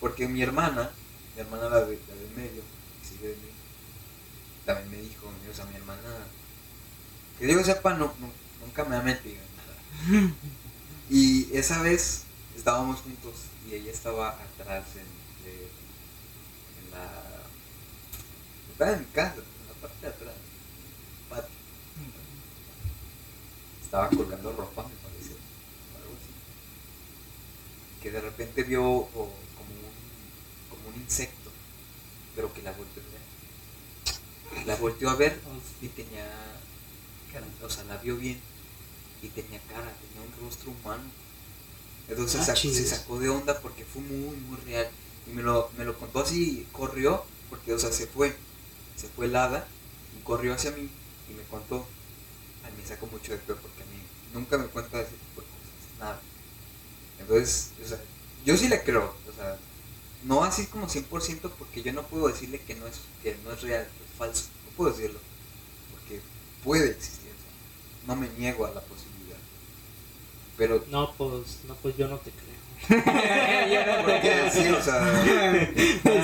Porque 0.00 0.28
mi 0.28 0.42
hermana, 0.42 0.90
mi 1.34 1.40
hermana 1.40 1.68
la 1.68 1.80
de, 1.84 1.98
la 2.08 2.14
del 2.14 2.30
medio, 2.36 2.62
que 3.00 3.08
sigue 3.08 3.28
de 3.28 3.36
mí, 3.36 3.48
también 4.64 4.90
me 4.90 4.96
dijo, 4.98 5.26
o 5.50 5.54
sea, 5.54 5.64
mi 5.66 5.76
hermana, 5.76 6.00
que 7.38 7.52
yo 7.52 7.64
sepa, 7.64 7.94
no, 7.94 8.14
no- 8.20 8.32
nunca 8.64 8.84
me 8.84 8.96
ha 8.96 9.02
metido 9.02 9.36
en 9.42 9.56
nada. 9.56 10.34
Y 11.10 11.54
esa 11.56 11.82
vez 11.82 12.22
estábamos 12.56 13.00
juntos 13.00 13.34
y 13.68 13.74
ella 13.74 13.90
estaba 13.90 14.30
atrás 14.30 14.86
en, 14.96 15.44
de- 15.44 15.68
en 16.84 16.90
la... 16.90 17.22
Estaba 18.72 18.92
en 18.92 19.00
mi 19.00 19.06
casa, 19.06 19.36
en 19.36 19.66
la 19.68 19.74
parte 19.80 20.00
de 20.00 20.08
atrás, 20.08 20.34
en 20.34 21.22
el 21.24 21.28
patio 21.28 21.54
estaba 23.92 24.08
colgando 24.08 24.52
ropa, 24.52 24.84
me 24.84 24.94
parece, 25.06 25.32
o 25.34 25.96
algo 25.98 26.14
así. 26.16 26.32
Que 28.00 28.10
de 28.10 28.22
repente 28.22 28.62
vio 28.62 28.82
o, 28.82 29.10
como, 29.12 29.74
un, 29.84 30.70
como 30.70 30.88
un 30.88 31.02
insecto, 31.02 31.50
pero 32.34 32.50
que 32.54 32.62
la 32.62 32.72
volteó 32.72 33.02
a 33.02 33.06
ver. 33.12 34.66
La 34.66 34.76
volteó 34.76 35.10
a 35.10 35.14
ver 35.16 35.38
y 35.82 35.88
tenía, 35.88 36.26
o 37.62 37.68
sea, 37.68 37.84
la 37.84 37.98
vio 37.98 38.16
bien 38.16 38.40
y 39.20 39.28
tenía 39.28 39.60
cara, 39.68 39.92
tenía 40.00 40.26
un 40.26 40.42
rostro 40.42 40.70
humano. 40.70 41.04
Entonces 42.08 42.48
Ah, 42.48 42.56
se 42.56 42.86
sacó 42.86 43.18
de 43.18 43.28
onda 43.28 43.60
porque 43.60 43.84
fue 43.84 44.00
muy, 44.00 44.36
muy 44.36 44.56
real. 44.64 44.88
Y 45.26 45.32
me 45.32 45.42
lo, 45.42 45.70
me 45.76 45.84
lo 45.84 45.98
contó 45.98 46.20
así, 46.20 46.66
corrió, 46.72 47.26
porque, 47.50 47.74
o 47.74 47.78
sea, 47.78 47.92
se 47.92 48.06
fue, 48.06 48.34
se 48.96 49.08
fue 49.08 49.26
helada 49.26 49.68
y 50.18 50.22
corrió 50.22 50.54
hacia 50.54 50.70
mí 50.70 50.88
y 51.28 51.34
me 51.34 51.42
contó. 51.42 51.86
Me 52.82 52.88
sacó 52.88 53.06
mucho 53.06 53.32
de 53.32 53.38
peor 53.38 53.58
porque 53.60 53.82
a 53.82 53.86
mí 53.86 54.02
nunca 54.34 54.58
me 54.58 54.66
cuenta 54.66 55.00
ese 55.00 55.12
tipo 55.12 55.40
de 55.40 55.46
cosas, 55.46 55.98
nada. 55.98 56.20
Entonces, 57.18 57.70
o 57.84 57.88
sea, 57.88 58.00
yo 58.44 58.56
sí 58.56 58.68
le 58.68 58.82
creo, 58.82 59.14
o 59.28 59.32
sea, 59.32 59.58
no 60.24 60.44
así 60.44 60.66
como 60.66 60.88
100% 60.88 61.50
porque 61.58 61.82
yo 61.82 61.92
no 61.92 62.06
puedo 62.06 62.28
decirle 62.28 62.60
que 62.60 62.74
no 62.74 62.86
es, 62.86 63.00
que 63.22 63.36
no 63.44 63.52
es 63.52 63.62
real, 63.62 63.84
que 63.86 64.04
es 64.04 64.10
falso, 64.18 64.50
no 64.66 64.72
puedo 64.76 64.92
decirlo, 64.92 65.20
porque 65.92 66.20
puede 66.64 66.90
existir, 66.90 67.30
o 67.30 67.40
sea, 67.42 68.06
no 68.08 68.16
me 68.20 68.28
niego 68.30 68.66
a 68.66 68.70
la 68.70 68.80
posibilidad. 68.82 69.38
Pero, 70.56 70.84
No, 70.88 71.14
pues, 71.16 71.60
no, 71.68 71.74
pues 71.76 71.96
yo 71.96 72.08
no 72.08 72.18
te 72.18 72.30
creo. 72.30 72.61
o 74.78 74.82
sea, 74.82 75.70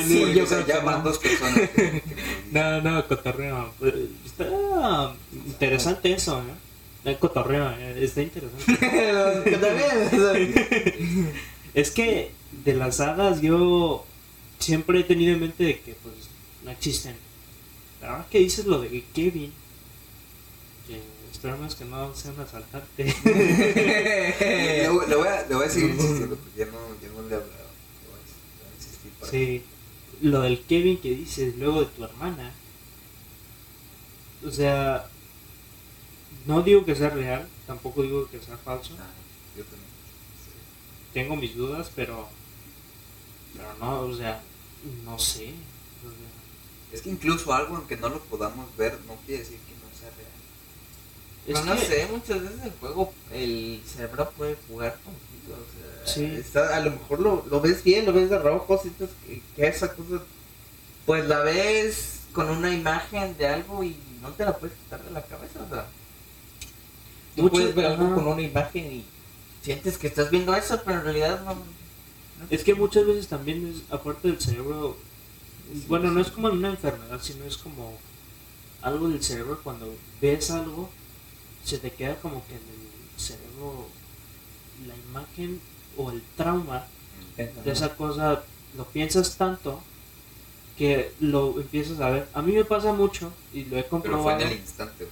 Sí, 0.07 0.33
yo 0.35 0.45
o 0.45 0.47
sea, 0.47 0.67
ya 0.67 0.81
van 0.81 1.03
dos 1.05 1.19
personas 1.19 1.69
que. 1.71 2.03
No, 2.51 2.81
no, 2.81 3.07
cotorreo. 3.07 3.73
Está 4.25 5.15
interesante 5.33 6.13
eso, 6.13 6.41
¿eh? 6.41 7.11
El 7.11 7.19
cotorreo, 7.19 7.71
eh, 7.71 7.99
está 8.03 8.23
interesante. 8.23 8.73
Es 11.75 11.91
que 11.91 12.33
de 12.65 12.75
las 12.75 12.99
hadas 13.01 13.41
yo 13.41 14.05
siempre 14.59 15.01
he 15.01 15.05
tenido 15.05 15.35
en 15.35 15.41
mente 15.41 15.65
de 15.65 15.81
que 15.81 15.95
pues 16.03 16.15
no 16.65 16.71
existen. 16.71 17.15
La 18.01 18.11
verdad 18.11 18.27
que 18.29 18.39
dices 18.39 18.67
lo 18.67 18.81
de 18.81 19.05
Kevin, 19.15 19.53
esperamos 21.39 21.77
que 21.77 21.85
no 21.85 22.13
sea 22.17 22.33
un 22.33 22.41
asaltante. 22.41 23.05
Le, 23.25 24.83
le 24.83 24.89
voy 24.89 25.29
a, 25.29 25.47
le 25.47 25.55
voy 25.55 25.67
a 25.67 25.71
seguir 25.71 25.91
insistiendo 25.91 26.35
porque 26.35 26.59
ya 26.59 26.67
no, 26.67 26.79
ya 27.01 27.09
no 27.11 27.23
le 27.23 27.35
he 27.35 27.39
hablado. 27.39 27.71
Le 28.03 28.09
voy 28.09 28.19
a, 28.19 28.25
le 28.25 28.65
voy 28.65 28.73
a 28.73 28.75
insistir 28.75 29.13
para 29.13 29.31
Sí, 29.31 29.63
lo 30.21 30.41
del 30.41 30.65
Kevin 30.65 31.01
que 31.01 31.11
dices 31.11 31.55
luego 31.57 31.81
de 31.83 31.87
tu 31.87 32.03
hermana. 32.03 32.53
O 34.45 34.51
sea, 34.51 35.07
no 36.47 36.63
digo 36.63 36.85
que 36.85 36.97
sea 36.97 37.11
real, 37.11 37.49
tampoco 37.69 38.03
digo 38.03 38.29
que 38.29 38.41
sea 38.41 38.57
falso. 38.57 38.95
Ah, 38.99 39.07
yo 39.57 39.63
también. 39.63 39.91
Sí. 40.45 40.51
Tengo 41.13 41.37
mis 41.37 41.55
dudas, 41.55 41.93
pero 41.95 42.29
pero 43.55 43.75
no, 43.79 44.01
o 44.01 44.17
sea, 44.17 44.43
no 45.05 45.17
sé. 45.21 45.51
o 46.05 46.11
sea, 46.11 46.93
Es 46.93 47.03
que 47.03 47.11
incluso 47.11 47.53
algo 47.53 47.77
aunque 47.77 47.97
no 47.97 48.09
lo 48.09 48.21
podamos 48.25 48.77
ver 48.77 48.99
no 49.07 49.15
quiere 49.25 49.45
decir 49.45 49.59
que 49.59 49.75
no 49.75 49.97
sea 49.99 50.11
real. 50.17 50.29
Es 51.53 51.65
no, 51.65 51.75
que- 51.77 51.85
sé, 51.87 52.09
muchas 52.11 52.43
veces 52.43 52.63
el 52.65 52.73
juego, 52.81 53.13
el 53.33 53.81
cerebro 53.87 54.31
puede 54.37 54.57
jugar 54.69 54.99
contigo. 55.05 55.57
O 55.57 56.07
sea, 56.07 56.15
Sí. 56.15 56.25
está- 56.25 56.77
a 56.77 56.81
lo 56.81 56.91
mejor 56.93 57.21
lo, 57.21 57.47
lo 57.51 57.61
ves 57.61 57.83
bien, 57.85 58.07
lo 58.07 58.13
ves 58.13 58.31
de 58.31 58.39
rojo, 58.39 58.79
sientes 58.79 59.11
que, 59.27 59.43
que 59.57 59.67
esa 59.67 59.93
cosa, 59.95 60.23
pues 61.07 61.27
la 61.27 61.41
ves 61.41 62.21
con 62.33 62.51
una 62.51 62.73
imagen 62.75 63.37
de 63.39 63.47
algo 63.47 63.83
y 63.83 63.97
no 64.23 64.31
te 64.31 64.45
la 64.45 64.57
puedes 64.57 64.77
quitar 64.77 65.03
de 65.03 65.11
la 65.11 65.23
cabeza. 65.23 65.61
O 65.65 65.69
sea, 65.75 65.87
tú 67.37 67.43
Mucho- 67.43 67.53
puedes 67.53 67.75
ver 67.75 67.87
algo 67.87 68.15
con 68.15 68.27
una 68.27 68.43
imagen 68.43 68.93
y 68.93 69.05
sientes 69.63 69.97
que 69.99 70.07
estás 70.09 70.31
viendo 70.31 70.55
eso, 70.55 70.81
pero 70.85 70.99
en 70.99 71.05
realidad 71.05 71.41
no. 71.45 71.55
no 71.55 71.65
Es 72.51 72.63
que 72.63 72.75
muchas 72.75 73.07
veces 73.07 73.27
también 73.29 73.67
es, 73.75 73.83
aparte 73.93 74.29
del 74.29 74.41
cerebro, 74.41 74.97
bueno, 75.89 76.11
no 76.11 76.21
es 76.21 76.29
como 76.31 76.49
una 76.49 76.69
enfermedad, 76.71 77.21
sino 77.23 77.45
es 77.45 77.57
como 77.59 77.99
algo 78.83 79.09
del 79.09 79.23
cerebro 79.23 79.61
cuando 79.65 79.93
ves 80.21 80.51
algo, 80.51 80.89
se 81.69 81.79
te 81.79 81.91
queda 81.93 82.17
como 82.21 82.45
que 82.47 82.55
en 82.55 82.61
el 82.61 83.21
cerebro 83.21 83.87
la 84.87 84.95
imagen 84.97 85.61
o 85.97 86.11
el 86.11 86.23
trauma 86.37 86.87
de 87.37 87.73
esa 87.73 87.95
cosa, 87.97 88.43
lo 88.77 88.85
piensas 88.87 89.37
tanto 89.37 89.81
que 90.77 91.13
lo 91.21 91.61
empiezas 91.61 92.01
a 92.01 92.11
ver. 92.11 92.29
A 92.35 92.43
mí 92.43 92.53
me 92.53 92.65
pasa 92.65 92.93
mucho 92.93 93.33
y 93.53 93.65
lo 93.65 93.77
he 93.77 93.83
Pero 94.03 94.23
fue 94.23 94.31
comprobado. 94.35 94.41
en 94.41 94.47
el 94.49 94.59
instante, 94.59 95.05
¿no? 95.05 95.11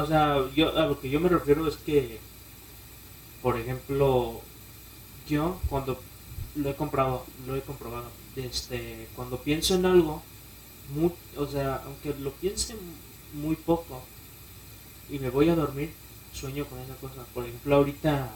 O 0.00 0.06
sea, 0.06 0.38
yo 0.54 0.76
a 0.76 0.86
lo 0.86 1.00
que 1.00 1.10
yo 1.10 1.20
me 1.20 1.28
refiero 1.28 1.66
es 1.68 1.76
que, 1.76 2.18
por 3.42 3.58
ejemplo, 3.58 4.40
yo 5.28 5.60
cuando 5.68 6.00
lo 6.54 6.70
he 6.70 6.76
comprado, 6.76 7.24
lo 7.46 7.56
he 7.56 7.60
comprobado, 7.62 8.06
este, 8.36 9.08
cuando 9.16 9.38
pienso 9.38 9.74
en 9.74 9.86
algo, 9.86 10.22
mu- 10.94 11.10
o 11.36 11.46
sea, 11.46 11.82
aunque 11.86 12.14
lo 12.20 12.32
piense 12.32 12.74
muy 13.34 13.56
poco 13.56 14.02
y 15.12 15.18
me 15.18 15.30
voy 15.30 15.48
a 15.48 15.54
dormir, 15.54 15.92
sueño 16.32 16.64
con 16.66 16.78
esa 16.80 16.94
cosa. 16.96 17.24
Por 17.34 17.44
ejemplo, 17.44 17.76
ahorita, 17.76 18.30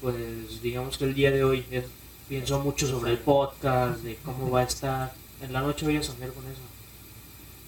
pues 0.00 0.62
digamos 0.62 0.96
que 0.96 1.04
el 1.04 1.14
día 1.14 1.30
de 1.30 1.44
hoy 1.44 1.64
es- 1.70 1.84
pienso 2.28 2.60
mucho 2.60 2.86
sobre 2.86 3.12
el 3.12 3.18
podcast, 3.18 4.00
de 4.02 4.16
cómo 4.24 4.50
va 4.50 4.60
a 4.60 4.64
estar. 4.64 5.12
En 5.40 5.52
la 5.52 5.60
noche 5.60 5.84
voy 5.86 5.96
a 5.96 6.02
soñar 6.02 6.32
con 6.32 6.44
eso. 6.46 6.60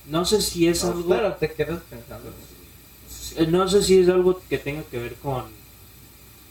No 0.07 0.25
sé 0.25 0.41
si 0.41 0.67
es 0.67 0.83
No, 0.85 0.91
algo... 0.93 1.07
Claro, 1.07 1.35
te 1.35 1.53
quedas 1.53 1.83
pensando. 1.91 2.31
No 2.31 2.37
sé 2.37 3.35
si- 3.35 3.39
Eh, 3.43 3.47
No 3.47 3.69
sé 3.69 3.83
si 3.83 3.99
es 4.01 4.09
algo 4.09 4.41
que 4.49 4.59
tenga 4.59 4.83
que 4.85 4.99
ver 4.99 5.15
con 5.17 5.45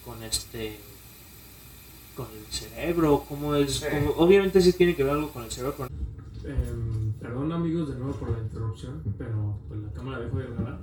con 0.06 0.24
este 0.24 0.78
con 2.16 2.28
el 2.28 2.46
cerebro, 2.52 3.26
cómo 3.28 3.54
es, 3.56 3.76
Sí. 3.76 3.86
cómo- 3.92 4.12
obviamente 4.18 4.62
sí 4.62 4.72
tiene 4.74 4.96
que 4.96 5.04
ver 5.04 5.14
algo 5.14 5.30
con 5.32 5.44
el 5.44 5.52
cerebro, 5.52 5.76
Em, 6.46 7.12
perdón 7.20 7.52
amigos 7.52 7.90
de 7.90 7.96
nuevo 7.96 8.14
por 8.16 8.30
la 8.32 8.40
interrupción, 8.40 9.04
pero 9.18 9.60
pues 9.68 9.82
la 9.82 9.92
cámara 9.92 10.20
dejó 10.20 10.38
de 10.38 10.46
grabar. 10.48 10.80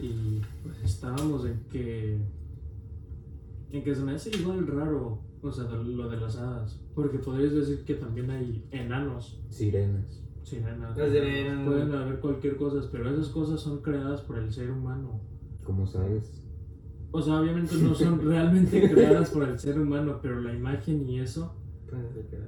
Y 0.00 0.40
pues 0.62 0.78
estábamos 0.84 1.44
en 1.46 1.60
que. 1.70 2.18
En 3.70 3.82
que 3.84 3.94
se 3.94 4.02
me 4.02 4.12
hace 4.12 4.30
igual 4.30 4.66
raro, 4.66 5.20
o 5.42 5.52
sea, 5.52 5.64
lo 5.64 6.08
de 6.08 6.16
las 6.16 6.36
hadas. 6.36 6.80
Porque 6.94 7.18
podrías 7.18 7.52
decir 7.52 7.84
que 7.84 7.94
también 7.94 8.30
hay 8.30 8.66
enanos, 8.70 9.40
Sirenas. 9.50 10.22
sirenas. 10.42 10.96
Las 10.96 11.10
sirenas. 11.10 11.66
Pueden 11.66 11.92
haber 11.94 12.20
cualquier 12.20 12.56
cosa, 12.56 12.80
pero 12.90 13.10
esas 13.10 13.28
cosas 13.28 13.60
son 13.60 13.82
creadas 13.82 14.22
por 14.22 14.38
el 14.38 14.52
ser 14.52 14.70
humano. 14.70 15.20
¿Cómo 15.64 15.86
sabes? 15.86 16.42
O 17.10 17.20
sea, 17.22 17.40
obviamente 17.40 17.74
no 17.76 17.94
son 17.94 18.20
realmente 18.24 18.90
creadas 18.90 19.30
por 19.30 19.48
el 19.48 19.58
ser 19.58 19.78
humano, 19.78 20.18
pero 20.22 20.40
la 20.40 20.54
imagen 20.54 21.08
y 21.08 21.20
eso, 21.20 21.54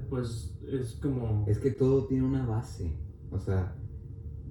pues 0.08 0.54
es 0.66 0.92
como. 1.02 1.44
Es 1.46 1.58
que 1.58 1.70
todo 1.70 2.06
tiene 2.06 2.24
una 2.24 2.46
base. 2.46 2.92
O 3.30 3.38
sea, 3.38 3.74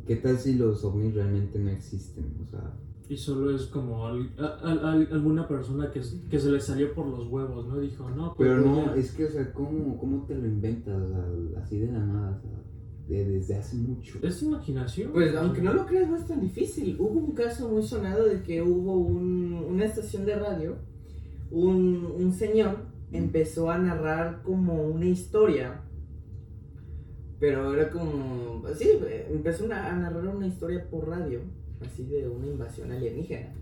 ¿qué 0.06 0.16
tal 0.18 0.38
si 0.38 0.56
los 0.56 0.84
ovnis 0.84 1.16
realmente 1.16 1.60
no 1.60 1.70
existen? 1.70 2.38
O 2.44 2.48
sea, 2.48 2.76
Y 3.10 3.18
solo 3.18 3.50
es 3.56 3.64
como 3.64 4.06
al- 4.06 4.30
a- 4.38 4.60
a- 4.62 4.92
a- 4.92 4.94
alguna 4.94 5.48
persona 5.48 5.90
que, 5.92 6.00
que 6.30 6.40
se 6.40 6.52
le 6.52 6.60
salió 6.62 6.94
por 6.94 7.08
los 7.08 7.28
huevos, 7.28 7.68
¿no? 7.68 7.80
Dijo, 7.80 8.08
no, 8.12 8.36
pues 8.36 8.48
pero 8.50 8.62
no, 8.62 8.94
es 8.94 9.12
que, 9.14 9.26
o 9.26 9.32
sea, 9.32 9.52
¿cómo, 9.52 9.98
cómo 9.98 10.26
te 10.28 10.36
lo 10.36 10.46
inventas? 10.48 11.02
O 11.02 11.08
sea, 11.08 11.26
así 11.64 11.80
de 11.80 11.92
la 11.92 12.00
nada, 12.06 12.38
o 12.38 12.42
sea, 12.42 12.52
de- 13.08 13.26
desde 13.26 13.56
hace 13.56 13.78
mucho. 13.78 14.20
Es 14.22 14.44
imaginación. 14.44 15.12
Pues 15.12 15.36
aunque 15.36 15.62
no 15.64 15.74
lo 15.74 15.88
creas, 15.88 16.08
no 16.08 16.18
es 16.18 16.28
tan 16.28 16.40
difícil. 16.40 16.96
Hubo 17.00 17.20
un 17.20 17.32
caso 17.34 17.68
muy 17.68 17.82
sonado 17.82 18.26
de 18.26 18.44
que 18.44 18.62
hubo 18.62 18.98
un- 19.00 19.66
una 19.68 19.86
estación 19.86 20.26
de 20.28 20.36
radio, 20.36 20.76
un, 21.50 22.14
un 22.16 22.32
señor 22.32 22.78
empezó 23.12 23.72
a 23.72 23.80
narrar 23.80 24.44
como 24.44 24.84
una 24.84 25.06
historia, 25.08 25.82
pero 27.40 27.74
era 27.74 27.90
como, 27.90 28.62
sí, 28.78 28.88
empezó 29.32 29.66
una- 29.66 29.92
a 29.92 29.96
narrar 29.98 30.28
una 30.28 30.46
historia 30.46 30.86
por 30.92 31.08
radio, 31.08 31.40
así 31.82 32.06
de 32.06 32.28
una 32.28 32.48
invasión 32.48 32.92
alienígena. 32.92 33.54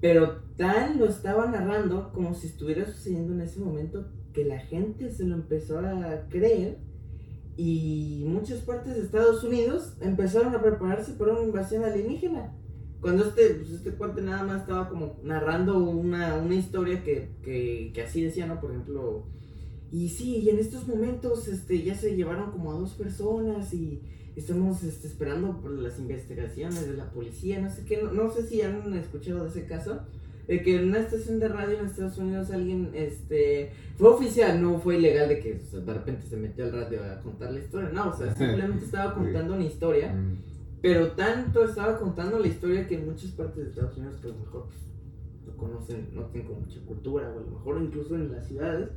Pero 0.00 0.42
tan 0.56 0.98
lo 0.98 1.06
estaba 1.06 1.46
narrando 1.46 2.12
como 2.12 2.34
si 2.34 2.48
estuviera 2.48 2.84
sucediendo 2.84 3.32
en 3.32 3.40
ese 3.40 3.60
momento 3.60 4.06
que 4.32 4.44
la 4.44 4.58
gente 4.58 5.10
se 5.10 5.24
lo 5.24 5.34
empezó 5.34 5.78
a 5.78 6.28
creer 6.28 6.78
y 7.56 8.24
muchas 8.26 8.60
partes 8.60 8.94
de 8.94 9.02
Estados 9.02 9.42
Unidos 9.42 9.96
empezaron 10.00 10.54
a 10.54 10.62
prepararse 10.62 11.12
para 11.12 11.32
una 11.32 11.42
invasión 11.42 11.84
alienígena. 11.84 12.54
Cuando 13.00 13.24
este, 13.24 13.54
pues 13.54 13.70
este 13.70 13.92
cuate 13.92 14.20
nada 14.20 14.42
más 14.42 14.62
estaba 14.62 14.88
como 14.88 15.18
narrando 15.22 15.78
una, 15.78 16.36
una 16.36 16.54
historia 16.54 17.02
que, 17.02 17.30
que, 17.42 17.92
que 17.94 18.02
así 18.02 18.22
decía, 18.22 18.46
¿no? 18.46 18.60
Por 18.60 18.72
ejemplo, 18.72 19.26
y 19.90 20.08
sí, 20.08 20.38
y 20.38 20.50
en 20.50 20.58
estos 20.58 20.86
momentos 20.88 21.48
este, 21.48 21.82
ya 21.82 21.94
se 21.94 22.16
llevaron 22.16 22.50
como 22.50 22.72
a 22.72 22.74
dos 22.74 22.94
personas 22.94 23.72
y 23.72 24.02
estamos 24.36 24.82
este, 24.84 25.08
esperando 25.08 25.60
por 25.60 25.70
las 25.72 25.98
investigaciones 25.98 26.86
de 26.86 26.96
la 26.96 27.10
policía, 27.10 27.60
no 27.60 27.70
sé 27.70 27.84
qué, 27.84 28.02
no, 28.02 28.12
no 28.12 28.30
sé 28.30 28.46
si 28.46 28.60
han 28.60 28.92
escuchado 28.94 29.44
de 29.44 29.48
ese 29.50 29.66
caso, 29.66 30.00
de 30.46 30.62
que 30.62 30.76
en 30.76 30.88
una 30.88 31.00
estación 31.00 31.40
de 31.40 31.48
radio 31.48 31.78
en 31.78 31.86
Estados 31.86 32.18
Unidos 32.18 32.50
alguien, 32.50 32.90
este, 32.94 33.72
fue 33.96 34.10
oficial, 34.10 34.62
no 34.62 34.78
fue 34.78 34.98
ilegal 34.98 35.28
de 35.28 35.40
que 35.40 35.54
o 35.54 35.70
sea, 35.70 35.80
de 35.80 35.92
repente 35.92 36.26
se 36.26 36.36
metió 36.36 36.64
al 36.66 36.72
radio 36.72 37.00
a 37.02 37.20
contar 37.20 37.50
la 37.50 37.60
historia, 37.60 37.90
no, 37.92 38.10
o 38.10 38.16
sea, 38.16 38.32
simplemente 38.34 38.84
estaba 38.84 39.14
contando 39.14 39.54
una 39.54 39.64
historia. 39.64 40.12
Mm, 40.12 40.36
Pero 40.82 41.12
tanto 41.12 41.64
estaba 41.64 41.98
contando 41.98 42.38
la 42.38 42.46
historia 42.46 42.86
que 42.86 42.96
en 42.96 43.06
muchas 43.06 43.30
partes 43.32 43.56
de 43.56 43.70
Estados 43.70 43.96
Unidos 43.96 44.20
que 44.20 44.28
a 44.28 44.30
lo 44.30 44.38
mejor 44.38 44.66
pues, 44.66 44.78
no 45.46 45.56
conocen, 45.56 46.08
no 46.12 46.26
tienen 46.26 46.48
como 46.48 46.60
mucha 46.60 46.80
cultura, 46.82 47.28
o 47.30 47.38
a 47.38 47.42
lo 47.42 47.50
mejor 47.50 47.82
incluso 47.82 48.14
en 48.14 48.30
las 48.30 48.46
ciudades, 48.46 48.90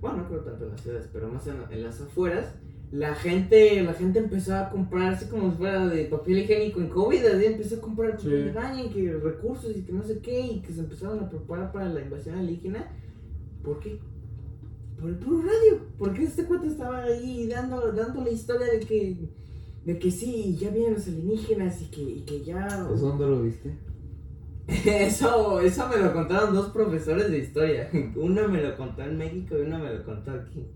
bueno, 0.00 0.18
no 0.18 0.28
creo 0.28 0.40
tanto 0.40 0.64
en 0.64 0.70
las 0.72 0.80
ciudades, 0.82 1.08
pero 1.12 1.28
más 1.28 1.46
en, 1.46 1.56
en 1.70 1.82
las 1.82 2.00
afueras, 2.00 2.54
la 2.92 3.14
gente, 3.14 3.82
la 3.82 3.92
gente 3.94 4.20
empezó 4.20 4.54
a 4.54 4.68
comprar 4.70 5.14
así 5.14 5.26
como 5.26 5.50
si 5.50 5.56
fuera 5.58 5.86
de 5.88 6.04
papel 6.04 6.38
higiénico 6.38 6.80
en 6.80 6.88
COVID, 6.88 7.24
así 7.26 7.44
empezó 7.46 7.76
a 7.76 7.80
comprar 7.80 8.12
papel 8.12 8.30
Sí. 8.30 8.36
de 8.36 8.52
baño 8.52 8.84
y 8.84 8.88
que 8.88 9.12
recursos 9.14 9.76
y 9.76 9.82
que 9.82 9.92
no 9.92 10.02
sé 10.04 10.20
qué, 10.20 10.40
y 10.40 10.60
que 10.60 10.72
se 10.72 10.80
empezaron 10.80 11.18
a 11.20 11.28
preparar 11.28 11.72
para 11.72 11.88
la 11.88 12.00
invasión 12.02 12.36
alienígena. 12.38 12.86
¿Por 13.64 13.80
qué? 13.80 13.98
Por 15.00 15.08
el 15.10 15.16
puro 15.16 15.38
radio. 15.42 15.80
Porque 15.98 16.22
este 16.24 16.44
cuate 16.44 16.68
estaba 16.68 17.02
ahí 17.02 17.48
dando, 17.48 17.92
dando 17.92 18.22
la 18.22 18.30
historia 18.30 18.66
de 18.68 18.80
que, 18.80 19.28
de 19.84 19.98
que 19.98 20.10
sí, 20.10 20.56
ya 20.60 20.70
vienen 20.70 20.94
los 20.94 21.06
alienígenas 21.08 21.82
y 21.82 21.86
que, 21.86 22.02
y 22.02 22.20
que 22.20 22.44
ya. 22.44 22.66
¿Eso 22.94 23.08
dónde 23.08 23.26
lo 23.26 23.42
viste? 23.42 23.76
Eso, 24.66 25.60
eso 25.60 25.88
me 25.88 25.98
lo 25.98 26.12
contaron 26.14 26.54
dos 26.54 26.70
profesores 26.70 27.30
de 27.30 27.38
historia. 27.38 27.90
Uno 28.16 28.48
me 28.48 28.62
lo 28.62 28.74
contó 28.76 29.02
en 29.02 29.18
México 29.18 29.56
y 29.58 29.62
uno 29.62 29.78
me 29.78 29.92
lo 29.92 30.02
contó 30.04 30.30
aquí. 30.30 30.66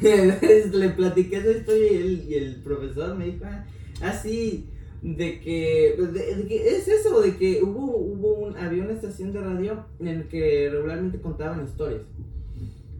Le 0.00 0.88
platiqué 0.90 1.38
esa 1.38 1.50
historia 1.50 1.92
y 1.92 1.96
el, 1.96 2.24
y 2.28 2.34
el 2.34 2.54
profesor 2.56 3.16
me 3.16 3.26
dijo, 3.26 3.44
"Ah, 3.44 3.64
así, 4.02 4.66
de 5.02 5.40
que, 5.40 5.96
de, 5.98 6.36
de 6.36 6.46
que 6.46 6.68
es 6.76 6.86
eso, 6.88 7.20
de 7.20 7.36
que 7.36 7.62
hubo, 7.62 7.96
hubo 7.96 8.34
un, 8.34 8.56
había 8.56 8.82
una 8.84 8.92
estación 8.92 9.32
de 9.32 9.40
radio 9.40 9.86
en 9.98 10.08
el 10.08 10.28
que 10.28 10.68
regularmente 10.70 11.20
contaban 11.20 11.64
historias. 11.64 12.02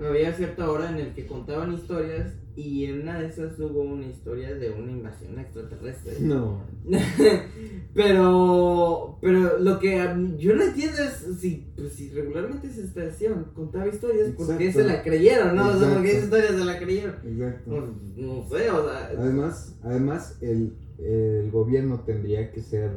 Había 0.00 0.32
cierta 0.32 0.70
hora 0.70 0.90
en 0.90 0.96
el 0.96 1.12
que 1.12 1.26
contaban 1.26 1.74
historias 1.74 2.32
y 2.56 2.84
en 2.84 3.02
una 3.02 3.20
de 3.20 3.28
esas 3.28 3.58
hubo 3.58 3.82
una 3.82 4.06
historia 4.06 4.54
de 4.54 4.70
una 4.70 4.92
invasión 4.92 5.38
extraterrestre. 5.38 6.16
No. 6.20 6.62
pero, 7.94 9.18
pero 9.20 9.58
lo 9.58 9.78
que 9.78 9.96
yo 10.38 10.56
no 10.56 10.62
entiendo 10.64 10.98
es 11.02 11.40
si, 11.40 11.72
pues, 11.76 11.92
si 11.94 12.10
regularmente 12.10 12.68
esa 12.68 12.82
estación 12.82 13.46
contaba 13.54 13.86
historias, 13.88 14.30
¿por 14.30 14.58
qué 14.58 14.68
Exacto. 14.68 14.88
se 14.88 14.94
la 14.94 15.02
creyeron? 15.02 15.56
¿no? 15.56 15.68
O 15.68 15.78
sea, 15.78 15.92
¿por 15.92 16.02
qué 16.02 16.10
esa 16.10 16.24
Exacto. 16.24 16.36
historia 16.38 16.58
se 16.58 16.64
la 16.64 16.78
creyeron? 16.78 17.14
Exacto. 17.24 17.70
No, 17.70 18.36
no 18.36 18.48
sé, 18.48 18.70
o 18.70 18.84
sea. 18.84 19.10
Además, 19.16 19.76
además 19.82 20.38
el, 20.40 20.76
el 20.98 21.50
gobierno 21.50 22.00
tendría 22.00 22.52
que 22.52 22.62
ser 22.62 22.90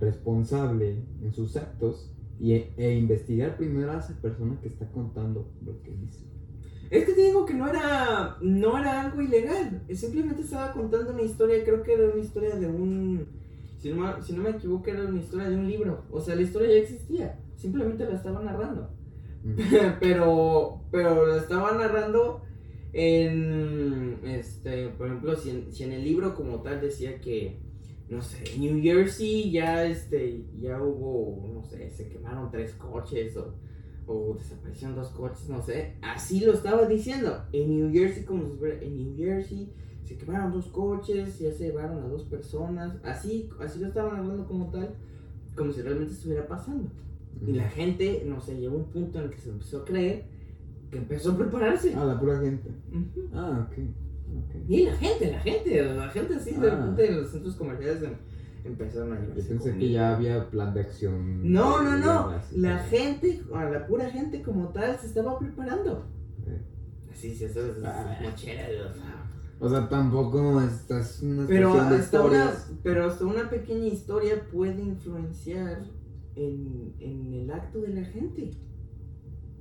responsable 0.00 0.96
en 1.22 1.32
sus 1.32 1.56
actos 1.56 2.10
y, 2.38 2.52
e 2.52 2.98
investigar 2.98 3.56
primero 3.56 3.92
a 3.92 3.98
esa 3.98 4.14
persona 4.20 4.58
que 4.60 4.68
está 4.68 4.86
contando 4.90 5.48
lo 5.64 5.80
que 5.82 5.90
dice. 5.92 6.24
Es 6.90 7.04
que 7.04 7.12
te 7.12 7.22
digo 7.22 7.46
que 7.46 7.54
no 7.54 7.68
era, 7.68 8.36
no 8.40 8.78
era 8.78 9.02
algo 9.02 9.22
ilegal. 9.22 9.82
Simplemente 9.94 10.42
estaba 10.42 10.72
contando 10.72 11.12
una 11.12 11.22
historia, 11.22 11.64
creo 11.64 11.82
que 11.82 11.94
era 11.94 12.10
una 12.10 12.22
historia 12.22 12.56
de 12.56 12.66
un. 12.66 13.26
Si 13.78 13.90
no, 13.90 14.22
si 14.22 14.32
no 14.32 14.42
me 14.42 14.50
equivoco, 14.50 14.90
era 14.90 15.04
una 15.04 15.20
historia 15.20 15.48
de 15.48 15.56
un 15.56 15.68
libro. 15.68 16.04
O 16.10 16.20
sea, 16.20 16.36
la 16.36 16.42
historia 16.42 16.68
ya 16.68 16.82
existía. 16.82 17.38
Simplemente 17.56 18.04
la 18.04 18.14
estaba 18.14 18.40
narrando. 18.42 18.90
Mm. 19.44 19.56
pero 20.00 20.80
pero 20.90 21.26
lo 21.26 21.36
estaba 21.36 21.72
narrando 21.72 22.42
en 22.92 24.20
este 24.24 24.88
por 24.88 25.08
ejemplo 25.08 25.36
si 25.36 25.50
en, 25.50 25.72
si 25.72 25.84
en 25.84 25.92
el 25.92 26.04
libro 26.04 26.34
como 26.34 26.62
tal 26.62 26.80
decía 26.80 27.20
que 27.20 27.58
no 28.08 28.22
sé 28.22 28.42
New 28.58 28.80
Jersey 28.82 29.50
ya 29.50 29.84
este 29.84 30.44
ya 30.60 30.80
hubo 30.80 31.46
no 31.52 31.64
sé 31.64 31.90
se 31.90 32.08
quemaron 32.08 32.50
tres 32.50 32.72
coches 32.74 33.36
o, 33.36 33.54
o 34.06 34.34
desaparecieron 34.38 34.94
dos 34.96 35.08
coches 35.10 35.48
no 35.48 35.62
sé 35.62 35.96
así 36.02 36.40
lo 36.40 36.52
estaba 36.52 36.86
diciendo 36.86 37.42
en 37.52 37.76
New 37.76 37.92
Jersey 37.92 38.24
como 38.24 38.42
en 38.64 38.96
New 38.96 39.16
Jersey 39.16 39.72
se 40.04 40.16
quemaron 40.18 40.52
dos 40.52 40.66
coches 40.66 41.38
ya 41.38 41.50
se 41.52 41.64
llevaron 41.66 42.02
a 42.02 42.08
dos 42.08 42.24
personas 42.24 42.96
así 43.04 43.48
así 43.60 43.78
lo 43.80 43.88
estaban 43.88 44.16
hablando 44.18 44.46
como 44.46 44.70
tal 44.70 44.94
como 45.56 45.72
si 45.72 45.82
realmente 45.82 46.12
estuviera 46.12 46.46
pasando 46.46 46.90
y 47.46 47.52
la 47.52 47.68
gente, 47.68 48.22
no 48.26 48.40
sé, 48.40 48.54
llegó 48.58 48.76
a 48.76 48.78
un 48.78 48.84
punto 48.90 49.18
en 49.18 49.24
el 49.24 49.30
que 49.30 49.38
se 49.38 49.50
empezó 49.50 49.78
a 49.82 49.84
creer 49.84 50.24
que 50.90 50.98
empezó 50.98 51.32
a 51.32 51.36
prepararse. 51.36 51.92
Ah, 51.94 52.04
la 52.04 52.18
pura 52.20 52.38
gente. 52.40 52.70
Ah, 53.32 53.66
ok. 53.68 53.78
ok. 54.38 54.54
Y 54.68 54.84
la 54.86 54.96
gente, 54.96 55.32
la 55.32 55.40
gente, 55.40 55.82
la 55.94 56.08
gente 56.10 56.34
así, 56.36 56.52
de 56.52 56.70
Ah. 56.70 56.76
repente 56.76 57.08
en 57.08 57.20
los 57.20 57.30
centros 57.32 57.56
comerciales 57.56 58.02
em- 58.04 58.14
empezaron 58.64 59.12
a 59.12 59.16
Yo 59.20 59.26
llevarse 59.26 59.48
pensé 59.48 59.76
que 59.78 59.90
ya 59.90 60.16
había 60.16 60.50
plan 60.50 60.74
de 60.74 60.80
acción. 60.80 61.52
No, 61.52 61.78
de 61.78 61.84
no, 61.84 61.98
no. 61.98 62.32
La 62.56 62.78
gente, 62.78 63.42
a 63.54 63.64
la 63.64 63.86
pura 63.86 64.10
gente 64.10 64.42
como 64.42 64.68
tal, 64.68 64.98
se 64.98 65.06
estaba 65.08 65.38
preparando. 65.38 66.06
Eh. 66.46 66.60
Así, 67.12 67.34
sí, 67.34 67.44
eso 67.44 67.66
es 67.66 67.84
Ah. 67.84 68.18
mochera, 68.22 68.66
o 68.90 68.94
sea. 68.94 69.30
O 69.60 69.68
sea, 69.68 69.88
tampoco 69.88 70.60
estás 70.60 71.22
una 71.22 71.46
Pero 71.46 71.74
de 71.74 71.96
hasta, 71.96 72.22
una, 72.22 72.52
pero 72.82 73.06
hasta 73.06 73.24
una 73.24 73.48
pequeña 73.48 73.86
historia 73.86 74.42
puede 74.52 74.82
influenciar 74.82 75.84
en, 76.34 76.94
en 76.98 77.32
el 77.32 77.50
acto 77.50 77.80
de 77.80 77.88
la 77.88 78.04
gente. 78.04 78.50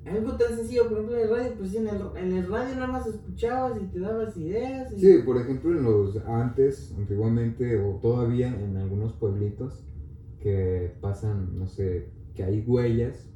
Algo 0.05 0.33
tan 0.33 0.55
sencillo, 0.55 0.83
por 0.89 0.93
ejemplo, 0.93 1.17
en 1.17 1.23
el 1.23 1.29
radio, 1.29 1.53
pues 1.57 1.71
sí, 1.71 1.77
en 1.77 1.87
el, 1.87 2.01
en 2.17 2.33
el 2.33 2.47
radio 2.49 2.75
nada 2.75 2.87
más 2.87 3.07
escuchabas 3.07 3.81
y 3.81 3.85
te 3.85 3.99
dabas 3.99 4.35
ideas. 4.37 4.91
Y, 4.93 4.99
Sí, 4.99 5.13
por 5.25 5.37
ejemplo, 5.37 5.71
en 5.71 5.83
los 5.83 6.17
antes, 6.25 6.93
antiguamente 6.97 7.81
o 7.81 7.99
todavía 8.01 8.47
en 8.47 8.75
algunos 8.75 9.13
pueblitos 9.13 9.83
que 10.41 10.93
pasan, 10.99 11.57
no 11.57 11.67
sé, 11.67 12.09
que 12.35 12.43
hay 12.43 12.63
huellas 12.67 13.29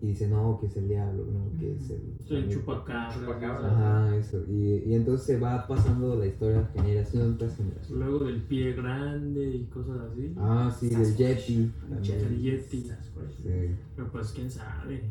y 0.00 0.08
dicen, 0.08 0.30
no, 0.30 0.58
que 0.60 0.66
es 0.66 0.76
el 0.76 0.88
diablo, 0.88 1.26
no, 1.26 1.58
que 1.58 1.74
es 1.74 1.90
el... 1.90 2.36
El 2.36 2.48
chupacabra. 2.48 3.14
Chupacabra. 3.14 3.66
Ajá, 3.68 4.16
eso. 4.16 4.44
Y, 4.48 4.82
y 4.86 4.94
entonces 4.94 5.26
se 5.26 5.38
va 5.38 5.66
pasando 5.66 6.16
la 6.16 6.26
historia 6.26 6.70
generación 6.74 7.36
tras 7.36 7.56
generación. 7.56 7.98
Luego 7.98 8.24
del 8.24 8.42
pie 8.42 8.72
grande 8.74 9.46
y 9.46 9.64
cosas 9.66 9.98
así. 10.10 10.32
Ah, 10.36 10.74
sí, 10.78 10.88
del 10.90 11.16
Yeti. 11.16 11.72
El. 11.90 12.40
Yeti. 12.40 12.82
Sí. 12.82 12.90
Pero 13.94 14.10
pues 14.12 14.32
quién 14.32 14.50
sabe. 14.50 15.02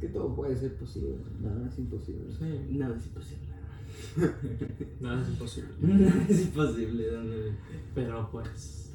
Que 0.00 0.08
todo 0.08 0.34
puede 0.34 0.56
ser 0.56 0.76
posible, 0.76 1.16
nada 1.42 1.68
es 1.68 1.78
imposible. 1.78 2.24
Sí, 2.38 2.76
Nada 2.78 2.96
es 2.96 3.06
imposible. 3.06 3.46
nada 5.00 5.22
es 5.22 5.28
imposible. 5.28 5.70
Nada 5.82 6.26
es 6.28 6.40
imposible. 6.46 7.04
Pero 7.94 8.28
pues, 8.32 8.92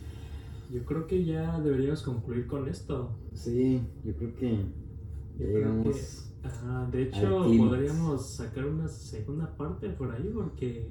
yo 0.71 0.83
creo 0.83 1.05
que 1.07 1.23
ya 1.23 1.59
deberíamos 1.59 2.01
concluir 2.01 2.47
con 2.47 2.67
esto. 2.67 3.11
Sí, 3.33 3.81
yo 4.03 4.13
creo 4.15 4.35
que 4.35 4.65
ya 5.39 5.45
llegamos. 5.45 5.95
que- 5.95 6.25
Ajá, 6.47 6.87
de 6.91 7.03
hecho, 7.03 7.43
podríamos 7.57 8.35
sacar 8.35 8.65
una 8.67 8.87
segunda 8.87 9.55
parte 9.57 9.89
por 9.89 10.11
ahí 10.11 10.29
porque 10.33 10.87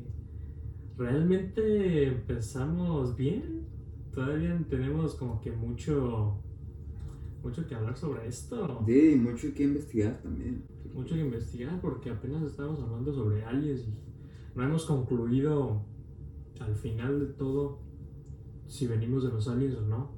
realmente 0.96 2.06
empezamos 2.08 3.16
bien. 3.16 3.66
Todavía 4.12 4.58
tenemos 4.68 5.14
como 5.14 5.40
que 5.40 5.50
mucho, 5.52 6.38
mucho 7.44 7.66
que 7.66 7.74
hablar 7.74 7.96
sobre 7.96 8.26
esto. 8.26 8.82
Sí, 8.86 9.16
mucho 9.20 9.54
que 9.54 9.64
investigar 9.64 10.20
también. 10.22 10.64
Mucho 10.94 11.14
que 11.14 11.20
investigar 11.20 11.78
porque 11.80 12.10
apenas 12.10 12.42
estamos 12.42 12.80
hablando 12.80 13.12
sobre 13.12 13.44
aliens 13.44 13.82
y 13.82 13.94
no 14.56 14.64
hemos 14.64 14.86
concluido 14.86 15.84
al 16.58 16.74
final 16.74 17.20
de 17.20 17.26
todo 17.26 17.80
si 18.66 18.86
venimos 18.86 19.24
de 19.24 19.30
los 19.30 19.46
aliens 19.46 19.76
o 19.76 19.82
no. 19.82 20.12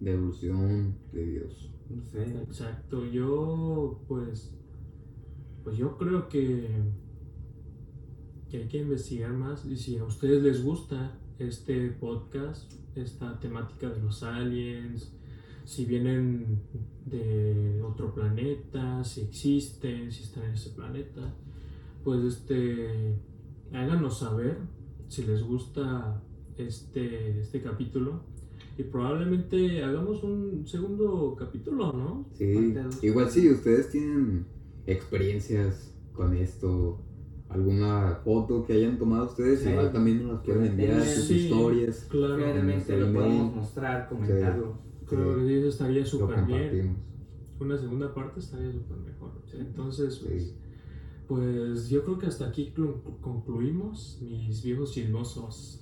De 0.00 0.12
evolución 0.12 0.96
de 1.12 1.26
Dios. 1.26 1.70
No 1.90 2.02
sé. 2.06 2.22
Exacto, 2.42 3.04
yo 3.04 4.00
pues 4.08 4.56
pues 5.62 5.76
yo 5.76 5.96
creo 5.98 6.28
que 6.28 6.68
que 8.48 8.58
hay 8.58 8.68
que 8.68 8.78
investigar 8.78 9.32
más 9.32 9.66
y 9.66 9.76
si 9.76 9.98
a 9.98 10.04
ustedes 10.04 10.42
les 10.42 10.64
gusta 10.64 11.18
este 11.38 11.88
podcast, 11.90 12.72
esta 12.94 13.38
temática 13.40 13.90
de 13.90 14.00
los 14.00 14.22
aliens, 14.22 15.12
si 15.64 15.84
vienen 15.84 16.60
de 17.06 17.80
otro 17.82 18.14
planeta, 18.14 19.02
si 19.04 19.22
existen, 19.22 20.10
si 20.12 20.22
están 20.24 20.44
en 20.44 20.50
ese 20.52 20.70
planeta, 20.70 21.34
pues 22.02 22.22
este 22.24 23.16
háganos 23.72 24.18
saber 24.18 24.58
si 25.08 25.24
les 25.24 25.42
gusta 25.42 26.22
este 26.58 27.40
este 27.40 27.60
capítulo 27.62 28.20
y 28.78 28.82
probablemente 28.84 29.82
hagamos 29.82 30.22
un 30.22 30.66
segundo 30.66 31.34
capítulo, 31.38 31.92
¿no? 31.92 32.26
Sí, 32.34 32.74
igual 33.02 33.30
si 33.30 33.50
ustedes 33.50 33.90
tienen 33.90 34.46
experiencias 34.86 35.94
con 36.12 36.36
esto, 36.36 37.00
alguna 37.48 38.20
foto 38.24 38.64
que 38.64 38.72
hayan 38.74 38.98
tomado 38.98 39.26
ustedes, 39.26 39.60
Sí. 39.60 39.70
igual 39.70 39.92
también 39.92 40.26
nos 40.26 40.42
quieren 40.42 40.64
enviar 40.64 41.00
Sí. 41.02 41.20
sus 41.20 41.30
historias, 41.30 42.06
Claro, 42.10 42.36
Realmente 42.36 42.96
lo 42.98 43.12
podemos 43.12 43.54
mostrar, 43.56 44.08
comentarlo. 44.08 44.78
Creo 45.06 45.36
que 45.36 45.58
eso 45.58 45.68
estaría 45.68 46.04
súper 46.04 46.44
bien. 46.44 46.96
Una 47.60 47.76
segunda 47.78 48.12
parte 48.12 48.40
estaría 48.40 48.72
súper 48.72 48.96
mejor. 48.98 49.30
Entonces, 49.52 50.16
pues, 50.24 50.42
Sí. 50.44 50.52
pues 51.28 51.88
yo 51.88 52.04
creo 52.04 52.18
que 52.18 52.26
hasta 52.26 52.46
aquí 52.48 52.72
clu- 52.76 53.00
concluimos, 53.20 54.18
mis 54.20 54.62
viejos 54.62 54.92
chismosos. 54.92 55.80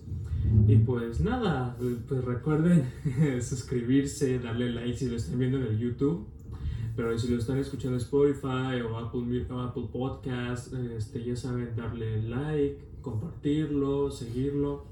Y 0.67 0.77
pues 0.77 1.21
nada, 1.21 1.77
pues 2.09 2.25
recuerden 2.25 2.85
suscribirse, 3.41 4.39
darle 4.41 4.71
like 4.73 4.97
si 4.97 5.07
lo 5.09 5.17
están 5.17 5.39
viendo 5.39 5.59
en 5.59 5.65
el 5.65 5.79
YouTube. 5.79 6.27
Pero 6.95 7.19
si 7.19 7.29
lo 7.29 7.39
están 7.39 7.57
escuchando 7.59 7.97
en 7.97 8.03
Spotify 8.03 8.83
o 8.87 8.99
Apple, 8.99 9.47
o 9.49 9.59
Apple 9.61 9.89
Podcast, 9.91 10.75
este, 10.75 11.25
ya 11.25 11.35
saben 11.37 11.75
darle 11.75 12.23
like, 12.29 12.79
compartirlo, 13.01 14.11
seguirlo. 14.11 14.85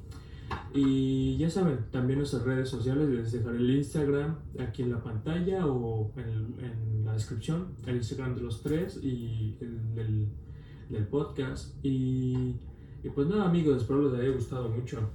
Y 0.72 1.36
ya 1.36 1.50
saben, 1.50 1.78
también 1.90 2.18
nuestras 2.18 2.44
redes 2.44 2.68
sociales, 2.68 3.08
les 3.08 3.32
dejaré 3.32 3.58
el 3.58 3.70
Instagram 3.70 4.36
aquí 4.58 4.82
en 4.82 4.90
la 4.92 5.02
pantalla 5.02 5.66
o 5.66 6.12
en, 6.16 6.64
en 6.64 7.04
la 7.04 7.12
descripción, 7.12 7.68
el 7.86 7.96
Instagram 7.96 8.36
de 8.36 8.42
los 8.42 8.62
tres 8.62 9.00
y 9.02 9.56
el 9.60 9.94
del, 9.94 10.28
del 10.88 11.06
podcast. 11.08 11.74
Y, 11.84 12.56
y 13.02 13.08
pues 13.14 13.28
nada 13.28 13.48
amigos, 13.48 13.78
espero 13.78 14.10
les 14.10 14.20
haya 14.20 14.30
gustado 14.30 14.68
mucho. 14.68 15.10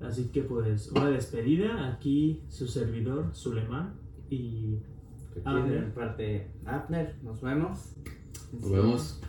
Así 0.00 0.24
que 0.28 0.42
pues 0.42 0.90
una 0.92 1.10
despedida, 1.10 1.88
aquí 1.88 2.42
su 2.48 2.66
servidor, 2.66 3.30
Suleiman. 3.32 3.94
Y 4.30 4.78
mi 5.44 5.90
parte, 5.94 6.50
Abner, 6.64 7.16
nos 7.22 7.40
vemos. 7.40 7.94
Nos 8.52 8.70
vemos. 8.70 9.20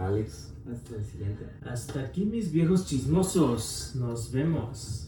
Alex. 0.00 0.52
Hasta 0.72 0.96
el 0.96 1.04
siguiente. 1.04 1.46
hasta 1.64 2.00
aquí 2.00 2.24
mis 2.24 2.50
viejos 2.50 2.86
chismosos, 2.86 3.92
nos 3.94 4.32
vemos. 4.32 5.05